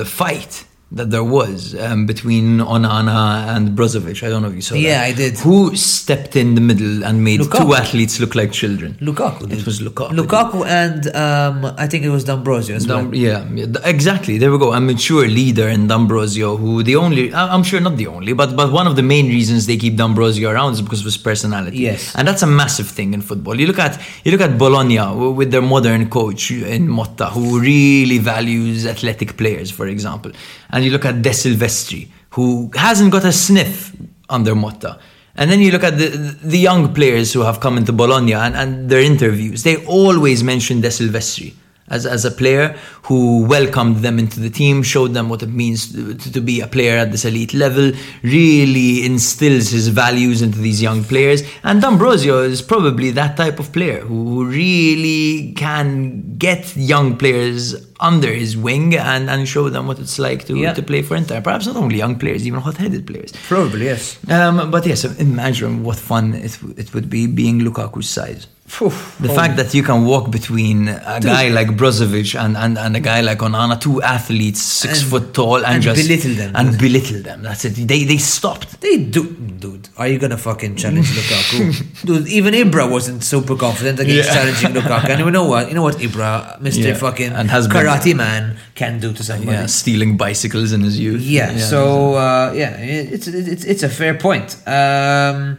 the 0.00 0.06
fight 0.20 0.52
that 0.92 1.10
there 1.10 1.24
was 1.24 1.74
um, 1.74 2.06
between 2.06 2.58
Onana 2.58 3.48
and 3.56 3.70
Brozovic. 3.76 4.22
I 4.22 4.28
don't 4.28 4.42
know 4.42 4.48
if 4.48 4.54
you 4.54 4.60
saw 4.62 4.74
that. 4.74 4.80
Yeah, 4.80 4.98
that. 5.00 5.06
I 5.06 5.12
did. 5.12 5.38
Who 5.38 5.74
stepped 5.74 6.36
in 6.36 6.54
the 6.54 6.60
middle 6.60 7.04
and 7.04 7.24
made 7.24 7.40
Lukaku. 7.40 7.58
two 7.62 7.74
athletes 7.74 8.20
look 8.20 8.34
like 8.36 8.52
children? 8.52 8.94
Lukaku. 9.00 9.50
It 9.50 9.66
was 9.66 9.80
Lukaku. 9.80 10.10
Lukaku 10.10 10.64
and 10.66 11.08
um, 11.16 11.74
I 11.78 11.88
think 11.88 12.04
it 12.04 12.10
was 12.10 12.22
D'Ambrosio 12.24 12.76
as 12.76 12.86
well. 12.86 12.98
Dam- 13.02 13.14
yeah, 13.14 13.44
yeah, 13.52 13.66
exactly. 13.84 14.38
There 14.38 14.52
we 14.52 14.58
go. 14.58 14.72
A 14.72 14.80
mature 14.80 15.26
leader 15.26 15.68
in 15.68 15.88
D'Ambrosio, 15.88 16.56
who 16.56 16.82
the 16.84 16.94
only, 16.96 17.34
I'm 17.34 17.64
sure 17.64 17.80
not 17.80 17.96
the 17.96 18.06
only, 18.06 18.32
but 18.32 18.54
but 18.54 18.70
one 18.70 18.86
of 18.86 18.94
the 18.94 19.02
main 19.02 19.26
reasons 19.28 19.66
they 19.66 19.76
keep 19.76 19.96
D'Ambrosio 19.96 20.48
around 20.50 20.74
is 20.74 20.82
because 20.82 21.00
of 21.00 21.06
his 21.06 21.16
personality. 21.16 21.78
Yes. 21.78 22.14
and 22.14 22.28
that's 22.28 22.42
a 22.42 22.46
massive 22.46 22.86
thing 22.88 23.14
in 23.14 23.20
football. 23.22 23.58
You 23.58 23.66
look 23.66 23.80
at 23.80 24.00
you 24.22 24.30
look 24.30 24.42
at 24.42 24.58
Bologna 24.58 25.00
with 25.32 25.50
their 25.50 25.62
modern 25.62 26.08
coach 26.08 26.52
in 26.52 26.86
Motta, 26.86 27.30
who 27.32 27.58
really 27.58 28.18
values 28.18 28.86
athletic 28.86 29.36
players, 29.36 29.72
for 29.72 29.88
example, 29.88 30.30
and 30.74 30.84
you 30.84 30.90
look 30.90 31.04
at 31.04 31.22
De 31.22 31.30
Silvestri, 31.30 32.08
who 32.30 32.68
hasn't 32.74 33.12
got 33.12 33.24
a 33.24 33.32
sniff 33.32 33.92
under 34.28 34.54
Motta. 34.56 34.98
And 35.36 35.48
then 35.50 35.60
you 35.60 35.70
look 35.70 35.84
at 35.84 35.96
the 35.96 36.08
the 36.42 36.58
young 36.58 36.92
players 36.92 37.32
who 37.32 37.42
have 37.42 37.60
come 37.60 37.78
into 37.78 37.92
Bologna 37.92 38.34
and, 38.34 38.56
and 38.56 38.90
their 38.90 39.00
interviews. 39.00 39.62
They 39.62 39.76
always 39.86 40.42
mention 40.42 40.80
De 40.80 40.88
Silvestri 40.88 41.54
as, 41.88 42.06
as 42.06 42.24
a 42.24 42.30
player 42.30 42.76
who 43.04 43.44
welcomed 43.44 43.96
them 43.96 44.18
into 44.18 44.40
the 44.40 44.48
team, 44.50 44.82
showed 44.82 45.12
them 45.12 45.28
what 45.28 45.42
it 45.42 45.50
means 45.50 45.92
to, 45.92 46.14
to 46.32 46.40
be 46.40 46.60
a 46.60 46.66
player 46.66 46.96
at 46.96 47.12
this 47.12 47.24
elite 47.24 47.52
level, 47.52 47.92
really 48.22 49.04
instills 49.04 49.68
his 49.70 49.88
values 49.88 50.40
into 50.42 50.58
these 50.58 50.80
young 50.80 51.04
players. 51.04 51.42
And 51.62 51.82
D'Ambrosio 51.82 52.42
is 52.42 52.62
probably 52.62 53.10
that 53.12 53.36
type 53.36 53.58
of 53.58 53.72
player 53.72 54.00
who 54.00 54.46
really 54.46 55.52
can 55.54 56.36
get 56.38 56.74
young 56.76 57.16
players 57.16 57.74
under 58.00 58.30
his 58.32 58.56
wing 58.56 58.94
and, 58.96 59.30
and 59.30 59.46
show 59.48 59.68
them 59.68 59.86
what 59.86 59.98
it's 59.98 60.18
like 60.18 60.46
to, 60.46 60.56
Yeah. 60.56 60.72
to 60.74 60.82
play 60.82 61.02
for 61.02 61.16
Inter. 61.16 61.40
Perhaps 61.40 61.66
not 61.66 61.76
only 61.76 61.96
young 61.98 62.18
players, 62.18 62.46
even 62.46 62.60
hot-headed 62.60 63.06
players. 63.06 63.32
Probably 63.46 63.84
yes. 63.86 64.18
Um, 64.30 64.70
but 64.70 64.86
yes, 64.86 65.04
imagine 65.18 65.84
what 65.84 65.96
fun 65.96 66.34
it, 66.34 66.58
it 66.76 66.92
would 66.94 67.08
be 67.08 67.26
being 67.26 67.60
Lukaku's 67.60 68.08
size. 68.08 68.46
The 68.78 69.28
fact 69.34 69.56
that 69.56 69.72
you 69.74 69.82
can 69.82 70.04
walk 70.04 70.30
between 70.30 70.88
a 70.88 71.20
guy 71.20 71.48
like 71.48 71.68
Brozovic 71.68 72.34
and, 72.38 72.56
and, 72.56 72.76
and 72.78 72.96
a 72.96 73.00
guy 73.00 73.20
like 73.20 73.38
Onana, 73.38 73.80
two 73.80 74.02
athletes, 74.02 74.60
six 74.60 75.00
And- 75.02 75.10
foot 75.10 75.34
tall, 75.34 75.56
and, 75.56 75.66
and 75.74 75.82
just 75.82 76.02
belittle 76.02 76.34
them. 76.34 76.52
and 76.54 76.78
belittle 76.78 77.22
them. 77.22 77.42
That's 77.42 77.64
it. 77.64 77.74
They 77.88 78.04
they 78.04 78.18
stopped. 78.18 78.80
They 78.80 78.96
do, 78.98 79.24
dude. 79.64 79.88
Are 79.96 80.08
you 80.08 80.18
gonna 80.18 80.36
fucking 80.36 80.76
challenge 80.76 81.08
Lukaku, 81.10 82.04
dude? 82.06 82.26
Even 82.28 82.52
Ibra 82.54 82.90
wasn't 82.90 83.22
super 83.22 83.56
confident 83.56 84.00
against 84.00 84.28
Yeah. 84.28 84.34
challenging 84.34 84.72
Lukaku. 84.82 85.08
And 85.10 85.20
you 85.20 85.30
know 85.30 85.44
what? 85.46 85.68
You 85.68 85.74
know 85.74 85.82
what 85.82 85.96
Ibra, 85.96 86.60
Mister 86.60 86.88
Yeah, 86.88 86.94
fucking 86.94 87.32
and 87.32 87.50
has 87.50 87.68
been- 87.68 87.76
karate 87.86 88.14
man, 88.16 88.56
can 88.74 88.98
do 89.00 89.12
to 89.12 89.22
somebody. 89.22 89.52
Yeah, 89.52 89.66
stealing 89.66 90.16
bicycles 90.16 90.72
in 90.72 90.80
his 90.82 90.98
youth. 90.98 91.22
Yeah. 91.22 91.56
so 91.58 92.14
uh, 92.14 92.52
yeah, 92.54 92.76
it's 92.78 93.26
it's 93.28 93.64
it's 93.64 93.82
a 93.82 93.88
fair 93.88 94.14
point. 94.14 94.56
Um, 94.66 95.58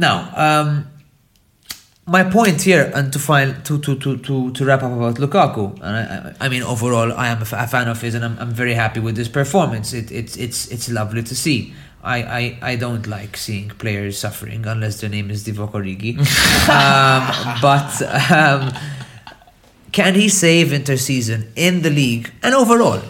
now, 0.00 0.16
um, 0.34 0.86
my 2.06 2.24
point 2.24 2.62
here, 2.62 2.90
and 2.94 3.12
to 3.12 3.18
find 3.18 3.64
to 3.66 3.78
to 3.78 3.94
to 3.96 4.16
to, 4.18 4.50
to 4.52 4.64
wrap 4.64 4.82
up 4.82 4.92
about 4.92 5.16
Lukaku, 5.16 5.74
and 5.74 5.84
I, 6.00 6.02
I 6.40 6.46
I 6.46 6.48
mean 6.48 6.62
overall, 6.62 7.12
I 7.12 7.28
am 7.28 7.38
a, 7.38 7.42
f- 7.42 7.52
a 7.52 7.66
fan 7.68 7.86
of 7.88 8.00
his, 8.00 8.14
and 8.14 8.24
I'm, 8.24 8.36
I'm 8.38 8.50
very 8.50 8.74
happy 8.74 8.98
with 9.00 9.16
his 9.16 9.28
performance. 9.28 9.92
It, 9.92 10.10
it's 10.10 10.36
it's 10.36 10.66
it's 10.74 10.88
lovely 10.90 11.22
to 11.22 11.34
see. 11.36 11.74
I, 12.02 12.16
I, 12.40 12.58
I 12.72 12.76
don't 12.76 13.06
like 13.06 13.36
seeing 13.36 13.68
players 13.68 14.16
suffering 14.18 14.64
unless 14.66 15.02
their 15.02 15.10
name 15.10 15.30
is 15.30 15.44
Divock 15.46 15.72
Origi. 15.72 16.16
um, 16.80 17.58
but 17.60 17.92
um, 18.32 18.72
can 19.92 20.14
he 20.14 20.30
save 20.30 20.68
interseason 20.68 21.48
in 21.56 21.82
the 21.82 21.90
league 21.90 22.32
and 22.42 22.54
overall? 22.54 23.02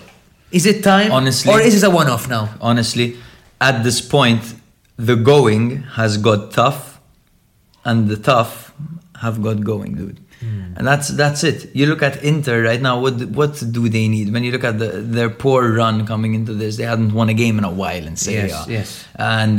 Is 0.51 0.67
it 0.67 0.83
time? 0.83 1.13
Honestly- 1.13 1.53
Or 1.53 1.61
is 1.61 1.81
it 1.81 1.87
a 1.87 1.91
one 1.91 2.09
off 2.09 2.29
now? 2.29 2.49
honestly, 2.61 3.17
at 3.61 3.85
this 3.85 4.01
point, 4.01 4.43
the 5.07 5.17
going 5.17 5.83
has 5.99 6.17
got 6.19 6.53
tough, 6.53 7.01
and 7.85 8.09
the 8.09 8.17
tough 8.17 8.73
have 9.21 9.43
got 9.43 9.63
going, 9.65 9.95
dude. 9.95 10.19
Hmm. 10.41 10.73
And 10.77 10.87
that's 10.87 11.09
that's 11.09 11.45
it. 11.45 11.75
You 11.75 11.87
look 11.87 12.03
at 12.03 12.23
Inter 12.25 12.63
right 12.63 12.81
now. 12.81 12.99
What 13.01 13.15
what 13.39 13.63
do 13.77 13.89
they 13.89 14.09
need? 14.09 14.33
When 14.33 14.43
you 14.45 14.53
look 14.53 14.65
at 14.65 14.79
the, 14.79 14.89
their 15.17 15.29
poor 15.29 15.61
run 15.73 16.07
coming 16.07 16.33
into 16.35 16.55
this, 16.55 16.77
they 16.79 16.85
hadn't 16.85 17.13
won 17.13 17.29
a 17.29 17.35
game 17.35 17.59
in 17.59 17.65
a 17.65 17.71
while 17.71 18.07
in 18.07 18.17
Serie 18.17 18.49
Yes, 18.49 18.67
A. 18.67 18.73
yes. 18.73 19.05
And 19.17 19.59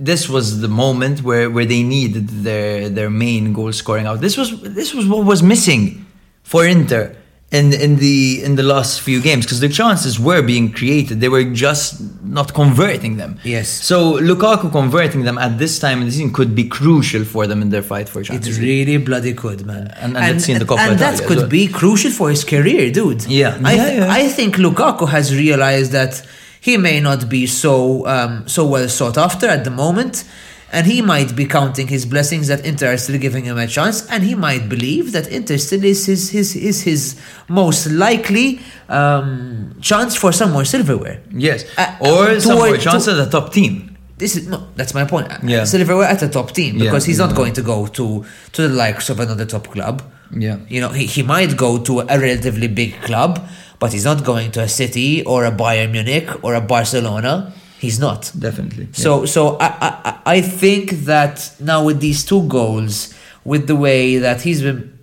this 0.00 0.28
was 0.28 0.60
the 0.60 0.68
moment 0.68 1.22
where, 1.22 1.48
where 1.48 1.64
they 1.64 1.82
needed 1.82 2.28
their 2.28 2.88
their 2.88 3.10
main 3.10 3.52
goal 3.52 3.72
scoring 3.72 4.06
out. 4.06 4.20
This 4.20 4.36
was 4.36 4.48
this 4.62 4.92
was 4.94 5.06
what 5.06 5.24
was 5.24 5.42
missing 5.42 6.06
for 6.42 6.66
Inter 6.66 7.14
in 7.52 7.72
in 7.72 7.96
the 7.96 8.42
in 8.42 8.56
the 8.56 8.62
last 8.64 9.00
few 9.00 9.20
games 9.22 9.44
because 9.46 9.60
the 9.60 9.68
chances 9.68 10.18
were 10.18 10.42
being 10.42 10.72
created. 10.72 11.20
They 11.20 11.28
were 11.28 11.44
just 11.44 12.00
not 12.24 12.52
converting 12.54 13.18
them. 13.18 13.38
Yes. 13.44 13.68
So 13.68 14.14
Lukaku 14.14 14.70
converting 14.72 15.22
them 15.22 15.38
at 15.38 15.56
this 15.58 15.78
time 15.78 16.00
in 16.00 16.06
the 16.06 16.10
season 16.12 16.32
could 16.32 16.56
be 16.56 16.64
crucial 16.68 17.24
for 17.24 17.46
them 17.46 17.62
in 17.62 17.70
their 17.70 17.82
fight 17.82 18.08
for 18.08 18.20
It 18.20 18.24
Champions 18.24 18.58
League. 18.58 18.88
really 18.88 18.96
bloody 18.98 19.32
could, 19.32 19.64
man. 19.64 19.86
And- 20.02 20.16
and 20.16 20.32
let's 20.34 20.44
see 20.44 20.52
in 20.52 20.58
the 20.58 20.64
Coppa 20.64 20.80
and 20.90 20.98
that 20.98 21.14
Italia 21.14 21.28
could 21.28 21.38
well. 21.38 21.48
be 21.48 21.68
crucial 21.68 22.10
for 22.10 22.30
his 22.30 22.42
career, 22.44 22.90
dude. 22.90 23.24
Yeah. 23.26 23.56
I, 23.64 23.74
Yeah, 23.74 23.92
yeah. 23.98 24.12
I 24.20 24.28
think 24.28 24.56
Lukaku 24.56 25.08
has 25.08 25.32
realized 25.34 25.92
that 25.92 26.22
he 26.60 26.76
may 26.76 26.98
not 27.00 27.28
be 27.28 27.46
so 27.46 28.04
um, 28.08 28.32
so 28.48 28.66
well 28.66 28.88
sought 28.88 29.16
after 29.16 29.46
at 29.46 29.62
the 29.62 29.70
moment, 29.70 30.24
and 30.72 30.86
he 30.86 31.00
might 31.02 31.34
be 31.36 31.46
counting 31.46 31.86
his 31.88 32.04
blessings 32.06 32.48
that 32.48 32.64
Inter 32.66 32.92
are 32.94 32.96
still 32.98 33.18
giving 33.18 33.44
him 33.44 33.56
a 33.58 33.66
chance, 33.66 34.06
and 34.10 34.22
he 34.24 34.34
might 34.34 34.68
believe 34.68 35.12
that 35.12 35.26
Inter 35.28 35.56
still 35.58 35.84
is 35.84 36.06
his 36.06 36.30
his 36.30 36.56
is 36.56 36.82
his 36.82 37.16
most 37.48 37.86
likely 37.90 38.60
um, 38.88 39.76
chance 39.80 40.16
for 40.16 40.32
some 40.32 40.52
more 40.52 40.64
silverware. 40.64 41.20
Yes, 41.30 41.64
Uh, 41.78 41.96
or 42.00 42.40
some 42.40 42.56
more 42.58 42.76
chance 42.76 43.04
to- 43.04 43.12
at 43.12 43.16
the 43.16 43.30
top 43.30 43.52
team. 43.52 43.92
This 44.18 44.34
is 44.34 44.48
no, 44.48 44.68
that's 44.76 44.94
my 44.94 45.04
point. 45.04 45.28
Yeah. 45.44 45.64
Silverware 45.64 46.08
at 46.08 46.20
the 46.20 46.28
top 46.28 46.52
team 46.52 46.76
Yeah, 46.76 46.84
because 46.84 47.04
he's 47.04 47.18
not 47.18 47.30
yeah. 47.30 47.36
going 47.36 47.52
to 47.52 47.62
go 47.62 47.86
to 47.86 48.24
to 48.52 48.60
the 48.68 48.74
likes 48.74 49.10
of 49.10 49.20
another 49.20 49.44
top 49.44 49.66
club. 49.68 50.00
Yeah. 50.32 50.56
You 50.68 50.80
know, 50.80 50.88
he, 50.88 51.04
he 51.06 51.22
might 51.22 51.54
go 51.56 51.78
to 51.78 52.00
a 52.00 52.16
relatively 52.18 52.66
big 52.66 52.94
club, 53.02 53.46
but 53.78 53.92
he's 53.92 54.06
not 54.06 54.24
going 54.24 54.52
to 54.52 54.62
a 54.62 54.68
City 54.68 55.22
or 55.24 55.44
a 55.44 55.52
Bayern 55.52 55.90
Munich 55.92 56.28
or 56.42 56.54
a 56.54 56.62
Barcelona. 56.62 57.52
He's 57.78 57.98
not. 57.98 58.32
Definitely. 58.38 58.88
So 58.92 59.26
so 59.26 59.56
I, 59.58 59.66
I 59.66 59.90
I- 60.04 60.20
I 60.36 60.40
think 60.40 60.90
that 61.04 61.52
now 61.60 61.84
with 61.84 62.00
these 62.00 62.24
two 62.24 62.42
goals, 62.48 63.14
with 63.44 63.66
the 63.66 63.76
way 63.76 64.18
that 64.18 64.42
he's 64.42 64.62
been 64.62 64.98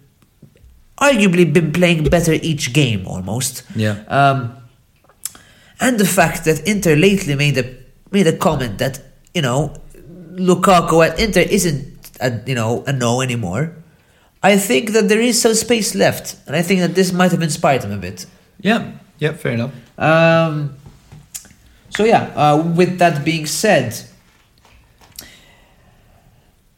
arguably 0.99 1.51
been 1.51 1.71
playing 1.71 2.03
better 2.05 2.33
each 2.33 2.73
game 2.73 3.05
almost. 3.07 3.63
Yeah. 3.75 4.03
Um, 4.07 4.55
and 5.79 5.99
the 5.99 6.05
fact 6.05 6.45
that 6.45 6.65
Inter 6.67 6.95
lately 6.95 7.35
made 7.35 7.57
a 7.57 7.65
made 8.11 8.27
a 8.27 8.37
comment 8.37 8.77
that 8.79 8.99
you 9.33 9.41
know 9.41 9.73
Lukaku 10.35 11.07
at 11.07 11.19
Inter 11.19 11.41
isn't 11.41 12.11
a, 12.21 12.31
you 12.45 12.55
know 12.55 12.83
a 12.87 12.93
no 12.93 13.21
anymore. 13.21 13.75
I 14.41 14.57
think 14.57 14.91
that 14.91 15.07
there 15.07 15.21
is 15.21 15.41
some 15.41 15.53
space 15.53 15.95
left, 15.95 16.35
and 16.47 16.55
I 16.55 16.61
think 16.61 16.81
that 16.81 16.95
this 16.95 17.11
might 17.13 17.31
have 17.31 17.41
inspired 17.41 17.83
him 17.83 17.91
a 17.91 17.97
bit. 17.97 18.25
yeah, 18.61 18.91
yeah, 19.19 19.33
fair 19.33 19.53
enough. 19.53 19.71
Um, 19.97 20.75
so 21.95 22.03
yeah, 22.05 22.31
uh, 22.35 22.57
with 22.75 22.97
that 22.99 23.23
being 23.23 23.45
said, 23.45 23.95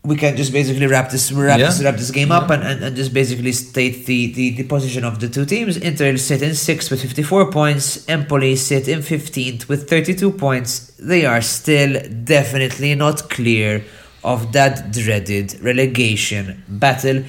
we 0.03 0.15
can 0.15 0.35
just 0.37 0.51
basically 0.53 0.85
wrap 0.85 1.09
this 1.09 1.31
wrap, 1.31 1.57
Yeah. 1.59 1.65
this, 1.67 1.83
wrap 1.83 1.95
this 1.95 2.11
game 2.11 2.31
up 2.31 2.49
and, 2.51 2.61
and, 2.63 2.83
and 2.83 2.95
just 2.95 3.11
basically 3.13 3.51
state 3.51 4.05
the, 4.05 4.31
the, 4.33 4.51
the 4.51 4.63
position 4.63 5.03
of 5.03 5.19
the 5.19 5.27
two 5.27 5.45
teams. 5.45 5.77
Inter 5.77 6.15
sit 6.17 6.41
in 6.43 6.53
sixth 6.53 6.91
with 6.91 7.01
54 7.01 7.51
points, 7.51 8.07
Empoli 8.07 8.55
sit 8.55 8.87
in 8.87 8.99
15th 8.99 9.67
with 9.67 9.89
32 9.89 10.31
points. 10.31 10.91
They 10.99 11.25
are 11.25 11.41
still 11.41 11.99
definitely 12.23 12.93
not 12.93 13.29
clear 13.31 13.83
of 14.23 14.51
that 14.53 14.91
dreaded 14.91 15.59
relegation 15.61 16.63
battle. 16.67 17.23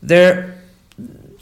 They're 0.00 0.61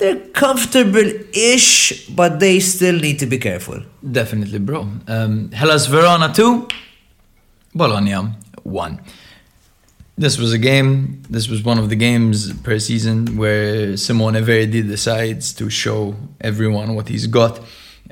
they're 0.01 0.17
comfortable-ish, 0.31 2.09
but 2.09 2.41
they 2.41 2.59
still 2.59 2.99
need 2.99 3.19
to 3.21 3.27
be 3.27 3.39
careful. 3.39 3.81
Definitely, 4.03 4.59
bro. 4.59 4.89
Um, 5.07 5.53
Hellas 5.53 5.87
Verona 5.87 6.33
2, 6.33 6.67
Bologna 7.75 8.17
1. 8.63 9.01
This 10.17 10.39
was 10.39 10.53
a 10.53 10.59
game, 10.59 11.23
this 11.31 11.49
was 11.49 11.63
one 11.63 11.79
of 11.79 11.89
the 11.89 11.97
games 11.97 12.53
per 12.63 12.79
season 12.79 13.37
where 13.37 13.97
Simone 13.97 14.43
Verdi 14.43 14.83
decides 14.83 15.53
to 15.55 15.71
show 15.71 16.15
everyone 16.41 16.95
what 16.95 17.09
he's 17.09 17.27
got. 17.27 17.61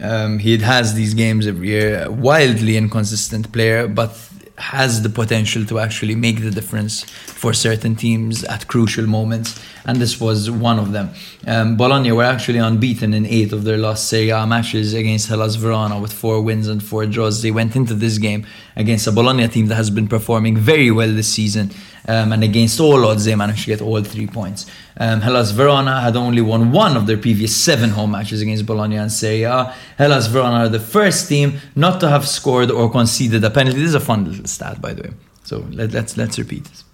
Um, 0.01 0.39
he 0.39 0.57
has 0.59 0.95
these 0.95 1.13
games 1.15 1.47
every 1.47 1.69
year, 1.69 2.11
wildly 2.11 2.77
inconsistent 2.77 3.53
player, 3.53 3.89
but 3.89 4.13
has 4.59 5.03
the 5.03 5.09
potential 5.09 5.65
to 5.65 5.79
actually 5.79 6.15
make 6.15 6.41
the 6.43 6.51
difference 6.51 7.05
for 7.05 7.53
certain 7.53 7.95
teams 7.95 8.45
at 8.45 8.67
crucial 8.67 9.07
moments, 9.07 9.61
and 9.85 9.99
this 9.99 10.21
was 10.21 10.51
one 10.51 10.79
of 10.79 10.93
them. 10.93 11.11
Um, 11.47 11.77
Bologna 11.77 12.13
were 12.13 12.25
actually 12.25 12.59
unbeaten 12.59 13.15
in 13.15 13.25
eight 13.27 13.53
of 13.53 13.65
their 13.65 13.79
last 13.79 14.09
Serie 14.09 14.31
A 14.31 14.47
matches 14.47 14.95
against 14.95 15.29
Hellas 15.29 15.55
Verona 15.55 15.99
with 15.99 16.13
four 16.13 16.43
wins 16.43 16.69
and 16.69 16.83
four 16.83 17.07
draws. 17.07 17.43
They 17.43 17.51
went 17.51 17.77
into 17.77 17.95
this 17.95 18.19
game 18.19 18.47
against 18.77 19.07
a 19.07 19.13
Bologna 19.13 19.49
team 19.49 19.67
that 19.69 19.77
has 19.77 19.91
been 19.91 20.09
performing 20.09 20.57
very 20.57 20.91
well 20.91 21.09
this 21.09 21.33
season, 21.33 21.71
um, 22.09 22.33
and 22.33 22.43
against 22.43 22.81
all 22.81 23.05
odds, 23.05 23.25
they 23.27 23.35
managed 23.35 23.61
to 23.61 23.67
get 23.67 23.81
all 23.83 24.03
three 24.03 24.27
points. 24.27 24.67
Um, 24.99 25.21
Hellas 25.21 25.51
Verona 25.53 26.01
had 26.01 26.17
only 26.17 26.41
won 26.41 26.73
one 26.73 26.97
of 26.97 27.07
their 27.07 27.19
previous 27.19 27.55
seven 27.55 27.91
home 27.91 28.11
matches 28.13 28.41
against 28.43 28.65
Bologna 28.67 28.97
and 28.97 29.13
Serie 29.13 29.43
A. 29.45 29.75
Hellas 29.99 30.27
Verona 30.27 30.57
are 30.65 30.69
the 30.69 30.81
first 30.81 31.29
team 31.29 31.59
not 31.77 32.01
to 32.01 32.09
have 32.09 32.27
scored 32.27 32.71
or 32.71 32.91
conceded 32.91 33.45
a 33.45 33.51
penalty. 33.51 33.79
This 33.81 33.91
is 33.91 33.95
a 33.95 34.01
fun 34.01 34.25
little 34.25 34.47
stat, 34.47 34.81
by 34.81 34.95
the 34.95 35.03
way. 35.03 35.11
So 35.45 35.65
let, 35.71 35.93
let's 35.93 36.17
let's 36.17 36.39
repeat 36.39 36.65
this. 36.65 36.85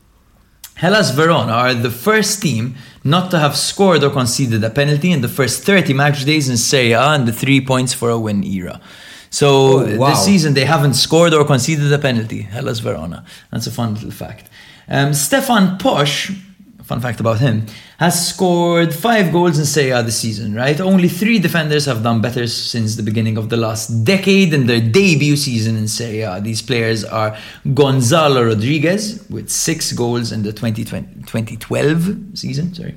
Hellas 0.77 1.11
Verona 1.13 1.53
are 1.53 1.75
the 1.75 1.91
first 1.91 2.43
team 2.43 2.75
not 3.05 3.31
to 3.31 3.39
have 3.39 3.57
scored 3.57 4.03
or 4.03 4.11
conceded 4.11 4.65
a 4.65 4.71
penalty 4.71 5.13
in 5.13 5.21
the 5.21 5.29
first 5.29 5.63
30 5.63 5.93
match 5.95 6.25
days 6.25 6.49
in 6.49 6.57
Serie 6.57 6.93
A 6.93 7.15
in 7.15 7.25
the 7.27 7.33
three 7.33 7.61
points 7.65 7.93
for 7.95 8.11
a 8.11 8.19
win 8.19 8.43
era. 8.43 8.81
So 9.31 9.47
Oh, 9.81 9.97
wow. 9.99 10.11
this 10.11 10.25
season 10.25 10.55
they 10.55 10.65
haven't 10.65 10.95
scored 10.95 11.33
or 11.33 11.45
conceded 11.45 11.93
a 11.93 11.99
penalty. 11.99 12.43
Hellas 12.43 12.81
Verona. 12.81 13.25
That's 13.53 13.67
a 13.69 13.71
fun 13.71 13.95
little 13.95 14.11
fact. 14.11 14.51
Um, 14.89 15.15
Stefan 15.15 15.79
Posch, 15.79 16.37
fun 16.83 17.01
fact 17.01 17.21
about 17.21 17.39
him, 17.41 17.67
has 17.99 18.29
scored 18.29 18.93
five 18.93 19.33
goals 19.33 19.59
in 19.59 19.65
Serie 19.65 19.91
A 19.91 20.03
this 20.03 20.19
season, 20.19 20.55
right? 20.55 20.79
Only 20.81 21.09
three 21.09 21.39
defenders 21.39 21.87
have 21.87 22.03
done 22.03 22.21
better 22.21 22.47
since 22.47 22.97
the 22.97 23.03
beginning 23.03 23.39
of 23.39 23.49
the 23.49 23.57
last 23.57 24.05
decade 24.05 24.53
in 24.53 24.67
their 24.67 24.81
debut 24.81 25.37
season 25.37 25.77
in 25.77 25.89
Serie 25.89 26.21
A. 26.21 26.41
These 26.41 26.63
players 26.63 27.05
are 27.05 27.37
Gonzalo 27.73 28.45
Rodriguez 28.45 29.25
with 29.31 29.49
six 29.49 29.93
goals 29.93 30.33
in 30.33 30.43
the 30.43 30.53
2020, 30.53 31.23
2012 31.23 32.39
season, 32.39 32.75
sorry. 32.75 32.95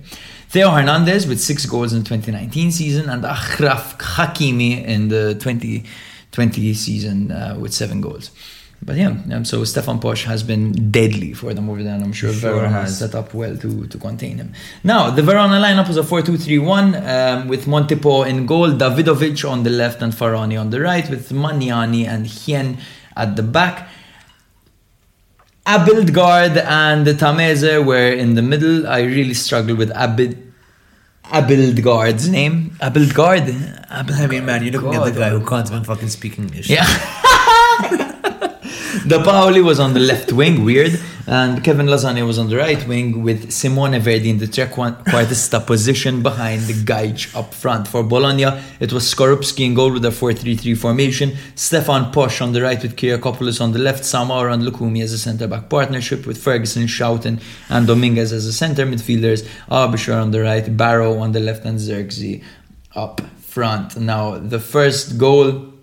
Theo 0.50 0.72
Hernandez 0.72 1.28
with 1.28 1.42
six 1.42 1.66
goals 1.66 1.92
in 1.94 2.00
the 2.00 2.06
2019 2.06 2.72
season 2.72 3.10
and 3.10 3.24
Achraf 3.24 3.98
Hakimi 4.00 4.84
in 4.84 5.10
the 5.10 5.34
2020 5.36 6.74
season 6.74 7.32
uh, 7.32 7.58
with 7.60 7.74
seven 7.74 8.00
goals. 8.00 8.32
But 8.82 8.96
yeah, 8.96 9.18
um, 9.34 9.44
so 9.44 9.64
Stefan 9.64 10.00
Posch 10.00 10.24
has 10.26 10.44
been 10.44 10.92
deadly 10.92 11.34
for 11.34 11.54
them 11.54 11.70
over 11.70 11.82
there, 11.82 11.96
and 11.96 12.04
I'm 12.04 12.14
sure, 12.14 12.32
Sure 12.32 12.52
Verona 12.52 12.70
has. 12.70 12.90
has 12.90 13.00
set 13.00 13.16
up 13.16 13.34
well 13.34 13.58
to, 13.58 13.88
to 13.88 13.98
contain 13.98 14.38
him. 14.38 14.54
Now, 14.84 15.10
the 15.10 15.24
Verona 15.24 15.60
lineup 15.60 15.88
was 15.88 15.98
a 15.98 16.04
4 16.04 16.22
2 16.22 16.38
3 16.38 16.60
1 16.60 16.96
um, 16.96 17.48
with 17.48 17.66
Montipò 17.66 18.28
in 18.28 18.46
goal, 18.46 18.70
Dawidowicz 18.70 19.50
on 19.50 19.64
the 19.64 19.72
left, 19.72 20.02
and 20.02 20.14
Faraoni 20.14 20.60
on 20.60 20.70
the 20.70 20.80
right, 20.80 21.10
with 21.10 21.32
Magnani 21.32 22.06
and 22.08 22.28
Hien 22.28 22.78
at 23.16 23.36
the 23.36 23.44
back. 23.44 23.90
Abildgaard 25.66 26.56
and 26.64 27.06
Tameze 27.08 27.84
were 27.84 28.10
in 28.14 28.36
the 28.36 28.42
middle. 28.42 28.88
I 28.88 29.02
really 29.02 29.34
struggled 29.34 29.80
with 29.80 29.90
Abild. 29.92 30.38
Abildgaard's 31.26 32.30
name. 32.30 32.78
Abildgaard? 32.80 33.48
Abildgaard. 33.90 34.22
I 34.22 34.28
mean, 34.28 34.46
man, 34.46 34.64
you're 34.64 34.72
looking 34.72 34.96
at 34.96 35.04
the 35.04 35.20
guy 35.20 35.30
who 35.30 35.46
can't 35.46 35.68
even 35.70 35.84
fucking 35.84 36.08
speak 36.08 36.40
English. 36.40 36.70
yeah. 36.70 36.86
Depaoli 39.08 39.64
was 39.64 39.80
on 39.80 39.94
the 39.94 40.02
left 40.02 40.34
wing, 40.34 40.66
weird, 40.66 41.00
and 41.28 41.64
Kevin 41.64 41.86
Lasagna 41.86 42.28
was 42.28 42.38
on 42.38 42.50
the 42.50 42.58
right 42.58 42.86
wing 42.90 43.24
with 43.24 43.54
Simone 43.54 43.98
Verdi 44.02 44.30
in 44.30 44.38
the 44.38 44.48
trequartista 44.48 45.66
position 45.66 46.22
behind 46.22 46.64
the 46.64 46.74
Gaich 46.74 47.34
up 47.34 47.54
front. 47.54 47.88
For 47.88 48.04
Bologna, 48.04 48.62
it 48.82 48.92
was 48.92 49.06
Skorupski 49.06 49.66
in 49.66 49.76
goal 49.76 49.94
with 49.94 50.04
a 50.04 50.10
4-3-3 50.10 50.78
formation, 50.78 51.38
Stefan 51.56 52.12
Posch 52.12 52.42
on 52.42 52.52
the 52.52 52.62
right 52.62 52.82
with 52.82 52.98
Kyriakopoulos 52.98 53.62
on 53.62 53.72
the 53.72 53.80
left, 53.80 54.04
Samar 54.04 54.50
and 54.50 54.62
Lucumí 54.64 55.02
as 55.02 55.14
a 55.14 55.18
centre-back 55.18 55.70
partnership 55.70 56.26
with 56.26 56.44
Ferguson, 56.44 56.84
Schouten 56.84 57.42
and 57.70 57.88
Dominguez 57.88 58.34
as 58.34 58.46
a 58.46 58.52
centre 58.52 58.86
midfielders, 58.86 59.48
Aebischer 59.72 60.22
on 60.22 60.32
the 60.32 60.42
right, 60.42 60.76
Barrow 60.76 61.20
on 61.20 61.32
the 61.32 61.40
left 61.40 61.64
and 61.64 61.80
Zirkzee 61.80 62.44
up 62.94 63.22
front. 63.40 63.96
Now, 63.96 64.38
the 64.38 64.60
first 64.60 65.18
goal 65.18 65.77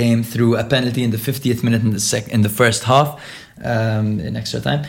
came 0.00 0.22
through 0.32 0.52
a 0.62 0.64
penalty 0.74 1.02
in 1.06 1.10
the 1.16 1.22
50th 1.28 1.60
minute 1.66 1.82
in 1.86 1.92
the 1.98 2.04
sec 2.10 2.24
in 2.36 2.42
the 2.42 2.54
first 2.60 2.80
half 2.92 3.08
um, 3.72 4.06
in 4.26 4.32
extra 4.36 4.60
time 4.68 4.82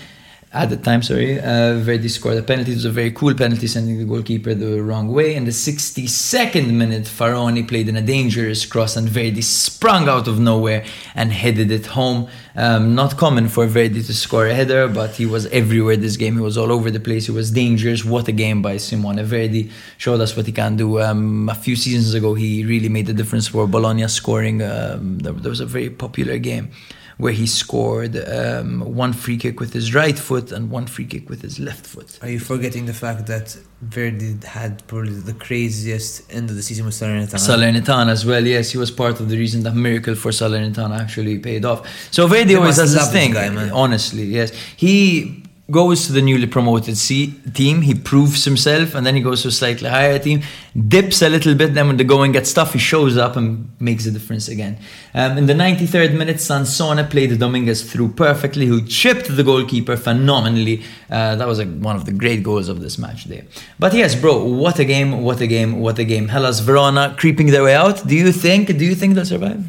added 0.63 0.83
time 0.83 1.01
sorry 1.01 1.39
uh, 1.39 1.75
Verdi 1.79 2.09
scored 2.09 2.37
a 2.37 2.43
penalty. 2.43 2.71
It 2.71 2.75
was 2.75 2.85
a 2.85 2.91
very 2.91 3.11
cool 3.11 3.33
penalty 3.33 3.67
sending 3.67 3.97
the 3.97 4.05
goalkeeper 4.05 4.53
the 4.53 4.81
wrong 4.81 5.07
way. 5.07 5.35
In 5.35 5.45
the 5.45 5.51
62nd 5.51 6.73
minute 6.73 7.03
Faraoni 7.03 7.67
played 7.67 7.87
in 7.87 7.95
a 7.95 8.01
dangerous 8.01 8.65
cross 8.65 8.95
and 8.95 9.07
Verdi 9.07 9.41
sprung 9.41 10.09
out 10.09 10.27
of 10.27 10.39
nowhere 10.39 10.83
and 11.15 11.31
headed 11.31 11.71
it 11.71 11.85
home. 11.87 12.27
Um, 12.55 12.95
not 12.95 13.17
common 13.17 13.49
for 13.49 13.67
Verdi 13.67 14.01
to 14.03 14.13
score 14.13 14.47
a 14.47 14.53
header 14.53 14.87
but 14.87 15.11
he 15.11 15.25
was 15.25 15.45
everywhere 15.47 15.97
this 15.97 16.17
game. 16.17 16.35
He 16.35 16.41
was 16.41 16.57
all 16.57 16.71
over 16.71 16.89
the 16.91 16.99
place. 16.99 17.27
He 17.27 17.31
was 17.31 17.51
dangerous. 17.51 18.03
What 18.03 18.27
a 18.27 18.31
game 18.31 18.61
by 18.61 18.77
Simone. 18.77 19.23
Verdi 19.23 19.69
showed 19.97 20.21
us 20.21 20.35
what 20.35 20.45
he 20.45 20.51
can 20.51 20.75
do. 20.75 21.01
Um, 21.01 21.49
a 21.49 21.55
few 21.55 21.75
seasons 21.75 22.13
ago 22.13 22.33
he 22.33 22.65
really 22.65 22.89
made 22.89 23.07
a 23.09 23.13
difference 23.13 23.47
for 23.47 23.67
Bologna 23.67 24.07
scoring 24.07 24.61
um, 24.61 25.19
there 25.19 25.33
was 25.49 25.59
a 25.59 25.65
very 25.65 25.89
popular 25.89 26.37
game 26.37 26.71
where 27.17 27.33
he 27.33 27.47
scored 27.47 28.15
um, 28.29 28.81
one 28.81 29.11
free 29.11 29.37
kick 29.37 29.59
with 29.59 29.73
his 29.73 29.93
right 29.93 30.17
foot 30.17 30.51
and 30.51 30.69
one 30.69 30.85
free 30.85 31.05
kick 31.05 31.29
with 31.29 31.41
his 31.41 31.59
left 31.59 31.85
foot. 31.85 32.19
Are 32.21 32.29
you 32.29 32.39
forgetting 32.39 32.85
the 32.85 32.93
fact 32.93 33.25
that 33.27 33.57
Verdi 33.81 34.37
had 34.45 34.85
probably 34.87 35.13
the 35.13 35.33
craziest 35.33 36.31
end 36.31 36.49
of 36.49 36.55
the 36.55 36.61
season 36.61 36.85
with 36.85 36.93
Salernitana? 36.93 37.33
Salernitana 37.35 38.11
as 38.11 38.25
well, 38.25 38.45
yes, 38.45 38.71
he 38.71 38.77
was 38.77 38.91
part 38.91 39.19
of 39.19 39.29
the 39.29 39.37
reason 39.37 39.63
that 39.63 39.73
miracle 39.73 40.13
for 40.13 40.31
Salernitana 40.31 40.99
actually 40.99 41.39
paid 41.39 41.65
off. 41.65 41.87
So 42.11 42.27
Verdi 42.27 42.49
They 42.49 42.55
always 42.55 42.77
has 42.77 42.93
this 42.93 43.11
thing, 43.11 43.33
guy, 43.33 43.69
honestly, 43.69 44.23
yes. 44.23 44.51
He 44.75 45.43
goes 45.69 46.07
to 46.07 46.13
the 46.13 46.21
newly 46.21 46.47
promoted 46.47 46.97
C- 46.97 47.33
team, 47.53 47.81
he 47.81 47.93
proves 47.93 48.45
himself, 48.45 48.95
and 48.95 49.05
then 49.05 49.15
he 49.15 49.21
goes 49.21 49.41
to 49.41 49.49
a 49.49 49.51
slightly 49.51 49.89
higher 49.89 50.17
team, 50.17 50.41
dips 50.87 51.21
a 51.21 51.29
little 51.29 51.55
bit, 51.55 51.73
then 51.73 51.87
when 51.87 51.97
the 51.97 52.03
going 52.03 52.31
gets 52.31 52.53
tough, 52.53 52.73
he 52.73 52.79
shows 52.79 53.17
up 53.17 53.35
and 53.35 53.69
makes 53.79 54.05
a 54.05 54.11
difference 54.11 54.47
again. 54.47 54.77
Um, 55.13 55.37
in 55.37 55.45
the 55.45 55.53
93rd 55.53 56.17
minute, 56.17 56.37
Sansone 56.37 57.09
played 57.09 57.37
Dominguez 57.37 57.91
through 57.91 58.13
perfectly, 58.13 58.65
who 58.65 58.81
chipped 58.85 59.35
the 59.35 59.43
goalkeeper 59.43 59.97
phenomenally. 59.97 60.83
Uh, 61.09 61.35
that 61.35 61.47
was 61.47 61.59
like 61.59 61.79
one 61.79 61.95
of 61.95 62.05
the 62.05 62.13
great 62.13 62.43
goals 62.43 62.69
of 62.69 62.79
this 62.79 62.97
match 62.97 63.25
there. 63.25 63.43
But 63.77 63.93
yes, 63.93 64.15
bro, 64.15 64.43
what 64.43 64.79
a 64.79 64.85
game, 64.85 65.21
what 65.21 65.41
a 65.41 65.47
game, 65.47 65.79
what 65.79 65.99
a 65.99 66.05
game. 66.05 66.29
Hellas 66.29 66.61
Verona 66.61 67.13
creeping 67.17 67.47
their 67.47 67.63
way 67.63 67.75
out. 67.75 68.07
Do 68.07 68.15
you 68.15 68.31
think, 68.31 68.67
do 68.77 68.85
you 68.85 68.95
think 68.95 69.15
they'll 69.15 69.25
survive? 69.25 69.63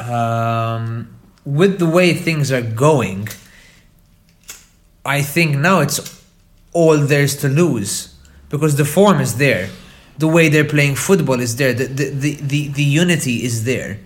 um, 0.00 1.08
with 1.44 1.78
the 1.78 1.86
way 1.86 2.14
things 2.14 2.50
are 2.52 2.62
going, 2.62 3.28
I 5.04 5.22
think 5.22 5.56
now 5.56 5.80
it's 5.80 6.00
all 6.72 6.96
there's 6.98 7.36
to 7.36 7.48
lose 7.48 8.14
because 8.48 8.76
the 8.76 8.84
form 8.84 9.20
is 9.20 9.36
there, 9.36 9.68
the 10.18 10.28
way 10.28 10.48
they're 10.48 10.64
playing 10.64 10.94
football 10.96 11.40
is 11.40 11.56
there, 11.56 11.72
the 11.74 11.86
the, 11.86 12.10
the, 12.10 12.34
the, 12.36 12.68
the 12.68 12.82
unity 12.82 13.44
is 13.44 13.64
there. 13.64 13.98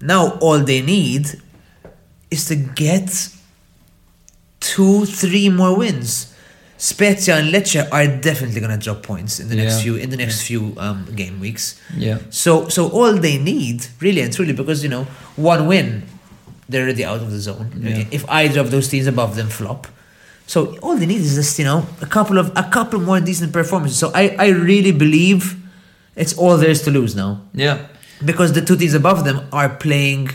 Now 0.00 0.38
all 0.40 0.58
they 0.60 0.82
need 0.82 1.26
is 2.30 2.46
to 2.46 2.56
get 2.56 3.28
two, 4.60 5.04
three 5.06 5.48
more 5.48 5.76
wins. 5.76 6.32
Spezia 6.78 7.36
and 7.38 7.54
Lecce 7.54 7.88
are 7.90 8.06
definitely 8.20 8.60
gonna 8.60 8.76
drop 8.76 9.02
points 9.02 9.40
in 9.40 9.48
the 9.48 9.56
next 9.56 9.76
Yeah. 9.76 9.82
few 9.82 9.94
in 9.96 10.10
the 10.10 10.16
next 10.18 10.42
few 10.42 10.74
um, 10.76 11.06
game 11.14 11.40
weeks. 11.40 11.80
Yeah. 11.96 12.18
So 12.30 12.68
so 12.68 12.88
all 12.90 13.14
they 13.14 13.38
need, 13.38 13.86
really 14.00 14.20
and 14.20 14.32
truly, 14.32 14.52
because 14.52 14.82
you 14.82 14.90
know, 14.90 15.04
one 15.36 15.66
win, 15.66 16.02
they're 16.68 16.82
already 16.84 17.04
out 17.04 17.20
of 17.22 17.30
the 17.30 17.38
zone. 17.40 17.72
Yeah. 17.80 18.04
If 18.10 18.28
either 18.28 18.60
of 18.60 18.70
those 18.70 18.88
teams 18.88 19.06
above 19.06 19.36
them 19.36 19.48
flop. 19.48 19.86
So 20.46 20.76
all 20.78 20.96
they 20.96 21.06
need 21.06 21.20
is 21.20 21.34
just, 21.34 21.58
you 21.58 21.64
know, 21.64 21.86
a 22.00 22.06
couple 22.06 22.38
of 22.38 22.52
a 22.56 22.62
couple 22.64 23.00
more 23.00 23.20
decent 23.20 23.52
performances. 23.52 23.98
So 23.98 24.12
I, 24.14 24.36
I 24.38 24.48
really 24.48 24.92
believe 24.92 25.56
it's 26.14 26.36
all 26.38 26.56
there 26.56 26.70
is 26.70 26.82
to 26.82 26.90
lose 26.90 27.16
now. 27.16 27.42
Yeah. 27.52 27.86
Because 28.24 28.52
the 28.52 28.62
two 28.62 28.76
teams 28.76 28.94
above 28.94 29.24
them 29.24 29.46
are 29.52 29.68
playing 29.68 30.30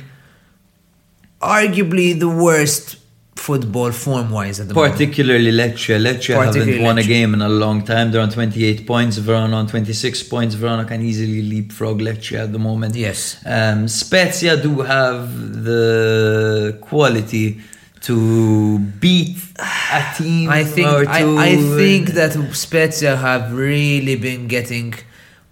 arguably 1.42 2.20
the 2.20 2.30
worst 2.30 2.98
football 3.36 3.92
form 3.92 4.30
wise 4.30 4.60
at 4.60 4.68
the 4.68 4.74
moment. 4.74 4.94
Particularly 4.94 5.52
Lecce. 5.52 5.98
Lecce 6.00 6.28
haven't 6.28 6.54
Particularly 6.54 6.84
won 6.84 6.98
a 7.00 7.04
game 7.04 7.34
in 7.34 7.42
a 7.42 7.50
long 7.50 7.84
time. 7.84 8.12
They're 8.12 8.22
on 8.22 8.30
28 8.30 8.86
points. 8.86 9.18
Verona 9.18 9.56
on 9.56 9.68
26 9.68 10.24
points. 10.24 10.54
Verona 10.56 10.86
can 10.86 11.02
easily 11.02 11.42
leapfrog 11.42 12.00
Lecce 12.00 12.38
at 12.38 12.52
the 12.52 12.60
moment. 12.60 12.96
Yes. 12.96 13.42
Um, 13.46 13.88
Spezia 13.88 14.62
do 14.62 14.82
have 14.82 15.64
the 15.64 16.78
quality 16.82 17.62
to 18.02 18.80
beat 18.80 19.38
a 19.60 20.04
team. 20.18 20.50
I 20.50 20.64
think 20.64 20.88
or 20.88 21.08
I. 21.08 21.22
I 21.52 21.56
think 21.56 22.10
that 22.10 22.34
Spezia 22.54 23.16
have 23.16 23.54
really 23.54 24.16
been 24.16 24.48
getting 24.48 24.94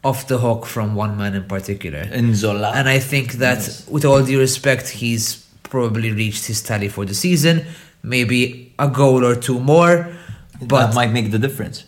off 0.04 0.28
the 0.28 0.38
hook 0.38 0.66
from 0.66 0.96
one 0.96 1.18
man 1.18 1.36
in 1.36 1.44
particular. 1.46 2.06
Nzola. 2.06 2.74
And 2.74 2.88
I 2.90 3.00
think 3.00 3.34
that, 3.34 3.84
with 3.90 4.06
all 4.06 4.24
due 4.24 4.40
respect, 4.40 4.88
he's 4.90 5.46
probably 5.64 6.12
reached 6.12 6.46
his 6.48 6.62
tally 6.64 6.88
for 6.90 7.06
the 7.06 7.14
season. 7.14 7.66
Maybe 8.02 8.74
a 8.80 8.88
goal 8.88 9.26
or 9.26 9.36
two 9.36 9.60
more, 9.60 10.10
but 10.62 10.88
that 10.88 10.96
might 10.96 11.12
make 11.12 11.32
the 11.32 11.40
difference. 11.40 11.84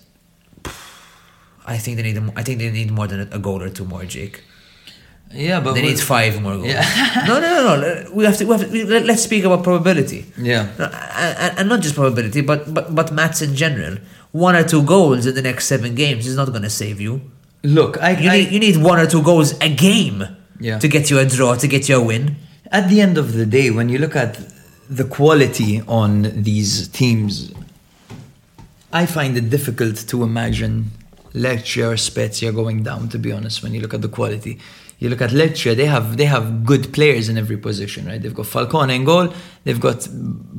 I 1.65 1.77
think 1.77 1.97
they 1.97 2.03
need. 2.03 2.17
a- 2.17 2.33
I 2.35 2.43
think 2.43 2.59
they 2.59 2.69
need 2.69 2.91
more 2.91 3.07
than 3.07 3.21
a 3.31 3.39
goal 3.39 3.61
or 3.63 3.69
two 3.69 3.85
more, 3.85 4.03
Jake. 4.05 4.43
Yeah, 5.33 5.59
but 5.61 5.73
They 5.73 5.81
need 5.81 5.99
five 5.99 6.41
more 6.41 6.55
goals. 6.55 6.67
Yeah. 6.67 7.23
no, 7.27 7.39
no, 7.39 7.49
no, 7.55 7.75
no. 7.81 8.11
We 8.13 8.25
have 8.25 8.37
to. 8.37 8.45
We 8.45 8.51
have 8.57 8.69
to 8.71 8.85
let- 8.87 9.05
let's 9.05 9.23
speak 9.23 9.43
about 9.45 9.63
probability. 9.63 10.25
Yeah. 10.37 10.67
No, 10.77 10.85
and, 10.85 11.59
and 11.59 11.69
not 11.69 11.81
just 11.81 11.95
probability, 11.95 12.41
but 12.41 12.73
but 12.73 12.93
but 12.93 13.11
maths 13.13 13.41
in 13.41 13.55
general. 13.55 13.97
One 14.31 14.55
or 14.55 14.63
two 14.63 14.83
goals 14.83 15.25
in 15.25 15.35
the 15.35 15.41
next 15.41 15.65
seven 15.67 15.95
games 15.95 16.25
is 16.27 16.35
not 16.35 16.49
going 16.49 16.63
to 16.63 16.69
save 16.69 16.99
you. 17.01 17.21
Look, 17.63 18.01
I, 18.01 18.11
You 18.19 18.29
I 18.29 18.37
need 18.37 18.51
you 18.51 18.59
need 18.59 18.77
one 18.77 18.99
or 18.99 19.07
two 19.07 19.21
goals 19.21 19.53
a 19.61 19.69
game 19.69 20.23
Yeah. 20.59 20.79
to 20.79 20.87
get 20.87 21.09
you 21.09 21.19
a 21.19 21.25
draw, 21.25 21.55
to 21.55 21.67
get 21.67 21.87
you 21.89 21.97
a 21.97 22.03
win. 22.03 22.35
at 22.71 22.87
the 22.89 23.01
end 23.01 23.17
of 23.17 23.33
the 23.33 23.45
day, 23.45 23.69
when 23.71 23.87
you 23.89 23.97
look 23.99 24.15
at 24.15 24.39
the 24.89 25.03
quality 25.05 25.81
on 25.87 26.11
these 26.43 26.87
teams, 26.89 27.51
I 28.93 29.05
find 29.05 29.37
it 29.37 29.49
difficult 29.49 29.95
to 30.07 30.23
imagine 30.23 30.91
Lecce 31.33 31.77
or 31.87 31.95
Spezia 31.97 32.51
going 32.51 32.83
down. 32.83 33.09
To 33.09 33.17
be 33.19 33.31
honest, 33.31 33.63
when 33.63 33.73
you 33.73 33.81
look 33.81 33.93
at 33.93 34.01
the 34.01 34.09
quality, 34.09 34.59
you 35.01 35.09
look 35.09 35.21
at 35.21 35.31
Lecce, 35.31 35.75
they 35.75 35.87
have 35.87 36.15
they 36.17 36.25
have 36.25 36.63
good 36.63 36.93
players 36.93 37.27
in 37.27 37.35
every 37.37 37.57
position, 37.57 38.05
right? 38.05 38.21
They've 38.21 38.35
got 38.35 38.45
Falcone 38.45 38.93
in 38.95 39.03
goal, 39.03 39.33
they've 39.63 39.79
got 39.79 39.97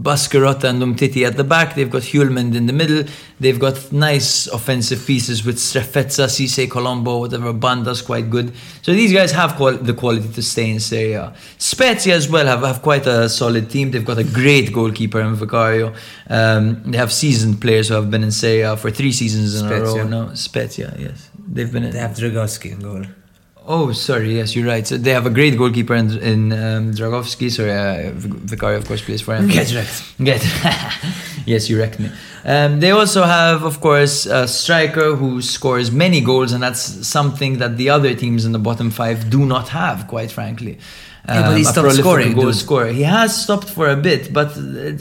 Baschirotto 0.07 0.65
and 0.65 0.83
Umtiti 0.83 1.25
at 1.25 1.37
the 1.37 1.45
back, 1.45 1.75
they've 1.77 1.89
got 1.91 2.03
Hjulmand 2.03 2.57
in 2.57 2.67
the 2.67 2.73
middle, 2.73 3.05
they've 3.39 3.59
got 3.59 3.93
nice 3.93 4.49
offensive 4.49 5.07
pieces 5.07 5.45
with 5.45 5.57
Strefezza, 5.59 6.27
Ceesay, 6.27 6.69
Colombo, 6.69 7.19
whatever. 7.21 7.53
Banda's 7.53 8.03
quite 8.03 8.31
good. 8.31 8.53
So 8.83 8.93
these 8.93 9.13
guys 9.13 9.31
have 9.33 9.55
qual- 9.55 9.79
the 9.79 9.95
quality 9.95 10.29
to 10.29 10.43
stay 10.43 10.71
in 10.71 10.81
Serie 10.81 11.13
A. 11.13 11.35
Spezia 11.59 12.15
as 12.17 12.29
well 12.29 12.47
have, 12.47 12.63
have 12.63 12.83
quite 12.83 13.07
a 13.07 13.29
solid 13.29 13.71
team. 13.71 13.93
They've 13.93 14.05
got 14.05 14.19
a 14.19 14.25
great 14.25 14.73
goalkeeper 14.73 15.21
in 15.21 15.37
Vicario. 15.37 15.95
Um, 16.29 16.83
they 16.91 16.99
have 16.99 17.13
seasoned 17.13 17.61
players 17.61 17.89
who 17.89 17.95
have 17.95 18.11
been 18.11 18.25
in 18.25 18.33
Serie 18.33 18.63
A 18.63 18.77
for 18.77 18.91
three 18.91 19.13
seasons 19.13 19.55
in 19.61 19.67
a 19.67 19.71
row. 19.83 20.09
No, 20.09 20.35
Spezia, 20.35 20.95
yes. 20.99 21.31
They've 21.39 21.73
been 21.73 21.85
in. 21.85 21.93
They 21.93 21.99
have 21.99 22.17
Dragowski 22.17 22.73
in 22.73 22.81
goal. 22.81 23.05
Oh, 23.67 23.93
sorry. 23.93 24.37
Yes, 24.37 24.57
you're 24.57 24.67
right. 24.67 24.85
So 24.87 24.97
they 24.97 25.13
have 25.13 25.25
a 25.27 25.31
great 25.31 25.57
goalkeeper 25.57 25.95
in, 25.95 26.19
in 26.19 26.53
um, 26.53 26.93
Dragowski. 26.93 27.51
Sorry, 27.51 27.71
uh, 27.73 28.11
Vicario, 28.15 28.79
of 28.79 28.87
course, 28.89 29.03
plays 29.03 29.23
for 29.23 29.37
him. 29.37 29.49
Get 29.49 29.73
wrecked. 29.73 30.03
Get. 30.23 30.43
yes, 31.47 31.71
you 31.71 31.79
wrecked 31.79 32.01
me. 32.01 32.11
Um, 32.45 32.81
they 32.81 32.91
also 32.91 33.23
have, 33.23 33.63
of 33.63 33.81
course, 33.81 34.27
a 34.27 34.49
striker 34.49 35.15
who 35.15 35.41
scores 35.41 35.93
many 35.93 36.21
goals, 36.21 36.53
and 36.53 36.61
that's 36.63 37.07
something 37.07 37.59
that 37.59 37.77
the 37.77 37.89
other 37.91 38.15
teams 38.15 38.45
in 38.45 38.51
the 38.53 38.59
bottom 38.59 38.91
five 38.91 39.31
do 39.31 39.47
not 39.47 39.69
have, 39.69 40.09
quite 40.09 40.33
frankly. 40.33 40.79
Yeah, 41.29 41.43
but 41.43 41.57
he 41.57 41.65
Um, 41.65 41.73
stopped 41.73 41.93
scoring, 41.93 42.33
goal 42.35 42.47
dude. 42.47 42.57
scorer. 42.57 42.89
He 42.89 43.03
has 43.05 43.41
stopped 43.45 43.71
for 43.71 43.89
a 43.89 43.97
bit, 43.97 44.33
but 44.33 44.49
uh, 44.57 44.93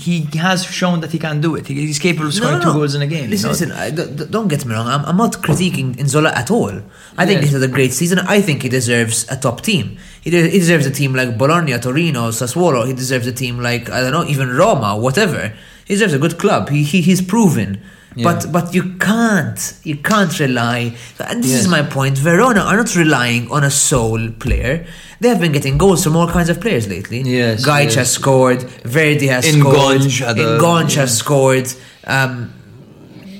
he 0.00 0.38
has 0.38 0.64
shown 0.64 1.00
that 1.02 1.10
he 1.12 1.18
can 1.18 1.40
do 1.40 1.54
it. 1.54 1.66
He's 1.66 1.98
capable 1.98 2.26
of 2.28 2.34
scoring 2.34 2.60
two 2.60 2.72
goals 2.72 2.94
in 2.94 3.02
a 3.02 3.06
game. 3.06 3.30
Listen, 3.30 3.50
listen. 3.50 3.72
I, 3.72 3.90
don't 3.90 4.48
get 4.48 4.64
me 4.66 4.74
wrong. 4.74 4.86
I'm, 4.86 5.04
I'm 5.04 5.16
not 5.16 5.32
critiquing 5.46 5.94
Nzola 5.96 6.32
at 6.34 6.50
all. 6.50 6.74
I 7.16 7.26
think 7.26 7.40
Yes. 7.40 7.44
this 7.50 7.54
is 7.54 7.62
a 7.62 7.68
great 7.68 7.92
season. 7.92 8.18
I 8.20 8.40
think 8.40 8.62
he 8.62 8.68
deserves 8.68 9.26
a 9.30 9.36
top 9.36 9.60
team. 9.60 9.98
He, 10.22 10.30
de- 10.30 10.48
he 10.50 10.58
deserves 10.58 10.86
a 10.86 10.90
team 10.90 11.14
like 11.14 11.36
Bologna, 11.38 11.78
Torino, 11.78 12.30
Sassuolo. 12.30 12.86
He 12.86 12.92
deserves 12.94 13.26
a 13.26 13.32
team 13.32 13.60
like 13.60 13.88
I 13.90 14.00
don't 14.00 14.12
know, 14.12 14.24
even 14.24 14.48
Roma, 14.50 14.96
whatever. 14.96 15.52
He 15.86 15.94
deserves 15.94 16.14
a 16.14 16.18
good 16.18 16.38
club. 16.38 16.68
He, 16.70 16.82
he 16.82 17.00
he's 17.02 17.22
proven. 17.22 17.80
Yeah. 18.16 18.24
But 18.24 18.50
but 18.52 18.74
you 18.74 18.94
can't 18.98 19.74
you 19.84 19.96
can't 19.96 20.36
rely. 20.40 20.96
And 21.28 21.42
this 21.44 21.52
Yes. 21.52 21.60
is 21.62 21.68
my 21.68 21.82
point. 21.82 22.18
Verona 22.18 22.60
are 22.60 22.76
not 22.76 22.94
relying 22.96 23.50
on 23.50 23.62
a 23.64 23.70
sole 23.70 24.30
player. 24.44 24.84
They 25.20 25.28
have 25.28 25.40
been 25.40 25.52
getting 25.52 25.78
goals 25.78 26.02
from 26.04 26.16
all 26.16 26.28
kinds 26.28 26.48
of 26.48 26.60
players 26.60 26.88
lately. 26.88 27.20
Yes, 27.22 27.64
Gaich 27.64 27.84
yes. 27.84 27.94
has 27.94 28.10
scored. 28.10 28.62
Verdi 28.84 29.28
has 29.28 29.44
Ngonge 29.44 30.10
scored. 30.10 30.28
had 30.28 30.38
a- 30.38 30.58
Ngonge 30.58 30.94
yeah. 30.94 31.00
has 31.02 31.16
scored. 31.18 31.68
Um, 32.06 32.52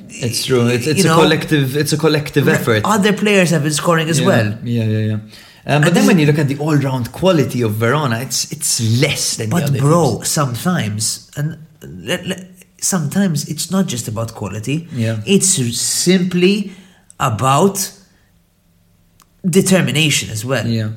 It's 0.08 0.44
true. 0.44 0.66
It's, 0.66 0.86
it's 0.86 1.04
a 1.04 1.08
know, 1.08 1.20
collective. 1.22 1.76
It's 1.76 1.92
a 1.92 1.96
collective 1.96 2.46
effort. 2.48 2.82
Other 2.84 3.12
players 3.12 3.50
have 3.50 3.62
been 3.62 3.72
scoring 3.72 4.08
as 4.10 4.18
yeah. 4.20 4.26
well. 4.26 4.48
Yeah, 4.64 4.84
yeah, 4.84 4.98
yeah. 5.10 5.18
Um, 5.66 5.82
but 5.82 5.94
then 5.94 6.06
when 6.06 6.18
you 6.18 6.26
look 6.26 6.38
at 6.38 6.48
the 6.48 6.58
all-round 6.58 7.12
quality 7.12 7.62
of 7.62 7.72
Verona, 7.74 8.20
it's 8.20 8.50
it's 8.52 8.80
less 9.00 9.36
than 9.36 9.50
the 9.50 9.56
But 9.56 9.78
bro, 9.78 10.16
teams. 10.16 10.28
sometimes 10.28 11.30
and 11.36 11.58
let, 11.82 12.26
let- 12.26 12.46
sometimes 12.80 13.48
it's 13.48 13.70
not 13.70 13.86
just 13.86 14.08
about 14.08 14.34
quality. 14.34 14.88
Yeah. 14.92 15.20
It's 15.26 15.48
simply 15.78 16.72
about 17.18 17.92
determination 19.48 20.30
as 20.30 20.44
well. 20.44 20.66
Yeah, 20.66 20.90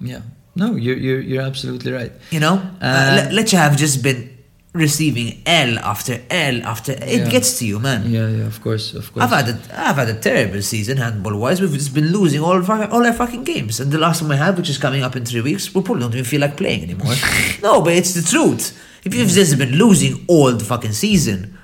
yeah. 0.00 0.20
No, 0.54 0.74
you're 0.74 0.96
you're 0.96 1.20
you're 1.20 1.42
absolutely 1.42 1.92
right. 1.92 2.12
You 2.30 2.40
know, 2.40 2.54
uh, 2.80 2.84
Uh, 2.84 3.12
let, 3.16 3.32
let 3.32 3.52
you 3.52 3.58
have 3.58 3.76
just 3.76 4.02
been 4.02 4.30
receiving 4.74 5.42
L 5.46 5.78
after 5.78 6.20
L 6.30 6.62
after. 6.64 6.92
It 6.92 7.20
Yeah. 7.22 7.28
gets 7.30 7.58
to 7.58 7.66
you, 7.66 7.78
man. 7.78 8.10
Yeah, 8.10 8.28
yeah. 8.28 8.46
Of 8.46 8.60
course, 8.60 8.92
of 8.94 9.12
course. 9.12 9.24
I've 9.24 9.30
had 9.30 9.48
a, 9.54 9.88
I've 9.88 9.96
had 9.96 10.08
a 10.08 10.18
terrible 10.18 10.62
season 10.62 10.96
handball 10.98 11.36
wise. 11.38 11.60
We've 11.60 11.72
just 11.72 11.94
been 11.94 12.08
losing 12.12 12.40
all 12.42 12.56
of 12.56 12.68
our, 12.70 12.86
all 12.90 13.04
our 13.06 13.12
fucking 13.12 13.44
games, 13.44 13.80
and 13.80 13.92
the 13.92 13.98
last 13.98 14.20
one 14.22 14.30
we 14.30 14.36
have, 14.36 14.56
which 14.58 14.68
is 14.70 14.78
coming 14.78 15.02
up 15.02 15.14
in 15.16 15.24
three 15.24 15.40
weeks, 15.42 15.72
we 15.74 15.80
probably 15.82 16.02
don't 16.02 16.12
even 16.14 16.24
feel 16.24 16.40
like 16.40 16.56
playing 16.56 16.82
anymore. 16.82 17.14
no, 17.62 17.80
but 17.82 17.92
it's 17.94 18.14
the 18.14 18.22
truth. 18.22 18.72
If 19.08 19.14
you've 19.14 19.30
just 19.30 19.56
been 19.56 19.76
losing 19.76 20.24
all 20.28 20.52
the 20.52 20.64
fucking 20.64 20.92
season, 20.92 21.56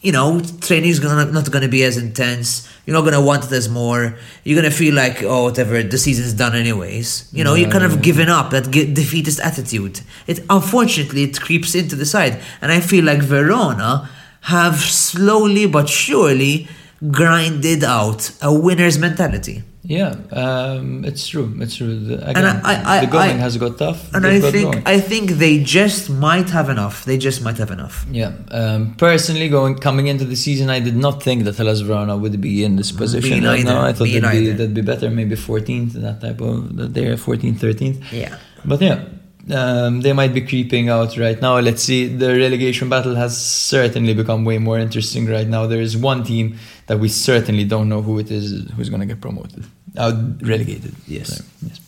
you 0.00 0.10
know, 0.10 0.40
training's 0.60 1.00
gonna 1.00 1.30
not 1.30 1.50
gonna 1.50 1.68
be 1.68 1.82
as 1.84 1.98
intense. 1.98 2.66
You're 2.86 2.96
not 2.96 3.04
gonna 3.04 3.20
want 3.20 3.44
it 3.44 3.52
as 3.52 3.68
more. 3.68 4.16
You're 4.42 4.56
gonna 4.56 4.70
feel 4.70 4.94
like, 4.94 5.22
oh, 5.22 5.42
whatever, 5.44 5.82
the 5.82 5.98
season's 5.98 6.32
done 6.32 6.54
anyways. 6.54 7.28
You 7.30 7.44
know, 7.44 7.52
you're 7.54 7.70
kind 7.70 7.84
of 7.84 8.00
giving 8.00 8.30
up 8.30 8.50
that 8.52 8.70
ge- 8.70 8.94
defeatist 8.94 9.38
attitude. 9.40 10.00
It 10.26 10.40
unfortunately 10.48 11.24
it 11.24 11.38
creeps 11.38 11.74
into 11.74 11.94
the 11.94 12.06
side, 12.06 12.40
and 12.62 12.72
I 12.72 12.80
feel 12.80 13.04
like 13.04 13.20
Verona 13.20 14.08
have 14.42 14.76
slowly 14.76 15.66
but 15.66 15.90
surely 15.90 16.68
grinded 17.10 17.84
out 17.84 18.30
a 18.40 18.50
winner's 18.52 18.98
mentality. 18.98 19.62
Yeah, 19.88 20.16
um, 20.32 21.02
it's 21.06 21.26
true. 21.26 21.48
It's 21.60 21.76
true. 21.76 21.98
The, 21.98 22.16
And 22.28 22.36
again, 22.36 22.60
I- 22.62 22.98
I- 22.98 23.00
the 23.06 23.10
going 23.18 23.36
I- 23.40 23.44
has 23.46 23.56
got 23.56 23.78
tough. 23.78 24.00
And 24.14 24.26
I 24.26 24.38
think 24.38 24.72
going. 24.72 24.82
I 24.84 25.00
think 25.00 25.24
they 25.44 25.54
just 25.78 26.10
might 26.10 26.50
have 26.50 26.68
enough. 26.68 27.06
They 27.06 27.16
just 27.16 27.42
might 27.42 27.56
have 27.56 27.70
enough. 27.70 28.04
Yeah. 28.12 28.32
Um, 28.50 28.94
personally, 28.98 29.48
going 29.48 29.76
coming 29.76 30.06
into 30.12 30.26
the 30.26 30.36
season, 30.36 30.68
I 30.68 30.80
did 30.88 30.94
not 31.06 31.22
think 31.22 31.44
that 31.44 31.56
Hellas 31.56 31.80
Verona 31.80 32.18
would 32.18 32.38
be 32.38 32.64
in 32.64 32.76
this 32.76 32.92
position 32.92 33.42
right 33.44 33.64
now. 33.64 33.80
I 33.80 33.94
thought 33.94 34.08
they'd 34.12 34.20
be, 34.38 34.50
they'd 34.58 34.74
be 34.74 34.82
better, 34.82 35.08
maybe 35.10 35.36
14th, 35.36 35.92
that 36.06 36.20
type 36.20 36.40
of 36.42 36.76
that 36.76 36.92
they're 36.92 37.16
14th, 37.16 37.58
13th. 37.58 37.98
Yeah. 38.12 38.36
But 38.66 38.82
yeah, 38.82 38.98
um, 39.60 40.02
they 40.02 40.12
might 40.12 40.34
be 40.34 40.42
creeping 40.42 40.90
out 40.90 41.16
right 41.16 41.40
now. 41.40 41.58
Let's 41.60 41.82
see. 41.82 42.08
The 42.08 42.28
relegation 42.46 42.90
battle 42.90 43.14
has 43.14 43.32
certainly 43.72 44.12
become 44.12 44.44
way 44.44 44.58
more 44.58 44.78
interesting 44.78 45.24
right 45.26 45.48
now. 45.48 45.66
There 45.66 45.80
is 45.80 45.96
one 45.96 46.24
team 46.24 46.58
that 46.88 46.98
we 46.98 47.08
certainly 47.08 47.64
don't 47.64 47.88
know 47.88 48.02
who 48.02 48.18
it 48.18 48.30
is 48.30 48.68
who's 48.74 48.88
going 48.90 49.00
to 49.00 49.06
get 49.06 49.20
promoted, 49.20 49.64
uh, 49.96 50.12
relegated. 50.42 50.94
Yes. 51.06 51.42
Yes. 51.62 51.80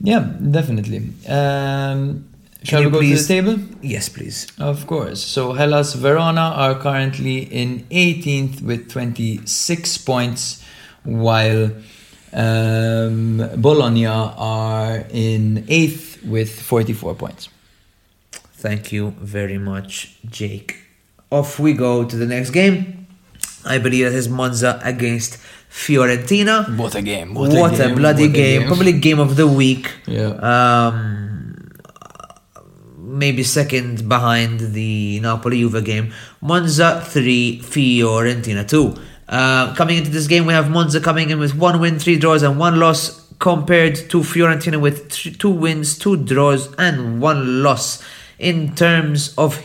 Yeah, 0.00 0.20
definitely. 0.50 1.10
Um, 1.28 2.28
shall 2.62 2.84
we 2.84 2.90
go 2.90 2.98
please- 2.98 3.26
to 3.26 3.28
the 3.28 3.34
table? 3.40 3.58
Yes, 3.82 4.08
please. 4.08 4.46
Of 4.58 4.86
course. 4.86 5.22
So 5.24 5.52
Hellas 5.54 5.94
Verona 5.94 6.52
are 6.56 6.74
currently 6.78 7.38
in 7.38 7.86
18th 7.90 8.60
with 8.62 8.90
26 8.90 9.98
points, 9.98 10.62
while 11.04 11.70
um, 12.32 13.38
Bologna 13.56 14.06
are 14.06 15.04
in 15.10 15.64
8th 15.68 16.24
with 16.26 16.60
44 16.60 17.14
points. 17.14 17.48
Thank 18.56 18.92
you 18.92 19.14
very 19.20 19.58
much, 19.58 20.16
Jake. 20.30 20.76
Off 21.30 21.58
we 21.58 21.72
go 21.72 22.04
to 22.04 22.16
the 22.16 22.26
next 22.26 22.50
game. 22.50 23.03
I 23.64 23.78
believe 23.78 24.04
that 24.04 24.12
is 24.12 24.28
Monza 24.28 24.80
against 24.84 25.38
Fiorentina. 25.70 26.76
What 26.76 26.94
a 26.94 27.02
game. 27.02 27.34
What, 27.34 27.52
a, 27.80 27.94
bloody 27.94 28.28
game. 28.28 28.66
Probably 28.66 28.92
game 28.92 29.18
of 29.18 29.36
the 29.36 29.46
week. 29.46 29.90
Yeah. 30.06 30.28
Um, 30.28 31.72
maybe 32.98 33.42
second 33.42 34.08
behind 34.08 34.60
the 34.60 35.20
Napoli 35.20 35.60
Juve 35.60 35.84
game. 35.84 36.12
Monza 36.40 37.02
3, 37.04 37.60
Fiorentina 37.62 38.66
2. 38.68 38.94
Uh, 39.28 39.74
coming 39.74 39.98
into 39.98 40.10
this 40.10 40.26
game, 40.26 40.46
we 40.46 40.52
have 40.52 40.70
Monza 40.70 41.00
coming 41.00 41.30
in 41.30 41.38
with 41.38 41.54
one 41.56 41.80
win, 41.80 41.98
three 41.98 42.18
draws, 42.18 42.42
and 42.42 42.58
one 42.58 42.78
loss, 42.78 43.26
compared 43.38 43.96
to 43.96 44.18
Fiorentina 44.18 44.80
with 44.80 45.10
th- 45.10 45.38
two 45.38 45.50
wins, 45.50 45.98
two 45.98 46.16
draws, 46.16 46.72
and 46.76 47.20
one 47.20 47.62
loss. 47.62 48.02
In 48.38 48.74
terms 48.74 49.34
of 49.38 49.58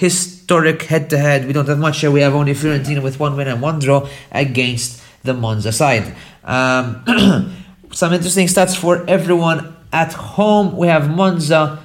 historic 0.50 0.82
head 0.82 1.12
to 1.12 1.18
head, 1.20 1.46
we 1.46 1.54
don't 1.54 1.68
have 1.68 1.78
much 1.78 2.02
here. 2.02 2.10
We 2.10 2.22
have 2.22 2.34
only 2.34 2.54
Fiorentina 2.54 3.04
with 3.04 3.20
one 3.20 3.36
win 3.38 3.48
and 3.48 3.62
one 3.62 3.78
draw 3.78 4.10
against 4.32 5.00
the 5.22 5.36
Monza 5.36 5.72
side. 5.72 6.16
Um, 6.44 7.06
some 7.92 8.14
interesting 8.14 8.48
stats 8.48 8.76
for 8.76 9.08
everyone 9.08 9.76
at 9.94 10.12
home. 10.14 10.76
We 10.76 10.88
have 10.88 11.08
Monza 11.08 11.78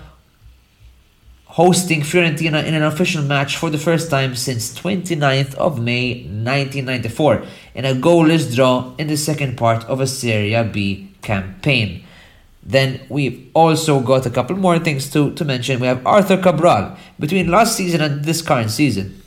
hosting 1.44 2.00
Fiorentina 2.00 2.64
in 2.64 2.72
an 2.72 2.82
official 2.82 3.22
match 3.22 3.58
for 3.58 3.68
the 3.68 3.76
first 3.76 4.08
time 4.08 4.34
since 4.34 4.72
29th 4.78 5.54
of 5.56 5.78
May 5.78 6.22
1994 6.22 7.44
in 7.74 7.84
a 7.84 7.92
goalless 7.94 8.54
draw 8.54 8.94
in 8.96 9.08
the 9.08 9.18
second 9.18 9.58
part 9.58 9.84
of 9.84 10.00
a 10.00 10.06
Serie 10.06 10.56
B 10.72 11.10
campaign. 11.20 12.03
Then 12.66 13.00
we've 13.08 13.50
also 13.54 14.00
got 14.00 14.24
a 14.24 14.30
couple 14.30 14.56
more 14.56 14.78
things 14.78 15.10
to, 15.10 15.34
to 15.34 15.44
mention. 15.44 15.80
We 15.80 15.86
have 15.86 16.06
Arthur 16.06 16.38
Cabral. 16.38 16.96
Between 17.20 17.50
last 17.50 17.76
season 17.76 18.00
and 18.00 18.24
this 18.24 18.40
current 18.40 18.70
season, 18.70 19.20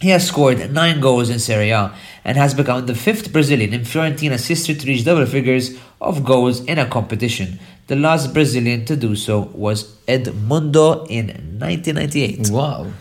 he 0.00 0.10
has 0.10 0.28
scored 0.28 0.72
nine 0.72 1.00
goals 1.00 1.28
in 1.28 1.38
Serie 1.38 1.70
A 1.70 1.92
and 2.24 2.36
has 2.36 2.54
become 2.54 2.86
the 2.86 2.94
fifth 2.94 3.32
Brazilian 3.32 3.72
in 3.72 3.84
Fiorentina's 3.84 4.46
history 4.46 4.74
to 4.74 4.86
reach 4.86 5.04
double 5.04 5.26
figures 5.26 5.76
of 6.00 6.24
goals 6.24 6.60
in 6.64 6.78
a 6.78 6.86
competition. 6.86 7.58
The 7.88 7.96
last 7.96 8.32
Brazilian 8.32 8.84
to 8.84 8.96
do 8.96 9.16
so 9.16 9.50
was 9.54 9.96
Edmundo 10.06 11.06
in 11.08 11.28
1998. 11.58 12.50
Wow. 12.50 12.92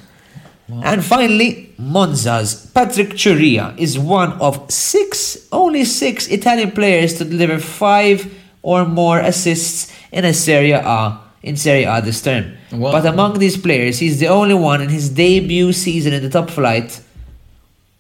And 0.68 1.04
finally, 1.04 1.74
Monza's 1.80 2.72
Patrick 2.74 3.10
Ciurria 3.10 3.78
is 3.78 4.00
one 4.00 4.34
of 4.34 4.72
six, 4.72 5.48
only 5.52 5.86
six 5.86 6.28
Italian 6.28 6.72
players 6.72 7.16
to 7.16 7.26
deliver 7.26 7.60
five 7.60 8.34
or 8.66 8.84
more 8.84 9.20
assists 9.20 9.94
in 10.12 10.26
a 10.26 10.34
Serie 10.34 10.72
A 10.72 11.20
in 11.44 11.56
Serie 11.56 11.84
A 11.84 12.02
this 12.02 12.22
term. 12.22 12.58
Wow. 12.72 12.92
But 12.92 13.06
among 13.06 13.38
these 13.38 13.56
players, 13.56 14.00
he's 14.00 14.20
the 14.20 14.28
only 14.28 14.56
one 14.56 14.82
in 14.82 14.90
his 14.90 15.10
debut 15.10 15.72
season 15.72 16.14
in 16.14 16.24
the 16.24 16.32
top 16.32 16.50
flight. 16.50 17.00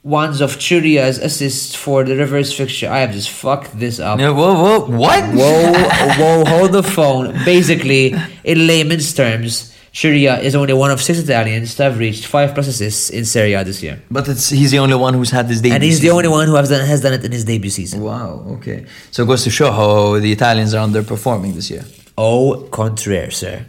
Ones 0.01 0.41
of 0.41 0.57
Ciurria's 0.57 1.19
assists 1.19 1.75
for 1.75 2.03
the 2.03 2.15
reverse 2.15 2.51
fixture. 2.51 2.89
I 2.89 2.99
have 2.99 3.11
just 3.11 3.29
fucked 3.29 3.79
this 3.79 3.99
up. 3.99 4.17
No, 4.17 4.33
whoa, 4.33 4.53
whoa, 4.53 4.97
what? 4.97 5.23
Whoa, 5.33 5.73
whoa, 6.19 6.45
hold 6.45 6.71
the 6.73 6.83
phone. 6.83 7.33
Basically, 7.45 8.15
in 8.43 8.65
layman's 8.65 9.13
terms, 9.13 9.74
Ciurria 9.95 10.43
is 10.43 10.55
only 10.55 10.73
one 10.73 10.91
of 10.91 11.01
six 11.01 11.19
Italians 11.19 11.73
to 11.75 11.83
have 11.83 11.97
reached 11.97 12.25
five 12.25 12.53
plus 12.53 12.67
assists 12.67 13.09
in 13.09 13.23
Serie 13.23 13.53
A 13.53 13.63
this 13.63 13.81
year. 13.81 14.01
But 14.11 14.27
it's 14.27 14.49
he's 14.49 14.71
the 14.71 14.79
only 14.79 14.95
one 14.95 15.13
who's 15.13 15.31
had 15.31 15.47
this 15.47 15.61
debut. 15.61 15.73
And 15.75 15.81
he's 15.81 16.01
the 16.01 16.09
only 16.09 16.27
one 16.27 16.47
who 16.49 16.55
has 16.55 16.67
done, 16.67 16.85
has 16.85 16.99
done 16.99 17.13
it 17.13 17.23
in 17.23 17.31
his 17.31 17.45
debut 17.45 17.69
season. 17.69 18.01
Wow. 18.01 18.43
Okay. 18.57 18.85
So 19.11 19.23
it 19.23 19.27
goes 19.27 19.45
to 19.45 19.49
show 19.49 19.71
how 19.71 20.19
the 20.19 20.29
Italians 20.33 20.73
are 20.73 20.85
underperforming 20.85 21.53
this 21.53 21.69
year. 21.69 21.85
Au 22.17 22.67
contraire, 22.71 23.31
sir. 23.31 23.65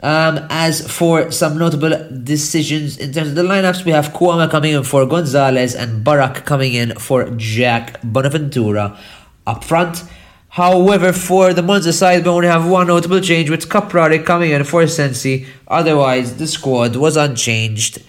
Um, 0.00 0.46
as 0.50 0.86
for 0.90 1.30
some 1.30 1.56
notable 1.56 1.96
decisions 2.22 2.98
in 2.98 3.14
terms 3.14 3.30
of 3.30 3.34
the 3.34 3.42
lineups, 3.42 3.86
we 3.86 3.92
have 3.92 4.08
Kouamé 4.08 4.50
coming 4.50 4.74
in 4.74 4.84
for 4.84 5.06
Gonzalez 5.06 5.74
and 5.74 6.04
Barak 6.04 6.44
coming 6.44 6.74
in 6.74 6.94
for 6.96 7.30
Jack 7.38 7.98
Bonaventura 8.02 8.98
up 9.46 9.64
front. 9.64 10.04
However, 10.52 11.14
for 11.14 11.54
the 11.54 11.62
Monza 11.62 11.94
side, 11.94 12.24
we 12.24 12.28
only 12.28 12.46
have 12.46 12.68
one 12.68 12.88
notable 12.88 13.22
change 13.22 13.48
with 13.48 13.70
Caprari 13.70 14.22
coming 14.22 14.50
in 14.50 14.64
for 14.64 14.86
Sensi. 14.86 15.46
Otherwise, 15.66 16.36
the 16.36 16.46
squad 16.46 16.94
was 16.94 17.16
unchanged 17.16 18.02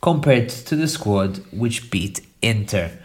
compared 0.00 0.48
to 0.48 0.76
the 0.76 0.86
squad 0.86 1.38
which 1.50 1.90
beat 1.90 2.24
Inter. 2.40 2.96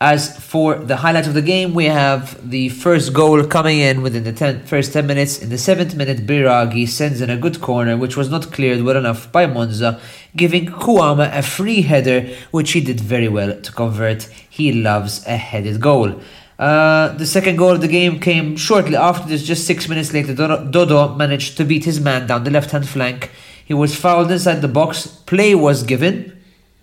As 0.00 0.38
for 0.38 0.76
the 0.76 0.96
highlight 0.96 1.26
of 1.26 1.34
the 1.34 1.42
game, 1.42 1.74
we 1.74 1.84
have 1.84 2.50
the 2.50 2.70
first 2.70 3.12
goal 3.12 3.44
coming 3.44 3.78
in 3.78 4.00
within 4.00 4.24
the 4.24 4.32
ten, 4.32 4.64
first 4.64 4.94
10 4.94 5.06
minutes. 5.06 5.38
In 5.38 5.50
the 5.50 5.56
7th 5.56 5.94
minute, 5.96 6.26
Biraghi 6.26 6.88
sends 6.88 7.20
in 7.20 7.28
a 7.28 7.36
good 7.36 7.60
corner, 7.60 7.98
which 7.98 8.16
was 8.16 8.30
not 8.30 8.52
cleared 8.52 8.82
well 8.82 8.96
enough 8.96 9.30
by 9.30 9.44
Monza, 9.44 10.00
giving 10.34 10.64
Kouamé 10.64 11.30
a 11.36 11.42
free 11.42 11.82
header, 11.82 12.26
which 12.52 12.72
he 12.72 12.80
did 12.80 13.00
very 13.00 13.28
well 13.28 13.60
to 13.60 13.72
convert. 13.72 14.22
He 14.48 14.72
loves 14.72 15.26
a 15.26 15.36
headed 15.36 15.82
goal. 15.82 16.22
Uh, 16.58 17.08
the 17.16 17.26
second 17.26 17.56
goal 17.56 17.72
of 17.72 17.80
the 17.80 17.88
game 17.88 18.18
came 18.18 18.56
shortly 18.56 18.96
after 18.96 19.28
this, 19.28 19.42
just 19.42 19.66
six 19.66 19.88
minutes 19.88 20.12
later. 20.12 20.34
Dodo, 20.34 21.14
managed 21.14 21.56
to 21.58 21.64
beat 21.64 21.84
his 21.84 22.00
man 22.00 22.26
down 22.26 22.44
the 22.44 22.50
left 22.50 22.70
hand 22.70 22.88
flank. 22.88 23.30
He 23.64 23.74
was 23.74 23.94
fouled 23.94 24.30
inside 24.30 24.62
the 24.62 24.68
box. 24.68 25.06
Play 25.06 25.54
was 25.54 25.82
given 25.82 26.36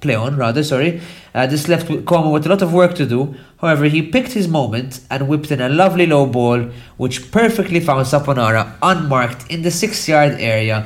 play 0.03 0.15
on 0.15 0.35
rather 0.35 0.63
sorry 0.63 1.01
uh, 1.33 1.47
this 1.47 1.67
left 1.69 1.87
Como 2.05 2.29
with 2.29 2.45
a 2.45 2.49
lot 2.49 2.61
of 2.61 2.73
work 2.73 2.93
to 2.95 3.05
do 3.05 3.35
however 3.61 3.85
he 3.85 4.01
picked 4.01 4.33
his 4.33 4.47
moment 4.47 4.99
and 5.09 5.29
whipped 5.29 5.49
in 5.49 5.61
a 5.61 5.69
lovely 5.69 6.05
low 6.05 6.25
ball 6.27 6.59
which 6.97 7.31
perfectly 7.31 7.79
found 7.79 8.05
Saponara 8.05 8.75
unmarked 8.81 9.49
in 9.49 9.61
the 9.61 9.71
six 9.71 10.07
yard 10.07 10.33
area 10.39 10.85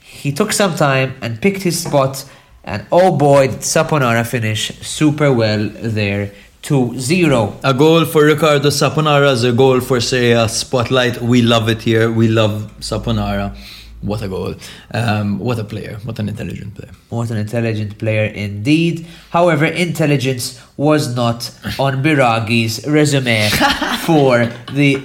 he 0.00 0.30
took 0.32 0.52
some 0.52 0.76
time 0.76 1.14
and 1.20 1.42
picked 1.42 1.62
his 1.62 1.82
spot 1.82 2.24
and 2.62 2.86
oh 2.92 3.16
boy 3.16 3.48
did 3.48 3.64
Saponara 3.74 4.24
finish 4.24 4.62
super 4.80 5.32
well 5.32 5.68
there 5.98 6.30
2-0 6.62 7.58
A 7.64 7.74
goal 7.74 8.04
for 8.04 8.24
Riccardo 8.24 8.68
Saponara 8.68 9.32
is 9.32 9.42
a 9.42 9.52
goal 9.52 9.80
for 9.80 10.00
Serie 10.00 10.30
A 10.30 10.48
Spotlight. 10.48 11.20
We 11.20 11.42
love 11.42 11.68
it 11.68 11.82
here. 11.82 12.08
We 12.10 12.28
love 12.28 12.72
Saponara. 12.78 13.56
What 14.00 14.22
a 14.22 14.28
goal. 14.28 14.54
Um, 14.94 15.40
what 15.40 15.58
a 15.58 15.64
player. 15.64 15.98
What 16.04 16.20
an 16.20 16.28
intelligent 16.28 16.76
player. 16.76 16.92
What 17.08 17.32
an 17.32 17.38
intelligent 17.38 17.98
player 17.98 18.26
indeed. 18.26 19.06
However, 19.30 19.64
intelligence 19.64 20.60
was 20.76 21.16
not 21.16 21.50
on 21.80 22.00
Biraghi's 22.02 22.86
resume 22.86 23.48
for 24.06 24.46
the 24.72 25.02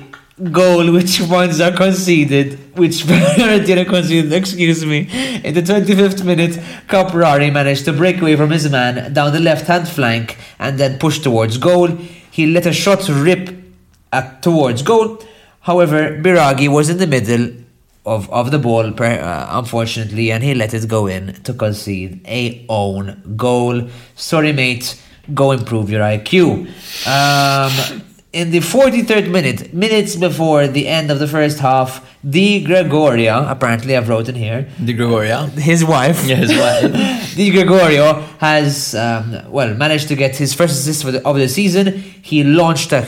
goal 0.52 0.92
which 0.92 1.20
ones 1.22 1.60
are 1.60 1.72
conceded, 1.72 2.78
which 2.78 3.04
Fiorentina 3.06 3.86
conceded, 3.86 4.32
excuse 4.32 4.86
me. 4.86 5.10
In 5.44 5.54
the 5.54 5.62
25th 5.62 6.24
minute, 6.24 6.52
Caprari 6.88 7.52
managed 7.52 7.86
to 7.86 7.94
break 7.94 8.22
away 8.22 8.36
from 8.36 8.52
his 8.52 8.70
man 8.70 9.14
down 9.14 9.34
the 9.34 9.40
left-hand 9.40 9.88
flank 9.88 10.38
and 10.60 10.78
then 10.78 11.00
push 11.00 11.20
towards 11.20 11.58
goal. 11.58 11.88
He 12.30 12.46
let 12.46 12.66
a 12.66 12.74
shot 12.74 13.08
rip 13.10 13.50
at, 14.14 14.44
towards 14.44 14.84
goal. 14.84 15.24
However, 15.62 16.22
Biraghi 16.22 16.70
was 16.70 16.90
in 16.90 16.98
the 16.98 17.08
middle 17.08 17.50
of, 18.06 18.30
of 18.32 18.52
the 18.52 18.60
ball, 18.60 18.94
uh, 19.02 19.48
unfortunately, 19.50 20.32
and 20.32 20.44
he 20.44 20.54
let 20.54 20.74
it 20.74 20.88
go 20.88 21.08
in 21.08 21.34
to 21.44 21.54
concede 21.54 22.22
a 22.28 22.66
own 22.70 23.36
goal. 23.36 23.90
Sorry, 24.16 24.54
mate. 24.54 25.02
Go 25.34 25.52
improve 25.52 25.90
your 25.90 26.02
IQ. 26.02 26.68
Um, 27.06 28.02
in 28.34 28.52
the 28.52 28.60
43rd 28.60 29.32
minute, 29.32 29.74
minutes 29.74 30.16
before 30.16 30.68
the 30.68 30.88
end 30.88 31.10
of 31.10 31.20
the 31.20 31.28
first 31.28 31.60
half, 31.60 32.06
Di 32.28 32.64
Gregoria, 32.64 33.46
apparently 33.50 33.96
I've 33.96 34.10
wrote 34.10 34.28
in 34.28 34.36
here, 34.36 34.68
Di 34.84 34.94
Gregoria. 34.94 35.48
his 35.48 35.84
wife, 35.84 36.26
Yeah, 36.26 36.36
his 36.36 36.52
wife. 36.52 37.36
Di 37.36 37.52
Gregorio 37.52 38.22
has 38.40 38.94
um, 38.96 39.50
well 39.50 39.74
managed 39.76 40.10
to 40.10 40.16
get 40.16 40.36
his 40.36 40.54
first 40.54 40.74
assist 40.74 41.04
for 41.04 41.12
the, 41.12 41.26
of 41.28 41.38
the 41.38 41.48
season. 41.48 41.94
He 42.22 42.44
launched 42.44 42.92
a 42.92 43.08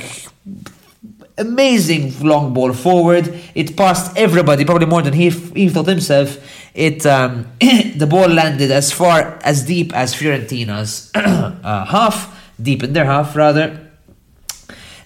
amazing 1.37 2.13
long 2.21 2.53
ball 2.53 2.73
forward. 2.73 3.33
It 3.55 3.75
passed 3.77 4.15
everybody, 4.17 4.65
probably 4.65 4.87
more 4.87 5.01
than 5.01 5.13
he 5.13 5.29
he 5.29 5.69
thought 5.69 5.87
himself. 5.87 6.37
It 6.73 7.05
um, 7.05 7.47
the 7.59 8.07
ball 8.09 8.29
landed 8.29 8.71
as 8.71 8.91
far 8.91 9.39
as 9.43 9.65
deep 9.65 9.93
as 9.93 10.13
Fiorentina's 10.15 11.11
uh, 11.15 11.85
half, 11.85 12.51
deep 12.61 12.83
in 12.83 12.93
their 12.93 13.05
half 13.05 13.35
rather. 13.35 13.88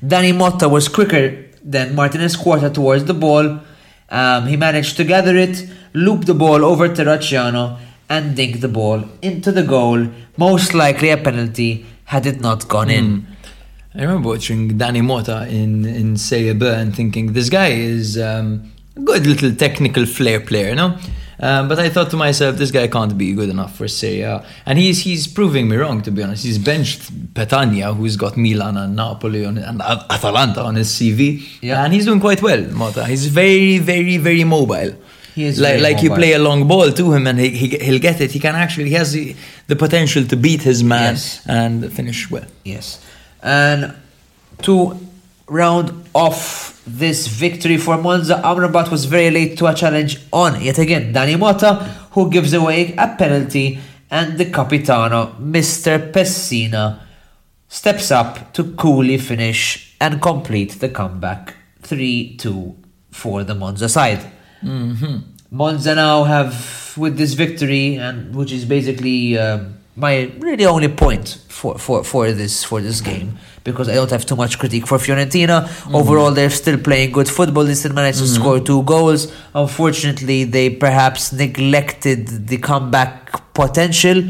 Dany 0.04 0.36
Mota 0.36 0.68
was 0.68 0.90
quicker 0.90 1.46
than 1.64 1.96
Martinez 1.96 2.36
Quarta 2.36 2.70
towards 2.70 3.06
the 3.06 3.14
ball. 3.14 3.60
Um, 4.10 4.48
he 4.48 4.58
managed 4.58 4.98
to 4.98 5.06
gather 5.06 5.36
it, 5.38 5.66
loop 5.94 6.26
the 6.26 6.34
ball 6.34 6.66
over 6.66 6.90
Terracciano, 6.90 7.80
and 8.10 8.36
dink 8.36 8.60
the 8.60 8.68
ball 8.68 9.06
into 9.22 9.52
the 9.52 9.64
goal. 9.64 10.08
Most 10.36 10.74
likely 10.74 11.10
a 11.10 11.18
penalty 11.18 11.86
had 12.06 12.26
it 12.26 12.42
not 12.42 12.68
gone 12.68 12.90
in. 12.90 13.26
I 13.96 14.02
remember 14.02 14.30
watching 14.30 14.78
Dany 14.78 15.04
Mota 15.04 15.48
in, 15.48 15.86
in 15.86 16.18
Serie 16.18 16.54
B 16.54 16.68
and 16.68 16.94
thinking, 16.94 17.34
this 17.34 17.50
guy 17.50 17.70
is 17.70 18.18
um, 18.18 18.72
a 18.98 19.00
good 19.00 19.26
little 19.26 19.56
technical 19.56 20.06
flair 20.06 20.42
player, 20.42 20.70
you 20.70 20.76
know? 20.76 20.98
Um, 21.40 21.68
but 21.68 21.80
I 21.80 21.90
thought 21.90 22.10
to 22.12 22.18
myself, 22.18 22.58
this 22.58 22.72
guy 22.72 22.88
can't 22.88 23.18
be 23.18 23.34
good 23.34 23.50
enough 23.50 23.76
for 23.76 23.88
Serie 23.88 24.22
A. 24.22 24.46
And 24.66 24.78
he's, 24.80 25.02
he's 25.02 25.28
proving 25.28 25.68
me 25.68 25.76
wrong, 25.78 26.02
to 26.04 26.12
be 26.12 26.22
honest. 26.24 26.44
He's 26.44 26.58
benched 26.60 27.34
Petagna, 27.34 27.96
who's 27.96 28.16
got 28.18 28.38
Milan 28.38 28.78
and 28.78 28.96
Napoli 28.96 29.46
on, 29.46 29.58
and 29.58 29.82
Atalanta 29.82 30.62
on 30.64 30.76
his 30.76 30.90
CV. 30.90 31.44
Yeah. 31.62 31.84
And 31.84 31.94
he's 31.94 32.06
doing 32.06 32.20
quite 32.20 32.42
well, 32.42 32.62
Mota. 32.72 33.06
He's 33.06 33.28
very, 33.28 33.80
very, 33.80 34.18
very 34.18 34.44
mobile. 34.44 34.96
He 35.36 35.46
is 35.46 35.60
like, 35.60 35.82
like 35.82 36.04
you 36.04 36.14
play 36.14 36.34
a 36.34 36.40
long 36.40 36.68
ball 36.68 36.92
to 36.92 37.12
him 37.14 37.26
and 37.26 37.40
he, 37.40 37.50
he, 37.50 37.68
he'll 37.80 38.00
get 38.00 38.22
it. 38.22 38.30
He 38.32 38.40
can 38.40 38.54
actually, 38.54 38.90
he 38.90 38.94
has 38.94 39.14
the, 39.14 39.36
the 39.66 39.76
potential 39.76 40.24
to 40.26 40.36
beat 40.36 40.62
his 40.62 40.84
man 40.84 41.14
Yes. 41.14 41.44
and 41.48 41.92
finish 41.92 42.30
well. 42.30 42.46
Yes. 42.64 43.04
And 43.42 43.96
to 44.62 44.96
round 45.48 46.06
off 46.14 46.73
this 46.86 47.28
victory 47.28 47.78
for 47.78 47.98
Monza, 47.98 48.42
Amrabat 48.44 48.92
was 48.92 49.06
very 49.06 49.32
late 49.32 49.58
to 49.58 49.68
a 49.68 49.74
challenge 49.74 50.20
on, 50.32 50.62
yet 50.62 50.78
again, 50.78 51.14
Dany 51.14 51.40
Mota, 51.40 51.76
who 52.12 52.30
gives 52.30 52.54
away 52.54 52.94
a 52.98 53.16
penalty, 53.16 53.80
and 54.12 54.38
the 54.38 54.46
Capitano, 54.46 55.36
Mr. 55.40 56.12
Pessina, 56.12 57.00
steps 57.68 58.12
up 58.12 58.54
to 58.54 58.74
coolly 58.74 59.18
finish 59.18 59.96
and 60.00 60.22
complete 60.22 60.80
the 60.80 60.90
comeback 60.90 61.56
3 61.82 62.38
2 62.38 62.76
for 63.12 63.44
the 63.44 63.56
Monza 63.56 63.90
side. 63.90 64.20
Monza 65.50 65.96
now 65.96 66.24
have 66.24 66.94
with 66.98 67.18
this 67.18 67.34
victory, 67.34 67.96
and 67.96 68.36
which 68.36 68.52
is 68.52 68.66
basically 68.66 69.38
um, 69.38 69.78
my 69.96 70.32
really 70.40 70.66
only 70.66 70.90
point 70.90 71.40
for, 71.48 71.78
for, 71.78 72.04
for 72.04 72.32
this 72.32 72.64
for 72.64 72.82
this 72.82 73.02
game 73.02 73.38
because 73.64 73.88
I 73.90 73.94
don't 73.96 74.10
have 74.12 74.26
too 74.26 74.36
much 74.36 74.60
critique 74.60 74.88
for 74.88 74.98
Fiorentina. 74.98 75.58
Overall, 75.94 76.32
they're 76.32 76.50
still 76.50 76.78
playing 76.78 77.12
good 77.12 77.30
football. 77.30 77.64
They 77.64 77.76
still 77.76 77.94
managed 77.94 78.20
to 78.20 78.28
score 78.28 78.60
two 78.60 78.84
goals. 78.84 79.32
Unfortunately, 79.56 80.44
they 80.44 80.70
perhaps 80.70 81.32
neglected 81.34 82.48
the 82.48 82.58
comeback 82.58 83.54
potential. 83.54 84.22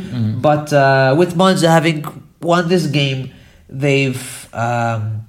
But 0.41 0.72
uh, 0.72 1.15
with 1.18 1.35
Monza 1.35 1.69
having 1.69 2.05
won 2.41 2.68
this 2.69 2.88
game, 2.88 3.31
they've. 3.69 4.49
Um, 4.53 5.22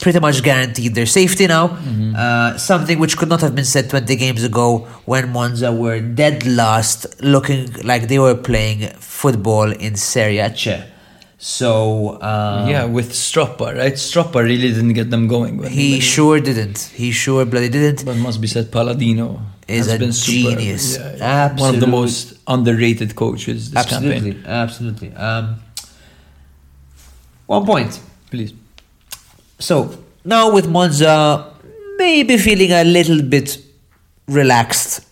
pretty 0.00 0.20
much 0.20 0.42
guaranteed 0.44 0.94
their 0.94 1.06
safety 1.06 1.46
now. 1.48 1.76
Uh, 2.16 2.56
something 2.56 3.00
which 3.00 3.16
could 3.16 3.28
not 3.28 3.40
have 3.40 3.54
been 3.54 3.64
said 3.64 3.90
20 3.90 4.14
games 4.14 4.44
ago 4.44 4.86
when 5.06 5.32
Monza 5.32 5.72
were 5.72 5.98
dead 6.00 6.46
last, 6.46 7.20
looking 7.20 7.72
like 7.82 8.06
they 8.06 8.18
were 8.20 8.36
playing 8.36 8.88
football 8.98 9.72
in 9.72 9.96
Serie 9.96 10.38
C. 10.54 10.76
So 11.40 12.20
um, 12.20 12.68
Yeah, 12.68 12.84
with 12.84 13.12
Stroppa, 13.12 13.76
right? 13.76 13.92
Stroppa 13.94 14.42
really 14.42 14.68
didn't 14.72 14.92
get 14.94 15.10
them 15.10 15.28
going. 15.28 15.62
he 15.62 16.00
sure 16.00 16.40
didn't. 16.40 16.78
He 16.94 17.12
sure 17.12 17.44
bloody 17.44 17.68
didn't. 17.68 18.04
But 18.04 18.16
must 18.16 18.40
be 18.40 18.48
said, 18.48 18.72
Palladino 18.72 19.40
Is 19.68 19.86
has 19.86 19.94
a 19.94 19.98
been 19.98 20.10
genius. 20.12 20.96
Yeah, 20.96 21.16
yeah. 21.16 21.54
One 21.56 21.74
of 21.74 21.80
the 21.80 21.86
most 21.86 22.34
underrated 22.48 23.14
coaches 23.14 23.70
this 23.70 23.78
Absolutely, 23.84 24.32
campaign. 24.32 24.46
absolutely. 24.46 25.12
Um, 25.14 25.62
one 27.46 27.64
point. 27.64 28.00
Please. 28.30 28.52
So 29.60 29.96
now 30.24 30.50
with 30.52 30.68
Monza 30.68 31.52
maybe 31.98 32.36
feeling 32.36 32.72
a 32.72 32.84
little 32.84 33.22
bit 33.22 33.58
relaxed 34.26 35.04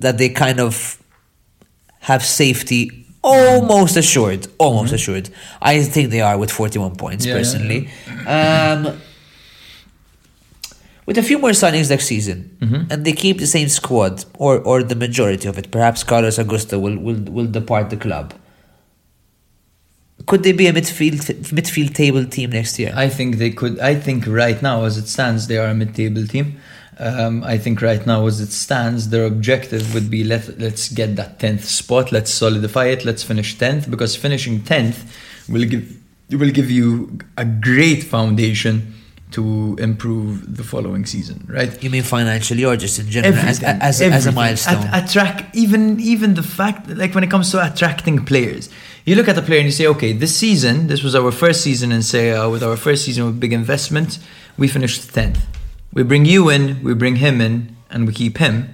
that 0.00 0.16
they 0.18 0.28
kind 0.28 0.60
of 0.60 0.98
have 2.00 2.24
safety 2.24 3.01
almost 3.22 3.96
assured, 3.96 4.46
almost 4.58 4.92
assured. 4.92 5.30
I 5.60 5.82
think 5.82 6.10
they 6.10 6.20
are 6.20 6.36
with 6.36 6.50
41 6.50 6.96
points 6.96 7.24
Yeah, 7.24 7.32
yeah, 7.34 7.38
personally. 7.38 7.88
Um, 8.26 9.00
with 11.06 11.18
a 11.18 11.22
few 11.22 11.38
more 11.38 11.50
signings 11.50 11.90
next 11.90 12.06
season, 12.06 12.56
and 12.90 13.04
they 13.04 13.12
keep 13.12 13.38
the 13.38 13.46
same 13.46 13.68
squad 13.68 14.24
or 14.38 14.60
or 14.60 14.82
the 14.82 14.94
majority 14.94 15.48
of 15.48 15.58
it. 15.58 15.70
Perhaps 15.70 16.04
Carlos 16.04 16.38
Augusto 16.38 16.80
will 16.80 16.96
will, 16.98 17.20
will 17.32 17.46
depart 17.46 17.90
the 17.90 17.96
club. 17.96 18.34
Could 20.26 20.44
they 20.44 20.52
be 20.52 20.68
a 20.68 20.72
midfield 20.72 21.18
midfield 21.50 21.94
table 21.94 22.24
team 22.24 22.50
next 22.50 22.78
year? 22.78 22.92
I 22.94 23.08
think 23.08 23.38
they 23.38 23.50
could. 23.50 23.80
I 23.80 23.96
think 23.96 24.26
right 24.26 24.62
now, 24.62 24.84
as 24.84 24.96
it 24.96 25.08
stands, 25.08 25.48
they 25.48 25.58
are 25.58 25.66
a 25.66 25.74
mid-table 25.74 26.26
team. 26.28 26.60
Um, 27.02 27.42
I 27.42 27.58
think 27.58 27.82
right 27.82 28.06
now, 28.06 28.26
as 28.26 28.40
it 28.40 28.52
stands, 28.52 29.08
their 29.08 29.24
objective 29.26 29.92
would 29.92 30.08
be 30.08 30.22
let 30.22 30.58
let's 30.60 30.88
get 30.88 31.16
that 31.16 31.40
tenth 31.40 31.64
spot. 31.64 32.12
Let's 32.12 32.30
solidify 32.30 32.86
it. 32.86 33.04
Let's 33.04 33.24
finish 33.24 33.58
tenth 33.58 33.90
because 33.90 34.14
finishing 34.14 34.62
tenth 34.62 34.98
will 35.48 35.64
give 35.64 35.98
will 36.30 36.50
give 36.50 36.70
you 36.70 37.18
a 37.36 37.44
great 37.44 38.04
foundation 38.04 38.94
to 39.32 39.76
improve 39.80 40.56
the 40.56 40.62
following 40.62 41.04
season. 41.06 41.46
Right. 41.48 41.82
You 41.82 41.90
mean 41.90 42.02
financially 42.02 42.64
or 42.64 42.76
just 42.76 42.98
in 42.98 43.08
general 43.10 43.34
as, 43.34 43.62
Everything, 43.62 43.82
as, 43.82 44.00
as, 44.00 44.26
a 44.26 44.32
milestone? 44.32 44.86
At- 44.86 45.10
attract 45.10 45.56
even 45.56 45.98
even 45.98 46.34
the 46.34 46.42
fact 46.42 46.86
that, 46.86 46.98
like 46.98 47.14
when 47.14 47.24
it 47.24 47.30
comes 47.30 47.50
to 47.50 47.66
attracting 47.66 48.24
players, 48.24 48.68
you 49.04 49.16
look 49.16 49.28
at 49.28 49.34
the 49.34 49.42
player 49.42 49.58
and 49.58 49.66
you 49.66 49.72
say, 49.72 49.86
okay, 49.88 50.12
this 50.12 50.36
season, 50.36 50.86
this 50.86 51.02
was 51.02 51.14
our 51.14 51.32
first 51.32 51.62
season 51.62 51.90
in 51.90 52.02
Serie 52.02 52.30
A 52.30 52.48
with 52.48 52.62
our 52.62 52.76
first 52.76 53.04
season 53.04 53.26
with 53.26 53.40
big 53.40 53.52
investment. 53.52 54.18
We 54.56 54.68
finished 54.68 55.12
tenth. 55.12 55.40
We 55.92 56.02
bring 56.04 56.24
you 56.24 56.48
in, 56.50 56.82
we 56.82 56.94
bring 56.94 57.16
him 57.16 57.40
in, 57.40 57.76
and 57.90 58.06
we 58.06 58.12
keep 58.12 58.38
him. 58.38 58.68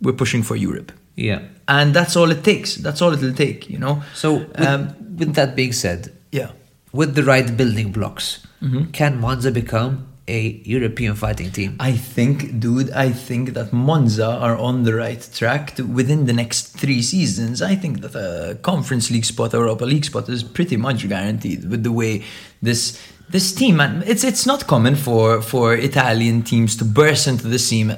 We're 0.00 0.12
pushing 0.16 0.42
for 0.44 0.56
Europe, 0.56 0.92
yeah. 1.16 1.40
and 1.66 1.92
that's 1.92 2.14
all 2.16 2.30
it 2.30 2.44
takes. 2.44 2.76
That's 2.76 3.02
all 3.02 3.12
it'll 3.12 3.34
take, 3.34 3.68
you 3.68 3.78
know. 3.78 4.02
So, 4.14 4.34
with, 4.34 4.60
Um, 4.60 4.94
with 5.18 5.34
that 5.34 5.56
being 5.56 5.72
said, 5.72 6.12
yeah. 6.30 6.50
with 6.92 7.14
the 7.14 7.22
right 7.24 7.56
building 7.56 7.92
blocks, 7.92 8.38
Mm-hmm. 8.62 8.90
can 8.90 9.20
Monza 9.20 9.50
become 9.52 10.06
a 10.26 10.60
European 10.64 11.14
fighting 11.14 11.50
team? 11.52 11.76
I 11.78 11.92
think, 11.92 12.58
dude, 12.60 12.90
I 12.90 13.10
think 13.12 13.54
that 13.54 13.72
Monza 13.72 14.26
are 14.26 14.56
on 14.56 14.82
the 14.82 14.94
right 14.94 15.28
track 15.32 15.76
to, 15.76 15.82
within 15.84 16.26
the 16.26 16.32
next 16.32 16.76
three 16.76 17.02
seasons. 17.02 17.62
I 17.62 17.76
think 17.76 18.00
that 18.00 18.14
a 18.16 18.56
Conference 18.62 19.10
League 19.12 19.24
spot, 19.24 19.54
or 19.54 19.58
Europa 19.60 19.84
League 19.84 20.04
spot 20.04 20.28
is 20.28 20.42
pretty 20.42 20.76
much 20.76 21.08
guaranteed 21.08 21.70
with 21.70 21.82
the 21.84 21.92
way 21.92 22.24
this 22.62 22.98
this 23.30 23.54
team. 23.54 23.76
Man, 23.76 24.02
it's 24.06 24.24
it's 24.24 24.46
not 24.46 24.66
common 24.66 24.94
for 24.96 25.42
for 25.42 25.74
Italian 25.74 26.42
teams 26.42 26.76
to 26.76 26.84
burst 26.84 27.26
into 27.26 27.46
the 27.48 27.58
scene 27.58 27.90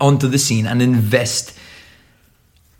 onto 0.00 0.28
the 0.28 0.38
scene 0.38 0.66
and 0.66 0.80
invest 0.82 1.56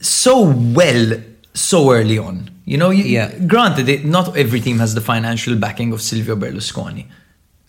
so 0.00 0.52
well 0.74 1.20
so 1.54 1.90
early 1.92 2.18
on. 2.18 2.50
You 2.64 2.76
know, 2.78 2.90
you, 2.90 3.04
Yeah. 3.04 3.30
Granted, 3.46 3.88
it, 3.88 4.04
not 4.04 4.36
every 4.36 4.60
team 4.60 4.78
has 4.78 4.94
the 4.94 5.00
financial 5.00 5.56
backing 5.56 5.92
of 5.92 6.02
Silvio 6.02 6.36
Berlusconi 6.36 7.06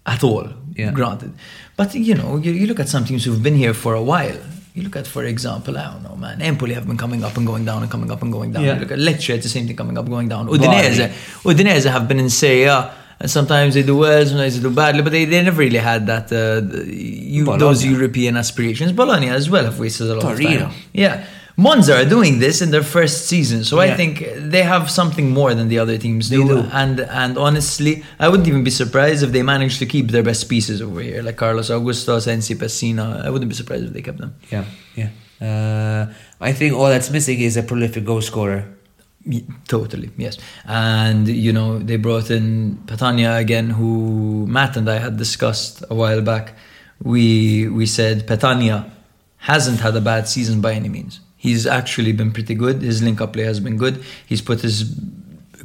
at 0.06 0.24
all. 0.24 0.50
Yeah. 0.76 0.92
Granted, 0.92 1.34
but 1.76 1.94
you 1.96 2.16
know, 2.16 2.38
you, 2.38 2.52
you 2.52 2.68
look 2.68 2.80
at 2.80 2.90
some 2.90 3.06
teams 3.06 3.24
who've 3.26 3.42
been 3.42 3.56
here 3.56 3.74
for 3.74 3.94
a 3.94 4.02
while. 4.02 4.38
You 4.74 4.84
look 4.84 4.96
at, 4.96 5.08
for 5.08 5.24
example, 5.24 5.76
I 5.78 5.86
don't 5.92 6.04
know, 6.04 6.16
man. 6.16 6.40
Empoli 6.40 6.74
have 6.76 6.86
been 6.86 6.98
coming 6.98 7.24
up 7.24 7.36
and 7.36 7.48
going 7.48 7.66
down 7.66 7.82
and 7.82 7.90
coming 7.92 8.12
up 8.12 8.22
and 8.22 8.32
going 8.32 8.52
down. 8.52 8.64
Yeah. 8.64 8.76
You 8.76 8.82
look 8.82 8.92
at 8.92 9.00
Lecce, 9.00 9.30
it's 9.34 9.44
the 9.44 9.50
same 9.50 9.66
thing 9.66 9.76
coming 9.76 9.98
up, 9.98 10.08
going 10.08 10.30
down. 10.30 10.48
Udinese, 10.48 11.08
Udinese 11.42 11.90
have 11.90 12.08
been 12.08 12.20
in 12.20 12.30
Serie 12.30 12.66
A. 12.66 12.94
And 13.20 13.32
sometimes 13.32 13.74
they 13.74 13.84
do 13.84 13.98
well, 13.98 14.24
sometimes 14.26 14.56
they 14.56 14.62
do 14.62 14.74
badly, 14.74 15.02
but 15.02 15.12
they, 15.12 15.26
they 15.26 15.42
never 15.42 15.60
really 15.60 15.80
had 15.80 16.06
that 16.06 16.32
uh, 16.32 16.62
you, 16.86 17.46
those 17.58 17.84
European 17.84 18.38
aspirations. 18.38 18.92
Bologna 18.92 19.30
as 19.30 19.50
well 19.50 19.64
have 19.66 19.80
wasted 19.80 20.08
a 20.08 20.16
lot 20.16 20.24
of 20.34 20.38
time. 20.40 20.72
Yeah, 20.94 21.26
Monza 21.60 21.96
are 22.02 22.06
doing 22.06 22.38
this 22.38 22.62
in 22.62 22.70
their 22.70 22.84
first 22.84 23.26
season, 23.28 23.64
so 23.64 23.80
I 23.80 23.88
think 23.96 24.24
they 24.38 24.62
have 24.62 24.92
something 24.92 25.32
more 25.32 25.56
than 25.56 25.68
the 25.70 25.80
other 25.80 25.98
teams 25.98 26.30
do. 26.30 26.46
And 26.72 27.00
and 27.00 27.36
honestly, 27.40 28.04
I 28.20 28.30
wouldn't 28.30 28.48
even 28.48 28.64
be 28.64 28.70
surprised 28.70 29.24
if 29.24 29.32
they 29.32 29.42
managed 29.42 29.80
to 29.80 29.88
keep 29.88 30.12
their 30.12 30.22
best 30.22 30.48
pieces 30.48 30.84
over 30.84 31.02
here, 31.02 31.24
like 31.24 31.36
Carlos 31.38 31.72
Augusto, 31.72 32.22
Sensi 32.22 32.54
Pessina. 32.54 33.26
I 33.26 33.32
wouldn't 33.32 33.50
be 33.50 33.56
surprised 33.56 33.86
if 33.86 33.94
they 33.94 34.04
kept 34.04 34.20
them. 34.20 34.36
Yeah, 34.52 34.66
yeah. 34.96 35.10
Uh, 35.42 36.14
I 36.40 36.54
think 36.54 36.76
all 36.76 36.90
that's 36.90 37.10
missing 37.10 37.40
is 37.42 37.58
a 37.58 37.64
prolific 37.64 38.06
goal 38.06 38.22
scorer. 38.22 38.77
Totally, 39.68 40.10
yes. 40.18 40.38
And 40.66 41.28
you 41.28 41.52
know, 41.52 41.80
they 41.80 41.98
brought 41.98 42.32
in 42.32 42.78
Petagna 42.86 43.40
again, 43.40 43.70
who 43.72 44.46
Matt 44.48 44.78
and 44.78 44.90
I 44.90 45.00
had 45.00 45.18
discussed 45.18 45.84
a 45.90 45.96
while 45.96 46.22
back. 46.22 46.54
We 47.02 47.68
we 47.68 47.86
said 47.86 48.28
Petagna 48.28 48.90
hasn't 49.38 49.80
had 49.80 49.96
a 49.96 50.02
bad 50.02 50.28
season 50.28 50.62
by 50.62 50.74
any 50.74 50.90
means. 50.90 51.20
He's 51.36 51.68
actually 51.68 52.12
been 52.14 52.32
pretty 52.32 52.56
good. 52.56 52.82
His 52.82 53.04
link 53.04 53.22
up 53.22 53.34
play 53.34 53.44
has 53.44 53.60
been 53.60 53.78
good. 53.78 54.04
He's 54.26 54.42
put 54.42 54.62
his 54.62 54.84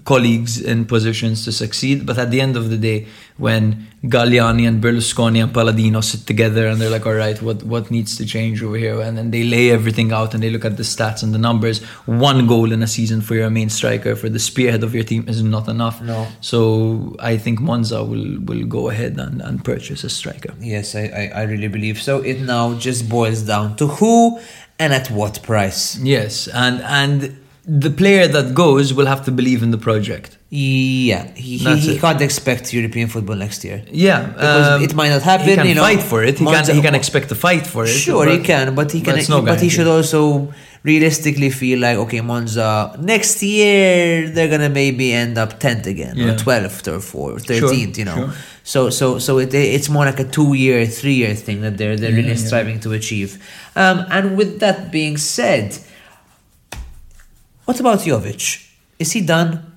colleagues 0.05 0.61
in 0.61 0.85
positions 0.85 1.45
to 1.45 1.53
succeed. 1.53 2.05
But 2.05 2.19
at 2.19 2.31
the 2.31 2.41
end 2.41 2.57
of 2.57 2.71
the 2.71 2.77
day, 2.77 3.07
when 3.37 3.87
Galliani 4.05 4.67
and 4.67 4.83
Berlusconi 4.83 5.43
and 5.43 5.55
Palladino 5.55 6.01
sit 6.01 6.27
together 6.27 6.67
and 6.67 6.81
they're 6.81 6.91
like, 6.91 7.07
all 7.07 7.15
right, 7.15 7.41
what, 7.41 7.63
what 7.63 7.91
needs 7.91 8.17
to 8.17 8.27
change 8.27 8.63
over 8.63 8.77
here? 8.77 9.01
And 9.01 9.17
then 9.17 9.31
they 9.31 9.45
lay 9.45 9.71
everything 9.71 10.13
out 10.13 10.35
and 10.35 10.43
they 10.43 10.51
look 10.51 10.65
at 10.65 10.77
the 10.77 10.83
stats 10.83 11.23
and 11.23 11.33
the 11.33 11.39
numbers. 11.39 11.83
One 12.07 12.47
goal 12.47 12.73
in 12.73 12.83
a 12.83 12.87
season 12.87 13.21
for 13.21 13.35
your 13.35 13.51
main 13.51 13.69
striker, 13.69 14.17
for 14.17 14.29
the 14.29 14.39
spearhead 14.39 14.83
of 14.83 14.95
your 14.95 15.05
team, 15.05 15.29
is 15.29 15.43
not 15.43 15.69
enough. 15.69 16.03
No. 16.03 16.27
So 16.41 17.15
I 17.21 17.37
think 17.37 17.61
Monza 17.61 18.03
will, 18.03 18.41
will 18.41 18.67
go 18.67 18.91
ahead 18.91 19.19
and, 19.19 19.41
and 19.41 19.65
purchase 19.65 20.05
a 20.05 20.11
striker. 20.11 20.55
Yes, 20.61 20.95
I, 20.95 21.31
I, 21.35 21.41
I 21.41 21.43
really 21.45 21.69
believe 21.69 22.03
so. 22.03 22.21
It 22.21 22.41
now 22.41 22.75
just 22.75 23.09
boils 23.09 23.43
down 23.43 23.77
to 23.77 23.87
who 23.87 24.41
and 24.79 24.93
at 24.93 25.11
what 25.11 25.43
price. 25.43 25.97
Yes, 25.99 26.49
and 26.49 26.81
and 26.83 27.42
the 27.65 27.91
player 27.91 28.27
that 28.27 28.55
goes 28.55 28.93
will 28.93 29.07
have 29.07 29.25
to 29.25 29.31
believe 29.31 29.63
in 29.63 29.71
the 29.71 29.79
project. 29.79 30.37
Yeah, 30.51 31.33
he, 31.35 31.59
he, 31.59 31.77
he 31.77 31.99
can't 31.99 32.21
expect 32.21 32.73
European 32.75 33.09
football 33.09 33.37
next 33.37 33.65
year. 33.65 33.85
Yeah, 33.91 34.27
Because 34.27 34.69
um, 34.69 34.83
it 34.83 34.95
might 34.95 35.11
not 35.11 35.23
happen. 35.23 35.49
He 35.49 35.55
can 35.55 35.67
you 35.67 35.75
know, 35.77 35.83
fight 35.83 36.03
for 36.03 36.25
it. 36.25 36.39
He 36.39 36.45
can. 36.45 36.75
He 36.75 36.83
can 36.83 36.95
expect 36.95 37.29
to 37.29 37.35
fight 37.37 37.65
for 37.67 37.85
it. 37.85 37.89
Sure, 37.89 38.29
he 38.29 38.41
can, 38.41 38.75
but 38.75 38.91
he 38.91 39.01
can. 39.01 39.17
it's 39.19 39.29
no 39.29 39.43
but 39.43 39.61
he 39.61 39.69
should 39.69 39.87
also 39.87 40.53
realistically 40.83 41.51
feel 41.51 41.79
like, 41.79 41.97
okay, 41.97 42.21
Monza 42.21 42.97
next 42.99 43.41
year 43.43 44.29
they're 44.29 44.49
gonna 44.49 44.69
maybe 44.69 45.13
end 45.13 45.39
up 45.39 45.61
tenth 45.61 45.87
again, 45.87 46.21
or 46.21 46.37
twelfth, 46.37 46.89
or 46.89 46.99
fourth, 46.99 47.47
thirteenth. 47.47 47.97
you 47.97 48.05
know, 48.05 48.17
sure. 48.17 48.33
so 48.65 48.91
so 48.91 49.19
so 49.21 49.39
it, 49.39 49.55
it's 49.55 49.89
more 49.89 50.05
like 50.05 50.19
a 50.19 50.25
two-year, 50.25 50.85
three-year 50.85 51.35
thing 51.37 51.61
that 51.61 51.79
they're 51.79 51.97
they're 51.97 52.13
really 52.13 52.31
yeah. 52.31 52.35
striving 52.35 52.81
to 52.81 52.93
achieve. 52.93 53.41
Um, 53.77 54.05
and 54.11 54.37
with 54.37 54.59
that 54.59 54.91
being 54.91 55.17
said, 55.17 55.79
what 57.73 57.81
about 57.81 57.99
Jovic? 58.01 58.69
Is 58.99 59.13
he 59.13 59.23
done? 59.23 59.73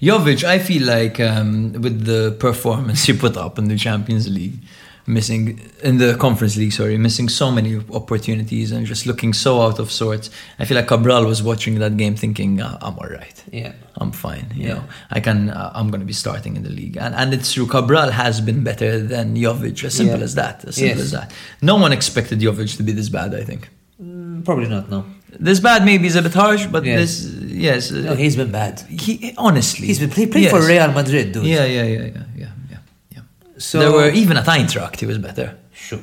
Jovic, 0.00 0.44
I 0.44 0.58
feel 0.58 0.84
like 0.86 1.18
um, 1.20 1.72
with 1.72 2.04
the 2.04 2.36
performance 2.38 3.04
he 3.08 3.12
put 3.12 3.36
up 3.36 3.58
in 3.58 3.66
the 3.68 3.76
Champions 3.76 4.28
League, 4.28 4.58
missing 5.06 5.60
in 5.82 5.98
the 5.98 6.16
Conference 6.16 6.56
League, 6.56 6.72
sorry, 6.72 6.96
missing 6.98 7.28
so 7.28 7.50
many 7.50 7.80
opportunities 7.92 8.70
and 8.72 8.86
just 8.86 9.06
looking 9.06 9.32
so 9.32 9.60
out 9.60 9.78
of 9.80 9.90
sorts. 9.90 10.30
I 10.60 10.64
feel 10.64 10.76
like 10.76 10.86
Cabral 10.86 11.24
was 11.26 11.42
watching 11.42 11.78
that 11.80 11.96
game 11.96 12.14
thinking, 12.14 12.60
"Ah, 12.62 12.78
"I'm 12.80 12.96
all 12.98 13.08
right. 13.08 13.42
Yeah. 13.52 13.72
I'm 13.96 14.12
fine. 14.12 14.46
You 14.54 14.62
Yeah. 14.68 14.74
know, 14.74 14.84
I 15.10 15.20
can. 15.20 15.50
Uh, 15.50 15.70
I'm 15.74 15.88
going 15.90 16.00
to 16.00 16.06
be 16.06 16.12
starting 16.12 16.54
in 16.56 16.62
the 16.62 16.70
league, 16.70 16.96
and 16.96 17.14
and 17.14 17.34
it's 17.34 17.52
true. 17.52 17.66
Cabral 17.66 18.10
has 18.12 18.40
been 18.40 18.62
better 18.64 19.00
than 19.00 19.34
Jovic. 19.36 19.82
As 19.84 19.94
simple 19.94 20.18
Yeah. 20.18 20.24
as 20.24 20.34
that. 20.36 20.64
As 20.64 20.76
simple 20.76 20.98
Yes. 20.98 21.06
as 21.06 21.10
that. 21.18 21.32
No 21.60 21.74
one 21.76 21.92
expected 21.92 22.38
Jovic 22.40 22.76
to 22.76 22.82
be 22.84 22.92
this 22.92 23.08
bad. 23.08 23.34
I 23.34 23.42
think 23.44 23.68
Mm, 24.02 24.44
Probably 24.44 24.68
not. 24.68 24.90
No. 24.90 25.04
This 25.40 25.60
bad 25.60 25.84
maybe 25.84 26.06
is 26.06 26.16
a 26.16 26.22
bit 26.22 26.34
harsh, 26.34 26.66
but 26.66 26.84
Yes. 26.84 26.98
this 26.98 27.32
yes. 27.68 27.90
No, 27.90 28.14
he's 28.14 28.36
been 28.36 28.50
bad. 28.52 28.80
he 28.88 29.34
honestly 29.38 29.86
He's 29.86 29.98
been 29.98 30.10
he 30.10 30.26
played 30.26 30.50
for. 30.50 30.60
Real 30.66 30.92
Madrid, 30.92 31.32
dude. 31.32 31.44
Yeah, 31.44 31.64
yeah, 31.64 31.82
yeah, 31.84 31.98
yeah, 31.98 32.22
yeah, 32.36 32.48
yeah. 32.70 32.78
yeah. 33.14 33.20
So 33.58 33.78
there 33.78 33.92
were 33.92 34.10
even 34.10 34.36
at 34.36 34.46
Eintracht 34.46 35.00
he 35.00 35.06
was 35.06 35.18
better. 35.18 35.56
Sure, 35.72 36.00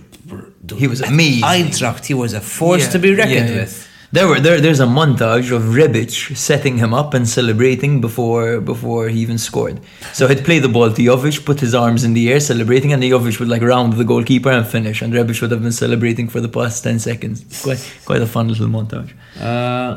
dude. 0.65 0.80
He 0.80 0.88
was 0.88 1.01
amazing. 1.01 1.43
Eintracht, 1.43 2.06
he 2.06 2.14
was 2.14 2.34
a 2.34 2.41
force 2.41 2.84
Yeah, 2.85 2.89
to 2.91 2.99
be 2.99 3.14
reckoned 3.15 3.49
yeah. 3.49 3.56
with. 3.61 3.88
There 4.11 4.27
were 4.27 4.40
there, 4.40 4.60
there's 4.60 4.80
a 4.80 4.88
montage 4.88 5.52
of 5.56 5.61
Rebic 5.77 6.36
setting 6.36 6.80
him 6.80 6.95
up 6.95 7.14
and 7.14 7.30
celebrating 7.30 8.02
before 8.02 8.60
before 8.60 9.07
he 9.07 9.19
even 9.19 9.38
scored. 9.38 9.80
So 10.14 10.27
he'd 10.27 10.44
play 10.44 10.57
the 10.57 10.68
ball 10.68 10.91
to 10.91 11.02
Jovic, 11.02 11.45
put 11.45 11.60
his 11.60 11.76
arms 11.76 12.03
in 12.03 12.14
the 12.14 12.31
air, 12.31 12.40
celebrating, 12.40 12.91
and 12.91 13.03
the 13.03 13.11
Jovic 13.11 13.40
would 13.40 13.49
like 13.49 13.61
round 13.61 13.94
the 13.94 14.03
goalkeeper 14.03 14.49
and 14.49 14.65
finish. 14.65 15.03
And 15.03 15.14
Rebic 15.14 15.40
would 15.41 15.52
have 15.52 15.61
been 15.61 15.72
celebrating 15.72 16.27
for 16.27 16.41
the 16.41 16.49
past 16.49 16.84
ten 16.84 16.98
seconds. 16.98 17.61
Quite 17.61 18.02
quite 18.06 18.22
a 18.23 18.26
fun 18.26 18.48
little 18.48 18.68
montage. 18.68 19.14
Uh, 19.40 19.95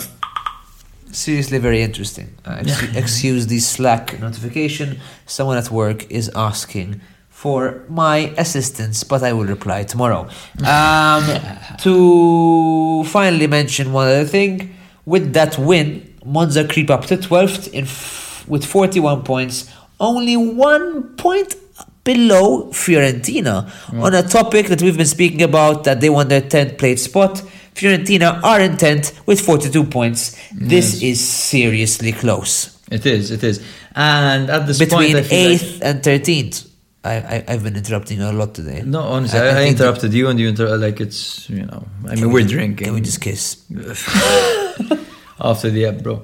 seriously, 1.10 1.56
very 1.56 1.80
interesting. 1.80 2.34
Uh, 2.44 2.58
ex- 2.60 2.94
excuse 2.94 3.46
the 3.46 3.60
Slack 3.60 4.20
notification. 4.20 5.00
Someone 5.24 5.56
at 5.56 5.70
work 5.70 6.10
is 6.10 6.30
asking 6.34 7.00
for 7.42 7.82
my 7.88 8.32
assistance, 8.38 9.02
but 9.02 9.20
I 9.24 9.32
will 9.32 9.46
reply 9.56 9.82
tomorrow. 9.82 10.28
Um, 10.64 11.24
to 11.80 13.02
finally 13.10 13.48
mention 13.48 13.92
one 13.92 14.06
other 14.06 14.24
thing, 14.24 14.76
with 15.06 15.32
that 15.32 15.58
win, 15.58 16.14
Monza 16.24 16.68
creep 16.68 16.88
up 16.88 17.06
to 17.06 17.16
12th 17.16 17.72
in 17.72 17.82
f- 17.82 18.44
with 18.46 18.64
41 18.64 19.24
points, 19.24 19.68
only 19.98 20.36
one 20.36 21.16
point 21.16 21.56
below 22.04 22.68
Fiorentina. 22.70 23.68
On 24.00 24.14
a 24.14 24.22
topic 24.22 24.68
that 24.68 24.80
we've 24.80 24.96
been 24.96 25.04
speaking 25.06 25.42
about, 25.42 25.82
that 25.82 26.00
they 26.00 26.10
won 26.10 26.28
their 26.28 26.42
10th 26.42 26.78
place 26.78 27.02
spot, 27.06 27.42
Fiorentina 27.74 28.40
are 28.44 28.60
in 28.60 28.76
10th 28.76 29.26
with 29.26 29.40
42 29.40 29.82
points. 29.84 30.36
This 30.52 31.02
is 31.02 31.18
seriously 31.20 32.12
close. 32.12 32.78
It 32.88 33.04
is, 33.04 33.32
it 33.32 33.42
is. 33.42 33.64
And 33.96 34.48
at 34.48 34.68
this 34.68 34.78
Between 34.78 35.14
point, 35.14 35.16
I 35.16 35.22
feel 35.22 35.50
like- 35.50 35.60
8th 35.60 35.80
and 35.82 36.02
13th. 36.02 36.68
I, 37.04 37.14
I, 37.14 37.44
I've 37.48 37.64
been 37.64 37.76
interrupting 37.76 38.18
you 38.18 38.26
a 38.26 38.32
lot 38.32 38.54
today. 38.54 38.82
No, 38.84 39.00
honestly, 39.00 39.40
I- 39.40 39.42
I 39.42 39.46
I, 39.46 39.50
I 39.50 39.54
think 39.64 39.78
that- 39.78 39.84
interrupted 39.84 40.12
you, 40.14 40.28
and 40.28 40.38
you 40.38 40.48
inter- 40.48 40.76
like 40.76 41.00
it's 41.00 41.48
you 41.50 41.64
know. 41.66 41.86
I 42.08 42.14
mean, 42.14 42.30
we're 42.32 42.46
drinking. 42.46 42.84
Can 42.86 42.94
we 42.94 43.00
just 43.00 43.20
kiss? 43.20 43.62
after 45.40 45.70
the 45.70 45.86
app, 45.86 45.98
bro. 46.02 46.22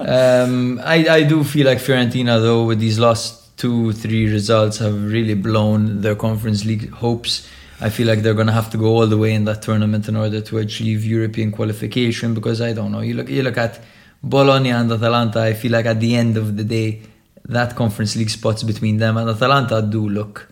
um, 0.00 0.80
I, 0.84 1.06
I 1.08 1.22
do 1.22 1.44
feel 1.44 1.66
like 1.66 1.78
Fiorentina, 1.78 2.40
though, 2.40 2.64
with 2.64 2.80
these 2.80 2.98
last 2.98 3.56
two, 3.56 3.92
three 3.92 4.30
results, 4.30 4.78
have 4.78 5.04
really 5.04 5.34
blown 5.34 6.00
their 6.00 6.16
Conference 6.16 6.64
League 6.64 6.90
hopes. 6.90 7.48
I 7.80 7.90
feel 7.90 8.06
like 8.08 8.22
they're 8.22 8.34
going 8.34 8.46
to 8.48 8.52
have 8.52 8.70
to 8.70 8.78
go 8.78 8.86
all 8.86 9.06
the 9.06 9.18
way 9.18 9.34
in 9.34 9.44
that 9.44 9.62
tournament 9.62 10.08
in 10.08 10.16
order 10.16 10.40
to 10.40 10.58
achieve 10.58 11.04
European 11.04 11.52
qualification. 11.52 12.34
Because 12.34 12.60
I 12.60 12.72
don't 12.72 12.90
know, 12.90 13.00
you 13.00 13.14
look, 13.14 13.28
you 13.28 13.42
look 13.42 13.58
at 13.58 13.80
Bologna 14.22 14.70
and 14.70 14.90
Atalanta. 14.90 15.40
I 15.42 15.52
feel 15.54 15.72
like 15.72 15.86
at 15.86 16.00
the 16.00 16.16
end 16.16 16.36
of 16.36 16.56
the 16.56 16.64
day, 16.64 17.02
that 17.48 17.76
Conference 17.76 18.16
League 18.16 18.30
spots 18.30 18.62
between 18.62 18.98
them 18.98 19.16
and 19.16 19.28
Atalanta 19.30 19.80
do 19.82 20.08
look. 20.08 20.48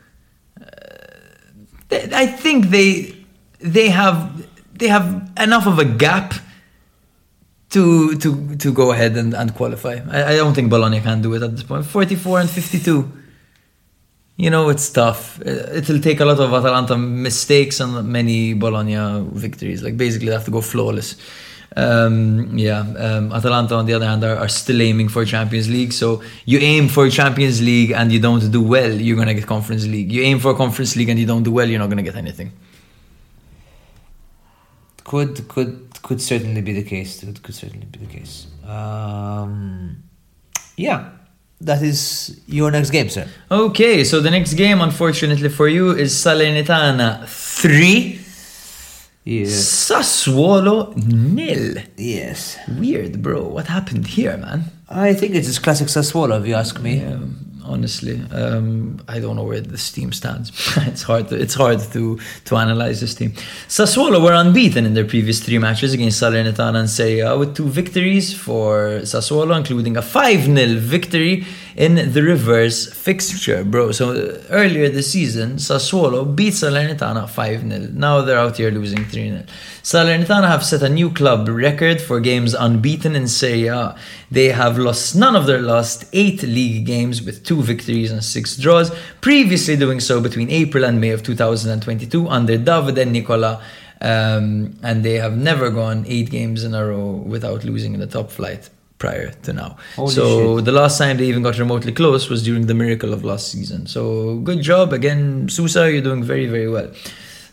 uh, 0.61 0.65
they- 1.89 2.09
I 2.13 2.27
think 2.27 2.71
they 2.71 3.15
they 3.61 3.89
have 3.91 4.31
they 4.79 4.89
have 4.89 5.07
enough 5.41 5.67
of 5.67 5.79
a 5.79 5.85
gap 5.85 6.35
to 7.71 8.17
to 8.19 8.57
to 8.57 8.73
go 8.73 8.93
ahead 8.93 9.17
and, 9.17 9.35
and 9.35 9.55
qualify. 9.55 9.99
I, 10.11 10.33
I 10.33 10.37
don't 10.37 10.55
think 10.55 10.71
Bologna 10.71 11.01
can 11.01 11.23
do 11.23 11.35
it 11.35 11.43
at 11.43 11.51
this 11.53 11.63
point. 11.65 11.85
44 11.87 12.41
and 12.41 12.51
52. 12.51 13.11
You 14.37 14.51
know, 14.51 14.69
it's 14.69 14.91
tough. 14.91 15.41
Uh, 15.47 15.51
It'll 15.79 16.01
take 16.01 16.21
a 16.21 16.25
lot 16.25 16.39
of 16.41 16.53
Atalanta 16.53 16.97
mistakes 16.99 17.81
and 17.81 18.09
many 18.09 18.53
Bologna 18.55 19.25
victories. 19.33 19.83
Like 19.83 19.97
basically, 19.97 20.27
they 20.29 20.35
have 20.35 20.45
to 20.45 20.51
go 20.51 20.61
flawless. 20.61 21.17
Um, 21.77 22.57
yeah, 22.57 22.81
um, 22.81 23.33
Atalanta 23.33 23.75
on 23.75 23.87
the 23.87 23.95
other 23.95 24.07
hand 24.07 24.23
are, 24.23 24.37
are 24.37 24.49
still 24.49 24.81
aiming 24.81 25.09
for 25.09 25.25
Champions 25.25 25.69
League. 25.69 25.93
So 25.93 26.23
you 26.45 26.59
aim 26.59 26.89
for 26.89 27.09
Champions 27.11 27.61
League 27.61 27.91
and 27.91 28.13
you 28.13 28.21
don't 28.21 28.49
do 28.51 28.63
well, 28.63 28.93
you're 28.93 29.17
gonna 29.17 29.35
get 29.35 29.47
Conference 29.47 29.85
League. 29.85 30.13
You 30.13 30.23
aim 30.23 30.39
for 30.39 30.55
Conference 30.55 30.95
League 30.95 31.09
and 31.09 31.19
you 31.19 31.27
don't 31.27 31.43
do 31.43 31.51
well, 31.51 31.69
you're 31.69 31.81
not 31.81 31.89
gonna 31.89 32.03
get 32.03 32.17
anything. 32.17 32.53
Could 35.03 35.49
could 35.49 35.89
could 36.03 36.21
certainly 36.21 36.61
be 36.61 36.73
the 36.73 36.83
case. 36.85 37.21
Could, 37.21 37.43
could 37.43 37.55
certainly 37.55 37.87
be 37.87 37.99
the 37.99 38.07
case. 38.07 38.47
Um, 38.67 40.03
yeah, 40.77 41.11
that 41.61 41.83
is 41.83 42.41
your 42.47 42.71
next 42.71 42.91
game, 42.91 43.09
sir. 43.09 43.27
Okay, 43.51 44.05
so 44.05 44.21
the 44.21 44.31
next 44.31 44.55
game, 44.55 44.81
unfortunately 44.81 45.49
for 45.49 45.69
you, 45.69 45.91
is 45.93 46.13
Salernitana 46.13 47.27
3, 47.27 48.19
Yes. 49.25 49.51
Sassuolo 49.89 50.95
nil. 50.97 51.83
Yes. 51.97 52.59
Weird, 52.69 53.23
bro. 53.23 53.43
What 53.49 53.67
happened 53.67 54.07
here, 54.07 54.37
man? 54.37 54.65
I 54.89 55.15
think 55.15 55.35
it's 55.35 55.47
just 55.47 55.63
classic 55.63 55.89
Sassuolo, 55.89 56.39
if 56.41 56.47
you 56.47 56.55
ask 56.55 56.79
me. 56.81 57.03
Um, 57.03 57.45
honestly, 57.65 58.21
um, 58.31 59.01
I 59.09 59.21
don't 59.21 59.37
know 59.37 59.45
where 59.45 59.61
this 59.61 59.91
team 59.91 60.13
stands. 60.13 60.51
it's 60.77 61.03
hard. 61.03 61.29
To, 61.29 61.41
it's 61.41 61.55
hard 61.55 61.81
to 61.93 62.19
to 62.45 62.57
analyze 62.57 63.01
this 63.01 63.15
team. 63.15 63.33
Sassuolo 63.67 64.23
were 64.23 64.35
unbeaten 64.35 64.85
in 64.85 64.95
their 64.95 65.07
previous 65.07 65.41
three 65.41 65.59
matches 65.59 65.95
against 65.95 66.23
Salernitana 66.23 66.81
and 66.81 66.91
Serie 66.91 67.21
A 67.21 67.37
with 67.37 67.57
two 67.57 67.69
victories 67.69 68.37
for 68.37 69.01
Sassuolo, 69.03 69.57
including 69.57 69.97
a 69.97 70.03
5-0 70.03 70.77
victory 70.77 71.47
in 71.77 72.13
the 72.13 72.23
reverse 72.23 72.93
fixture, 72.93 73.65
bro. 73.65 73.91
So 73.91 74.11
uh, 74.11 74.43
earlier 74.51 74.89
this 74.89 75.11
season, 75.11 75.57
Sassuolo 75.57 76.25
beat 76.35 76.55
Salernitana 76.55 77.29
5-0. 77.29 77.93
Now 77.95 78.21
they're 78.21 78.39
out 78.39 78.57
here 78.57 78.71
losing 78.71 78.99
3-0. 78.99 79.47
Salernitana 79.83 80.49
have 80.49 80.65
set 80.65 80.83
a 80.83 80.89
new 80.89 81.11
club 81.11 81.49
record 81.49 82.01
for 82.01 82.21
games 82.21 82.55
unbeaten 82.55 83.17
in 83.17 83.27
Serie 83.27 83.67
A. 83.67 83.97
They 84.31 84.49
have 84.49 84.79
lost 84.79 85.17
none 85.17 85.35
of 85.35 85.47
their 85.47 85.61
last 85.61 86.05
eight 86.13 86.43
league 86.43 86.87
games 86.87 87.23
with 87.23 87.45
two 87.45 87.61
victories 87.63 88.13
and 88.13 88.23
six 88.23 88.57
draws, 88.57 88.93
previously 89.21 89.77
doing 89.77 89.99
so 89.99 90.21
between 90.21 90.51
April 90.51 90.85
and 90.85 91.01
May 91.01 91.11
of 91.11 91.23
2022 91.23 92.29
under 92.29 92.57
Davide 92.57 93.11
Nicola. 93.11 93.63
Um, 94.01 94.79
and 94.83 95.03
they 95.03 95.15
have 95.15 95.37
never 95.37 95.71
gone 95.71 96.05
eight 96.07 96.31
games 96.31 96.63
in 96.63 96.75
a 96.75 96.85
row 96.85 97.13
without 97.13 97.65
losing 97.65 97.95
in 97.95 98.01
the 98.01 98.07
top 98.07 98.31
flight 98.31 98.69
prior 98.99 99.31
to 99.43 99.53
now. 99.53 99.77
Holy 99.97 100.13
so 100.13 100.57
shit. 100.57 100.65
the 100.65 100.73
last 100.73 100.99
time 100.99 101.17
they 101.17 101.27
even 101.27 101.43
got 101.43 101.59
remotely 101.59 101.93
close 101.93 102.29
was 102.29 102.43
during 102.43 102.67
the 102.67 102.75
miracle 102.75 103.13
of 103.13 103.25
last 103.25 103.51
season. 103.51 103.87
So 103.87 104.37
good 104.37 104.63
job 104.63 104.93
again, 104.93 105.49
Sousa. 105.49 105.91
You're 105.91 106.03
doing 106.03 106.23
very 106.23 106.47
very 106.47 106.69
well. 106.69 106.91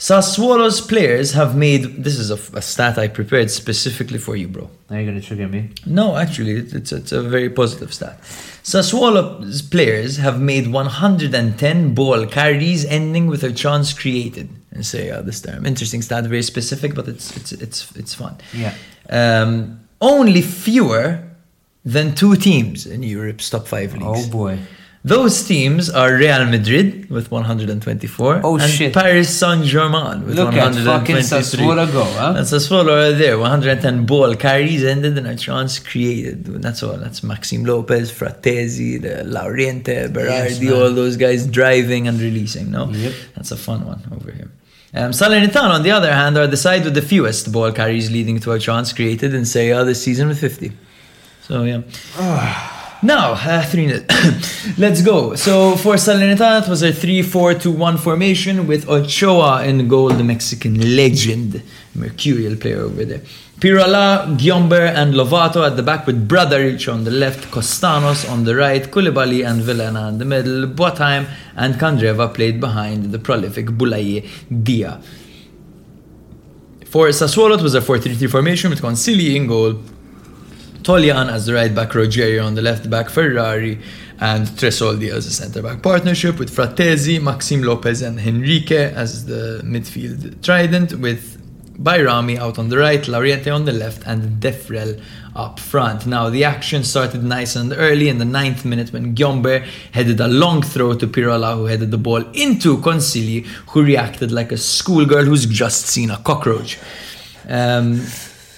Sassuolo's 0.01 0.81
players 0.81 1.33
have 1.33 1.55
made 1.55 2.03
this 2.03 2.17
is 2.17 2.31
a, 2.31 2.57
a 2.57 2.61
stat 2.61 2.97
I 2.97 3.07
prepared 3.07 3.51
specifically 3.51 4.17
for 4.17 4.35
you, 4.35 4.47
bro. 4.47 4.67
Are 4.89 4.99
you 4.99 5.05
gonna 5.05 5.21
trigger 5.21 5.47
me? 5.47 5.69
No, 5.85 6.17
actually, 6.17 6.53
it's, 6.53 6.91
it's 6.91 7.11
a 7.11 7.21
very 7.21 7.51
positive 7.51 7.93
stat. 7.93 8.19
Sassuolo's 8.63 9.61
players 9.61 10.17
have 10.17 10.41
made 10.41 10.71
110 10.71 11.93
ball 11.93 12.25
carries 12.25 12.83
ending 12.85 13.27
with 13.27 13.43
a 13.43 13.51
chance 13.51 13.93
created. 13.93 14.49
And 14.71 14.83
say 14.83 15.11
uh, 15.11 15.21
this 15.21 15.39
term. 15.39 15.67
Interesting 15.67 16.01
stat, 16.01 16.23
very 16.23 16.41
specific, 16.41 16.95
but 16.95 17.07
it's 17.07 17.37
it's 17.37 17.51
it's 17.51 17.95
it's 17.95 18.13
fun. 18.15 18.37
Yeah. 18.53 18.73
Um, 19.09 19.81
only 19.99 20.41
fewer 20.41 21.30
than 21.85 22.13
two 22.15 22.35
teams 22.35 22.85
in 22.85 23.03
Europe's 23.03 23.49
top 23.49 23.67
five 23.67 23.93
leagues. 23.93 24.27
Oh 24.27 24.29
boy. 24.31 24.59
Those 25.03 25.43
teams 25.47 25.89
are 25.89 26.13
Real 26.15 26.45
Madrid 26.45 27.09
with 27.09 27.31
124 27.31 28.41
Oh, 28.43 28.57
and 28.59 28.69
shit. 28.71 28.93
Paris 28.93 29.35
Saint-Germain 29.35 30.25
with 30.27 30.35
Look 30.35 30.53
at 30.53 30.75
fucking 30.75 31.15
123. 31.15 31.65
Sassuolo 31.65 31.91
go, 31.91 32.03
huh? 32.03 32.35
And 32.37 32.45
Sassuolo 32.45 33.09
are 33.09 33.11
there, 33.17 33.39
110 33.39 34.05
ball 34.05 34.35
carries 34.35 34.83
ended 34.83 35.17
and 35.17 35.25
a 35.25 35.35
chance 35.35 35.79
created. 35.79 36.45
That's 36.61 36.83
all. 36.83 36.97
That's 36.97 37.23
Maxime 37.23 37.65
Lopez, 37.65 38.11
Frattesi, 38.11 39.01
the 39.01 39.23
Lauriente, 39.25 40.07
Berardi, 40.13 40.61
man. 40.65 40.73
all 40.73 40.91
those 40.93 41.17
guys 41.17 41.47
driving 41.47 42.07
and 42.07 42.19
releasing. 42.21 42.69
No, 42.69 42.87
Yep. 42.91 43.13
that's 43.35 43.51
a 43.51 43.57
fun 43.57 43.85
one 43.87 44.03
over 44.15 44.31
here. 44.31 44.51
Um, 44.93 45.11
Salernitana, 45.13 45.71
on 45.71 45.81
the 45.83 45.91
other 45.91 46.13
hand, 46.13 46.37
are 46.37 46.45
the 46.45 46.57
side 46.57 46.83
with 46.83 46.93
the 46.93 47.01
fewest 47.01 47.51
ball 47.51 47.71
carries 47.71 48.11
leading 48.11 48.39
to 48.41 48.51
a 48.51 48.59
chance 48.59 48.93
created 48.93 49.33
in 49.33 49.45
Serie 49.45 49.71
A 49.71 49.83
this 49.83 50.03
season 50.03 50.27
with 50.27 50.37
50. 50.39 50.73
So 51.41 51.63
yeah. 51.63 52.67
Now, 53.03 53.31
uh, 53.31 53.63
3 53.63 53.87
0. 53.87 54.05
Let's 54.77 55.01
go. 55.01 55.33
So 55.33 55.75
for 55.75 55.95
Salernitana, 55.95 56.61
it 56.61 56.69
was 56.69 56.83
a 56.83 56.93
3 56.93 57.23
4 57.23 57.55
2 57.55 57.71
1 57.71 57.97
formation 57.97 58.67
with 58.67 58.87
Ochoa 58.87 59.65
in 59.65 59.87
goal, 59.87 60.09
the 60.09 60.23
Mexican 60.23 60.95
legend, 60.95 61.63
mercurial 61.95 62.55
player 62.57 62.81
over 62.81 63.03
there. 63.03 63.21
Pirola, 63.59 64.37
Gyömbér, 64.37 64.93
and 64.95 65.15
Lovato 65.15 65.65
at 65.65 65.77
the 65.77 65.83
back 65.83 66.05
with 66.05 66.27
Bradaric 66.27 66.91
on 66.91 67.03
the 67.03 67.11
left, 67.11 67.49
Costanos 67.51 68.29
on 68.29 68.43
the 68.43 68.55
right, 68.55 68.83
Coulibaly 68.83 69.47
and 69.47 69.63
Vilhena 69.63 70.09
in 70.09 70.17
the 70.19 70.25
middle, 70.25 70.67
Botheim 70.67 71.27
and 71.55 71.75
Candreva 71.75 72.31
played 72.33 72.59
behind 72.59 73.11
the 73.11 73.19
prolific 73.19 73.65
Boulaye 73.67 74.27
Dia. 74.63 75.01
For 76.85 77.07
Sassuolo, 77.07 77.57
it 77.57 77.63
was 77.63 77.73
a 77.73 77.81
4 77.81 77.97
3 77.97 78.13
3 78.13 78.27
formation 78.27 78.69
with 78.69 78.81
Consigli 78.81 79.35
in 79.35 79.47
goal, 79.47 79.79
Toljan 80.91 81.31
as 81.31 81.45
the 81.45 81.53
right 81.53 81.73
back, 81.73 81.91
Rogerio 81.91 82.45
on 82.45 82.55
the 82.55 82.61
left 82.61 82.89
back, 82.89 83.09
Ferrari, 83.09 83.79
and 84.19 84.45
Tressoldi 84.45 85.09
as 85.09 85.23
the 85.23 85.31
centre 85.31 85.61
back 85.61 85.81
partnership 85.81 86.37
with 86.37 86.53
Frattesi, 86.53 87.23
Maxime 87.23 87.63
Lopez, 87.63 88.01
and 88.01 88.19
Henrique 88.19 88.73
as 88.73 89.25
the 89.25 89.61
midfield 89.63 90.43
trident, 90.43 90.99
with 90.99 91.37
Bajrami 91.81 92.37
out 92.37 92.59
on 92.59 92.67
the 92.67 92.77
right, 92.77 93.01
Lauriente 93.03 93.55
on 93.55 93.63
the 93.63 93.71
left, 93.71 94.05
and 94.05 94.41
Defrel 94.41 95.01
up 95.33 95.61
front. 95.61 96.05
Now, 96.05 96.29
the 96.29 96.43
action 96.43 96.83
started 96.83 97.23
nice 97.23 97.55
and 97.55 97.71
early 97.71 98.09
in 98.09 98.17
the 98.17 98.25
ninth 98.25 98.65
minute 98.65 98.91
when 98.91 99.15
Gyömbér 99.15 99.65
headed 99.93 100.19
a 100.19 100.27
long 100.27 100.61
throw 100.61 100.93
to 100.95 101.07
Pirola, 101.07 101.55
who 101.55 101.67
headed 101.67 101.91
the 101.91 101.97
ball 101.97 102.29
into 102.33 102.79
Consigli, 102.79 103.45
who 103.69 103.81
reacted 103.81 104.33
like 104.33 104.51
a 104.51 104.57
schoolgirl 104.57 105.23
who's 105.23 105.45
just 105.45 105.85
seen 105.85 106.11
a 106.11 106.17
cockroach. 106.17 106.77
Um, 107.47 108.05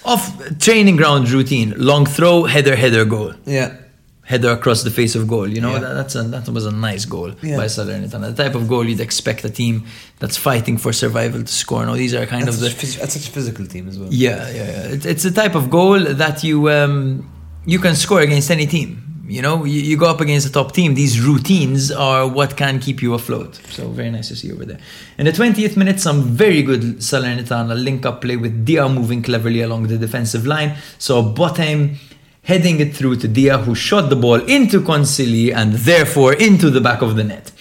off 0.05 0.57
training 0.59 0.95
ground 0.97 1.29
routine, 1.31 1.73
long 1.77 2.05
throw, 2.05 2.43
header, 2.43 2.75
header, 2.75 3.05
goal. 3.05 3.33
Yeah. 3.45 3.77
Header 4.25 4.51
across 4.51 4.83
the 4.83 4.89
face 4.91 5.15
of 5.15 5.27
goal. 5.27 5.47
You 5.49 5.59
know 5.59 5.73
Yeah. 5.73 5.79
that, 5.79 5.93
that's 5.95 6.15
a, 6.15 6.23
that 6.23 6.47
was 6.49 6.65
a 6.65 6.71
nice 6.71 7.03
goal 7.05 7.33
Yeah. 7.41 7.57
by 7.57 7.65
Salernitana. 7.65 8.33
The 8.33 8.43
type 8.43 8.55
of 8.55 8.69
goal 8.69 8.85
you'd 8.87 9.01
expect 9.01 9.43
a 9.43 9.49
team 9.49 9.85
that's 10.19 10.37
fighting 10.37 10.77
for 10.77 10.93
survival 10.93 11.41
to 11.43 11.51
score. 11.51 11.85
No, 11.85 11.95
these 11.97 12.13
are 12.13 12.25
kind 12.25 12.45
That's, 12.47 12.55
of 12.57 12.61
the 12.61 12.69
such, 12.69 12.95
that's 12.99 13.13
such 13.15 13.27
a 13.27 13.31
physical 13.31 13.65
team 13.65 13.89
as 13.89 13.99
well. 13.99 14.07
yeah, 14.11 14.49
yeah, 14.49 14.53
yeah. 14.55 14.93
It, 14.93 15.05
it's 15.05 15.23
the 15.23 15.31
type 15.31 15.55
of 15.55 15.69
goal 15.69 15.99
that 15.99 16.41
you 16.43 16.69
um, 16.69 17.29
you 17.65 17.79
can 17.79 17.95
score 17.95 18.21
against 18.21 18.49
any 18.49 18.65
team. 18.65 19.01
You 19.25 19.41
know, 19.41 19.63
you, 19.63 19.79
you 19.79 19.95
go 19.95 20.07
up 20.07 20.19
against 20.19 20.45
a 20.45 20.51
top 20.51 20.73
team. 20.73 20.95
These 20.95 21.21
routines 21.21 21.91
are 21.91 22.27
what 22.27 22.57
can 22.57 22.79
keep 22.79 23.01
you 23.01 23.13
afloat. 23.13 23.55
So 23.69 23.87
very 23.87 24.11
nice 24.11 24.27
to 24.27 24.35
see 24.35 24.51
over 24.51 24.65
there. 24.65 24.79
In 25.17 25.25
the 25.25 25.31
20th 25.31 25.77
minute, 25.77 26.01
some 26.01 26.23
very 26.23 26.61
good 26.61 26.97
Salernitana 26.97 27.81
link-up 27.81 28.19
play 28.21 28.35
with 28.35 28.65
Dia 28.65 28.89
moving 28.89 29.23
cleverly 29.23 29.61
along 29.61 29.87
the 29.87 29.97
defensive 29.97 30.45
line. 30.45 30.75
So 30.97 31.23
Botheim 31.23 31.95
heading 32.43 32.81
it 32.81 32.93
through 32.93 33.15
to 33.17 33.27
Dia, 33.29 33.59
who 33.59 33.75
shot 33.75 34.09
the 34.09 34.17
ball 34.17 34.41
into 34.41 34.81
Consigli 34.81 35.55
and 35.55 35.73
therefore 35.73 36.33
into 36.33 36.69
the 36.69 36.81
back 36.81 37.01
of 37.01 37.15
the 37.15 37.23
net. 37.23 37.53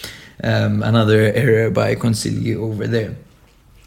Um, 0.42 0.82
another 0.82 1.32
error 1.32 1.70
by 1.70 1.94
Consigli 1.94 2.56
over 2.56 2.88
there. 2.88 3.14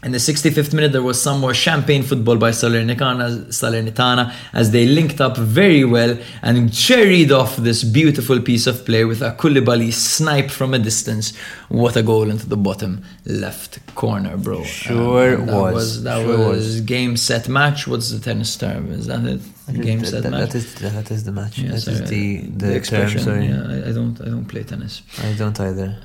In 0.06 0.12
the 0.12 0.18
65th 0.18 0.72
minute, 0.72 0.92
there 0.92 1.02
was 1.02 1.20
some 1.20 1.40
more 1.40 1.52
champagne 1.52 2.04
football 2.04 2.36
by 2.36 2.50
Salernitana, 2.52 3.46
Salernitana 3.48 4.32
as 4.52 4.70
they 4.70 4.86
linked 4.86 5.20
up 5.20 5.36
very 5.36 5.84
well 5.84 6.16
and 6.42 6.72
cherried 6.72 7.32
off 7.32 7.56
this 7.56 7.82
beautiful 7.82 8.40
piece 8.40 8.68
of 8.68 8.84
play 8.86 9.04
with 9.04 9.20
a 9.20 9.32
Coulibaly 9.32 9.92
snipe 9.92 10.48
from 10.52 10.74
a 10.74 10.78
distance. 10.78 11.36
What 11.70 11.96
a 11.96 12.04
goal 12.04 12.30
into 12.30 12.46
the 12.48 12.56
bottom 12.56 13.02
left 13.24 13.80
corner, 13.96 14.36
bro. 14.36 14.62
Sure 14.62 15.38
that 15.38 15.52
was, 15.72 16.04
That 16.04 16.22
sure 16.24 16.38
was 16.38 16.58
was. 16.58 16.80
game 16.82 17.16
set 17.16 17.48
match. 17.48 17.88
What's 17.88 18.12
the 18.12 18.20
tennis 18.20 18.56
term? 18.56 18.92
Is 18.92 19.08
that 19.08 19.24
it? 19.24 19.40
Game 19.82 19.98
That- 19.98 20.06
set 20.06 20.22
that- 20.22 20.30
match. 20.30 20.50
that 20.50 20.54
is 20.54 20.74
that 20.76 21.10
is 21.10 21.24
the 21.24 21.32
match. 21.32 21.58
Yeah, 21.58 21.72
that 21.72 21.80
sorry, 21.80 21.96
is 21.96 22.08
the 22.08 22.46
the, 22.62 22.66
term. 22.68 22.76
expression. 22.76 23.20
Sorry, 23.20 23.46
Yeah, 23.46 23.66
I, 23.68 23.88
I 23.88 23.92
don't. 23.92 24.16
I 24.20 24.26
don't 24.26 24.44
play 24.44 24.62
tennis. 24.62 25.02
I 25.18 25.32
don't 25.32 25.58
either. 25.58 25.96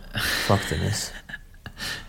Fuck 0.48 0.62
tennis. 0.68 1.12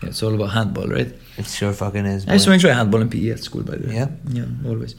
Yeah, 0.01 0.09
it's 0.09 0.21
all 0.23 0.33
about 0.35 0.51
handball, 0.51 0.87
right? 0.87 1.11
It 1.37 1.47
sure 1.47 1.73
fucking 1.73 2.05
is. 2.05 2.27
I 2.27 2.33
used 2.33 2.45
to 2.45 2.51
boy. 2.51 2.53
enjoy 2.55 2.73
handball 2.73 3.01
in 3.01 3.09
PE 3.09 3.29
at 3.31 3.39
school, 3.39 3.63
by 3.63 3.75
the 3.77 3.87
way. 3.87 3.95
Yeah? 3.95 4.07
yeah, 4.29 4.45
always. 4.67 4.95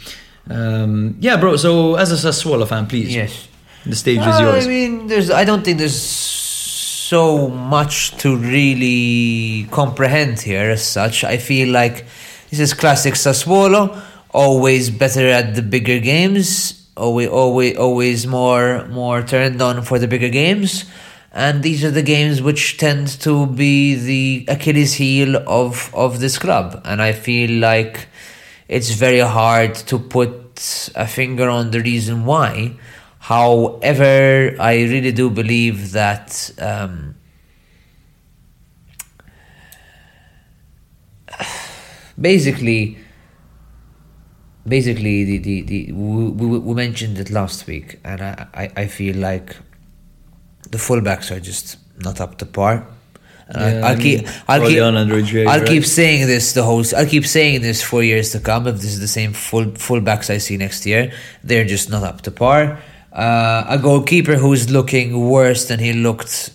Um, 0.50 1.16
yeah, 1.20 1.36
bro. 1.36 1.56
So, 1.56 1.94
as 1.96 2.12
a 2.12 2.16
Sassuolo 2.28 2.66
fan, 2.68 2.86
please, 2.86 3.14
Yes. 3.14 3.48
the 3.86 3.96
stage 3.96 4.18
is 4.20 4.40
yours. 4.40 4.66
I 4.66 4.68
mean, 4.68 5.06
there's. 5.06 5.30
I 5.30 5.44
don't 5.44 5.64
think 5.64 5.78
there's 5.78 5.98
so 6.00 7.48
much 7.48 8.16
to 8.18 8.36
really 8.36 9.66
comprehend 9.70 10.40
here 10.40 10.70
as 10.70 10.84
such. 10.84 11.24
I 11.24 11.36
feel 11.38 11.68
like 11.72 12.04
this 12.50 12.60
is 12.60 12.74
classic 12.74 13.14
Sassuolo. 13.14 14.00
Always 14.30 14.90
better 14.90 15.28
at 15.28 15.54
the 15.54 15.62
bigger 15.62 15.98
games. 16.00 16.80
Always, 16.96 17.28
always, 17.28 17.76
always 17.76 18.26
more, 18.26 18.86
more 18.88 19.22
turned 19.22 19.60
on 19.62 19.82
for 19.82 19.98
the 19.98 20.08
bigger 20.08 20.28
games. 20.28 20.84
And 21.36 21.64
these 21.64 21.84
are 21.84 21.90
the 21.90 22.02
games 22.02 22.40
which 22.40 22.78
tend 22.78 23.08
to 23.22 23.46
be 23.46 23.96
the 23.96 24.44
Achilles 24.46 24.94
heel 24.94 25.36
of 25.48 25.92
of 25.92 26.20
this 26.20 26.38
club. 26.38 26.80
And 26.84 27.02
I 27.02 27.10
feel 27.10 27.50
like 27.58 28.06
it's 28.68 28.90
very 28.90 29.18
hard 29.18 29.74
to 29.74 29.98
put 29.98 30.92
a 30.94 31.08
finger 31.08 31.48
on 31.48 31.72
the 31.72 31.80
reason 31.80 32.24
why. 32.24 32.76
However, 33.18 34.54
I 34.60 34.74
really 34.84 35.10
do 35.10 35.28
believe 35.28 35.90
that 35.92 36.52
um, 36.58 37.16
basically, 42.20 42.98
basically, 44.68 45.24
the, 45.24 45.38
the, 45.38 45.62
the 45.62 45.92
we, 45.92 46.58
we, 46.58 46.74
mentioned 46.74 47.18
it 47.18 47.30
last 47.30 47.66
week, 47.66 47.98
and 48.04 48.20
I, 48.20 48.46
I, 48.54 48.72
I 48.82 48.86
feel 48.86 49.16
like 49.16 49.56
the 50.70 50.78
fullbacks 50.78 51.30
are 51.30 51.40
just 51.40 51.76
not 51.98 52.20
up 52.20 52.38
to 52.38 52.46
par. 52.46 52.86
And 53.48 53.62
I- 53.62 53.72
Yeah, 53.72 53.86
I'll 53.88 53.96
keep, 53.98 54.20
I'll 54.48 54.66
keep, 54.68 54.80
I'll 54.80 55.58
right? 55.60 55.66
keep 55.66 55.84
saying 55.84 56.26
this 56.26 56.52
the 56.54 56.62
whole. 56.62 56.82
I'll 56.96 57.06
keep 57.06 57.26
saying 57.26 57.60
this 57.62 57.82
for 57.82 58.02
years 58.02 58.30
to 58.32 58.40
come. 58.40 58.66
If 58.66 58.76
this 58.76 58.92
is 58.94 59.00
the 59.00 59.08
same 59.08 59.32
full 59.34 59.66
fullbacks 59.86 60.30
I 60.30 60.38
see 60.38 60.56
next 60.56 60.86
year, 60.86 61.12
they're 61.42 61.66
just 61.66 61.90
not 61.90 62.02
up 62.02 62.22
to 62.22 62.30
par. 62.30 62.78
Uh, 63.12 63.64
a 63.68 63.78
goalkeeper 63.78 64.36
who's 64.36 64.70
looking 64.70 65.28
worse 65.28 65.66
than 65.68 65.78
he 65.78 65.92
looked 65.92 66.50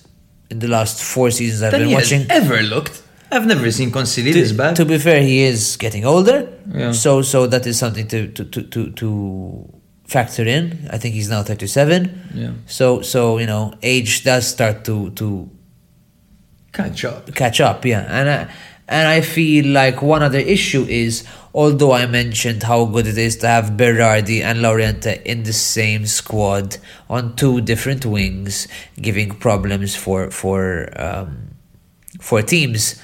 in 0.50 0.60
the 0.60 0.68
last 0.68 1.02
four 1.04 1.30
seasons 1.32 1.62
I've 1.64 1.72
Than 1.72 1.82
been 1.84 1.92
watching. 1.94 2.26
ever 2.30 2.62
looked. 2.64 3.04
I've 3.32 3.46
never 3.46 3.72
seen 3.72 3.92
Consigli 3.92 4.34
this 4.34 4.50
To, 4.50 4.58
bad. 4.58 4.76
to 4.78 4.86
be 4.86 4.98
fair, 4.98 5.22
he 5.22 5.44
is 5.44 5.78
getting 5.78 6.04
older, 6.04 6.50
Yeah. 6.74 6.92
so 6.92 7.22
so 7.22 7.46
that 7.46 7.68
is 7.68 7.78
something 7.78 8.08
to 8.08 8.28
to 8.30 8.44
to 8.46 8.62
to, 8.64 8.90
to 9.02 9.79
factor 10.10 10.44
in. 10.44 10.88
I 10.92 10.98
think 10.98 11.14
he's 11.16 11.30
now 11.30 11.44
37. 11.44 12.32
Yeah. 12.34 12.52
So 12.66 13.02
so 13.02 13.38
you 13.38 13.46
know, 13.46 13.74
age 13.84 14.24
does 14.24 14.48
start 14.48 14.84
to 14.86 15.12
to 15.12 15.50
Catch 16.72 17.04
up. 17.06 17.34
catch 17.36 17.60
up. 17.62 17.84
Yeah, 17.86 18.06
and 18.08 18.30
I, 18.30 18.54
and 18.88 19.08
I 19.08 19.22
feel 19.22 19.66
like 19.74 20.02
one 20.04 20.22
other 20.22 20.38
issue 20.38 20.86
is 20.88 21.26
although 21.54 21.94
I 21.94 22.06
mentioned 22.06 22.62
how 22.64 22.86
good 22.86 23.08
it 23.08 23.18
is 23.18 23.38
to 23.38 23.48
have 23.48 23.72
Berardi 23.72 24.42
and 24.44 24.60
Lauriente 24.60 25.22
in 25.24 25.44
the 25.44 25.54
same 25.54 26.06
squad 26.06 26.78
on 27.10 27.36
two 27.36 27.60
different 27.62 28.06
wings, 28.06 28.68
giving 29.02 29.32
problems 29.32 29.96
for 29.96 30.30
for 30.30 30.90
um, 30.96 31.56
for 32.22 32.42
teams. 32.44 33.02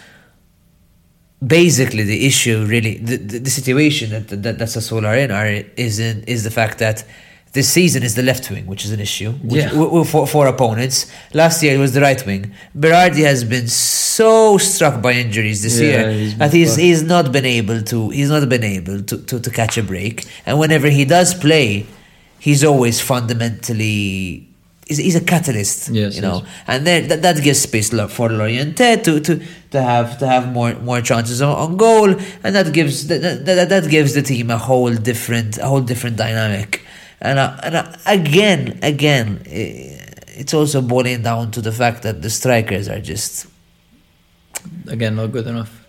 Basically, 1.46 2.04
the 2.04 2.26
issue 2.26 2.66
really 2.66 2.98
the, 2.98 3.18
the, 3.18 3.38
the 3.40 3.50
situation 3.50 4.10
that 4.12 4.28
that 4.44 4.58
that 4.58 4.68
Sassuolo 4.70 5.08
are 5.08 5.18
in 5.18 5.32
are 5.32 5.48
is 5.76 6.00
in, 6.00 6.24
is 6.24 6.44
the 6.44 6.52
fact 6.52 6.78
that 6.80 7.04
this 7.52 7.70
season 7.70 8.04
is 8.04 8.16
the 8.16 8.24
left 8.24 8.50
wing, 8.52 8.66
which 8.66 8.84
is 8.86 8.92
an 8.92 9.00
issue 9.00 9.32
which, 9.44 9.62
Yeah. 9.62 9.70
w- 9.70 9.86
w- 9.86 10.04
for, 10.06 10.28
for 10.28 10.48
opponents. 10.48 11.10
Last 11.34 11.62
year 11.64 11.74
it 11.76 11.78
was 11.78 11.94
the 11.94 12.02
right 12.02 12.26
wing. 12.26 12.52
Berardi 12.78 13.24
has 13.24 13.44
been 13.44 13.68
so 13.68 14.58
struck 14.58 15.02
by 15.02 15.14
injuries 15.14 15.62
this 15.64 15.80
Yeah, 15.80 15.88
year 15.88 16.12
he's 16.12 16.38
that 16.38 16.54
he's 16.54 16.76
he's 16.76 17.04
not 17.04 17.32
been 17.32 17.46
able 17.46 17.82
to 17.92 18.10
he's 18.10 18.30
not 18.30 18.48
been 18.50 18.64
able 18.64 19.02
to, 19.04 19.18
to, 19.30 19.40
to 19.40 19.50
catch 19.50 19.78
a 19.78 19.84
break. 19.84 20.26
And 20.46 20.58
whenever 20.60 20.90
he 20.90 21.04
does 21.06 21.34
play, 21.34 21.86
he's 22.40 22.64
always 22.64 23.00
fundamentally 23.02 24.48
he's, 24.86 24.98
he's 24.98 25.16
a 25.16 25.22
catalyst. 25.24 25.90
Yes, 25.90 26.16
you 26.16 26.22
know, 26.22 26.42
yes. 26.44 26.64
and 26.68 26.88
then 26.88 27.08
that, 27.10 27.22
that 27.22 27.44
gives 27.44 27.62
space 27.62 27.90
for 27.90 28.30
Lauriente 28.30 29.04
to, 29.04 29.20
to 29.20 29.42
to 29.72 29.82
have 29.82 30.18
to 30.20 30.28
have 30.28 30.52
more 30.52 30.74
more 30.76 31.02
chances 31.02 31.42
on, 31.42 31.56
on 31.56 31.78
goal, 31.78 32.10
and 32.44 32.56
that 32.56 32.74
gives 32.74 33.08
that, 33.08 33.46
that, 33.46 33.70
that, 33.70 33.90
gives 33.90 34.14
the 34.14 34.22
team 34.22 34.50
a 34.52 34.58
whole 34.58 34.94
different 34.94 35.58
a 35.58 35.66
whole 35.66 35.82
different 35.82 36.18
dynamic. 36.18 36.82
And 37.22 37.40
uh, 37.40 37.58
and 37.64 37.76
uh, 37.76 37.92
again 38.06 38.80
again, 38.84 39.42
eh, 39.48 39.98
it's 40.28 40.54
also 40.54 40.82
boiling 40.82 41.24
down 41.24 41.52
to 41.52 41.62
the 41.62 41.72
fact 41.72 42.04
that 42.04 42.22
the 42.22 42.30
strikers 42.30 42.88
are 42.90 43.00
just 43.00 43.48
Again, 44.88 45.16
not 45.16 45.32
good 45.32 45.48
enough. 45.48 45.86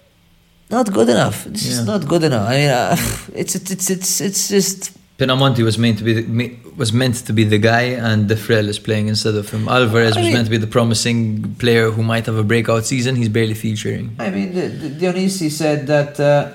not 0.71 0.93
good 0.93 1.09
enough. 1.09 1.47
It's 1.47 1.63
just 1.65 1.79
Yeah. 1.81 1.85
not 1.85 2.07
good 2.09 2.25
enough. 2.25 2.49
I 2.49 2.57
mean, 2.57 2.71
uh, 2.71 2.97
it's 3.35 3.55
it's 3.59 3.71
it's 3.71 3.91
it's 3.91 4.21
it's 4.21 4.49
just 4.49 4.96
Pinamonti 5.19 5.63
was 5.65 5.79
meant 5.79 5.97
to 5.99 6.05
be 6.05 6.13
the, 6.13 6.57
was 6.77 6.93
meant 6.93 7.15
to 7.27 7.33
be 7.33 7.45
the 7.45 7.57
guy, 7.59 7.83
and 7.83 8.29
Defrel 8.29 8.69
is 8.69 8.79
playing 8.79 9.09
instead 9.09 9.35
of 9.35 9.49
him. 9.51 9.67
Alvarez 9.67 10.13
I 10.15 10.21
was 10.21 10.27
mean- 10.27 10.35
meant 10.35 10.47
to 10.47 10.51
be 10.51 10.59
the 10.59 10.67
promising 10.67 11.55
player 11.55 11.91
who 11.91 12.03
might 12.03 12.27
have 12.27 12.37
a 12.37 12.43
breakout 12.45 12.85
season. 12.85 13.17
He's 13.17 13.31
barely 13.31 13.55
featuring. 13.55 14.15
I 14.19 14.29
mean, 14.31 14.53
Dionisi 14.53 15.51
said 15.51 15.87
that. 15.87 16.21
Uh, 16.21 16.53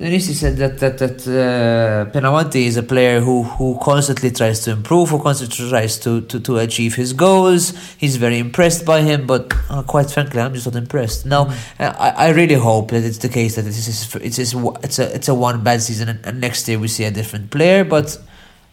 Dionisi 0.00 0.32
said 0.32 0.56
that 0.58 0.78
that 0.78 0.98
that 0.98 1.26
uh, 1.26 2.08
Pinamonti 2.12 2.66
is 2.66 2.76
a 2.76 2.84
player 2.84 3.18
who 3.18 3.42
who 3.42 3.76
constantly 3.82 4.30
tries 4.30 4.60
to 4.60 4.70
improve, 4.70 5.08
who 5.08 5.20
constantly 5.20 5.68
tries 5.68 5.98
to 5.98 6.20
to, 6.20 6.38
to 6.38 6.58
achieve 6.58 6.94
his 6.94 7.12
goals. 7.12 7.76
He's 7.96 8.14
very 8.14 8.38
impressed 8.38 8.84
by 8.84 9.00
him, 9.00 9.26
but 9.26 9.52
uh, 9.68 9.82
quite 9.82 10.08
frankly, 10.08 10.40
I'm 10.40 10.54
just 10.54 10.66
not 10.66 10.76
impressed. 10.76 11.26
Now, 11.26 11.52
I, 11.80 12.10
I 12.10 12.28
really 12.28 12.54
hope 12.54 12.92
that 12.92 13.02
it's 13.02 13.18
the 13.18 13.28
case 13.28 13.56
that 13.56 13.62
this 13.62 13.88
is 13.88 14.14
it's 14.22 14.36
just, 14.36 14.54
it's 14.84 15.00
a 15.00 15.12
it's 15.16 15.26
a 15.26 15.34
one 15.34 15.64
bad 15.64 15.82
season, 15.82 16.08
and, 16.10 16.20
and 16.24 16.40
next 16.40 16.68
year 16.68 16.78
we 16.78 16.86
see 16.86 17.02
a 17.02 17.10
different 17.10 17.50
player. 17.50 17.84
But 17.84 18.20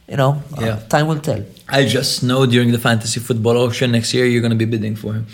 you 0.07 0.18
know, 0.18 0.43
uh, 0.56 0.80
time 0.89 1.07
will 1.07 1.22
tell. 1.22 1.43
I 1.68 1.85
just 1.88 2.22
know 2.22 2.45
during 2.45 2.72
the 2.72 2.77
fantasy 2.77 3.19
football 3.19 3.57
auction 3.57 3.91
next 3.91 4.14
year 4.14 4.27
you're 4.27 4.41
going 4.41 4.57
to 4.60 4.64
be 4.65 4.65
bidding 4.65 4.95
for 4.95 5.14
him. 5.14 5.26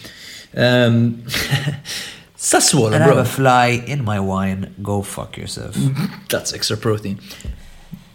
Um, 0.55 1.25
Sassuolo, 2.41 2.93
And 2.95 3.03
I 3.03 3.07
have 3.07 3.17
a 3.17 3.25
fly 3.25 3.67
in 3.85 4.03
my 4.03 4.19
wine. 4.19 4.73
Go 4.81 5.03
fuck 5.03 5.37
yourself. 5.37 5.75
That's 6.29 6.53
extra 6.53 6.75
protein. 6.75 7.19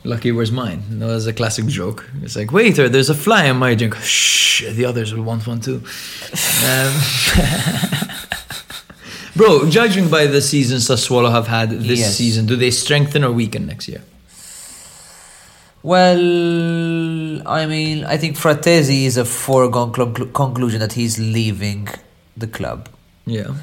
Lucky, 0.03 0.33
where's 0.33 0.51
mine? 0.51 0.83
That 0.99 1.07
was 1.07 1.27
a 1.29 1.33
classic 1.33 1.67
joke. 1.67 2.09
It's 2.23 2.35
like, 2.35 2.51
waiter, 2.51 2.89
there's 2.89 3.09
a 3.09 3.15
fly 3.15 3.45
in 3.47 3.57
my 3.57 3.75
drink. 3.77 3.95
Shh, 3.97 4.65
the 4.73 4.85
others 4.85 5.15
will 5.15 5.23
want 5.23 5.47
one 5.47 5.61
too. 5.61 5.77
Um, 6.67 6.93
bro, 9.37 9.71
judging 9.71 10.09
by 10.11 10.27
the 10.27 10.41
season 10.41 10.79
Sassuolo 10.79 11.31
have 11.31 11.47
had 11.47 11.71
this 11.71 12.01
Yes. 12.01 12.17
season, 12.17 12.47
do 12.47 12.57
they 12.57 12.71
strengthen 12.73 13.23
or 13.25 13.31
weaken 13.33 13.67
next 13.67 13.87
year? 13.89 14.03
Well, 15.83 16.19
I 17.47 17.67
mean, 17.67 18.05
I 18.05 18.17
think 18.17 18.37
Frattesi 18.37 19.05
is 19.05 19.17
a 19.17 19.25
foregone 19.25 19.93
conclu- 19.93 20.33
conclusion 20.33 20.81
that 20.81 20.95
he's 20.95 21.17
leaving 21.19 21.89
the 22.37 22.49
club. 22.49 22.89
Yeah. 23.25 23.55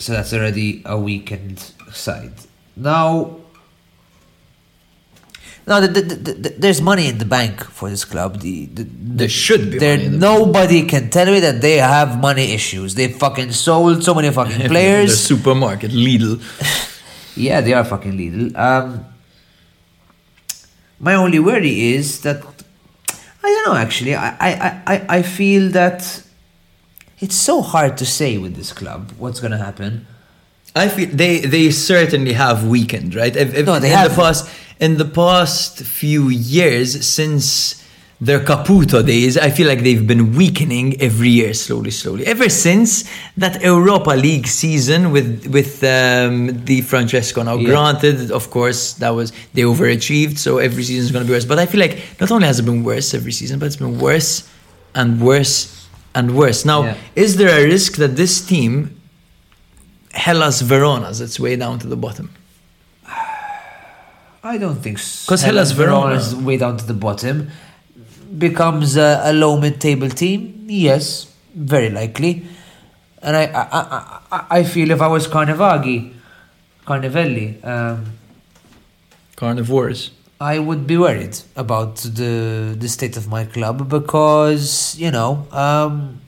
So 0.00 0.12
that's 0.16 0.32
already 0.32 0.80
a 0.86 0.96
weakened 0.98 1.60
side. 1.92 2.32
Now, 2.74 3.36
now 5.66 5.80
the, 5.80 5.88
the, 5.88 6.00
the, 6.00 6.32
the- 6.32 6.54
there's 6.56 6.80
money 6.80 7.06
in 7.08 7.18
the 7.18 7.26
bank 7.26 7.62
for 7.62 7.90
this 7.90 8.04
club. 8.06 8.40
The, 8.40 8.64
the, 8.66 8.84
There 8.90 9.28
should 9.28 9.70
be 9.70 9.78
There, 9.78 9.96
money 9.96 10.06
in 10.06 10.12
the 10.12 10.18
nobody 10.18 10.86
can 10.86 11.10
tell 11.10 11.26
me 11.26 11.40
that 11.40 11.60
they 11.60 11.76
have 11.76 12.18
money 12.18 12.52
issues. 12.54 12.94
They 12.94 13.08
fucking 13.12 13.52
sold 13.52 14.02
so 14.02 14.14
many 14.14 14.30
fucking 14.40 14.68
players. 14.68 15.10
The 15.10 15.16
supermarket, 15.36 15.90
Lidl. 15.92 16.40
Yeah, 17.36 17.60
they 17.60 17.72
are 17.72 17.84
fucking 17.84 18.18
Lidl. 18.18 18.56
Um, 18.58 19.04
my 20.98 21.14
only 21.14 21.38
worry 21.38 21.92
is 21.94 22.20
that 22.22 22.42
I 23.42 23.46
don't 23.48 23.66
know. 23.72 23.76
Actually, 23.80 24.14
I 24.16 24.28
I, 24.40 24.82
I, 24.86 25.06
I 25.18 25.22
feel 25.22 25.70
that 25.70 26.22
it's 27.20 27.36
so 27.36 27.60
hard 27.62 27.96
to 27.98 28.06
say 28.06 28.38
with 28.38 28.54
this 28.56 28.72
club 28.72 29.12
what's 29.18 29.40
gonna 29.40 29.58
happen. 29.58 30.06
I 30.74 30.88
feel 30.88 31.08
they 31.12 31.40
they 31.40 31.70
certainly 31.70 32.32
have 32.34 32.66
weakened, 32.66 33.14
right? 33.14 33.34
If, 33.34 33.54
if- 33.54 33.66
No, 33.66 33.78
they 33.78 33.90
in 33.92 33.98
have. 33.98 34.10
the 34.10 34.16
past 34.22 34.48
in 34.78 34.96
the 34.96 35.04
past 35.04 35.82
few 35.82 36.28
years 36.28 37.04
since 37.06 37.76
their 38.22 38.38
Caputo 38.40 39.04
days, 39.04 39.38
I 39.38 39.48
feel 39.50 39.66
like 39.66 39.82
they've 39.82 40.06
been 40.06 40.36
weakening 40.36 41.00
every 41.00 41.30
year, 41.30 41.54
slowly, 41.54 41.90
slowly. 41.90 42.26
Ever 42.26 42.50
since 42.50 43.04
that 43.38 43.62
Europa 43.62 44.10
League 44.10 44.46
season 44.46 45.10
with 45.10 45.46
with 45.46 45.82
um, 45.82 46.52
Di 46.64 46.82
Francesco. 46.82 47.42
Now, 47.42 47.56
Yeah. 47.56 47.68
granted, 47.70 48.30
of 48.30 48.50
course, 48.50 48.92
that 48.94 49.10
was 49.10 49.32
they 49.54 49.62
overachieved, 49.62 50.36
so 50.38 50.58
every 50.58 50.82
season 50.84 51.04
is 51.06 51.12
going 51.12 51.24
to 51.24 51.28
be 51.28 51.32
worse. 51.34 51.46
But 51.46 51.58
I 51.58 51.66
feel 51.66 51.80
like 51.80 51.98
not 52.20 52.30
only 52.30 52.46
has 52.46 52.58
it 52.58 52.64
been 52.64 52.84
worse 52.84 53.12
every 53.14 53.32
season, 53.32 53.58
but 53.58 53.66
it's 53.66 53.76
been 53.76 53.98
worse 53.98 54.44
and 54.94 55.20
worse 55.20 55.79
and 56.14 56.34
worse. 56.36 56.64
Now, 56.64 56.82
Yeah. 56.84 56.94
is 57.14 57.36
there 57.36 57.50
a 57.60 57.64
risk 57.64 57.96
that 57.96 58.16
this 58.16 58.40
team 58.40 58.96
Hellas 60.12 60.60
Verona's 60.60 61.20
its 61.20 61.38
way 61.38 61.54
down 61.56 61.78
to 61.78 61.86
the 61.86 61.96
bottom. 61.96 62.30
I 64.42 64.56
don't 64.58 64.76
think 64.82 64.98
so. 64.98 65.26
Because 65.26 65.42
Hellas 65.42 65.70
Verona- 65.72 66.14
is 66.16 66.34
way 66.34 66.56
down 66.56 66.76
to 66.78 66.84
the 66.86 66.94
bottom. 66.94 67.50
Becomes 68.38 68.96
a, 68.96 69.20
a 69.24 69.32
low 69.32 69.60
mid-table 69.60 70.08
team. 70.08 70.64
Yes, 70.68 71.32
very 71.54 71.90
likely. 71.90 72.46
And 73.22 73.36
I, 73.36 73.44
I, 73.44 73.66
I, 74.32 74.46
I- 74.58 74.64
feel 74.64 74.90
if 74.90 75.00
I 75.00 75.08
was 75.08 75.26
Carnevaghi, 75.28 76.14
Carnevelli, 76.86 77.62
um, 77.64 78.06
Carnivores. 79.36 80.10
I 80.40 80.58
would 80.58 80.86
be 80.86 80.96
worried 80.96 81.36
about 81.54 81.96
the 81.96 82.74
the 82.78 82.88
state 82.88 83.16
of 83.18 83.28
my 83.28 83.44
club 83.44 83.90
because 83.90 84.96
you 84.98 85.10
know 85.10 85.46
um, 85.52 86.20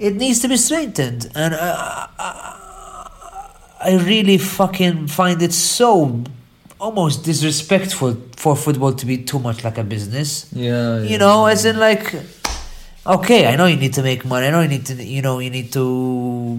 it 0.00 0.16
needs 0.16 0.40
to 0.40 0.48
be 0.48 0.56
strengthened, 0.56 1.30
and 1.36 1.54
I, 1.54 2.08
I, 2.18 3.50
I 3.80 3.96
really 3.98 4.38
fucking 4.38 5.06
find 5.06 5.40
it 5.40 5.52
so 5.52 6.24
almost 6.80 7.24
disrespectful 7.24 8.16
for 8.36 8.56
football 8.56 8.92
to 8.94 9.06
be 9.06 9.18
too 9.18 9.38
much 9.38 9.62
like 9.62 9.78
a 9.78 9.84
business. 9.84 10.48
Yeah, 10.52 11.02
You 11.02 11.18
know, 11.18 11.46
as 11.46 11.64
in 11.64 11.78
like, 11.78 12.14
okay, 13.06 13.46
I 13.46 13.56
know 13.56 13.66
you 13.66 13.76
need 13.76 13.94
to 13.94 14.02
make 14.02 14.24
money. 14.24 14.46
I 14.46 14.50
know 14.50 14.60
you 14.62 14.68
need 14.68 14.86
to, 14.86 14.94
you 14.94 15.22
know, 15.22 15.38
you 15.38 15.50
need 15.50 15.72
to 15.74 16.58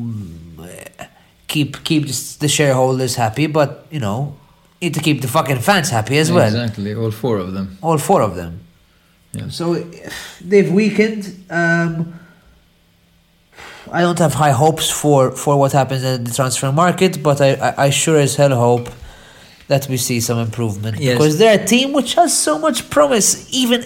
uh, 0.59 1.05
keep 1.47 1.83
keep 1.83 2.07
the 2.39 2.47
shareholders 2.47 3.15
happy, 3.15 3.47
but 3.47 3.85
you 3.91 3.99
know, 3.99 4.35
need 4.81 4.93
to 4.93 4.99
keep 5.01 5.21
the 5.21 5.27
fucking 5.27 5.59
fans 5.59 5.89
happy 5.89 6.17
as 6.17 6.31
well. 6.31 6.47
Exactly, 6.47 6.93
all 6.95 7.11
four 7.11 7.37
of 7.37 7.53
them. 7.53 7.77
All 7.81 7.97
four 7.97 8.21
of 8.21 8.35
them. 8.35 8.59
Yeah. 9.33 9.49
So 9.49 9.85
they've 10.41 10.71
weakened. 10.71 11.45
Um, 11.49 12.13
I 13.91 14.01
don't 14.01 14.19
have 14.19 14.33
high 14.35 14.51
hopes 14.51 14.89
for, 14.89 15.31
for 15.31 15.57
what 15.57 15.71
happens 15.71 16.03
in 16.03 16.23
the 16.23 16.31
transfer 16.31 16.71
market, 16.71 17.23
but 17.23 17.41
I, 17.41 17.53
I, 17.53 17.85
I 17.85 17.89
sure 17.89 18.17
as 18.19 18.35
hell 18.35 18.55
hope 18.55 18.89
that 19.67 19.87
we 19.87 19.97
see 19.97 20.19
some 20.19 20.37
improvement 20.39 20.97
Yes. 20.99 21.17
because 21.17 21.37
they're 21.39 21.59
a 21.61 21.65
team 21.65 21.93
which 21.93 22.13
has 22.15 22.37
so 22.37 22.57
much 22.59 22.89
promise, 22.89 23.47
even 23.53 23.83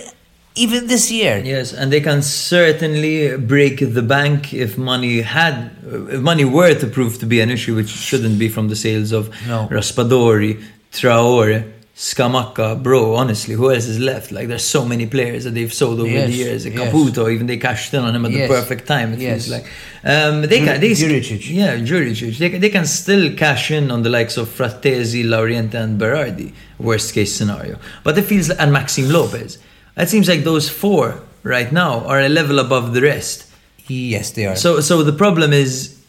even 0.56 0.86
this 0.86 1.12
year. 1.12 1.42
Yes, 1.44 1.74
and 1.74 1.92
they 1.92 2.00
can 2.00 2.22
certainly 2.22 3.36
break 3.38 3.80
the 3.80 4.04
bank 4.04 4.54
if 4.54 4.78
money 4.78 5.22
had, 5.22 5.72
if 5.84 6.22
money 6.22 6.46
were 6.46 6.76
to 6.76 6.86
prove 6.86 7.18
to 7.20 7.26
be 7.26 7.40
an 7.40 7.50
issue, 7.50 7.76
which 7.76 7.90
shouldn't 7.90 8.38
be 8.38 8.50
from 8.50 8.68
the 8.68 8.76
sales 8.76 9.12
of 9.12 9.30
No. 9.48 9.68
Raspadori, 9.72 10.64
Traore, 10.94 11.72
Scamacca, 11.96 12.82
bro, 12.82 13.16
honestly, 13.16 13.54
who 13.56 13.72
else 13.72 13.86
is 13.86 14.00
left? 14.00 14.32
Like, 14.32 14.48
there's 14.48 14.64
so 14.64 14.84
many 14.86 15.06
players 15.06 15.44
that 15.44 15.52
they've 15.52 15.74
sold 15.74 16.00
over 16.00 16.10
Yes, 16.10 16.28
the 16.30 16.36
years. 16.36 16.66
yes. 16.66 16.76
Caputo, 16.76 17.32
even 17.32 17.46
they 17.48 17.58
cashed 17.58 17.94
in 17.94 18.02
on 18.04 18.16
him 18.16 18.26
at 18.26 18.32
Yes, 18.32 18.50
the 18.50 18.56
perfect 18.56 18.88
time, 18.88 19.14
it 19.14 19.20
yes. 19.20 19.48
feels 19.48 19.50
like. 19.62 19.72
Um, 20.04 20.42
they 20.42 20.60
can, 20.60 20.80
they, 20.82 20.92
Juricic. 20.92 21.50
Yeah, 21.50 21.78
Juricic. 21.78 22.38
They, 22.38 22.50
can- 22.50 22.62
they 22.62 22.70
can 22.70 22.86
still 22.86 23.36
cash 23.36 23.72
in 23.72 23.92
on 23.92 24.04
the 24.04 24.10
likes 24.10 24.38
of 24.38 24.50
Frattesi, 24.50 25.24
Lauriente, 25.24 25.76
and 25.76 26.00
Berardi, 26.00 26.54
worst 26.80 27.14
case 27.14 27.36
scenario. 27.36 27.78
But 28.04 28.18
it 28.18 28.24
feels, 28.24 28.50
like, 28.50 28.60
and 28.60 28.72
Maxime 28.74 29.10
Lopez. 29.10 29.58
It 29.98 30.10
seems 30.10 30.28
like 30.28 30.44
those 30.44 30.70
four 30.70 31.22
right 31.44 31.72
now 31.72 32.06
are 32.06 32.20
a 32.22 32.30
level 32.30 32.58
above 32.60 32.94
the 32.94 33.02
rest. 33.02 33.46
Yes, 33.88 34.32
they 34.32 34.46
are. 34.48 34.56
So, 34.56 34.80
so 34.82 35.04
the 35.04 35.14
problem 35.14 35.54
is, 35.54 36.00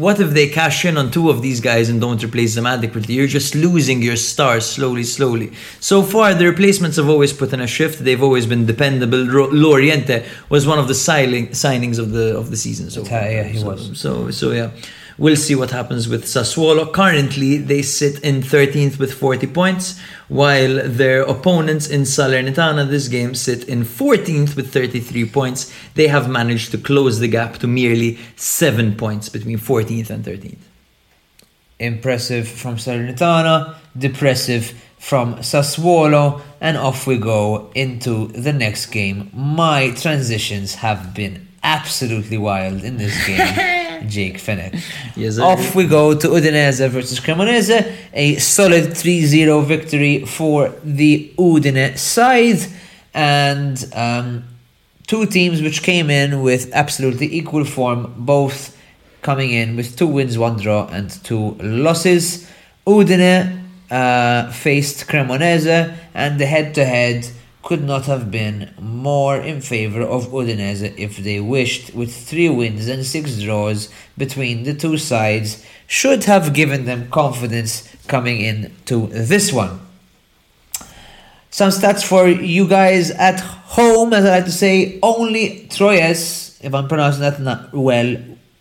what 0.00 0.18
if 0.18 0.30
they 0.30 0.48
cash 0.48 0.84
in 0.84 0.96
on 0.96 1.10
two 1.10 1.28
of 1.28 1.42
these 1.42 1.60
guys 1.60 1.90
and 1.90 2.00
don't 2.00 2.22
replace 2.24 2.54
them 2.54 2.66
adequately? 2.66 3.14
You're 3.14 3.26
just 3.26 3.54
losing 3.54 4.00
your 4.02 4.16
stars 4.16 4.64
slowly, 4.64 5.04
slowly. 5.04 5.52
So 5.78 6.02
far, 6.02 6.32
the 6.32 6.46
replacements 6.46 6.96
have 6.96 7.08
always 7.08 7.32
put 7.32 7.52
in 7.52 7.60
a 7.60 7.66
shift. 7.66 8.02
They've 8.02 8.22
always 8.22 8.46
been 8.46 8.64
dependable. 8.64 9.18
Lauriente 9.18 10.26
was 10.48 10.66
one 10.66 10.78
of 10.78 10.88
the 10.88 10.94
signings 10.94 11.98
of 11.98 12.12
the 12.12 12.36
of 12.36 12.50
the 12.50 12.56
season. 12.56 12.90
So 12.90 13.04
Yeah, 13.04 13.28
yeah, 13.28 13.42
he 13.44 13.62
was. 13.62 13.98
So, 14.00 14.30
so 14.30 14.52
yeah, 14.52 14.70
we'll 15.20 15.36
see 15.36 15.54
what 15.54 15.70
happens 15.70 16.08
with 16.08 16.24
Sassuolo. 16.24 16.90
Currently, 16.92 17.58
they 17.58 17.82
sit 17.82 18.18
in 18.24 18.40
13th 18.40 18.98
with 18.98 19.12
40 19.12 19.46
points, 19.48 20.00
while 20.28 20.82
their 20.88 21.22
opponents 21.22 21.86
in 21.86 22.02
Salernitana 22.02 22.88
this 22.88 23.06
game 23.06 23.34
sit 23.34 23.64
in 23.68 23.84
14th 23.84 24.56
with 24.56 24.72
33 24.72 25.26
points. 25.26 25.72
They 25.94 26.08
have 26.08 26.28
managed 26.28 26.72
to 26.72 26.78
close 26.78 27.20
the 27.20 27.28
gap 27.28 27.58
to 27.58 27.68
merely 27.68 28.18
seven 28.34 28.96
points 28.96 29.28
between 29.28 29.58
14th 29.58 30.10
and 30.10 30.24
13th. 30.24 30.64
Impressive 31.78 32.48
from 32.48 32.76
Salernitana, 32.76 33.76
depressive 33.96 34.72
from 34.98 35.36
Sassuolo, 35.36 36.40
and 36.60 36.76
off 36.76 37.06
we 37.06 37.18
go 37.18 37.70
into 37.74 38.28
the 38.28 38.52
next 38.52 38.86
game. 38.86 39.30
My 39.34 39.90
transitions 39.90 40.76
have 40.76 41.14
been 41.14 41.46
absolutely 41.62 42.38
wild 42.38 42.84
in 42.84 42.96
this 42.96 43.26
game, 43.26 43.38
Jake 44.06 44.38
Fennec. 44.38 44.74
Yes. 45.16 45.38
Off 45.38 45.74
we 45.74 45.86
go 45.86 46.14
to 46.14 46.28
Udinese 46.28 46.88
versus 46.88 47.20
Cremonese, 47.20 47.94
a 48.14 48.36
solid 48.36 48.84
3-0 48.84 49.64
victory 49.64 50.24
for 50.24 50.72
the 50.84 51.32
Udine 51.36 51.98
side, 51.98 52.60
and 53.12 53.84
um, 53.94 54.44
two 55.06 55.26
teams 55.26 55.60
which 55.60 55.82
came 55.82 56.08
in 56.10 56.42
with 56.42 56.72
absolutely 56.72 57.34
equal 57.34 57.64
form, 57.64 58.14
both 58.16 58.76
coming 59.20 59.50
in 59.50 59.76
with 59.76 59.96
two 59.96 60.06
wins, 60.06 60.38
one 60.38 60.56
draw, 60.56 60.86
and 60.86 61.10
two 61.24 61.56
losses. 61.60 62.48
Udine 62.86 63.62
uh, 63.90 64.50
faced 64.52 65.06
Cremonese, 65.06 65.94
and 66.14 66.40
the 66.40 66.46
head-to-head 66.46 67.28
could 67.62 67.84
not 67.84 68.06
have 68.06 68.30
been 68.30 68.72
more 68.80 69.36
in 69.36 69.60
favour 69.60 70.02
of 70.02 70.28
Udinese 70.28 70.96
if 70.98 71.18
they 71.18 71.40
wished, 71.40 71.94
with 71.94 72.14
three 72.14 72.48
wins 72.48 72.88
and 72.88 73.04
six 73.04 73.40
draws 73.40 73.90
between 74.16 74.64
the 74.64 74.74
two 74.74 74.96
sides, 74.96 75.64
should 75.86 76.24
have 76.24 76.54
given 76.54 76.84
them 76.84 77.10
confidence 77.10 77.88
coming 78.06 78.40
into 78.40 79.08
this 79.08 79.52
one. 79.52 79.80
Some 81.50 81.70
stats 81.70 82.04
for 82.04 82.28
you 82.28 82.66
guys 82.68 83.10
at 83.10 83.40
home, 83.40 84.12
as 84.14 84.24
I 84.24 84.30
like 84.30 84.44
to 84.44 84.52
say, 84.52 84.98
only 85.02 85.66
Troyes, 85.68 86.58
if 86.62 86.72
I'm 86.72 86.88
pronouncing 86.88 87.22
that 87.22 87.40
not 87.40 87.72
well, 87.72 88.16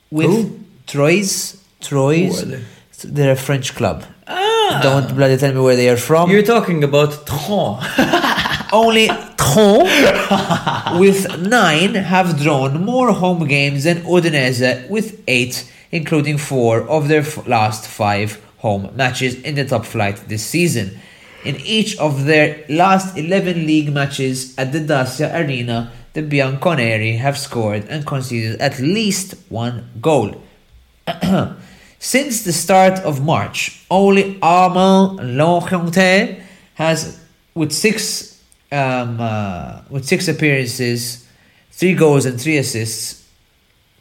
with 0.10 0.28
Who? 0.28 0.60
Troyes, 0.88 1.64
Troyes, 1.82 2.42
Who 2.42 2.54
are 2.54 2.58
they? 2.58 2.64
they're 3.06 3.32
a 3.32 3.36
French 3.36 3.76
club. 3.76 4.04
Ah. 4.28 4.80
Don't 4.82 5.16
bloody 5.16 5.38
tell 5.38 5.54
me 5.54 5.62
where 5.62 5.76
they 5.76 5.88
are 5.90 5.98
from. 5.98 6.30
You're 6.32 6.44
talking 6.44 6.84
about 6.84 7.26
Tron. 7.28 7.84
Only 8.72 9.08
Tron 9.38 11.00
with 11.00 11.40
nine 11.40 11.96
have 11.96 12.40
drawn 12.40 12.84
more 12.84 13.12
home 13.12 13.48
games 13.48 13.84
than 13.86 14.04
Udinese 14.04 14.88
with 14.90 15.24
eight, 15.28 15.72
including 15.92 16.38
four 16.38 16.82
of 16.82 17.08
their 17.08 17.22
f- 17.22 17.48
last 17.48 17.88
five 17.88 18.44
home 18.58 18.92
matches 18.96 19.36
in 19.42 19.56
the 19.56 19.66
top 19.66 19.86
flight 19.86 20.18
this 20.28 20.46
season. 20.46 21.00
In 21.46 21.56
each 21.58 21.98
of 21.98 22.26
their 22.26 22.66
last 22.70 23.18
11 23.18 23.66
league 23.66 23.92
matches 23.94 24.54
at 24.58 24.72
the 24.72 24.82
Dacia 24.82 25.32
Arena, 25.34 25.92
the 26.14 26.22
Bianconeri 26.22 27.18
have 27.18 27.38
scored 27.38 27.86
and 27.90 28.06
conceded 28.06 28.60
at 28.60 28.80
least 28.80 29.36
one 29.50 29.90
goal. 30.02 30.44
Since 32.00 32.44
the 32.44 32.54
start 32.54 33.00
of 33.00 33.24
March, 33.24 33.86
only 33.90 34.38
Armand 34.42 35.38
Longchamp 35.38 36.40
has, 36.76 37.20
with 37.54 37.72
six, 37.72 38.39
um, 38.72 39.20
uh, 39.20 39.82
with 39.90 40.06
six 40.06 40.28
appearances, 40.28 41.28
three 41.72 41.94
goals 41.94 42.26
and 42.26 42.40
three 42.40 42.58
assists. 42.58 43.28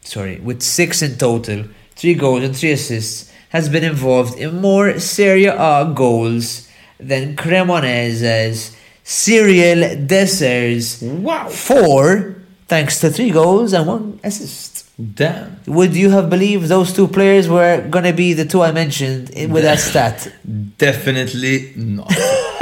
Sorry, 0.01 0.39
with 0.39 0.61
six 0.61 1.01
in 1.01 1.17
total, 1.17 1.65
three 1.95 2.13
goals 2.13 2.43
and 2.43 2.55
three 2.55 2.71
assists, 2.71 3.31
has 3.49 3.69
been 3.69 3.83
involved 3.83 4.37
in 4.39 4.61
more 4.61 4.99
Serie 4.99 5.45
A 5.45 5.91
goals 5.95 6.67
than 6.99 7.35
Cremonese's 7.35 8.75
Cyriel 9.03 10.07
Dessers. 10.07 11.01
Wow. 11.01 11.49
Four, 11.49 12.35
thanks 12.67 12.99
to 12.99 13.09
three 13.09 13.31
goals 13.31 13.73
and 13.73 13.87
one 13.87 14.19
assist. 14.23 14.85
Damn. 14.99 15.59
Would 15.65 15.95
you 15.95 16.09
have 16.09 16.29
believed 16.29 16.65
those 16.67 16.93
two 16.93 17.07
players 17.07 17.47
were 17.47 17.81
gonna 17.89 18.13
be 18.13 18.33
the 18.33 18.45
two 18.45 18.61
I 18.61 18.71
mentioned 18.71 19.29
with 19.51 19.63
that 19.63 19.79
stat? 19.79 20.31
Definitely 20.77 21.73
not. 21.75 22.11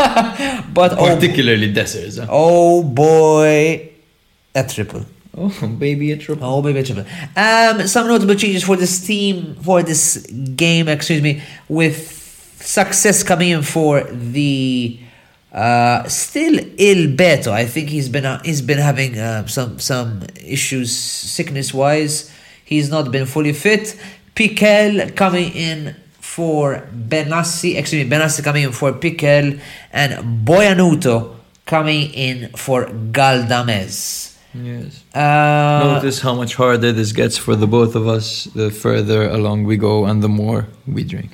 But 0.74 0.94
oh, 0.94 1.16
Particularly 1.16 1.74
Dessers. 1.74 2.20
huh? 2.20 2.28
oh 2.30 2.84
boy, 2.84 3.90
a 4.56 4.64
triple. 4.68 5.06
Oh, 5.40 5.68
baby, 5.68 6.12
a 6.12 6.18
triple. 6.18 6.46
Oh 6.46 6.62
baby, 6.62 6.80
a 6.80 6.84
triple. 6.84 7.06
Um, 7.36 7.88
some 7.88 8.08
notable 8.08 8.36
changes 8.36 8.64
for 8.64 8.76
this 8.76 9.06
team 9.06 9.56
for 9.62 9.84
this 9.84 10.26
game. 10.56 10.88
Excuse 10.88 11.22
me, 11.22 11.42
with 11.70 11.98
success 12.60 13.24
coming 13.24 13.50
in 13.50 13.62
for 13.62 14.02
the 14.04 15.00
uh, 15.54 16.04
still 16.08 16.60
Il 16.80 17.16
Beto. 17.16 17.52
I 17.52 17.66
think 17.66 17.90
he's 17.90 18.10
been 18.10 18.26
uh, 18.26 18.42
he's 18.44 18.62
been 18.62 18.80
having 18.80 19.18
uh, 19.18 19.46
some 19.48 19.80
some 19.80 20.24
issues 20.44 20.96
sickness 20.96 21.74
wise. 21.74 22.32
He's 22.66 22.90
not 22.90 23.12
been 23.12 23.26
fully 23.26 23.54
fit. 23.54 23.96
Pickel 24.36 25.16
coming 25.16 25.52
in 25.54 25.96
for 26.38 26.88
Benassi. 26.94 27.70
Excuse 27.80 28.04
me, 28.04 28.10
Benassi 28.14 28.44
coming 28.44 28.64
in 28.68 28.72
for 28.72 28.90
Pickel 28.94 29.60
and 29.92 30.12
Buonaiuto 30.48 31.16
coming 31.66 32.04
in 32.14 32.50
for 32.64 32.86
Galdames. 33.18 34.36
Yes. 34.54 35.04
Uh, 35.16 35.94
Notice 35.96 36.20
how 36.22 36.34
much 36.36 36.54
harder 36.56 36.92
this 37.00 37.12
gets 37.12 37.38
for 37.38 37.56
the 37.56 37.68
both 37.68 37.96
of 37.96 38.08
us 38.08 38.46
the 38.62 38.70
further 38.70 39.22
along 39.38 39.58
we 39.66 39.78
go 39.78 40.06
and 40.06 40.22
the 40.24 40.30
more 40.30 40.68
we 40.96 41.04
drink. 41.04 41.32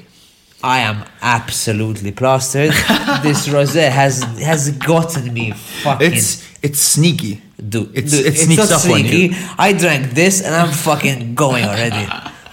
I 0.64 0.80
am 0.80 1.04
absolutely 1.22 2.12
plastered. 2.14 2.72
this 3.28 3.48
rosé 3.56 3.90
has 4.02 4.24
has 4.52 4.72
gotten 4.92 5.34
me 5.34 5.52
fucking. 5.84 6.14
It's 6.14 6.30
it's 6.68 6.80
sneaky. 6.96 7.42
dude, 7.74 7.92
it's- 8.00 8.12
dude, 8.12 8.26
it 8.30 8.36
sneaks 8.46 8.70
not 8.70 8.72
up 8.80 8.86
on 8.90 9.00
you. 9.04 9.10
sneaky. 9.10 9.36
I 9.68 9.74
drank 9.74 10.04
this 10.22 10.36
and 10.46 10.54
I'm 10.56 10.72
fucking 10.72 11.36
going 11.36 11.66
already. 11.66 12.06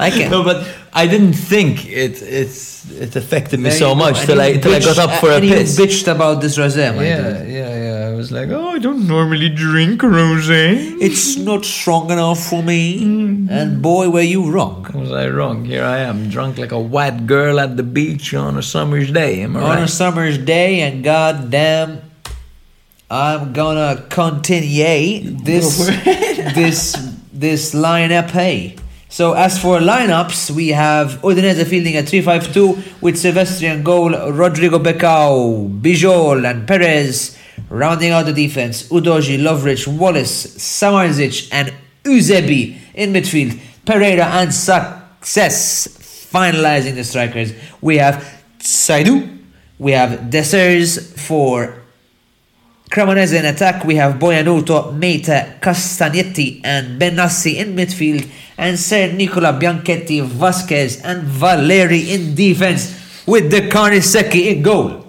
I 0.06 0.10
can. 0.16 0.30
No, 0.30 0.42
but 0.42 0.58
I 0.92 1.06
didn't 1.06 1.34
think 1.34 1.86
it 1.86 2.20
it's 2.20 2.90
it 2.90 3.14
affected 3.14 3.60
me 3.60 3.70
There 3.70 3.78
so 3.78 3.94
much 3.94 4.26
till 4.26 4.40
I 4.40 4.56
till 4.56 4.74
I 4.74 4.80
got 4.80 4.98
up 4.98 5.20
for 5.20 5.30
a 5.30 5.40
piss. 5.40 5.78
You 5.78 5.84
bitched 5.84 6.12
about 6.12 6.40
this 6.40 6.58
rosé, 6.58 6.94
yeah, 6.96 7.42
yeah, 7.44 7.84
yeah. 7.84 8.08
I 8.10 8.14
was 8.14 8.32
like, 8.32 8.48
oh, 8.48 8.70
I 8.70 8.78
don't 8.78 9.06
normally 9.06 9.48
drink 9.48 10.00
rosé. 10.00 11.00
It's 11.00 11.36
not 11.36 11.64
strong 11.64 12.10
enough 12.10 12.44
for 12.44 12.62
me. 12.62 13.00
Mm. 13.00 13.50
And 13.50 13.82
boy, 13.82 14.10
were 14.10 14.20
you 14.20 14.50
wrong. 14.50 14.90
Was 14.94 15.12
I 15.12 15.28
wrong? 15.28 15.64
Here 15.64 15.84
I 15.84 15.98
am, 15.98 16.28
drunk 16.28 16.58
like 16.58 16.72
a 16.72 16.80
white 16.80 17.26
girl 17.26 17.60
at 17.60 17.76
the 17.76 17.84
beach 17.84 18.34
on 18.34 18.58
a 18.58 18.62
summer's 18.62 19.12
day. 19.12 19.42
Am 19.42 19.56
I 19.56 19.62
On 19.62 19.82
a 19.82 19.88
summer's 19.88 20.38
day, 20.38 20.80
and 20.80 21.04
goddamn, 21.04 22.02
I'm 23.08 23.52
gonna 23.52 24.06
continue 24.08 25.36
this 25.44 25.86
this 26.54 26.96
this 27.32 27.74
lineup. 27.74 28.30
Hey, 28.30 28.76
so 29.10 29.34
as 29.34 29.60
for 29.60 29.78
lineups, 29.80 30.52
we 30.52 30.68
have 30.68 31.20
Udinese 31.20 31.66
fielding 31.66 31.96
at 31.96 32.04
3-5-2 32.04 33.02
with 33.02 33.16
Silvestri 33.16 33.64
in 33.74 33.82
goal, 33.82 34.10
Rodrigo 34.10 34.78
Becao, 34.78 35.68
Bijol, 35.82 36.48
and 36.48 36.66
Perez 36.66 37.36
rounding 37.68 38.12
out 38.12 38.26
the 38.26 38.32
defense. 38.32 38.88
Udogie, 38.88 39.38
Lovric, 39.38 39.86
Walace, 39.98 40.56
Samardzic, 40.56 41.48
and 41.52 41.74
Ehizibue 42.04 42.78
in 42.94 43.12
midfield. 43.12 43.60
Pereyra 43.84 44.26
and 44.26 44.54
Success 44.54 45.88
finalizing 46.32 46.94
the 46.94 47.04
strikers. 47.04 47.52
We 47.80 47.98
have 47.98 48.24
Saidu. 48.60 49.38
We 49.78 49.92
have 49.92 50.30
Dessers 50.30 51.18
for 51.18 51.79
Cremonese 52.90 53.38
in 53.38 53.44
attack. 53.44 53.84
We 53.84 53.94
have 53.96 54.14
Buonaiuto, 54.14 54.92
Meta, 54.98 55.54
Castagnetti, 55.60 56.60
and 56.64 57.00
Benassi 57.00 57.54
in 57.54 57.76
midfield. 57.76 58.28
And 58.58 58.76
Sernicola 58.76 59.58
Bianchetti, 59.58 60.22
Vasquez, 60.22 61.00
and 61.02 61.22
Valeri 61.22 62.10
in 62.10 62.34
defense 62.34 63.24
with 63.26 63.50
the 63.52 63.60
Carnesecchi 63.68 64.56
in 64.56 64.62
goal. 64.62 65.06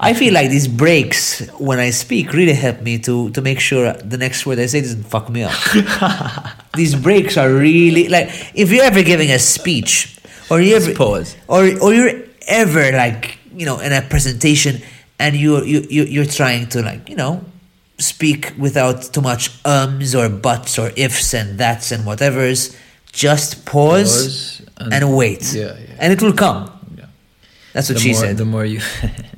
I 0.00 0.12
feel 0.14 0.34
like 0.34 0.50
these 0.50 0.66
breaks 0.66 1.46
when 1.58 1.78
I 1.78 1.90
speak 1.90 2.32
really 2.32 2.54
help 2.54 2.80
me 2.80 2.98
to 3.00 3.30
to 3.30 3.42
make 3.42 3.60
sure 3.60 3.92
the 3.92 4.16
next 4.16 4.46
word 4.46 4.58
I 4.58 4.66
say 4.66 4.80
doesn't 4.80 5.04
fuck 5.04 5.28
me 5.28 5.42
up. 5.44 5.52
these 6.74 6.94
breaks 6.96 7.36
are 7.36 7.52
really 7.52 8.08
like 8.08 8.28
if 8.54 8.72
you're 8.72 8.82
ever 8.82 9.02
giving 9.02 9.30
a 9.30 9.38
speech 9.38 10.18
or 10.50 10.60
you 10.62 10.74
ever 10.74 10.94
pause. 10.94 11.36
or 11.48 11.68
or 11.82 11.92
you're 11.92 12.24
ever 12.48 12.92
like 12.92 13.38
you 13.54 13.66
know 13.66 13.78
in 13.80 13.92
a 13.92 14.00
presentation 14.00 14.80
and 15.20 15.36
you 15.36 15.62
you 15.72 15.80
you 15.96 16.02
you're 16.14 16.32
trying 16.40 16.66
to 16.72 16.78
like 16.82 17.08
you 17.12 17.16
know 17.16 17.44
speak 17.98 18.52
without 18.58 18.98
too 19.14 19.20
much 19.20 19.50
ums 19.64 20.14
or 20.14 20.28
buts 20.28 20.78
or 20.78 20.90
ifs 20.96 21.34
and 21.34 21.58
that's 21.58 21.92
and 21.92 22.04
whatever's. 22.06 22.74
Just 23.12 23.66
pause, 23.66 24.12
Pause 24.12 24.62
and, 24.78 24.92
and- 24.94 25.16
wait, 25.16 25.42
Yeah, 25.52 25.62
yeah. 25.64 25.96
and 26.02 26.12
it 26.12 26.20
will 26.22 26.32
come. 26.32 26.70
Yeah. 26.96 27.06
That's 27.74 27.88
what 27.88 27.96
the 27.98 28.00
she 28.04 28.12
more, 28.12 28.20
said. 28.22 28.36
The 28.36 28.44
more 28.44 28.64
you, 28.64 28.80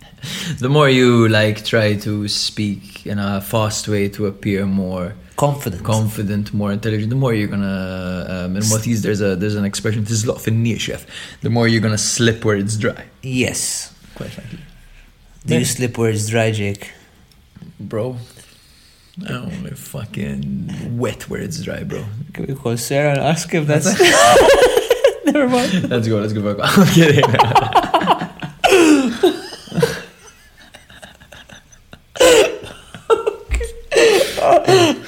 the 0.59 0.69
more 0.69 0.89
you 0.91 1.27
like 1.29 1.65
try 1.65 1.95
to 2.07 2.29
speak 2.29 3.07
in 3.07 3.19
a 3.19 3.41
fast 3.41 3.89
way 3.89 4.09
to 4.11 4.27
appear 4.27 4.67
more 4.67 5.15
Confident. 5.37 5.83
confident, 5.85 6.53
more 6.53 6.71
intelligent, 6.71 7.09
the 7.09 7.17
more 7.17 7.33
you're 7.35 7.49
gonna. 7.49 8.27
Um, 8.29 8.57
in 8.59 8.63
Maltese, 8.69 9.01
there's 9.03 9.23
a 9.23 9.35
there's 9.37 9.57
an 9.57 9.65
expression. 9.65 10.03
This 10.05 10.13
is 10.13 10.25
a 10.25 10.29
lot 10.33 10.41
for 10.41 10.51
chef. 10.79 11.07
The 11.41 11.51
more 11.51 11.67
you're 11.67 11.81
gonna 11.81 11.97
slip 11.99 12.45
where 12.45 12.57
it's 12.57 12.77
dry. 12.77 13.07
yes. 13.23 13.93
Quite 14.15 14.31
frankly, 14.31 14.59
Do 15.47 15.59
you 15.59 15.65
slip 15.65 15.99
where 15.99 16.11
it's 16.11 16.29
dry, 16.29 16.53
Jake? 16.53 16.93
bro. 17.81 18.17
I 19.29 19.33
only 19.35 19.73
fucking 19.73 20.97
wet 20.99 21.29
where 21.29 21.41
it's 21.41 21.61
dry, 21.63 21.83
bro. 21.83 22.05
Can 22.33 22.47
we 22.47 22.55
call 22.55 22.77
Sarah 22.77 23.11
and 23.11 23.19
ask 23.21 23.53
if 23.55 23.67
that's. 23.67 23.87
Never 25.27 25.49
mind. 25.49 25.91
Let's 25.91 26.09
go. 26.09 26.19
Let's 26.19 26.33
go 26.33 26.55
back. 26.55 26.57
I'm 26.79 26.87
kidding. 26.87 27.25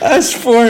As 0.01 0.33
for 0.33 0.65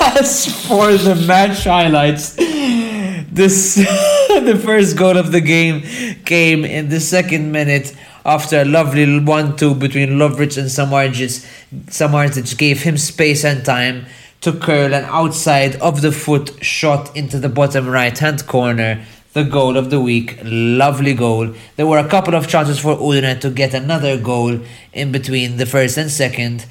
as 0.00 0.66
for 0.66 0.92
the 0.96 1.14
match 1.26 1.64
highlights, 1.64 2.34
this 2.34 3.74
the 3.76 4.60
first 4.64 4.96
goal 4.96 5.16
of 5.16 5.30
the 5.30 5.40
game 5.40 5.82
came 6.24 6.64
in 6.64 6.88
the 6.88 6.98
second 7.00 7.52
minute 7.52 7.94
after 8.24 8.60
a 8.60 8.64
lovely 8.64 9.18
one-two 9.20 9.74
between 9.74 10.10
Lovric 10.10 10.56
and 10.58 10.68
Samardzic. 10.68 11.46
Samardzic 11.86 12.56
gave 12.58 12.82
him 12.82 12.96
space 12.96 13.44
and 13.44 13.64
time 13.64 14.06
to 14.40 14.52
curl 14.52 14.94
an 14.94 15.04
outside 15.04 15.76
of 15.76 16.00
the 16.00 16.12
foot 16.12 16.64
shot 16.64 17.14
into 17.16 17.38
the 17.38 17.48
bottom 17.48 17.88
right-hand 17.88 18.46
corner. 18.46 19.04
The 19.32 19.44
goal 19.44 19.76
of 19.76 19.90
the 19.90 20.00
week, 20.00 20.38
lovely 20.42 21.14
goal. 21.14 21.54
There 21.76 21.86
were 21.86 21.98
a 21.98 22.08
couple 22.08 22.34
of 22.34 22.48
chances 22.48 22.80
for 22.80 22.96
Udine 22.96 23.40
to 23.42 23.50
get 23.50 23.74
another 23.74 24.18
goal 24.18 24.60
in 24.92 25.12
between 25.12 25.56
the 25.56 25.66
first 25.66 25.96
and 25.96 26.10
second, 26.10 26.66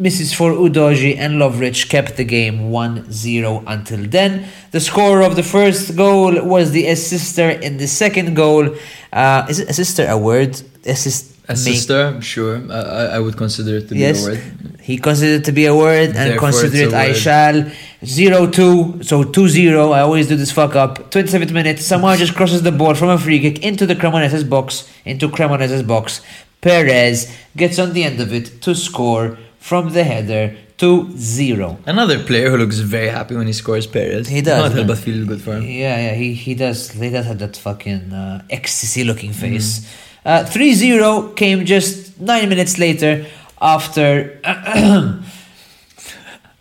Mrs. 0.00 0.34
for 0.34 0.52
Udogie 0.52 1.16
and 1.16 1.34
Lovric 1.34 1.88
kept 1.88 2.16
the 2.16 2.24
game 2.24 2.70
1-0 2.70 3.64
until 3.66 3.98
then. 4.08 4.46
The 4.72 4.80
scorer 4.80 5.22
of 5.22 5.36
the 5.36 5.42
first 5.42 5.96
goal 5.96 6.42
was 6.44 6.72
the 6.72 6.86
assister 6.86 7.50
in 7.50 7.76
the 7.76 7.86
second 7.86 8.34
goal. 8.34 8.74
Uh, 9.12 9.46
is 9.48 9.60
it 9.60 9.68
assister 9.70 10.06
a 10.08 10.18
word? 10.18 10.60
Assist. 10.84 11.32
A 11.46 11.52
make- 11.52 11.58
sister, 11.58 12.20
sure. 12.22 12.62
I, 12.72 13.16
I 13.16 13.18
would 13.18 13.36
consider 13.36 13.76
it 13.76 13.88
to 13.90 13.94
Yes. 13.94 14.24
be 14.26 14.32
a 14.32 14.34
word. 14.34 14.42
He 14.80 14.96
considered 14.96 15.42
it 15.42 15.44
to 15.44 15.52
be 15.52 15.66
a 15.66 15.74
word 15.74 16.08
and 16.08 16.16
Therefore, 16.16 16.50
consider 16.50 16.88
it 16.88 16.94
I 16.94 17.08
word. 17.08 17.16
shall. 17.16 17.70
0 18.04 18.46
2, 18.50 19.02
so 19.02 19.24
2 19.24 19.48
0. 19.48 19.90
I 19.92 20.00
always 20.00 20.26
do 20.26 20.36
this 20.36 20.50
fuck 20.50 20.74
up. 20.74 21.10
27th 21.10 21.52
minute, 21.52 21.78
Samar 21.80 22.16
just 22.16 22.34
crosses 22.34 22.62
the 22.62 22.72
ball 22.72 22.94
from 22.94 23.10
a 23.10 23.18
free 23.18 23.40
kick 23.40 23.62
into 23.62 23.84
the 23.86 23.94
Cremonese's 23.94 24.44
box, 24.44 24.88
into 25.04 25.28
Cremonese's 25.28 25.82
box. 25.82 26.22
Perez 26.62 27.30
gets 27.56 27.78
on 27.78 27.92
the 27.92 28.04
end 28.04 28.20
of 28.20 28.32
it 28.32 28.62
to 28.62 28.74
score 28.74 29.36
from 29.64 29.88
the 29.94 30.04
header 30.04 30.54
to 30.76 31.10
0. 31.16 31.78
Another 31.86 32.22
player 32.22 32.50
who 32.50 32.58
looks 32.58 32.80
very 32.80 33.08
happy 33.08 33.34
when 33.34 33.46
he 33.46 33.54
scores 33.54 33.86
Perez. 33.86 34.28
He 34.28 34.42
does, 34.42 34.62
Not 34.62 34.72
help 34.72 34.88
but 34.88 34.98
feel 34.98 35.26
good 35.26 35.40
for 35.40 35.54
him. 35.54 35.62
Yeah, 35.62 35.96
yeah, 36.06 36.14
he, 36.14 36.34
he 36.34 36.54
does. 36.54 36.90
He 36.90 37.08
does 37.08 37.24
have 37.24 37.38
that 37.38 37.56
fucking 37.56 38.12
uh, 38.12 38.44
ecstasy 38.50 39.04
looking 39.04 39.32
face. 39.32 39.90
Uh, 40.22 40.44
3 40.44 40.74
0 40.74 41.28
came 41.30 41.64
just 41.64 42.20
nine 42.20 42.50
minutes 42.50 42.78
later 42.78 43.24
after. 43.62 44.38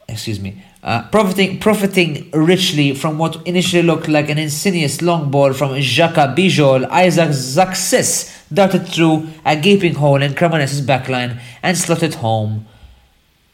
excuse 0.07 0.39
me. 0.39 0.63
Uh, 0.81 1.05
profiting, 1.09 1.59
profiting 1.59 2.31
richly 2.31 2.95
from 2.95 3.17
what 3.17 3.45
initially 3.45 3.84
looked 3.84 4.07
like 4.07 4.30
an 4.30 4.38
insidious 4.38 5.01
long 5.01 5.30
ball 5.30 5.51
from 5.51 5.71
Jaka 5.71 6.34
Bijol, 6.35 6.85
Isaac 6.89 7.34
Success 7.34 8.45
darted 8.53 8.88
through 8.88 9.27
a 9.45 9.57
gaping 9.57 9.95
hole 9.95 10.21
in 10.21 10.34
Cremonese's 10.34 10.81
backline 10.81 11.41
and 11.61 11.77
slotted 11.77 12.15
home 12.15 12.65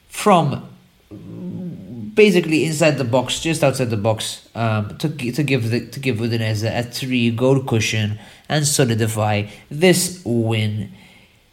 from 0.10 0.68
basically 2.14 2.66
inside 2.66 2.98
the 2.98 3.06
box, 3.06 3.40
just 3.40 3.64
outside 3.64 3.90
the 3.90 3.98
box, 3.98 4.50
um, 4.56 4.98
to 4.98 5.08
to 5.10 5.44
give 5.44 5.70
the 5.70 5.88
to 5.88 6.00
give 6.00 6.18
Udinese 6.18 6.64
a 6.68 6.84
three 6.84 7.32
goal 7.32 7.64
cushion 7.64 8.20
and 8.50 8.68
solidify 8.68 9.48
this 9.70 10.22
win. 10.26 10.92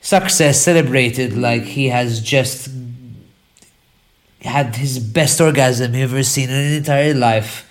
Success 0.00 0.60
celebrated 0.60 1.36
like 1.36 1.62
he 1.62 1.88
has 1.88 2.20
just 2.20 2.68
had 4.42 4.76
his 4.76 4.98
best 4.98 5.40
orgasm 5.40 5.92
he 5.92 6.02
ever 6.02 6.22
seen 6.22 6.48
in 6.50 6.56
his 6.56 6.76
entire 6.78 7.14
life. 7.14 7.68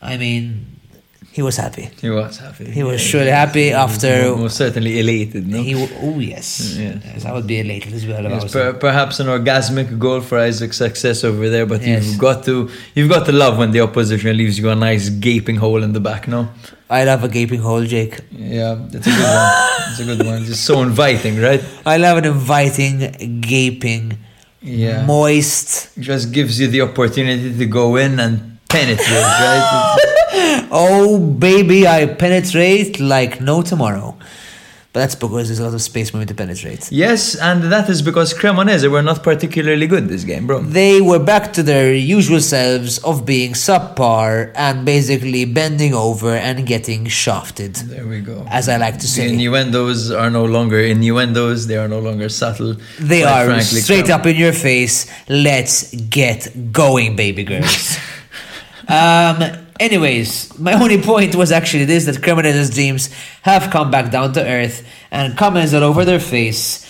I 0.00 0.16
mean, 0.16 0.77
he 1.38 1.42
was 1.48 1.56
happy. 1.64 1.86
He 2.04 2.10
was 2.10 2.36
happy. 2.46 2.64
He 2.78 2.82
was 2.90 3.00
surely 3.10 3.30
happy 3.42 3.66
after. 3.84 4.12
Most 4.44 4.56
certainly 4.64 4.92
elated, 5.02 5.46
no? 5.54 5.62
He 5.68 5.74
oh 6.06 6.18
yes, 6.34 6.48
Yeah. 6.76 6.98
yes, 7.10 7.24
I 7.28 7.30
would 7.34 7.46
be 7.46 7.58
elated 7.64 7.92
as 7.98 8.04
well. 8.10 8.22
Yes, 8.24 8.42
was 8.42 8.52
per- 8.56 8.72
perhaps 8.86 9.20
an 9.22 9.28
orgasmic 9.36 9.88
goal 10.04 10.20
for 10.28 10.36
Isaac's 10.50 10.78
success 10.86 11.18
over 11.30 11.48
there, 11.54 11.66
but 11.72 11.80
Yes. 11.82 12.04
you've 12.06 12.18
got 12.28 12.38
to 12.48 12.54
you've 12.96 13.10
got 13.14 13.24
to 13.30 13.32
love 13.44 13.54
when 13.62 13.70
the 13.76 13.82
opposition 13.88 14.36
leaves 14.36 14.58
you 14.58 14.68
a 14.68 14.74
nice 14.88 15.06
gaping 15.28 15.56
hole 15.64 15.80
in 15.86 15.92
the 15.98 16.00
back. 16.10 16.26
No, 16.34 16.40
I 16.90 17.04
love 17.10 17.22
a 17.22 17.28
gaping 17.38 17.60
hole, 17.68 17.84
Jake. 17.94 18.14
yeah, 18.32 18.74
it's 18.96 19.06
a 19.06 19.14
good 19.18 19.30
one. 19.38 19.52
It's 19.90 20.00
a 20.00 20.06
good 20.10 20.22
one. 20.32 20.42
It's 20.50 20.58
so 20.72 20.82
inviting, 20.82 21.34
right? 21.48 21.62
I 21.86 21.96
love 22.06 22.16
an 22.18 22.26
inviting, 22.36 22.96
gaping, 23.40 24.04
Yeah, 24.60 25.06
moist. 25.06 25.90
just 26.10 26.32
gives 26.32 26.58
you 26.60 26.66
the 26.76 26.80
opportunity 26.82 27.56
to 27.62 27.66
go 27.80 27.94
in 27.96 28.18
and 28.18 28.57
penetrate, 28.68 29.08
right? 29.08 29.96
Oh, 30.70 31.18
baby, 31.18 31.86
I 31.86 32.06
penetrate 32.06 33.00
like 33.00 33.40
no 33.40 33.62
tomorrow. 33.62 34.16
But 34.92 35.00
that's 35.00 35.14
because 35.14 35.48
there's 35.48 35.58
a 35.60 35.64
lot 35.64 35.74
of 35.74 35.82
space 35.82 36.10
for 36.10 36.16
me 36.16 36.24
to 36.26 36.34
penetrate. 36.34 36.90
yes, 36.90 37.34
and 37.36 37.64
that 37.72 37.88
is 37.88 38.00
because 38.02 38.32
Cremonese 38.34 38.90
were 38.90 39.02
not 39.02 39.22
particularly 39.22 39.86
good 39.86 40.08
this 40.08 40.24
game, 40.24 40.46
bro. 40.46 40.60
They 40.60 41.00
were 41.00 41.18
back 41.18 41.52
to 41.54 41.62
their 41.62 41.94
usual 41.94 42.40
selves 42.40 42.98
of 42.98 43.24
being 43.26 43.52
subpar 43.52 44.50
and 44.54 44.84
basically 44.86 45.44
bending 45.44 45.92
over 45.94 46.30
and 46.34 46.66
getting 46.66 47.06
shafted, 47.06 47.74
There 47.76 48.06
we 48.06 48.20
go. 48.20 48.46
as 48.50 48.68
I 48.68 48.76
like 48.78 48.94
to 48.94 49.00
The 49.02 49.06
say. 49.08 49.28
innuendos 49.32 50.10
are 50.10 50.30
no 50.30 50.44
longer 50.46 50.80
innuendos; 50.80 51.66
they 51.66 51.76
are 51.76 51.88
no 51.88 52.00
longer 52.00 52.28
subtle. 52.30 52.76
They 52.98 53.22
are 53.24 53.44
frankly, 53.44 53.80
straight 53.80 54.06
Crem- 54.06 54.14
up 54.20 54.26
in 54.26 54.36
your 54.36 54.52
face. 54.54 55.06
Let's 55.28 55.94
get 55.94 56.72
going, 56.72 57.14
baby 57.16 57.44
girls. 57.44 57.98
um. 58.88 59.64
Anyways, 59.80 60.58
my 60.58 60.72
only 60.82 61.00
point 61.00 61.36
was 61.36 61.52
actually 61.52 61.84
this: 61.84 62.06
that 62.06 62.16
Cremonese's 62.16 62.70
dreams 62.70 63.10
have 63.42 63.70
come 63.70 63.90
back 63.90 64.10
down 64.10 64.32
to 64.32 64.44
earth, 64.44 64.86
and 65.10 65.36
comments 65.36 65.72
all 65.72 65.84
over 65.84 66.04
their 66.04 66.20
face. 66.20 66.84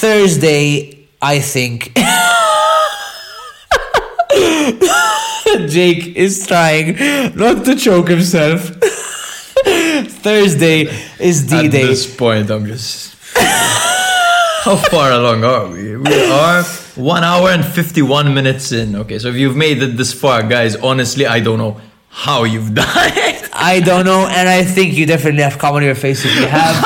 Thursday, 0.00 1.06
I 1.20 1.40
think. 1.40 1.92
Jake 5.68 6.16
is 6.16 6.46
trying 6.46 6.96
not 7.36 7.64
to 7.64 7.76
choke 7.76 8.08
himself. 8.08 8.60
Thursday 10.22 10.88
is 11.18 11.46
D 11.46 11.68
Day. 11.68 11.82
At 11.82 11.86
this 11.88 12.16
point, 12.16 12.50
I'm 12.50 12.66
just. 12.66 13.16
How 14.62 14.76
far 14.76 15.12
along 15.12 15.42
are 15.42 15.68
we? 15.68 15.96
We 15.96 16.30
are 16.30 16.62
one 16.94 17.24
hour 17.24 17.48
and 17.48 17.64
51 17.64 18.34
minutes 18.34 18.72
in. 18.72 18.94
Okay, 18.94 19.18
so 19.18 19.28
if 19.28 19.36
you've 19.36 19.56
made 19.56 19.82
it 19.82 19.96
this 19.96 20.12
far, 20.12 20.42
guys, 20.42 20.76
honestly, 20.76 21.26
I 21.26 21.40
don't 21.40 21.56
know 21.58 21.80
how 22.10 22.44
you've 22.44 22.74
done 22.82 22.86
it. 23.16 23.48
I 23.54 23.80
don't 23.80 24.04
know, 24.04 24.26
and 24.26 24.48
I 24.50 24.62
think 24.64 24.94
you 24.94 25.06
definitely 25.06 25.42
have 25.44 25.58
come 25.58 25.76
on 25.76 25.82
your 25.82 25.94
face 25.94 26.24
if 26.26 26.34
you 26.38 26.46
have. 26.46 26.76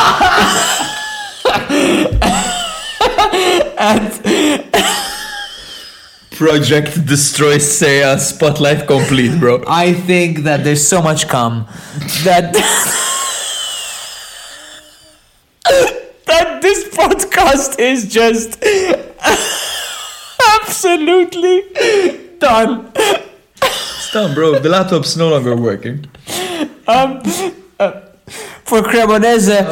Project 6.30 7.06
Destroy 7.06 7.58
Serie 7.58 8.18
Spotlight 8.18 8.86
complete, 8.86 9.38
bro. 9.38 9.64
I 9.66 9.92
think 9.92 10.40
that 10.40 10.62
there's 10.64 10.86
so 10.86 11.00
much 11.02 11.28
cum 11.28 11.66
that 12.24 12.52
that 12.52 13.00
podcast 17.64 17.78
is 17.78 18.12
just 18.12 18.62
absolutely 20.60 21.62
done. 22.38 22.90
It's 22.96 24.12
done, 24.12 24.34
bro. 24.34 24.58
The 24.58 24.68
laptop's 24.68 25.16
no 25.16 25.30
longer 25.30 25.56
working. 25.56 26.06
Um, 26.86 27.22
uh, 27.78 28.00
for 28.64 28.80
Cremonese, 28.82 29.64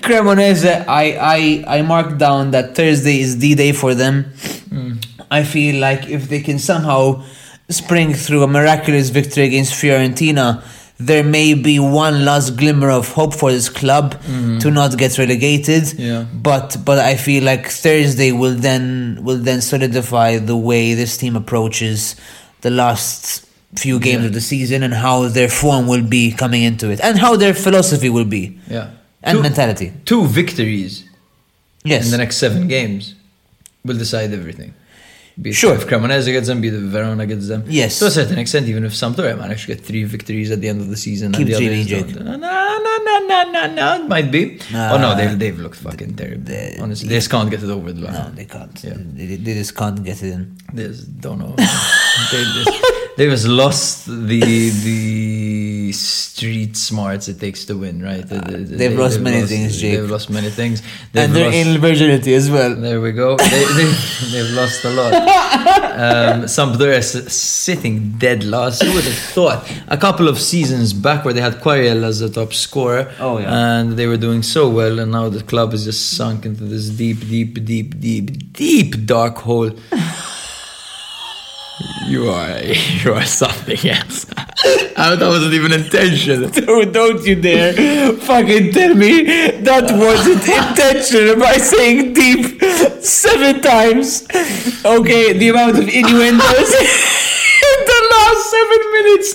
Cremonese, 0.00 0.84
I, 0.88 1.64
I, 1.66 1.78
I 1.78 1.82
marked 1.82 2.18
down 2.18 2.52
that 2.52 2.74
Thursday 2.74 3.20
is 3.20 3.36
D 3.36 3.54
Day 3.54 3.72
for 3.72 3.94
them. 3.94 4.24
Mm. 4.68 5.04
I 5.30 5.42
feel 5.42 5.80
like 5.80 6.08
if 6.08 6.28
they 6.28 6.40
can 6.40 6.58
somehow 6.58 7.24
spring 7.68 8.14
through 8.14 8.44
a 8.44 8.46
miraculous 8.46 9.08
victory 9.10 9.44
against 9.44 9.74
Fiorentina, 9.74 10.62
there 10.98 11.22
may 11.22 11.54
be 11.54 11.78
one 11.78 12.24
last 12.24 12.56
glimmer 12.56 12.90
of 12.90 13.12
hope 13.12 13.34
for 13.34 13.52
this 13.52 13.68
club 13.68 14.14
mm. 14.22 14.58
to 14.60 14.70
not 14.70 14.96
get 14.96 15.18
relegated. 15.18 15.92
Yeah. 15.98 16.24
But 16.32 16.78
but 16.84 16.98
I 16.98 17.16
feel 17.16 17.44
like 17.44 17.68
Thursday 17.68 18.32
will 18.32 18.54
then 18.54 19.18
will 19.22 19.38
then 19.38 19.60
solidify 19.60 20.38
the 20.38 20.56
way 20.56 20.94
this 20.94 21.16
team 21.16 21.36
approaches 21.36 22.16
the 22.62 22.70
last 22.70 23.44
few 23.74 23.98
games 24.00 24.22
Yeah. 24.22 24.28
of 24.28 24.32
the 24.32 24.40
season 24.40 24.82
and 24.82 24.94
how 24.94 25.28
their 25.28 25.48
form 25.48 25.86
will 25.86 26.02
be 26.02 26.32
coming 26.32 26.62
into 26.62 26.88
it 26.90 27.00
and 27.02 27.18
how 27.18 27.36
their 27.36 27.52
philosophy 27.52 28.08
will 28.08 28.24
be 28.24 28.58
Yeah. 28.70 28.88
and 29.22 29.36
two, 29.36 29.42
mentality. 29.42 29.92
two 30.06 30.24
victories 30.26 31.04
Yes. 31.84 32.06
in 32.06 32.10
the 32.10 32.18
next 32.18 32.38
seven 32.38 32.68
games 32.68 33.14
will 33.84 33.98
decide 33.98 34.32
everything. 34.32 34.72
Be 35.40 35.52
Sure. 35.52 35.74
If 35.74 35.86
Cremonese 35.86 36.26
gets 36.32 36.46
them, 36.46 36.60
be 36.62 36.68
it 36.68 36.74
Verona 36.74 37.26
gets 37.26 37.48
them. 37.48 37.64
Yes. 37.68 37.98
To 37.98 38.06
a 38.06 38.10
certain 38.10 38.38
extent, 38.38 38.66
even 38.68 38.84
if 38.84 38.92
Sampdoria 38.92 39.36
managed 39.38 39.62
to 39.66 39.74
get 39.74 39.84
three 39.84 40.04
victories 40.04 40.50
at 40.50 40.60
the 40.62 40.68
end 40.68 40.80
of 40.80 40.88
the 40.88 40.96
season, 40.96 41.32
Keep 41.32 41.48
and 41.48 41.48
the 41.48 41.54
others. 41.56 42.14
No, 42.14 42.36
no, 42.36 42.98
no, 43.06 43.26
no, 43.28 43.50
no, 43.52 43.74
no, 43.74 43.86
it 44.04 44.08
might 44.08 44.30
be. 44.30 44.58
Nah. 44.72 44.94
oh 44.94 44.98
no, 44.98 45.14
they've 45.14 45.38
they've 45.38 45.58
looked 45.58 45.76
fucking 45.76 46.14
terrible. 46.16 46.42
They- 46.44 46.78
Honestly, 46.80 47.08
they 47.10 47.16
just 47.16 47.30
can't 47.30 47.50
get 47.50 47.62
it 47.62 47.68
over 47.68 47.92
the 47.92 48.00
line. 48.00 48.14
no, 48.14 48.30
they 48.30 48.46
can't. 48.46 48.82
Yeah. 48.82 48.94
They, 48.96 49.36
they 49.36 49.54
just 49.54 49.74
can't 49.76 50.02
get 50.02 50.22
it 50.22 50.32
in. 50.32 50.56
They 50.72 50.84
just 50.88 51.20
don't 51.20 51.38
know. 51.38 51.54
they, 52.32 52.42
just, 52.56 52.70
they 53.18 53.26
just 53.28 53.46
lost 53.46 54.06
the 54.06 54.40
the 54.40 55.00
street 55.92 56.76
smarts 56.76 57.28
it 57.28 57.38
takes 57.40 57.64
to 57.66 57.76
win, 57.76 58.02
right? 58.02 58.26
They- 58.28 58.38
they- 58.38 58.64
they've 58.64 58.78
they- 58.78 58.96
lost 58.96 59.20
many 59.20 59.42
things, 59.46 59.80
Jake. 59.80 59.98
They've 60.00 60.10
lost 60.10 60.30
many 60.30 60.50
things. 60.50 60.82
They've 61.12 61.24
and 61.24 61.34
their 61.34 61.64
lost- 61.64 61.80
virginity 61.80 62.34
as 62.34 62.50
well. 62.50 62.74
There 62.74 63.00
we 63.00 63.12
go. 63.12 63.36
They, 63.36 63.64
they, 63.78 63.92
they've 64.32 64.50
lost 64.54 64.84
a 64.84 64.90
lot. 64.90 65.12
Um, 65.96 66.44
Sampdoria 66.44 67.02
sitting 67.30 68.12
dead 68.18 68.44
last. 68.44 68.82
Who 68.82 68.92
would 68.94 69.04
have 69.04 69.14
thought? 69.14 69.72
A 69.88 69.96
couple 69.96 70.28
of 70.28 70.38
seasons 70.38 70.92
back 70.92 71.24
where 71.24 71.32
they 71.32 71.40
had 71.40 71.54
Quariel 71.62 72.04
as 72.04 72.18
the 72.20 72.28
top 72.28 72.52
scorer. 72.52 73.10
Oh, 73.18 73.38
yeah. 73.38 73.52
And 73.78 73.92
they 73.92 74.06
were 74.06 74.18
doing 74.18 74.42
so 74.42 74.68
well, 74.68 74.98
and 74.98 75.12
now 75.12 75.28
the 75.28 75.42
club 75.42 75.72
is 75.72 75.84
just 75.84 76.12
sunk 76.16 76.44
into 76.44 76.64
this 76.64 76.88
deep, 76.90 77.20
deep, 77.20 77.64
deep, 77.64 77.98
deep, 78.00 78.52
deep 78.52 79.06
dark 79.06 79.36
hole. 79.38 79.70
You 82.06 82.30
are, 82.30 82.60
you 83.02 83.12
are 83.14 83.24
something 83.24 83.90
else. 83.90 84.26
I, 84.96 85.16
that 85.16 85.26
wasn't 85.26 85.54
even 85.54 85.72
intentional. 85.72 86.48
Dude, 86.50 86.92
don't 86.92 87.24
you 87.26 87.34
dare 87.34 88.12
fucking 88.12 88.72
tell 88.72 88.94
me 88.94 89.24
that 89.24 89.90
wasn't 89.90 90.46
intentional 90.48 91.36
by 91.36 91.54
saying 91.54 92.12
deep 92.14 92.62
seven 93.02 93.60
times. 93.60 94.24
Okay, 94.84 95.32
the 95.32 95.48
amount 95.48 95.78
of 95.78 95.88
innuendos 95.88 96.74
in 96.78 96.84
the 97.10 97.24
last 97.24 97.35
seven 98.50 98.80
minutes 98.96 99.28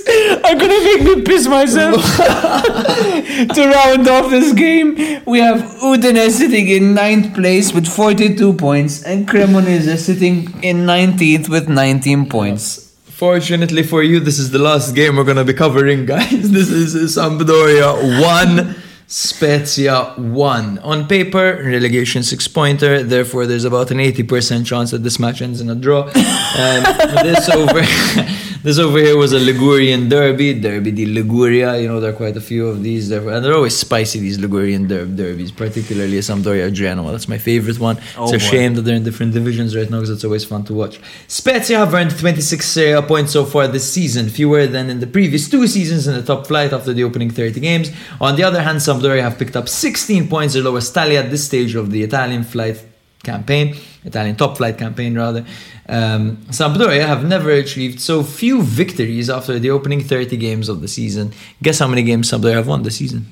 are 0.45 0.55
gonna 0.55 0.83
make 0.83 1.01
me 1.03 1.21
piss 1.21 1.47
myself. 1.47 2.01
to 3.55 3.71
round 3.75 4.07
off 4.07 4.29
this 4.29 4.53
game, 4.53 4.95
we 5.25 5.39
have 5.39 5.59
Udinese 5.81 6.31
sitting 6.31 6.67
in 6.67 6.93
ninth 6.93 7.33
place 7.33 7.73
with 7.73 7.87
42 7.87 8.53
points 8.53 9.03
and 9.03 9.27
Cremonese 9.27 9.97
sitting 9.97 10.45
in 10.63 10.85
19th 10.85 11.49
with 11.49 11.67
19 11.69 12.29
points. 12.29 12.87
Fortunately 13.05 13.83
for 13.83 14.01
you, 14.01 14.19
this 14.19 14.39
is 14.39 14.49
the 14.49 14.59
last 14.59 14.95
game 14.95 15.15
we're 15.17 15.23
gonna 15.23 15.43
be 15.43 15.53
covering, 15.53 16.05
guys. 16.15 16.51
This 16.51 16.69
is 16.71 17.15
Sampdoria 17.15 18.21
one, 18.21 18.75
Spezia 19.07 20.13
one. 20.17 20.79
On 20.79 21.07
paper, 21.07 21.61
relegation 21.63 22.23
six 22.23 22.47
pointer. 22.47 23.03
Therefore, 23.03 23.45
there's 23.45 23.63
about 23.65 23.91
an 23.91 23.99
eighty 23.99 24.23
percent 24.23 24.65
chance 24.65 24.89
that 24.89 25.03
this 25.03 25.19
match 25.19 25.41
ends 25.43 25.61
in 25.61 25.69
a 25.69 25.75
draw. 25.75 26.03
Um, 26.05 26.81
this 27.21 27.47
over, 27.49 27.81
this 28.63 28.77
over 28.77 28.99
here 28.99 29.17
was 29.17 29.33
a 29.33 29.39
Ligurian 29.39 30.07
derby, 30.09 30.53
Derby 30.59 30.91
di 30.91 31.05
Liguria. 31.05 31.79
You 31.79 31.87
know 31.87 31.99
there 31.99 32.11
are 32.11 32.15
quite 32.15 32.37
a 32.37 32.41
few 32.41 32.67
of 32.67 32.83
these, 32.83 33.09
and 33.11 33.43
they're 33.43 33.55
always 33.55 33.75
spicy. 33.75 34.19
These 34.19 34.37
Ligurian 34.39 34.87
der- 34.87 35.05
derbies, 35.05 35.51
particularly 35.51 36.17
Sampdoria 36.19 36.71
Genoa. 36.71 37.11
That's 37.11 37.27
my 37.27 37.37
favorite 37.37 37.79
one. 37.79 37.97
Oh, 38.17 38.23
it's 38.25 38.33
a 38.33 38.37
boy. 38.37 38.51
shame 38.57 38.75
that 38.75 38.81
they're 38.83 38.95
in 38.95 39.03
different 39.03 39.33
divisions 39.33 39.75
right 39.75 39.89
now 39.89 39.97
because 39.97 40.11
it's 40.11 40.23
always 40.23 40.45
fun 40.45 40.63
to 40.65 40.73
watch. 40.73 40.99
Spezia 41.27 41.77
have 41.79 41.93
earned 41.93 42.17
26 42.17 42.65
Serie 42.65 42.91
A 42.91 43.01
points 43.01 43.31
so 43.33 43.45
far 43.45 43.67
this 43.67 43.91
season, 43.91 44.29
fewer 44.29 44.67
than 44.67 44.89
in 44.89 44.99
the 44.99 45.07
previous 45.07 45.49
two 45.49 45.65
seasons 45.67 46.07
in 46.07 46.13
the 46.13 46.23
top 46.23 46.45
flight 46.45 46.71
after 46.71 46.93
the 46.93 47.03
opening 47.03 47.31
30 47.31 47.59
games. 47.59 47.91
On 48.19 48.35
the 48.35 48.43
other 48.43 48.61
hand, 48.61 48.79
Sampdoria 48.79 49.21
have 49.23 49.39
picked 49.39 49.55
up 49.55 49.67
16 49.69 50.27
points, 50.27 50.53
their 50.53 50.63
lowest 50.63 50.93
tally 50.93 51.17
at 51.17 51.31
this 51.31 51.45
stage 51.45 51.73
of 51.75 51.89
the 51.91 52.03
Italian 52.03 52.43
flight 52.43 52.83
campaign, 53.23 53.75
Italian 54.03 54.35
top 54.35 54.57
flight 54.57 54.77
campaign 54.77 55.15
rather. 55.15 55.45
Um, 55.87 56.37
Sampdoria 56.49 57.05
have 57.05 57.25
never 57.25 57.51
achieved 57.51 57.99
so 57.99 58.23
few 58.23 58.61
victories 58.61 59.29
after 59.29 59.59
the 59.59 59.69
opening 59.69 60.01
30 60.01 60.37
games 60.37 60.69
of 60.69 60.81
the 60.81 60.87
season. 60.87 61.33
Guess 61.61 61.79
how 61.79 61.87
many 61.87 62.03
games 62.03 62.31
Sampdoria 62.31 62.55
have 62.55 62.67
won 62.67 62.83
this 62.83 62.97
season? 62.97 63.25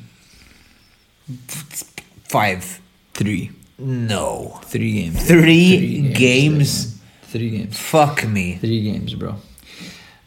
Five. 2.28 2.82
Three. 3.14 3.52
No. 3.78 4.60
Three 4.64 4.94
games. 4.94 5.28
Three 5.28 6.14
games? 6.14 7.00
Three 7.24 7.50
games. 7.50 7.80
Fuck 7.80 8.28
me. 8.28 8.56
Three 8.56 8.84
games, 8.84 9.14
bro. 9.14 9.36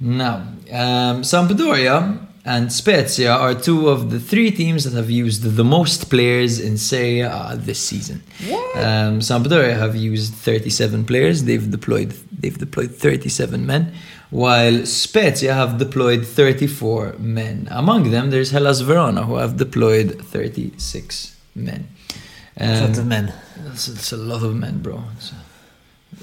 Now, 0.01 0.37
um, 0.71 1.23
Sampdoria 1.23 2.27
and 2.45 2.73
Spezia 2.73 3.33
are 3.33 3.55
two 3.55 3.89
of 3.89 4.11
the 4.11 4.19
three 4.19 4.51
teams 4.51 4.83
that 4.85 4.95
have 4.95 5.11
used 5.11 5.43
the 5.45 5.63
most 5.65 6.11
players 6.11 6.59
in 6.59 6.77
Serie 6.77 7.21
A 7.21 7.55
this 7.57 7.79
season. 7.79 8.23
Um, 8.75 9.21
Sampdoria 9.21 9.79
have 9.79 9.95
used 9.95 10.35
37 10.35 11.05
players. 11.05 11.45
They've 11.45 11.71
deployed 11.71 12.11
they've 12.41 12.59
deployed 12.59 12.91
37 12.97 13.65
men, 13.65 13.93
while 14.31 14.85
Spezia 14.87 15.55
have 15.55 15.79
deployed 15.79 16.27
34 16.27 17.15
men. 17.19 17.69
Among 17.71 18.11
them, 18.11 18.31
there's 18.31 18.51
Hellas 18.51 18.81
Verona, 18.81 19.23
who 19.25 19.37
have 19.37 19.57
deployed 19.57 20.21
36 20.25 21.37
men. 21.55 21.87
Um, 22.59 22.77
Shut 22.79 22.95
the 22.95 23.05
men. 23.05 23.33
it's, 23.73 23.87
it's 23.89 24.13
a 24.13 24.17
lot 24.17 24.43
of 24.43 24.55
men, 24.57 24.81
bro. 24.83 25.03
It's 25.17 25.31
a- 25.31 25.37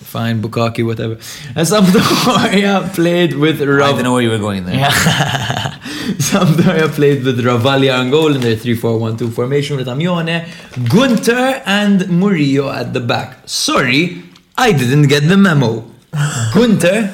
fine, 0.04 0.42
Bukaki, 0.42 0.86
whatever. 0.86 1.14
And 1.56 1.66
Sampdoria 1.68 2.94
played 3.00 3.34
with 3.34 3.62
I 3.62 3.66
Rav. 3.66 3.96
don't 3.96 4.04
know 4.04 4.14
where 4.14 4.22
you 4.22 4.30
were 4.32 4.38
going 4.38 4.66
there. 4.66 4.88
Sampdoria 6.18 6.90
played 6.90 7.24
with 7.24 7.40
Ravaglia 7.40 8.00
and 8.02 8.10
goal 8.10 8.34
in 8.34 8.42
their 8.42 8.56
3-4-1-2 8.56 9.32
formation 9.32 9.78
with 9.78 9.88
Amione, 9.88 10.48
Gunter, 10.90 11.62
and 11.66 12.10
Murillo 12.10 12.72
at 12.72 12.94
the 12.94 13.00
back. 13.00 13.38
Sorry, 13.46 14.24
I 14.58 14.72
didn't 14.72 15.08
get 15.08 15.28
the 15.28 15.38
memo. 15.38 15.86
Gunter. 16.54 17.14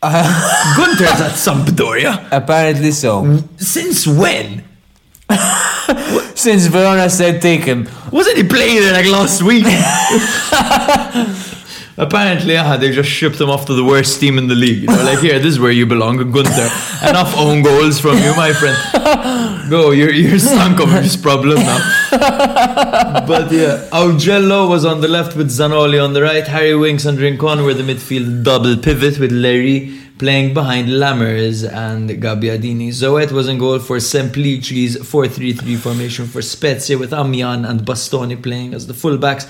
Uh, 0.00 0.74
Gunter's 0.76 1.20
at 1.20 1.32
Sampdoria. 1.32 2.28
Apparently 2.30 2.92
so. 2.92 3.42
Since 3.56 4.06
when? 4.06 4.64
Since 6.36 6.66
Verona 6.66 7.10
said 7.10 7.42
take 7.42 7.62
him. 7.62 7.88
Wasn't 8.12 8.36
he 8.36 8.44
playing 8.44 8.80
there 8.80 8.92
like 8.92 9.06
last 9.06 9.42
week? 9.42 9.64
Apparently, 11.98 12.52
yeah, 12.52 12.76
they 12.76 12.92
just 12.92 13.08
shipped 13.08 13.40
him 13.40 13.50
off 13.50 13.66
to 13.66 13.74
the 13.74 13.82
worst 13.82 14.20
team 14.20 14.38
in 14.38 14.46
the 14.46 14.54
league. 14.54 14.86
They're 14.86 15.04
like, 15.04 15.18
here, 15.18 15.40
this 15.40 15.54
is 15.54 15.60
where 15.60 15.72
you 15.72 15.84
belong, 15.84 16.16
Gunther. 16.30 16.68
Enough 17.08 17.36
own 17.36 17.62
goals 17.62 17.98
from 17.98 18.18
you, 18.18 18.34
my 18.36 18.52
friend. 18.52 18.78
Go, 19.70 19.90
you're, 19.90 20.12
you're 20.12 20.38
sunk 20.38 20.78
of 20.80 20.90
this 20.90 21.16
problem 21.16 21.58
now. 21.58 21.78
But 23.26 23.50
yeah, 23.50 23.88
Augello 23.90 24.68
was 24.68 24.84
on 24.84 25.00
the 25.00 25.08
left 25.08 25.36
with 25.36 25.50
Zanoli 25.50 26.02
on 26.02 26.12
the 26.12 26.22
right. 26.22 26.46
Harry 26.46 26.76
Winks 26.76 27.04
and 27.04 27.18
Rincon 27.18 27.64
were 27.64 27.74
the 27.74 27.82
midfield 27.82 28.44
double 28.44 28.76
pivot 28.76 29.18
with 29.18 29.32
Larry 29.32 29.98
playing 30.18 30.54
behind 30.54 30.88
Lammers 30.88 31.68
and 31.68 32.10
Gabbiadini. 32.10 32.88
Zoet 32.88 33.32
was 33.32 33.48
in 33.48 33.58
goal 33.58 33.78
for 33.78 33.98
Semplici's 33.98 34.96
4-3-3 34.96 35.76
formation 35.78 36.26
for 36.26 36.42
Spezia 36.42 36.96
with 36.96 37.12
Amian 37.12 37.64
and 37.64 37.80
Bastoni 37.82 38.40
playing 38.40 38.74
as 38.74 38.86
the 38.86 38.94
fullbacks. 38.94 39.48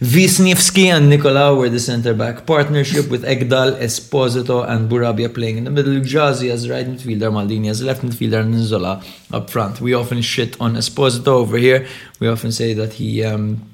Wisniewski 0.00 0.84
and 0.84 1.12
Nikolaou 1.12 1.58
were 1.58 1.68
the 1.68 1.80
centre 1.80 2.14
back 2.14 2.46
partnership 2.46 3.10
with 3.10 3.24
Ekdal, 3.24 3.80
Esposito, 3.80 4.64
and 4.64 4.88
Bourabia 4.88 5.34
playing 5.34 5.58
in 5.58 5.64
the 5.64 5.72
middle. 5.72 5.94
Gyasi 5.94 6.52
as 6.52 6.70
right 6.70 6.86
midfielder, 6.86 7.32
Maldini 7.32 7.68
as 7.68 7.82
left 7.82 8.02
midfielder, 8.02 8.42
and 8.42 8.54
Nzola 8.54 9.04
up 9.32 9.50
front. 9.50 9.80
We 9.80 9.94
often 9.94 10.22
shit 10.22 10.60
on 10.60 10.74
Esposito 10.74 11.26
over 11.26 11.56
here. 11.56 11.88
We 12.20 12.28
often 12.28 12.52
say 12.52 12.74
that 12.74 12.92
he. 12.92 13.24
Um, 13.24 13.68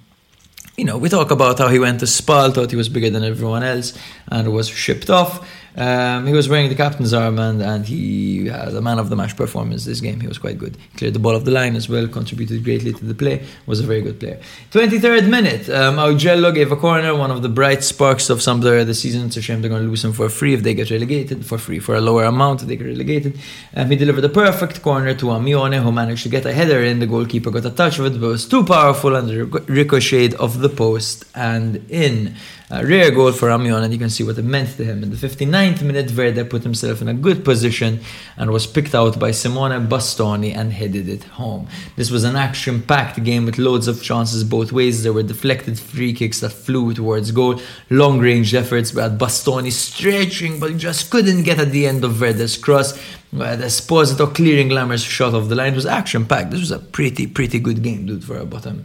you 0.79 0.85
know, 0.85 0.97
we 0.97 1.11
talk 1.11 1.31
about 1.31 1.59
how 1.59 1.69
he 1.69 1.79
went 1.79 2.01
to 2.01 2.07
SPAL, 2.07 2.53
thought 2.53 2.71
he 2.71 2.77
was 2.77 2.89
bigger 2.89 3.11
than 3.11 3.23
everyone 3.23 3.63
else, 3.63 3.93
and 4.29 4.51
was 4.51 4.67
shipped 4.67 5.11
off. 5.11 5.47
Um, 5.77 6.27
he 6.27 6.33
was 6.33 6.49
wearing 6.49 6.69
the 6.69 6.77
captain's 6.77 7.13
armband 7.13 7.65
and 7.65 7.85
he 7.85 8.47
had 8.47 8.75
a 8.75 8.81
man 8.81 8.99
of 8.99 9.11
the 9.11 9.17
match 9.17 9.37
performance 9.37 9.85
this 9.85 10.01
game. 10.01 10.21
He 10.21 10.29
was 10.29 10.39
quite 10.39 10.57
good. 10.57 10.77
He 10.77 10.99
cleared 10.99 11.15
the 11.15 11.19
ball 11.19 11.35
off 11.35 11.45
the 11.45 11.51
line 11.51 11.75
as 11.75 11.89
well, 11.89 12.07
contributed 12.07 12.63
greatly 12.63 12.93
to 12.93 13.05
the 13.05 13.15
play, 13.15 13.45
was 13.67 13.81
a 13.81 13.83
very 13.83 14.01
good 14.01 14.21
player. 14.21 14.41
23rd 14.71 15.29
minute, 15.29 15.69
um, 15.69 15.97
Augello 15.97 16.55
gave 16.55 16.71
a 16.71 16.77
corner, 16.77 17.17
one 17.17 17.33
of 17.33 17.43
the 17.43 17.49
bright 17.49 17.83
sparks 17.83 18.31
of 18.31 18.39
Sampdoria 18.39 18.87
this 18.87 19.01
season. 19.01 19.27
It's 19.27 19.37
a 19.37 19.43
shame 19.43 19.63
they're 19.63 19.69
going 19.69 19.83
to 19.83 19.89
lose 19.89 20.05
him 20.05 20.13
for 20.13 20.29
free 20.29 20.55
if 20.55 20.63
they 20.63 20.75
get 20.75 20.91
relegated, 20.91 21.45
for 21.45 21.59
free, 21.59 21.81
for 21.81 21.97
a 21.97 22.01
lower 22.01 22.25
amount 22.25 22.61
they 22.61 22.77
get 22.77 22.87
relegated. 22.87 23.39
Um, 23.75 23.91
he 23.91 23.97
delivered 23.97 24.25
a 24.25 24.29
perfect 24.29 24.81
corner 24.81 25.15
to 25.15 25.27
Amione, 25.27 25.83
who 25.83 25.91
managed 25.91 26.23
to 26.23 26.29
get 26.29 26.47
a 26.47 26.53
header 26.53 26.85
in. 26.85 27.01
The 27.01 27.07
goalkeeper 27.07 27.51
got 27.51 27.65
a 27.65 27.71
touch 27.71 27.99
of 27.99 28.07
it, 28.07 28.21
but 28.21 28.27
it 28.27 28.31
was 28.31 28.47
too 28.47 28.65
powerful 28.65 29.17
and 29.17 29.29
ricocheted 29.69 30.39
off 30.39 30.57
the 30.59 30.69
post 30.69 31.25
and 31.35 31.85
in. 31.91 32.37
A 32.71 32.85
rare 32.85 33.11
goal 33.11 33.33
for 33.33 33.49
Amione, 33.51 33.85
and 33.85 33.93
you 33.93 33.99
can 33.99 34.11
see 34.11 34.25
what 34.25 34.39
it 34.39 34.45
meant 34.45 34.77
to 34.79 34.85
him. 34.85 35.03
In 35.03 35.11
the 35.11 35.17
59th 35.17 35.64
minute, 35.83 36.11
Verde 36.11 36.45
put 36.45 36.63
himself 36.63 37.01
in 37.03 37.09
a 37.09 37.15
good 37.15 37.45
position 37.45 38.01
and 38.37 38.51
was 38.51 38.67
picked 38.67 38.95
out 38.95 39.19
by 39.19 39.31
Simone 39.31 39.89
Bastoni 39.89 40.55
and 40.55 40.73
headed 40.73 41.09
it 41.09 41.25
home. 41.25 41.69
This 41.97 42.11
was 42.11 42.25
an 42.25 42.37
action 42.37 42.83
packed 42.83 43.23
game 43.25 43.47
with 43.47 43.59
loads 43.59 43.89
of 43.89 44.03
chances 44.03 44.45
both 44.45 44.73
ways. 44.73 45.03
There 45.03 45.13
were 45.13 45.23
deflected 45.23 45.79
free 45.79 46.13
kicks 46.13 46.41
that 46.41 46.51
flew 46.51 46.95
towards 46.95 47.31
goal, 47.31 47.61
long 47.91 48.19
range 48.19 48.55
efforts, 48.55 48.93
but 48.93 49.19
Bastoni 49.19 49.73
stretching, 49.73 50.61
but 50.61 50.77
just 50.77 51.11
couldn't 51.11 51.43
get 51.43 51.59
at 51.59 51.71
the 51.71 51.87
end 51.87 52.05
of 52.05 52.13
Verde's 52.13 52.57
cross. 52.57 52.97
Uh, 53.33 53.57
the 53.57 53.65
Esposito 53.65 54.33
clearing 54.33 54.69
Lammers 54.69 55.05
shot 55.05 55.35
off 55.35 55.49
the 55.49 55.55
line. 55.55 55.73
It 55.73 55.77
was 55.77 55.87
action 55.87 56.25
packed. 56.27 56.51
This 56.51 56.61
was 56.61 56.71
a 56.71 56.79
pretty, 56.79 57.27
pretty 57.27 57.59
good 57.59 57.83
game, 57.83 58.07
dude, 58.07 58.25
for 58.25 58.39
a 58.39 58.45
bottom 58.47 58.85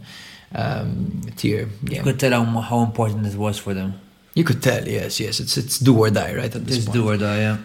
um, 0.54 1.22
tier. 1.36 1.68
Yeah. 1.84 1.98
You 1.98 2.02
could 2.02 2.18
tell 2.18 2.32
how, 2.32 2.60
how 2.60 2.82
important 2.82 3.26
it 3.26 3.36
was 3.36 3.58
for 3.58 3.74
them. 3.74 4.00
You 4.34 4.44
could 4.44 4.62
tell, 4.62 4.86
yes, 4.86 5.18
yes. 5.18 5.40
It's 5.40 5.56
it's 5.56 5.78
do 5.78 5.98
or 5.98 6.10
die, 6.10 6.34
right? 6.34 6.54
At 6.54 6.64
this 6.66 6.78
it's 6.78 6.86
point. 6.86 6.94
do 6.94 7.08
or 7.10 7.16
die, 7.16 7.38
yeah. 7.38 7.58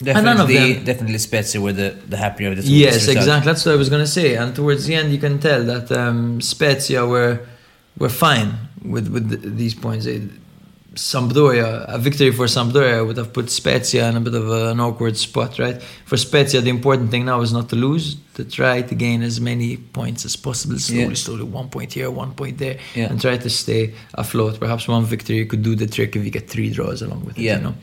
Definitely, 0.00 0.74
them, 0.74 0.84
definitely 0.84 1.18
Spezia 1.18 1.60
were 1.60 1.72
the, 1.72 1.90
the 2.06 2.16
happier 2.16 2.50
of 2.50 2.56
the 2.56 2.62
two. 2.62 2.72
Yes, 2.72 3.08
exactly. 3.08 3.44
That's 3.44 3.66
what 3.66 3.72
I 3.72 3.76
was 3.76 3.88
going 3.88 4.04
to 4.04 4.10
say. 4.10 4.36
And 4.36 4.54
towards 4.54 4.86
the 4.86 4.94
end, 4.94 5.10
you 5.12 5.18
can 5.18 5.40
tell 5.40 5.64
that 5.64 5.90
um, 5.90 6.40
Spezia 6.40 7.04
were 7.04 7.40
were 7.98 8.08
fine 8.08 8.54
with 8.84 9.08
with 9.08 9.28
the, 9.28 9.36
these 9.36 9.74
points. 9.74 10.04
They, 10.04 10.22
Sampdoria, 10.98 11.84
a 11.86 11.96
victory 11.96 12.32
for 12.32 12.46
Sampdoria 12.46 13.06
would 13.06 13.16
have 13.16 13.32
put 13.32 13.50
Spezia 13.50 14.08
in 14.08 14.16
a 14.16 14.20
bit 14.20 14.34
of 14.34 14.50
an 14.50 14.80
awkward 14.80 15.16
spot, 15.16 15.58
right? 15.60 15.80
For 16.04 16.16
Spezia, 16.16 16.60
the 16.60 16.70
important 16.70 17.12
thing 17.12 17.24
now 17.24 17.40
is 17.40 17.52
not 17.52 17.68
to 17.68 17.76
lose, 17.76 18.16
to 18.34 18.44
try 18.44 18.82
to 18.82 18.94
gain 18.96 19.22
as 19.22 19.40
many 19.40 19.76
points 19.76 20.24
as 20.24 20.34
possible, 20.34 20.76
slowly, 20.78 21.08
yeah. 21.10 21.14
slowly, 21.14 21.44
one 21.44 21.68
point 21.68 21.92
here, 21.92 22.10
one 22.10 22.34
point 22.34 22.58
there, 22.58 22.78
yeah. 22.96 23.10
and 23.10 23.20
try 23.20 23.36
to 23.36 23.48
stay 23.48 23.94
afloat. 24.14 24.58
Perhaps 24.58 24.88
one 24.88 25.04
victory 25.04 25.46
could 25.46 25.62
do 25.62 25.76
the 25.76 25.86
trick 25.86 26.16
if 26.16 26.24
you 26.24 26.30
get 26.30 26.50
three 26.50 26.70
draws 26.70 27.00
along 27.00 27.24
with 27.24 27.38
it, 27.38 27.42
yeah. 27.42 27.58
you 27.58 27.62
know? 27.62 27.74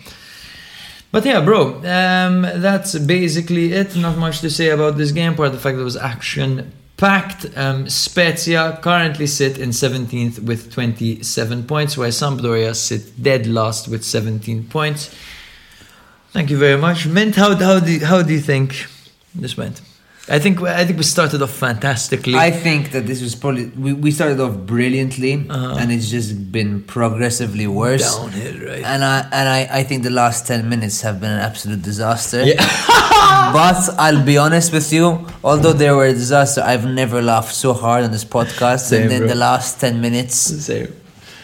But 1.13 1.23
yeah, 1.23 1.39
bro, 1.39 1.75
um, 1.85 2.41
that's 2.41 2.99
basically 2.99 3.71
it. 3.71 3.95
Not 3.95 4.17
much 4.17 4.41
to 4.41 4.49
say 4.49 4.71
about 4.71 4.97
this 4.97 5.13
game, 5.13 5.33
apart 5.33 5.53
the 5.53 5.57
fact 5.57 5.77
that 5.77 5.81
it 5.81 5.85
was 5.85 5.95
action 5.95 6.73
packed. 6.97 7.45
Um, 7.57 7.89
Spezia 7.89 8.79
currently 8.81 9.27
sit 9.27 9.57
in 9.57 9.69
17th 9.69 10.39
with 10.39 10.71
27 10.71 11.63
points, 11.63 11.97
while 11.97 12.09
Sampdoria 12.09 12.75
sit 12.75 13.21
dead 13.21 13.47
last 13.47 13.87
with 13.87 14.03
17 14.03 14.65
points. 14.65 15.13
Thank 16.31 16.49
you 16.49 16.57
very 16.57 16.77
much. 16.77 17.07
Mint, 17.07 17.35
how, 17.35 17.55
how, 17.55 17.79
do, 17.79 17.99
how 18.03 18.21
do 18.21 18.33
you 18.33 18.39
think 18.39 18.87
this 19.33 19.55
went? 19.55 19.81
I 20.27 20.39
think 20.39 20.59
I 20.63 20.83
think 20.85 20.97
we 20.97 21.03
started 21.03 21.43
off 21.43 21.51
fantastically. 21.51 22.33
I 22.35 22.49
think 22.49 22.91
that 22.93 23.05
this 23.05 23.21
was 23.21 23.35
probably 23.35 23.67
we, 23.67 23.93
we 23.93 24.09
started 24.09 24.39
off 24.39 24.57
brilliantly, 24.57 25.45
uh-huh. 25.47 25.75
and 25.77 25.91
it's 25.91 26.09
just 26.09 26.51
been 26.51 26.81
progressively 26.81 27.67
worse 27.67 28.15
downhill, 28.17 28.67
right? 28.67 28.83
And 28.83 29.03
I 29.03 29.19
and 29.31 29.47
I, 29.47 29.67
I 29.71 29.83
think 29.83 30.01
the 30.01 30.09
last 30.09 30.47
ten 30.47 30.67
minutes 30.67 31.01
have 31.01 31.21
been 31.21 31.29
an 31.29 31.41
absolute 31.41 31.83
disaster. 31.83 32.43
Yeah. 32.43 32.55
but 33.53 33.87
I'll 33.99 34.25
be 34.25 34.39
honest 34.39 34.73
with 34.73 34.91
you, 34.91 35.27
although 35.43 35.73
they 35.73 35.91
were 35.91 36.05
a 36.05 36.13
disaster, 36.13 36.61
I've 36.61 36.87
never 36.87 37.21
laughed 37.21 37.53
so 37.53 37.73
hard 37.73 38.03
on 38.03 38.11
this 38.11 38.25
podcast. 38.25 38.89
Same, 38.89 39.03
and 39.03 39.11
then 39.11 39.19
bro. 39.19 39.27
the 39.27 39.35
last 39.35 39.79
ten 39.79 40.01
minutes, 40.01 40.35
same. 40.37 40.91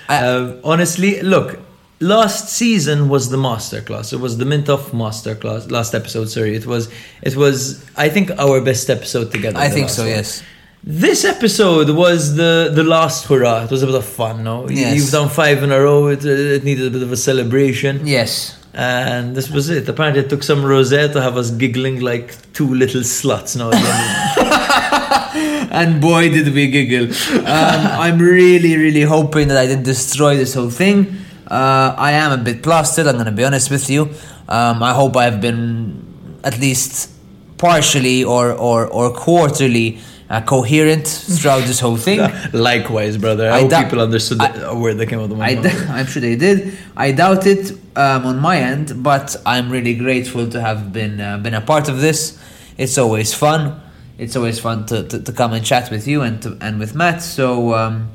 I, 0.09 0.25
um, 0.25 0.59
honestly, 0.63 1.21
look, 1.21 1.59
last 2.01 2.49
season 2.49 3.07
was 3.07 3.29
the 3.29 3.37
masterclass. 3.37 4.11
It 4.11 4.19
was 4.19 4.37
the 4.37 4.45
Mintoff 4.45 4.89
masterclass. 4.89 5.71
Last 5.71 5.93
episode, 5.93 6.25
sorry. 6.25 6.55
It 6.55 6.65
was. 6.65 6.91
It 7.21 7.35
was. 7.35 7.85
I 7.95 8.09
think 8.09 8.31
our 8.31 8.59
best 8.59 8.89
episode 8.89 9.31
together. 9.31 9.59
I 9.59 9.69
think 9.69 9.89
so. 9.89 10.03
One. 10.03 10.11
Yes. 10.11 10.43
This 10.83 11.25
episode 11.25 11.91
was 11.91 12.35
the 12.35 12.71
the 12.73 12.83
last 12.83 13.25
hurrah. 13.25 13.65
It 13.65 13.71
was 13.71 13.83
a 13.83 13.85
bit 13.85 13.95
of 13.95 14.05
fun, 14.05 14.43
no? 14.43 14.67
Yes. 14.67 14.95
You've 14.95 15.11
done 15.11 15.29
five 15.29 15.63
in 15.63 15.71
a 15.71 15.79
row. 15.79 16.07
It, 16.07 16.25
it 16.25 16.63
needed 16.63 16.87
a 16.87 16.89
bit 16.89 17.03
of 17.03 17.11
a 17.11 17.17
celebration. 17.17 18.05
Yes. 18.05 18.57
And 18.73 19.35
this 19.35 19.49
was 19.49 19.69
it. 19.69 19.87
Apparently, 19.87 20.23
it 20.23 20.29
took 20.29 20.43
some 20.43 20.63
rosé 20.63 21.11
to 21.11 21.21
have 21.21 21.37
us 21.37 21.51
giggling 21.51 21.99
like 21.99 22.35
two 22.53 22.73
little 22.73 23.01
sluts. 23.01 23.57
No. 23.57 23.69
and 25.71 26.01
boy, 26.01 26.29
did 26.29 26.53
we 26.53 26.71
giggle! 26.71 27.13
Um, 27.39 27.45
I'm 27.45 28.17
really, 28.17 28.77
really 28.77 29.01
hoping 29.01 29.49
that 29.49 29.57
I 29.57 29.67
didn't 29.67 29.83
destroy 29.83 30.37
this 30.37 30.53
whole 30.53 30.69
thing. 30.69 31.17
Uh, 31.51 31.93
I 31.97 32.13
am 32.13 32.31
a 32.31 32.41
bit 32.41 32.63
plastered, 32.63 33.07
I'm 33.07 33.15
going 33.15 33.25
to 33.25 33.31
be 33.33 33.43
honest 33.43 33.69
with 33.69 33.89
you. 33.89 34.03
Um, 34.47 34.81
I 34.81 34.93
hope 34.93 35.17
I've 35.17 35.41
been 35.41 36.39
at 36.45 36.57
least 36.59 37.11
partially 37.57 38.23
or, 38.23 38.53
or, 38.53 38.87
or 38.87 39.11
quarterly 39.13 39.99
uh, 40.29 40.39
coherent 40.41 41.05
throughout 41.05 41.63
this 41.67 41.81
whole 41.81 41.97
thing. 41.97 42.19
Likewise, 42.53 43.17
brother. 43.17 43.51
I, 43.51 43.57
I 43.57 43.61
hope 43.61 43.69
da- 43.69 43.83
people 43.83 43.99
understood 43.99 44.39
I, 44.39 44.71
where 44.71 44.93
they 44.93 45.05
came 45.05 45.19
out 45.19 45.29
of 45.29 45.37
my 45.37 45.55
mouth. 45.55 45.89
I'm 45.89 46.05
sure 46.05 46.21
they 46.21 46.37
did. 46.37 46.77
I 46.95 47.11
doubt 47.11 47.45
it 47.45 47.71
um, 47.97 48.25
on 48.25 48.39
my 48.39 48.57
end, 48.57 49.03
but 49.03 49.35
I'm 49.45 49.69
really 49.69 49.93
grateful 49.93 50.49
to 50.49 50.61
have 50.61 50.93
been 50.93 51.19
uh, 51.19 51.37
been 51.39 51.53
a 51.53 51.59
part 51.59 51.89
of 51.89 51.99
this. 51.99 52.41
It's 52.77 52.97
always 52.97 53.33
fun. 53.33 53.81
It's 54.17 54.37
always 54.37 54.57
fun 54.57 54.85
to, 54.85 55.03
to, 55.03 55.21
to 55.21 55.33
come 55.33 55.51
and 55.51 55.65
chat 55.65 55.91
with 55.91 56.07
you 56.07 56.21
and 56.21 56.41
to, 56.43 56.57
and 56.61 56.79
with 56.79 56.95
Matt. 56.95 57.21
So 57.21 57.73
um, 57.73 58.11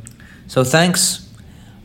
so 0.47 0.65
thanks. 0.65 1.26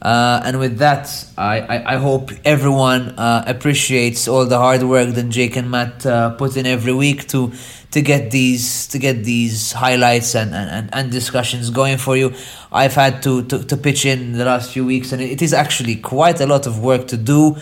Uh, 0.02 0.42
and 0.44 0.60
with 0.60 0.80
that, 0.80 1.28
I, 1.38 1.60
I, 1.60 1.94
I 1.94 1.98
hope 1.98 2.32
everyone 2.44 3.10
uh, 3.10 3.44
appreciates 3.46 4.28
all 4.28 4.46
the 4.46 4.58
hard 4.58 4.82
work 4.82 5.14
that 5.14 5.30
Jake 5.30 5.56
and 5.56 5.70
Matt 5.70 6.06
uh, 6.06 6.32
put 6.32 6.58
in 6.58 6.66
every 6.66 6.94
week 6.94 7.28
to 7.30 7.52
to 7.92 8.02
get 8.02 8.32
these 8.32 8.88
to 8.88 8.98
get 8.98 9.24
these 9.24 9.74
highlights 9.74 10.34
and, 10.34 10.56
and, 10.56 10.90
and 10.92 11.12
discussions 11.12 11.70
going 11.70 11.98
for 11.98 12.18
you. 12.18 12.34
I've 12.72 12.96
had 12.96 13.22
to, 13.24 13.44
to, 13.44 13.64
to 13.64 13.78
pitch 13.78 14.06
in 14.06 14.32
the 14.32 14.46
last 14.46 14.72
few 14.72 14.86
weeks, 14.86 15.12
and 15.12 15.22
it 15.22 15.42
is 15.42 15.54
actually 15.54 15.98
quite 15.98 16.42
a 16.42 16.48
lot 16.48 16.66
of 16.66 16.80
work 16.80 17.08
to 17.10 17.18
do 17.18 17.58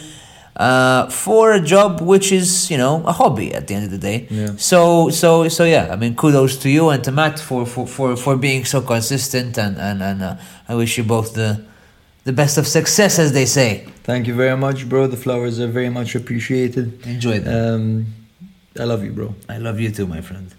uh, 0.55 1.09
for 1.09 1.53
a 1.53 1.59
job 1.59 1.99
which 1.99 2.31
is 2.31 2.71
you 2.71 2.77
know 2.77 3.03
a 3.05 3.11
hobby 3.11 3.53
at 3.53 3.67
the 3.67 3.75
end 3.75 3.85
of 3.85 3.91
the 3.91 3.97
day. 3.97 4.27
Yeah. 4.29 4.55
So 4.55 5.09
so 5.09 5.49
so 5.49 5.65
yeah, 5.65 5.89
I 5.91 5.97
mean 5.97 6.15
kudos 6.15 6.55
to 6.57 6.69
you 6.69 6.87
and 6.87 7.03
to 7.03 7.11
Matt 7.11 7.37
for 7.37 7.65
for, 7.65 7.85
for, 7.85 8.15
for 8.15 8.37
being 8.37 8.63
so 8.63 8.81
consistent, 8.81 9.57
and 9.57 9.77
and 9.77 10.01
and 10.01 10.21
uh, 10.21 10.37
I 10.69 10.75
wish 10.75 10.97
you 10.97 11.03
both 11.03 11.33
the 11.33 11.67
the 12.23 12.33
best 12.33 12.57
of 12.57 12.67
success, 12.67 13.19
as 13.19 13.33
they 13.33 13.45
say. 13.45 13.85
Thank 14.03 14.27
you 14.27 14.33
very 14.33 14.57
much, 14.57 14.87
bro. 14.89 15.07
The 15.07 15.17
flowers 15.17 15.59
are 15.59 15.67
very 15.67 15.89
much 15.89 16.15
appreciated. 16.15 17.05
Enjoy 17.05 17.39
them. 17.39 17.75
Um, 17.75 18.05
I 18.79 18.83
love 18.83 19.03
you, 19.03 19.11
bro. 19.11 19.35
I 19.47 19.57
love 19.57 19.79
you 19.79 19.91
too, 19.91 20.07
my 20.07 20.21
friend. 20.21 20.53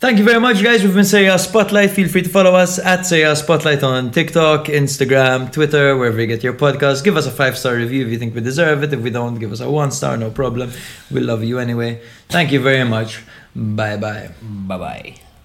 Thank 0.00 0.18
you 0.18 0.24
very 0.24 0.38
much, 0.38 0.62
guys. 0.62 0.84
We've 0.84 0.94
been 0.94 1.04
Serie 1.04 1.26
A 1.26 1.38
Spotlight. 1.40 1.90
Feel 1.90 2.08
free 2.08 2.22
to 2.22 2.28
follow 2.28 2.54
us 2.54 2.78
at 2.78 3.04
Serie 3.04 3.22
A 3.24 3.34
Spotlight 3.34 3.82
on 3.82 4.12
TikTok, 4.12 4.66
Instagram, 4.66 5.50
Twitter, 5.52 5.96
wherever 5.96 6.20
you 6.20 6.28
get 6.28 6.44
your 6.44 6.52
podcast. 6.52 7.02
Give 7.02 7.16
us 7.16 7.26
a 7.26 7.32
five 7.32 7.58
star 7.58 7.74
review 7.74 8.06
if 8.06 8.12
you 8.12 8.18
think 8.18 8.32
we 8.32 8.40
deserve 8.40 8.84
it. 8.84 8.92
If 8.92 9.00
we 9.00 9.10
don't, 9.10 9.40
give 9.40 9.50
us 9.50 9.58
a 9.58 9.68
one 9.68 9.90
star, 9.90 10.16
no 10.16 10.30
problem. 10.30 10.70
We 11.10 11.18
love 11.20 11.42
you 11.42 11.58
anyway. 11.58 12.00
Thank 12.28 12.52
you 12.52 12.60
very 12.60 12.84
much. 12.84 13.24
Bye 13.56 13.96
bye. 13.96 14.30
Bye 14.40 14.78
bye. 14.78 15.27